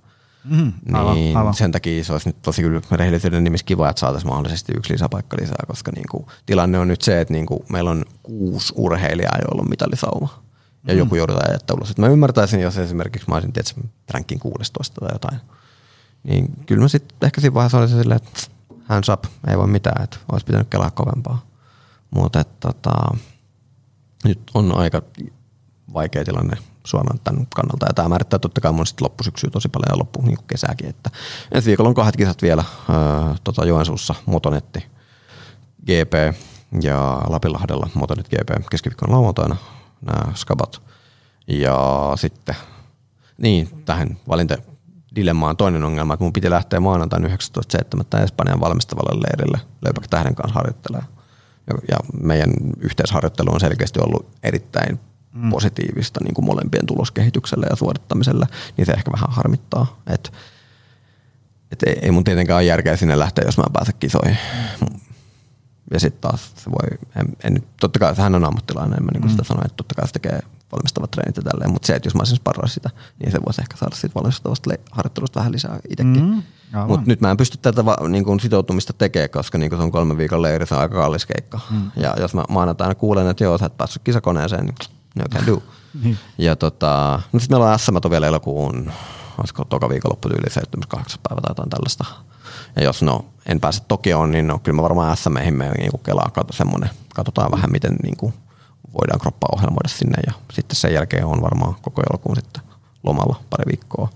Mm, 0.43 0.73
aivan, 0.93 1.15
Niin 1.15 1.37
aivan. 1.37 1.53
sen 1.53 1.71
takia 1.71 2.03
se 2.03 2.13
olisi 2.13 2.29
nyt 2.29 2.41
tosi 2.41 2.61
kyllä 2.61 2.81
rehellisyyden 2.91 3.43
nimissä 3.43 3.65
kiva, 3.65 3.89
että 3.89 3.99
saataisiin 3.99 4.29
mahdollisesti 4.29 4.73
yksi 4.77 4.93
lisäpaikka 4.93 5.37
lisää, 5.41 5.63
koska 5.67 5.91
niin 5.95 6.07
kuin, 6.11 6.25
tilanne 6.45 6.79
on 6.79 6.87
nyt 6.87 7.01
se, 7.01 7.21
että 7.21 7.33
niin 7.33 7.45
kuin, 7.45 7.59
meillä 7.69 7.91
on 7.91 8.05
kuusi 8.23 8.73
urheilijaa, 8.77 9.37
joilla 9.41 9.61
on 9.61 9.69
mitalisauma. 9.69 10.43
Ja 10.87 10.93
mm. 10.93 10.99
joku 10.99 11.15
joudutaan 11.15 11.51
jättää 11.53 11.75
ulos. 11.75 11.91
Et 11.91 11.97
mä 11.97 12.07
ymmärtäisin, 12.07 12.61
jos 12.61 12.77
esimerkiksi 12.77 13.29
mä 13.29 13.35
olisin 13.35 13.53
tietysti 13.53 13.81
rankin 14.09 14.39
16 14.39 15.01
tai 15.01 15.09
jotain. 15.15 15.39
Niin 16.23 16.53
kyllä 16.65 16.81
mä 16.81 16.87
sitten 16.87 17.17
ehkä 17.21 17.41
siinä 17.41 17.53
vaiheessa 17.53 17.77
olisin 17.77 17.97
silleen, 17.97 18.17
että 18.23 18.41
hands 18.85 19.09
up, 19.09 19.25
ei 19.47 19.57
voi 19.57 19.67
mitään, 19.67 20.03
että 20.03 20.17
olisi 20.31 20.45
pitänyt 20.45 20.67
kelaa 20.69 20.91
kovempaa. 20.91 21.45
Mutta 22.11 22.43
tota, 22.59 22.91
nyt 24.23 24.39
on 24.53 24.77
aika 24.77 25.01
vaikea 25.93 26.25
tilanne 26.25 26.57
suoraan 26.83 27.19
tämän 27.23 27.47
kannalta. 27.55 27.85
Ja 27.85 27.93
tämä 27.93 28.09
määrittää 28.09 28.39
totta 28.39 28.61
kai 28.61 28.71
mun 28.71 28.87
sitten 28.87 29.05
loppusyksyä 29.05 29.49
tosi 29.49 29.69
paljon 29.69 29.89
ja 29.89 29.99
loppu 29.99 30.21
niin 30.21 30.37
kesääkin. 30.47 30.89
Että 30.89 31.09
ensi 31.51 31.67
viikolla 31.67 31.87
on 31.87 31.95
kahdet 31.95 32.17
kisat 32.17 32.41
vielä 32.41 32.63
öö, 32.89 32.95
tota 33.43 33.65
Joensuussa, 33.65 34.15
Motonetti 34.25 34.85
GP 35.85 36.13
ja 36.81 37.21
Lapilahdella 37.27 37.89
Motonet 37.93 38.29
GP 38.29 38.69
keskiviikkona 38.69 39.13
lauantaina 39.13 39.55
nämä 40.01 40.33
skabat. 40.35 40.81
Ja 41.47 42.11
sitten, 42.15 42.55
niin 43.37 43.83
tähän 43.85 44.17
valinta 44.27 44.57
dilemmaan 45.15 45.57
toinen 45.57 45.83
ongelma, 45.83 46.13
että 46.13 46.23
mun 46.23 46.33
piti 46.33 46.49
lähteä 46.49 46.79
maanantaina 46.79 47.27
19.7. 47.27 48.23
Espanjan 48.23 48.59
valmistavalle 48.59 49.21
leirille 49.27 49.59
Löypäk 49.81 50.07
Tähden 50.07 50.35
kanssa 50.35 50.53
harjoittelemaan. 50.53 51.11
Ja, 51.67 51.73
ja 51.87 51.97
meidän 52.23 52.53
yhteisharjoittelu 52.79 53.53
on 53.53 53.59
selkeästi 53.59 53.99
ollut 53.99 54.27
erittäin 54.43 54.99
mm. 55.33 55.49
positiivista 55.49 56.19
niin 56.23 56.33
kuin 56.33 56.45
molempien 56.45 56.85
tuloskehityksellä 56.85 57.65
ja 57.69 57.75
suorittamisella, 57.75 58.47
niin 58.77 58.85
se 58.85 58.91
ehkä 58.91 59.11
vähän 59.11 59.29
harmittaa. 59.29 60.01
Että 60.07 60.29
et 61.71 61.83
ei, 61.83 61.99
ei 62.01 62.11
mun 62.11 62.23
tietenkään 62.23 62.57
ole 62.57 62.63
järkeä 62.63 62.97
sinne 62.97 63.19
lähteä, 63.19 63.45
jos 63.45 63.57
mä 63.57 63.63
en 63.67 63.73
pääse 63.73 63.93
kisoihin. 63.93 64.37
Ja 65.91 65.99
sitten 65.99 66.21
taas 66.21 66.51
se 66.55 66.71
voi, 66.71 66.97
en, 67.15 67.27
en, 67.43 67.63
totta 67.79 67.99
kai 67.99 68.15
hän 68.17 68.35
on 68.35 68.45
ammattilainen, 68.45 68.97
en 68.97 69.03
mä 69.03 69.11
niin 69.13 69.21
kuin 69.21 69.31
sitä 69.31 69.43
sanoin, 69.43 69.65
että 69.65 69.77
totta 69.77 69.95
kai 69.95 70.07
se 70.07 70.13
tekee 70.13 70.39
valmistavat 70.71 71.11
treenit 71.11 71.37
ja 71.37 71.43
tälleen, 71.43 71.71
mutta 71.71 71.85
se, 71.85 71.95
että 71.95 72.07
jos 72.07 72.15
mä 72.15 72.19
olisin 72.19 72.37
sparraa 72.37 72.67
sitä, 72.67 72.89
niin 73.19 73.31
se 73.31 73.39
voisi 73.45 73.61
ehkä 73.61 73.77
saada 73.77 73.95
siitä 73.95 74.15
valmistavasta 74.15 74.69
harjoittelusta 74.91 75.39
vähän 75.39 75.51
lisää 75.51 75.79
itsekin. 75.89 76.25
Mm, 76.25 76.43
Mm, 76.73 76.87
mutta 76.87 77.03
nyt 77.05 77.21
mä 77.21 77.31
en 77.31 77.37
pysty 77.37 77.57
tätä 77.57 77.85
va, 77.85 77.97
niin 78.07 78.23
kuin 78.23 78.39
sitoutumista 78.39 78.93
tekemään, 78.93 79.29
koska 79.29 79.57
niin 79.57 79.69
kuin 79.69 79.79
se 79.79 79.83
on 79.83 79.91
kolmen 79.91 80.17
viikon 80.17 80.41
leiri, 80.41 80.65
se 80.65 80.75
on 80.75 80.81
aika 80.81 80.95
kallis 80.95 81.25
keikka. 81.25 81.59
Mm. 81.71 81.91
Ja 81.95 82.15
jos 82.19 82.33
mä 82.33 82.43
maanantaina 82.49 82.95
kuulen, 82.95 83.27
että 83.27 83.43
joo, 83.43 83.57
sä 83.57 83.65
et 83.65 83.77
päässyt 83.77 84.01
kisakoneeseen, 84.03 84.65
niin 84.65 84.75
no 85.15 85.25
can 85.33 85.47
do. 85.47 85.63
Niin. 86.03 86.17
Ja 86.37 86.55
tota, 86.55 87.19
no 87.33 87.39
sitten 87.39 87.57
meillä 87.57 87.73
on 87.73 87.79
SM 87.79 87.95
on 87.95 88.11
vielä 88.11 88.27
elokuun, 88.27 88.91
olisiko 89.37 89.65
toka 89.65 89.89
viikonloppu 89.89 90.29
tyyli 90.29 90.47
7-8 90.47 90.61
päivä 91.23 91.41
tai 91.41 91.49
jotain 91.49 91.69
tällaista. 91.69 92.05
Ja 92.75 92.83
jos 92.83 93.01
no, 93.01 93.25
en 93.45 93.59
pääse 93.59 93.83
Tokioon, 93.87 94.31
niin 94.31 94.47
no, 94.47 94.59
kyllä 94.59 94.75
mä 94.75 94.81
varmaan 94.81 95.17
SMihin 95.17 95.57
menen 95.57 95.73
niin 95.73 95.91
kuin 95.91 96.03
Kelaa, 96.03 96.29
kato 96.33 96.53
semmoinen, 96.53 96.89
katsotaan 97.15 97.51
vähän 97.51 97.71
miten 97.71 97.95
niin 98.03 98.17
kuin 98.17 98.33
voidaan 98.93 99.19
kroppaa 99.19 99.49
ohjelmoida 99.53 99.89
sinne 99.89 100.17
ja 100.27 100.33
sitten 100.53 100.75
sen 100.75 100.93
jälkeen 100.93 101.25
on 101.25 101.41
varmaan 101.41 101.75
koko 101.81 102.01
elokuun 102.11 102.35
sitten 102.35 102.63
lomalla 103.03 103.35
pari 103.49 103.65
viikkoa. 103.67 104.09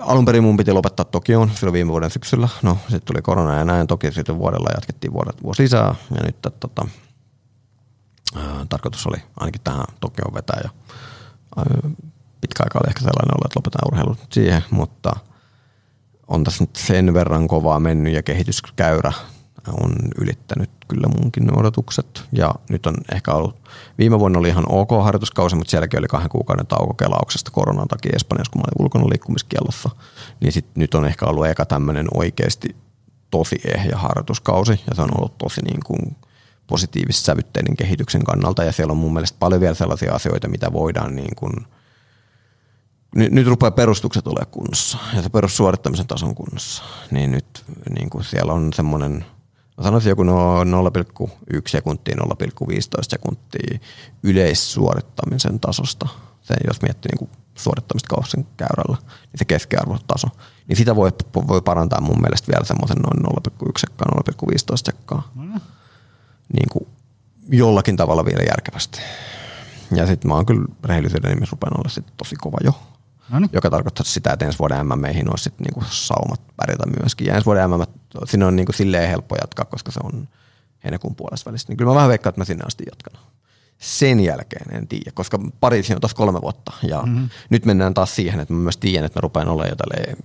Alun 0.00 0.24
perin 0.24 0.42
mun 0.42 0.56
piti 0.56 0.72
lopettaa 0.72 1.04
Tokioon 1.04 1.50
silloin 1.54 1.72
viime 1.72 1.90
vuoden 1.90 2.10
syksyllä. 2.10 2.48
No 2.62 2.78
sitten 2.80 3.02
tuli 3.02 3.22
korona 3.22 3.54
ja 3.54 3.64
näin. 3.64 3.86
Toki 3.86 4.12
sitten 4.12 4.38
vuodella 4.38 4.70
jatkettiin 4.74 5.12
vuodet, 5.12 5.42
vuosi 5.42 5.62
lisää. 5.62 5.94
Ja 6.14 6.22
nyt 6.26 6.36
tota, 6.60 6.86
ö, 8.36 8.66
tarkoitus 8.68 9.06
oli 9.06 9.16
ainakin 9.36 9.60
tähän 9.64 9.84
Tokioon 10.00 10.34
vetää. 10.34 10.60
Ja, 10.64 10.70
pitkä 12.40 12.62
aika 12.64 12.78
oli 12.78 12.88
ehkä 12.88 13.00
sellainen 13.00 13.34
ollut, 13.34 13.44
että 13.44 13.58
lopetetaan 13.58 13.88
urheilu 13.92 14.16
siihen, 14.30 14.64
mutta 14.70 15.12
on 16.26 16.44
tässä 16.44 16.64
nyt 16.64 16.76
sen 16.76 17.14
verran 17.14 17.48
kovaa 17.48 17.80
mennyt 17.80 18.14
ja 18.14 18.22
kehityskäyrä 18.22 19.12
on 19.72 19.92
ylittänyt 20.18 20.70
kyllä 20.88 21.08
munkin 21.20 21.58
odotukset. 21.58 22.24
Ja 22.32 22.54
nyt 22.68 22.86
on 22.86 22.94
ehkä 23.12 23.32
ollut, 23.32 23.56
viime 23.98 24.18
vuonna 24.18 24.38
oli 24.38 24.48
ihan 24.48 24.64
ok 24.68 24.90
harjoituskausi, 25.02 25.56
mutta 25.56 25.70
sielläkin 25.70 25.98
oli 25.98 26.06
kahden 26.06 26.30
kuukauden 26.30 26.66
tauko 26.66 26.94
kelauksesta 26.94 27.50
koronan 27.50 27.88
takia 27.88 28.12
Espanjassa, 28.16 28.52
kun 28.52 28.60
mä 28.60 28.64
olin 28.66 28.84
ulkona 28.84 29.08
liikkumiskielossa. 29.08 29.90
Niin 30.40 30.52
sit 30.52 30.66
nyt 30.74 30.94
on 30.94 31.04
ehkä 31.04 31.26
ollut 31.26 31.46
eka 31.46 31.66
tämmöinen 31.66 32.06
oikeasti 32.14 32.76
tosi 33.30 33.60
ehjä 33.64 33.96
harjoituskausi 33.96 34.80
ja 34.90 34.94
se 34.94 35.02
on 35.02 35.10
ollut 35.16 35.38
tosi 35.38 35.60
niin 35.62 35.80
kuin 35.86 36.16
positiivisesti 36.66 37.26
sävytteinen 37.26 37.76
kehityksen 37.76 38.24
kannalta 38.24 38.64
ja 38.64 38.72
siellä 38.72 38.90
on 38.90 38.96
mun 38.96 39.12
mielestä 39.12 39.36
paljon 39.38 39.60
vielä 39.60 39.74
sellaisia 39.74 40.14
asioita, 40.14 40.48
mitä 40.48 40.72
voidaan 40.72 41.16
niin 41.16 41.36
kuin 41.36 41.52
nyt, 43.14 43.32
nyt 43.32 43.46
rupeaa 43.46 43.70
perustukset 43.70 44.26
olemaan 44.26 44.50
kunnossa 44.50 44.98
ja 45.16 45.22
se 45.22 45.28
perussuorittamisen 45.28 46.06
taso 46.06 46.26
on 46.26 46.34
kunnossa. 46.34 46.82
Niin 47.10 47.30
nyt 47.30 47.64
niin 47.94 48.10
kuin 48.10 48.24
siellä 48.24 48.52
on 48.52 48.72
semmoinen, 48.72 49.24
mä 49.76 49.84
sanoisin 49.84 50.10
joku 50.10 50.22
no 50.22 50.64
0,1 50.64 51.62
sekuntia, 51.66 52.16
0,15 52.16 52.72
sekuntia 53.02 53.78
yleissuorittamisen 54.22 55.60
tasosta. 55.60 56.08
Se, 56.42 56.54
jos 56.66 56.82
miettii 56.82 57.08
niin 57.08 57.18
kuin 57.18 57.30
suorittamista 57.54 58.08
kausin 58.08 58.46
käyrällä, 58.56 58.96
niin 59.00 59.38
se 59.38 59.44
keskiarvotaso. 59.44 60.28
Niin 60.66 60.76
sitä 60.76 60.96
voi, 60.96 61.10
voi 61.48 61.62
parantaa 61.62 62.00
mun 62.00 62.20
mielestä 62.20 62.52
vielä 62.52 62.64
semmoisen 62.64 62.96
noin 62.96 63.36
0,1 63.66 63.72
sekkaa, 63.78 64.08
0,15 64.32 64.76
sekkaa. 64.76 65.32
Niin 66.52 66.68
kuin 66.68 66.88
jollakin 67.48 67.96
tavalla 67.96 68.24
vielä 68.24 68.42
järkevästi. 68.48 69.00
Ja 69.96 70.06
sitten 70.06 70.28
mä 70.28 70.34
oon 70.34 70.46
kyllä 70.46 70.66
rehellisyyden 70.84 71.30
nimissä 71.30 71.56
rupean 71.56 71.78
olla 71.80 71.88
sit 71.88 72.06
tosi 72.16 72.36
kova 72.36 72.58
jo. 72.64 72.72
No 73.30 73.38
niin. 73.38 73.50
Joka 73.52 73.70
tarkoittaa 73.70 74.04
sitä, 74.04 74.32
että 74.32 74.44
ensi 74.44 74.58
vuoden 74.58 74.86
MMEihin 74.86 75.30
olisi 75.30 75.44
sit 75.44 75.60
niinku 75.60 75.82
saumat 75.90 76.40
pärjätä 76.56 76.84
myöskin. 77.00 77.26
Ja 77.26 77.34
ensi 77.34 77.46
vuoden 77.46 77.70
MM, 77.70 77.82
sinne 78.24 78.46
on 78.46 78.56
niinku 78.56 78.72
silleen 78.72 79.08
helppo 79.08 79.36
jatkaa, 79.40 79.64
koska 79.64 79.92
se 79.92 80.00
on 80.02 80.28
heinäkuun 80.84 81.14
puolesta 81.14 81.50
välistä. 81.50 81.70
Niin 81.70 81.76
kyllä 81.76 81.90
mä 81.90 81.94
vähän 81.94 82.08
veikkaan, 82.08 82.30
että 82.30 82.40
mä 82.40 82.44
sinne 82.44 82.64
asti 82.66 82.84
jatkan. 82.90 83.22
sen 83.78 84.20
jälkeen 84.20 84.74
en 84.74 84.88
tiedä, 84.88 85.10
koska 85.14 85.38
Pariisi 85.60 85.94
on 85.94 86.00
taas 86.00 86.14
kolme 86.14 86.40
vuotta 86.40 86.72
ja 86.82 87.02
mm-hmm. 87.02 87.28
nyt 87.50 87.64
mennään 87.64 87.94
taas 87.94 88.16
siihen, 88.16 88.40
että 88.40 88.54
mä 88.54 88.60
myös 88.60 88.76
tiedän, 88.76 89.04
että 89.04 89.18
mä 89.18 89.22
rupean 89.22 89.48
olemaan 89.48 89.68
jo 89.68 89.76
tälleen 89.76 90.16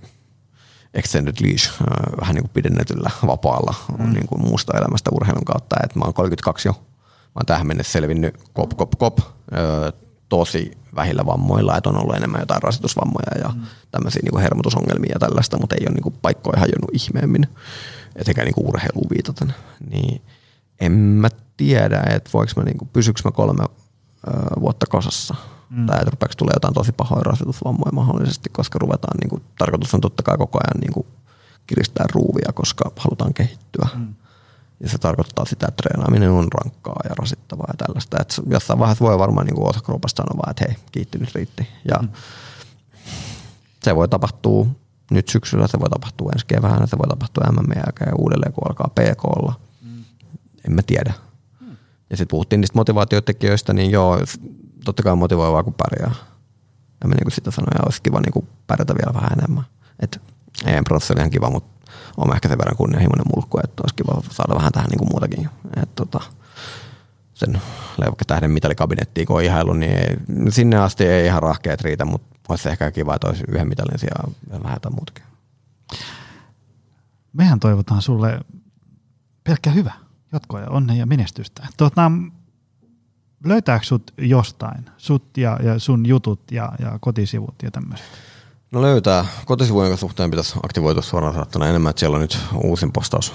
extended 0.94 1.34
leash, 1.40 1.70
äh, 1.70 2.20
vähän 2.20 2.34
niin 2.34 2.42
kuin 2.42 2.50
pidennetyllä 2.54 3.10
vapaalla 3.26 3.74
mm. 3.98 4.12
niin 4.12 4.26
kuin 4.26 4.40
muusta 4.40 4.78
elämästä 4.78 5.10
urheilun 5.12 5.44
kautta. 5.44 5.76
Et 5.84 5.96
mä 5.96 6.04
oon 6.04 6.14
32 6.14 6.68
jo. 6.68 6.72
Mä 6.72 7.38
oon 7.38 7.46
tähän 7.46 7.66
mennessä 7.66 7.92
selvinnyt 7.92 8.34
kop, 8.52 8.76
kop, 8.76 8.90
kop, 8.98 9.18
öö, 9.56 9.92
tosi 10.28 10.70
vähillä 10.94 11.26
vammoilla, 11.26 11.76
että 11.76 11.90
on 11.90 12.02
ollut 12.02 12.16
enemmän 12.16 12.40
jotain 12.40 12.62
rasitusvammoja 12.62 13.38
ja 13.38 13.48
mm. 13.48 13.62
tämmöisiä 13.90 14.20
niin 14.22 14.30
kuin 14.30 14.42
hermotusongelmia 14.42 15.12
ja 15.14 15.18
tällaista, 15.18 15.58
mutta 15.58 15.76
ei 15.76 15.86
ole 15.86 15.94
niin 15.94 16.02
kuin 16.02 16.14
paikkoja 16.22 16.60
hajonnut 16.60 16.90
ihmeemmin, 16.92 17.46
etenkään 18.16 18.44
niin 18.44 18.54
kuin 18.54 18.68
urheiluun 18.68 19.10
viitaten. 19.10 19.54
Niin 19.90 20.22
en 20.80 20.92
mä 20.92 21.28
tiedä, 21.56 22.02
että 22.10 22.30
voiko 22.32 22.52
mä, 22.56 22.62
niin 22.62 22.78
kuin, 22.78 22.88
pysyykö 22.92 23.20
mä 23.24 23.30
kolme 23.30 23.64
öö, 24.28 24.34
vuotta 24.60 24.86
kasassa– 24.86 25.34
mm. 25.70 25.86
tai 25.86 25.96
että 25.98 26.10
rupeeko 26.10 26.34
tulee 26.36 26.54
jotain 26.54 26.74
tosi 26.74 26.92
pahoja 26.92 27.22
rasitusvammoja 27.22 27.92
mahdollisesti, 27.92 28.50
koska 28.52 28.78
ruvetaan, 28.78 29.16
niin 29.20 29.30
kuin, 29.30 29.42
tarkoitus 29.58 29.94
on 29.94 30.00
totta 30.00 30.22
kai 30.22 30.38
koko 30.38 30.58
ajan 30.58 30.80
niin 30.80 30.92
kuin, 30.92 31.06
kiristää 31.66 32.06
ruuvia, 32.14 32.52
koska 32.54 32.90
halutaan 32.96 33.34
kehittyä. 33.34 33.88
Mm. 33.94 34.14
Ja 34.80 34.88
se 34.88 34.98
tarkoittaa 34.98 35.44
sitä, 35.44 35.66
että 35.68 35.82
treenaaminen 35.82 36.30
on 36.30 36.48
rankkaa 36.52 37.00
ja 37.08 37.14
rasittavaa 37.14 37.66
ja 37.68 37.86
tällaista. 37.86 38.16
Että 38.20 38.34
jossain 38.46 38.78
vaiheessa 38.78 39.04
voi 39.04 39.18
varmaan 39.18 39.46
niin 39.46 39.68
osa 39.68 39.80
kroopasta 39.80 40.22
sanoa 40.22 40.38
vaan, 40.38 40.50
että 40.50 40.64
hei, 40.68 40.76
kiitti 40.92 41.18
nyt 41.18 41.34
riitti. 41.34 41.68
Ja 41.88 41.98
mm. 42.02 42.08
se 43.82 43.96
voi 43.96 44.08
tapahtua 44.08 44.66
nyt 45.10 45.28
syksyllä, 45.28 45.66
se 45.66 45.80
voi 45.80 45.90
tapahtua 45.90 46.30
ensi 46.32 46.46
keväänä, 46.46 46.86
se 46.86 46.98
voi 46.98 47.08
tapahtua 47.08 47.44
MM 47.52 47.72
jälkeen 47.76 48.20
uudelleen, 48.20 48.52
kun 48.52 48.64
alkaa 48.68 48.90
PKlla. 48.94 49.60
Mm. 49.82 50.04
En 50.66 50.72
mä 50.72 50.82
tiedä. 50.82 51.12
Ja 52.10 52.16
sitten 52.16 52.30
puhuttiin 52.30 52.60
niistä 52.60 52.78
motivaatiotekijöistä, 52.78 53.72
niin 53.72 53.90
joo, 53.90 54.18
totta 54.84 55.02
kai 55.02 55.16
motivoivaa, 55.16 55.62
kun 55.62 55.74
pärjää. 55.74 56.14
Ja 57.00 57.08
mä 57.08 57.14
niin 57.14 57.32
sitä 57.32 57.50
sanoin, 57.50 57.74
ja 57.74 57.84
olisi 57.84 58.02
kiva 58.02 58.20
niin 58.20 58.48
pärjätä 58.66 58.94
vielä 58.94 59.14
vähän 59.14 59.38
enemmän. 59.38 59.64
Et 60.00 60.20
EM 60.66 60.84
oli 60.90 61.18
ihan 61.18 61.30
kiva, 61.30 61.50
mutta 61.50 61.92
on 62.16 62.34
ehkä 62.34 62.48
sen 62.48 62.58
verran 62.58 62.76
kunnianhimoinen 62.76 63.26
mulkku, 63.34 63.58
että 63.64 63.82
olisi 63.82 63.94
kiva 63.94 64.22
saada 64.30 64.54
vähän 64.54 64.72
tähän 64.72 64.88
niin 64.88 64.98
kuin 64.98 65.08
muutakin. 65.12 65.48
Et 65.82 65.94
tota, 65.94 66.20
sen 67.34 67.62
tähden 68.26 68.50
mitalikabinettiin, 68.50 69.26
kun 69.26 69.36
on 69.36 69.42
ihailu, 69.42 69.72
niin 69.72 69.92
ei, 69.92 70.16
sinne 70.48 70.76
asti 70.76 71.04
ei 71.04 71.26
ihan 71.26 71.42
rahkeet 71.42 71.80
riitä, 71.80 72.04
mutta 72.04 72.36
olisi 72.48 72.68
ehkä 72.68 72.90
kiva, 72.90 73.14
että 73.14 73.28
olisi 73.28 73.44
yhden 73.48 73.68
mitalin 73.68 73.98
sijaan 73.98 74.32
vähän 74.62 74.76
jotain 74.76 74.94
muutakin. 74.94 75.24
Mehän 77.32 77.60
toivotaan 77.60 78.02
sulle 78.02 78.40
pelkkä 79.44 79.70
hyvä 79.70 79.92
jatkoa 80.32 80.60
ja 80.60 80.70
onnea 80.70 80.96
ja 80.96 81.06
menestystä. 81.06 81.66
Tuota, 81.76 82.12
löytääkö 83.44 83.84
sut 83.84 84.14
jostain, 84.18 84.90
sut 84.96 85.36
ja, 85.36 85.58
ja 85.62 85.78
sun 85.78 86.06
jutut 86.06 86.40
ja, 86.50 86.72
ja 86.78 86.98
kotisivut 87.00 87.54
ja 87.62 87.70
tämmöiset? 87.70 88.06
No 88.70 88.82
löytää. 88.82 89.26
Kotisivujen 89.44 89.96
suhteen 89.96 90.30
pitäisi 90.30 90.54
aktivoitua 90.62 91.02
suoraan 91.02 91.32
sanottuna 91.34 91.68
enemmän, 91.68 91.90
että 91.90 92.00
siellä 92.00 92.14
on 92.14 92.20
nyt 92.20 92.38
uusin 92.54 92.92
postaus 92.92 93.32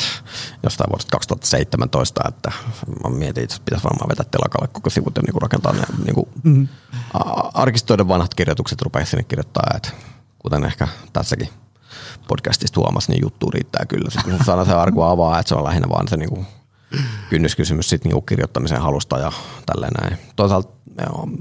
jostain 0.64 0.90
vuodesta 0.90 1.10
2017, 1.10 2.22
että 2.28 2.52
mä 3.04 3.10
mietin, 3.10 3.44
että 3.44 3.56
pitäisi 3.64 3.84
varmaan 3.84 4.08
vetää 4.08 4.26
telakalle 4.30 4.68
koko 4.72 4.90
sivut 4.90 5.16
ja 5.16 5.22
niin 5.22 5.42
rakentaa 5.42 5.72
ne 5.72 5.82
niin 6.04 6.14
kuin 6.14 6.28
mm-hmm. 6.42 6.68
arkistoiden 7.54 8.08
vanhat 8.08 8.34
kirjoitukset 8.34 8.82
rupeaa 8.82 9.04
sinne 9.04 9.22
kirjoittaa, 9.22 9.70
että 9.76 9.90
kuten 10.38 10.64
ehkä 10.64 10.88
tässäkin 11.12 11.48
podcastista 12.28 12.80
huomasi, 12.80 13.12
niin 13.12 13.22
juttu 13.22 13.50
riittää 13.50 13.86
kyllä. 13.86 14.10
Sitten 14.10 14.36
kun 14.36 14.44
saadaan 14.44 14.66
se 14.66 14.72
arku 14.72 15.02
avaa, 15.02 15.40
että 15.40 15.48
se 15.48 15.54
on 15.54 15.64
lähinnä 15.64 15.88
vaan 15.88 16.08
se 16.08 16.16
niin 16.16 16.46
kynnyskysymys 17.30 17.88
sit 17.88 18.04
niinku 18.04 18.20
kirjoittamisen 18.20 18.80
halusta 18.80 19.18
ja 19.18 19.32
tälleen 19.66 19.92
näin. 20.00 20.18
Toisaalta 20.36 20.76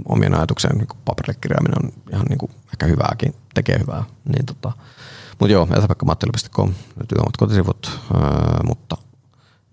omien 0.10 0.36
ajatuksien 0.36 0.78
niin 0.78 0.88
paperille 1.06 1.40
kirjaaminen 1.42 1.86
on 1.86 1.92
ihan 2.14 2.26
niinku 2.30 2.50
ehkä 2.74 2.86
hyvääkin, 2.86 3.36
tekee 3.54 3.80
hyvää. 3.80 4.04
Niin 4.26 4.46
tota, 4.46 4.72
mutta 5.40 5.54
joo, 5.54 5.68
esapekka.mattila.com 5.78 6.74
löytyy 6.96 7.18
omat 7.18 7.38
kotisivut, 7.38 8.00
öö, 8.16 8.22
mutta 8.64 8.98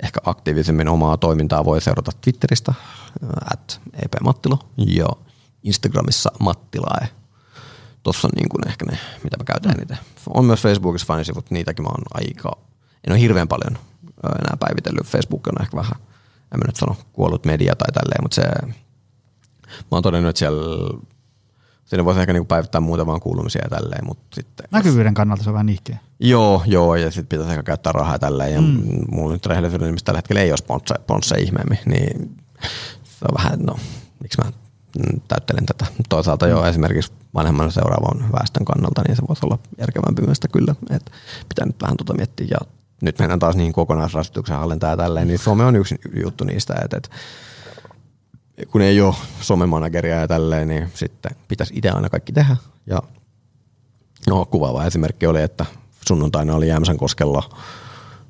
ehkä 0.02 0.20
aktiivisemmin 0.24 0.88
omaa 0.88 1.16
toimintaa 1.16 1.64
voi 1.64 1.80
seurata 1.80 2.12
Twitteristä, 2.20 2.74
at 3.52 3.80
epmattilo 4.02 4.58
ja 4.76 5.06
Instagramissa 5.62 6.32
mattilae. 6.40 7.08
Tuossa 8.02 8.28
on 8.28 8.32
niin 8.36 8.48
kuin 8.48 8.68
ehkä 8.68 8.84
ne, 8.90 8.98
mitä 9.24 9.36
mä 9.36 9.44
käytän 9.44 9.74
mm. 9.90 9.96
On 10.34 10.44
myös 10.44 10.62
Facebookissa 10.62 11.06
fanisivut, 11.06 11.50
niitäkin 11.50 11.82
mä 11.82 11.88
oon 11.88 12.02
aika, 12.14 12.58
en 13.06 13.12
ole 13.12 13.20
hirveän 13.20 13.48
paljon 13.48 13.78
enää 14.24 14.56
päivitellyt. 14.60 15.06
Facebook 15.06 15.46
on 15.46 15.62
ehkä 15.62 15.76
vähän, 15.76 15.96
en 16.54 16.58
mä 16.58 16.64
nyt 16.66 16.76
sano 16.76 16.96
kuollut 17.12 17.44
media 17.44 17.76
tai 17.76 17.92
tälleen, 17.92 18.24
mutta 18.24 18.34
se, 18.34 18.42
mä 19.68 19.88
oon 19.90 20.02
todennut, 20.02 20.30
että 20.30 20.38
siellä 20.38 20.62
Siinä 21.92 22.04
voisi 22.04 22.20
ehkä 22.20 22.32
niinku 22.32 22.46
päivittää 22.46 22.80
muutaman 22.80 23.20
kuulumisia 23.20 23.62
ja 23.64 23.78
tälleen, 23.78 24.06
mutta 24.06 24.34
sitten... 24.34 24.66
Näkyvyyden 24.70 25.14
kannalta 25.14 25.42
se 25.42 25.50
on 25.50 25.54
vähän 25.54 25.66
nihkeä. 25.66 25.98
Joo, 26.20 26.62
joo, 26.66 26.94
ja 26.96 27.10
sitten 27.10 27.26
pitäisi 27.26 27.50
ehkä 27.50 27.62
käyttää 27.62 27.92
rahaa 27.92 28.18
tälleen, 28.18 28.52
ja 28.52 28.60
mm. 28.60 28.82
mulla 29.10 29.32
nyt 29.32 29.46
rehellisyyden 29.46 29.86
nimistä 29.86 30.06
tällä 30.06 30.18
hetkellä 30.18 30.40
ei 30.40 30.50
ole 30.50 30.56
sponssa 31.02 31.34
ihmeemmin, 31.38 31.78
niin 31.86 32.36
se 33.04 33.24
on 33.28 33.34
vähän, 33.36 33.58
no, 33.58 33.76
miksi 34.22 34.38
mä 34.44 34.52
täyttelen 35.28 35.66
tätä. 35.66 35.86
Toisaalta 36.08 36.46
jo 36.46 36.64
esimerkiksi 36.64 37.12
vanhemman 37.34 37.72
seuraavan 37.72 38.32
väestön 38.32 38.64
kannalta, 38.64 39.02
niin 39.08 39.16
se 39.16 39.22
voisi 39.28 39.46
olla 39.46 39.58
järkevämpi 39.78 40.22
myös 40.22 40.40
kyllä, 40.52 40.74
että 40.90 41.12
pitää 41.48 41.66
nyt 41.66 41.82
vähän 41.82 41.96
tuota 41.96 42.14
miettiä 42.14 42.46
ja 42.50 42.58
nyt 43.02 43.18
mennään 43.18 43.38
taas 43.38 43.56
niin 43.56 43.72
kokonaisrasituksen 43.72 44.56
hallintaan 44.56 44.90
ja 44.90 44.96
tälleen, 44.96 45.28
niin 45.28 45.38
some 45.38 45.64
on 45.64 45.76
yksi 45.76 46.00
juttu 46.24 46.44
niistä, 46.44 46.74
että, 46.84 46.96
että 46.96 47.10
kun 48.70 48.82
ei 48.82 49.00
ole 49.00 49.14
somemanageria 49.40 50.20
ja 50.20 50.28
tälleen, 50.28 50.68
niin 50.68 50.88
sitten 50.94 51.36
pitäisi 51.48 51.74
itse 51.76 51.90
aina 51.90 52.08
kaikki 52.08 52.32
tehdä. 52.32 52.56
Ja 52.86 53.02
no, 54.28 54.44
kuvaava 54.44 54.84
esimerkki 54.84 55.26
oli, 55.26 55.42
että 55.42 55.66
sunnuntaina 56.08 56.54
oli 56.54 56.68
Jämsän 56.68 56.96
koskella, 56.96 57.42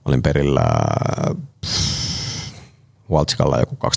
olin 0.04 0.22
perillä 0.22 0.64
Valtsikalla 3.10 3.58
joku 3.58 3.76
12-20 3.86 3.88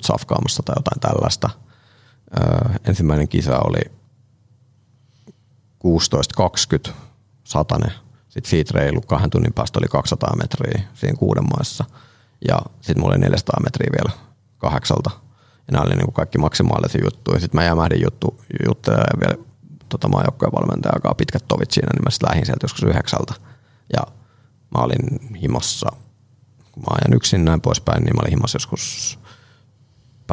safkaamassa 0.00 0.62
tai 0.62 0.74
jotain 0.78 1.00
tällaista. 1.00 1.50
Ensimmäinen 2.84 3.28
kisa 3.28 3.58
oli 3.58 3.80
16-20 6.88 6.92
satane 7.44 7.92
sitten 8.28 8.50
siitä 8.50 8.78
reilu 8.78 9.00
kahden 9.00 9.30
tunnin 9.30 9.52
päästä 9.52 9.78
oli 9.78 9.88
200 9.88 10.36
metriä 10.36 10.82
siinä 10.94 11.16
kuuden 11.16 11.44
maissa. 11.56 11.84
Ja 12.48 12.58
sitten 12.80 13.00
mulla 13.00 13.14
oli 13.14 13.20
400 13.20 13.60
metriä 13.62 13.90
vielä 13.92 14.28
kahdeksalta. 14.58 15.10
Ja 15.66 15.72
nämä 15.72 15.82
oli 15.84 15.94
niin 15.94 16.04
kuin 16.04 16.14
kaikki 16.14 16.38
maksimaalisia 16.38 17.04
juttuja. 17.04 17.40
Sitten 17.40 17.60
mä 17.60 17.64
jämähdin 17.64 18.02
juttu, 18.04 18.40
juttelemaan 18.66 19.20
vielä 19.20 19.44
tota 19.88 20.08
maajoukkojen 20.08 20.52
valmentajan 20.52 20.94
aikaa 20.96 21.14
pitkät 21.14 21.44
tovit 21.48 21.70
siinä, 21.70 21.88
niin 21.94 22.04
mä 22.04 22.10
sitten 22.10 22.28
lähdin 22.28 22.46
sieltä 22.46 22.64
joskus 22.64 22.82
yhdeksältä. 22.82 23.34
Ja 23.96 24.02
mä 24.76 24.82
olin 24.82 25.34
himossa, 25.42 25.92
kun 26.72 26.82
mä 26.82 26.96
ajan 27.02 27.16
yksin 27.16 27.44
näin 27.44 27.60
poispäin, 27.60 28.04
niin 28.04 28.16
mä 28.16 28.20
olin 28.20 28.30
himossa 28.30 28.56
joskus 28.56 29.18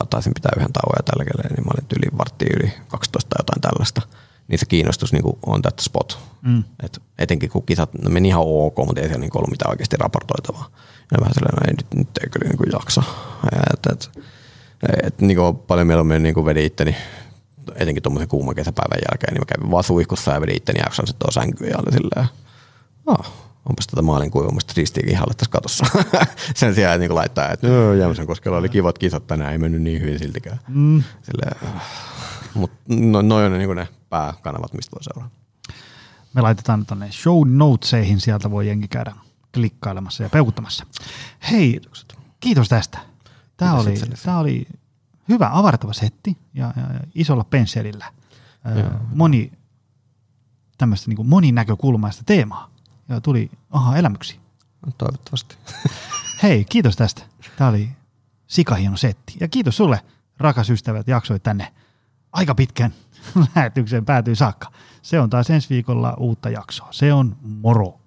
taisin 0.10 0.34
pitää 0.34 0.52
yhden 0.58 0.74
tauon 0.74 0.96
ja 0.98 1.04
tällä 1.04 1.24
niin 1.24 1.66
mä 1.66 1.72
olin 1.74 1.88
yli 1.98 2.18
varttia 2.18 2.56
yli 2.58 2.74
12 2.88 3.30
tai 3.30 3.40
jotain 3.40 3.62
tällaista 3.62 4.02
niin 4.48 4.60
se 4.60 4.66
kiinnostus 4.66 5.14
niin 5.14 5.24
kuin 5.24 5.38
on 5.46 5.62
that 5.62 5.80
spot. 5.80 6.20
Mm. 6.42 6.64
Et 6.84 7.02
etenkin 7.18 7.50
kun 7.50 7.66
kisat 7.66 7.94
no 7.94 8.10
meni 8.10 8.28
ihan 8.28 8.44
ok, 8.46 8.78
mutta 8.78 9.02
ei 9.02 9.08
siellä 9.08 9.22
niin 9.22 9.38
ollut 9.38 9.50
mitään 9.50 9.72
oikeasti 9.72 9.98
raportoitavaa. 9.98 10.70
Ja 11.12 11.18
vähän 11.20 11.34
sellainen, 11.34 11.60
no 11.64 11.68
ei 11.68 11.74
nyt, 11.74 11.94
nyt 11.94 12.18
ei 12.24 12.30
kyllä 12.30 12.50
niin 12.50 12.58
kuin 12.58 12.70
jaksa. 12.74 13.04
Et, 13.74 13.92
et, 13.92 14.10
et, 15.04 15.22
niin 15.22 15.38
kuin 15.38 15.58
paljon 15.58 15.88
mieluummin 15.88 16.24
niin 16.24 16.36
kuin 16.36 16.46
vedin 16.46 16.66
itteni, 16.66 16.96
etenkin 17.76 18.04
tuommoisen 18.04 18.28
kuuman 18.28 18.56
kesäpäivän 18.56 19.00
jälkeen, 19.12 19.34
niin 19.34 19.42
mä 19.42 19.46
kävin 19.46 19.72
vaan 19.72 19.84
suihkussa 19.84 20.32
ja 20.32 20.42
vedin 20.42 20.58
itteni 20.58 20.80
jaksan 20.80 21.08
sitten 21.08 21.32
sänkyyn 21.32 21.70
ja 21.70 21.78
oli 21.78 21.92
silleen, 21.92 22.28
oh, 23.06 23.45
onpas 23.70 23.88
tätä 23.88 24.02
maalin 24.02 24.32
kuivumista 24.32 24.74
ristiikin 24.78 25.12
ihalle 25.12 25.34
tässä 25.34 25.52
katossa. 25.52 25.86
Sen 26.56 26.76
sijaan, 26.76 26.96
että 26.96 27.08
niin 27.08 27.16
laittaa, 27.16 27.50
että 27.50 27.68
no, 27.68 27.94
Jämsän 27.94 28.28
koskella 28.28 28.58
oli 28.58 28.70
kivat 28.70 28.98
kisat 28.98 29.28
tänään, 29.28 29.52
ei 29.52 29.58
mennyt 29.58 29.82
niin 29.82 30.02
hyvin 30.02 30.20
siltikään. 30.20 30.60
Mm. 30.68 31.04
Silleen, 31.22 31.74
mutta 32.54 32.78
no, 32.88 33.22
noin 33.22 33.46
on 33.46 33.58
niin 33.60 33.76
ne 33.76 33.88
pääkanavat, 34.10 34.74
mistä 34.74 34.96
voi 34.96 35.04
seuraa. 35.04 35.30
Me 36.34 36.42
laitetaan 36.42 36.86
tuonne 36.86 37.12
show 37.12 37.50
notesihin, 37.50 38.20
sieltä 38.20 38.52
voi 38.52 38.68
jengi 38.68 38.88
käydä 38.88 39.14
klikkailemassa 39.54 40.24
ja 40.24 40.30
peukuttamassa. 40.30 40.86
Hei, 41.52 41.72
Kiitokset. 41.72 42.18
kiitos 42.40 42.70
tästä. 42.70 43.00
Tämä 43.58 43.74
oli, 43.74 43.94
tämä 44.24 44.40
oli 44.40 44.68
hyvä 45.30 45.50
avartava 45.54 45.94
setti 45.94 46.38
ja, 46.54 46.74
ja, 46.76 46.94
ja 46.94 47.00
isolla 47.16 47.44
pensselillä. 47.44 48.06
Moni 49.14 49.52
tämmöistä 50.78 51.10
niin 51.10 51.28
moninäkökulmaista 51.28 52.24
teemaa 52.26 52.75
ja 53.10 53.22
tuli 53.22 53.52
aha 53.70 53.98
elämyksiä. 53.98 54.40
Toivottavasti. 54.98 55.56
Hei, 56.44 56.66
kiitos 56.66 56.96
tästä. 56.96 57.22
Tämä 57.58 57.70
oli 57.70 57.90
sikahieno 58.48 58.98
setti. 58.98 59.34
Ja 59.40 59.48
kiitos 59.48 59.78
sulle, 59.78 60.00
rakas 60.38 60.70
ystävä, 60.70 61.00
että 61.00 61.12
jaksoit 61.12 61.44
tänne 61.44 61.74
aika 62.32 62.56
pitkän 62.56 62.94
lähetyksen 63.56 64.06
päätyy 64.06 64.36
saakka. 64.36 64.72
Se 65.02 65.20
on 65.20 65.30
taas 65.30 65.50
ensi 65.50 65.70
viikolla 65.70 66.14
uutta 66.18 66.50
jaksoa. 66.50 66.88
Se 66.92 67.14
on 67.14 67.36
moro. 67.42 68.00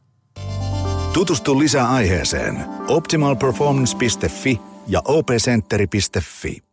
Tutustu 1.13 1.59
lisää 1.59 1.89
aiheeseen 1.89 2.65
optimalperformance.fi 2.89 4.61
ja 4.87 5.03
opcenteri.fi. 5.05 6.68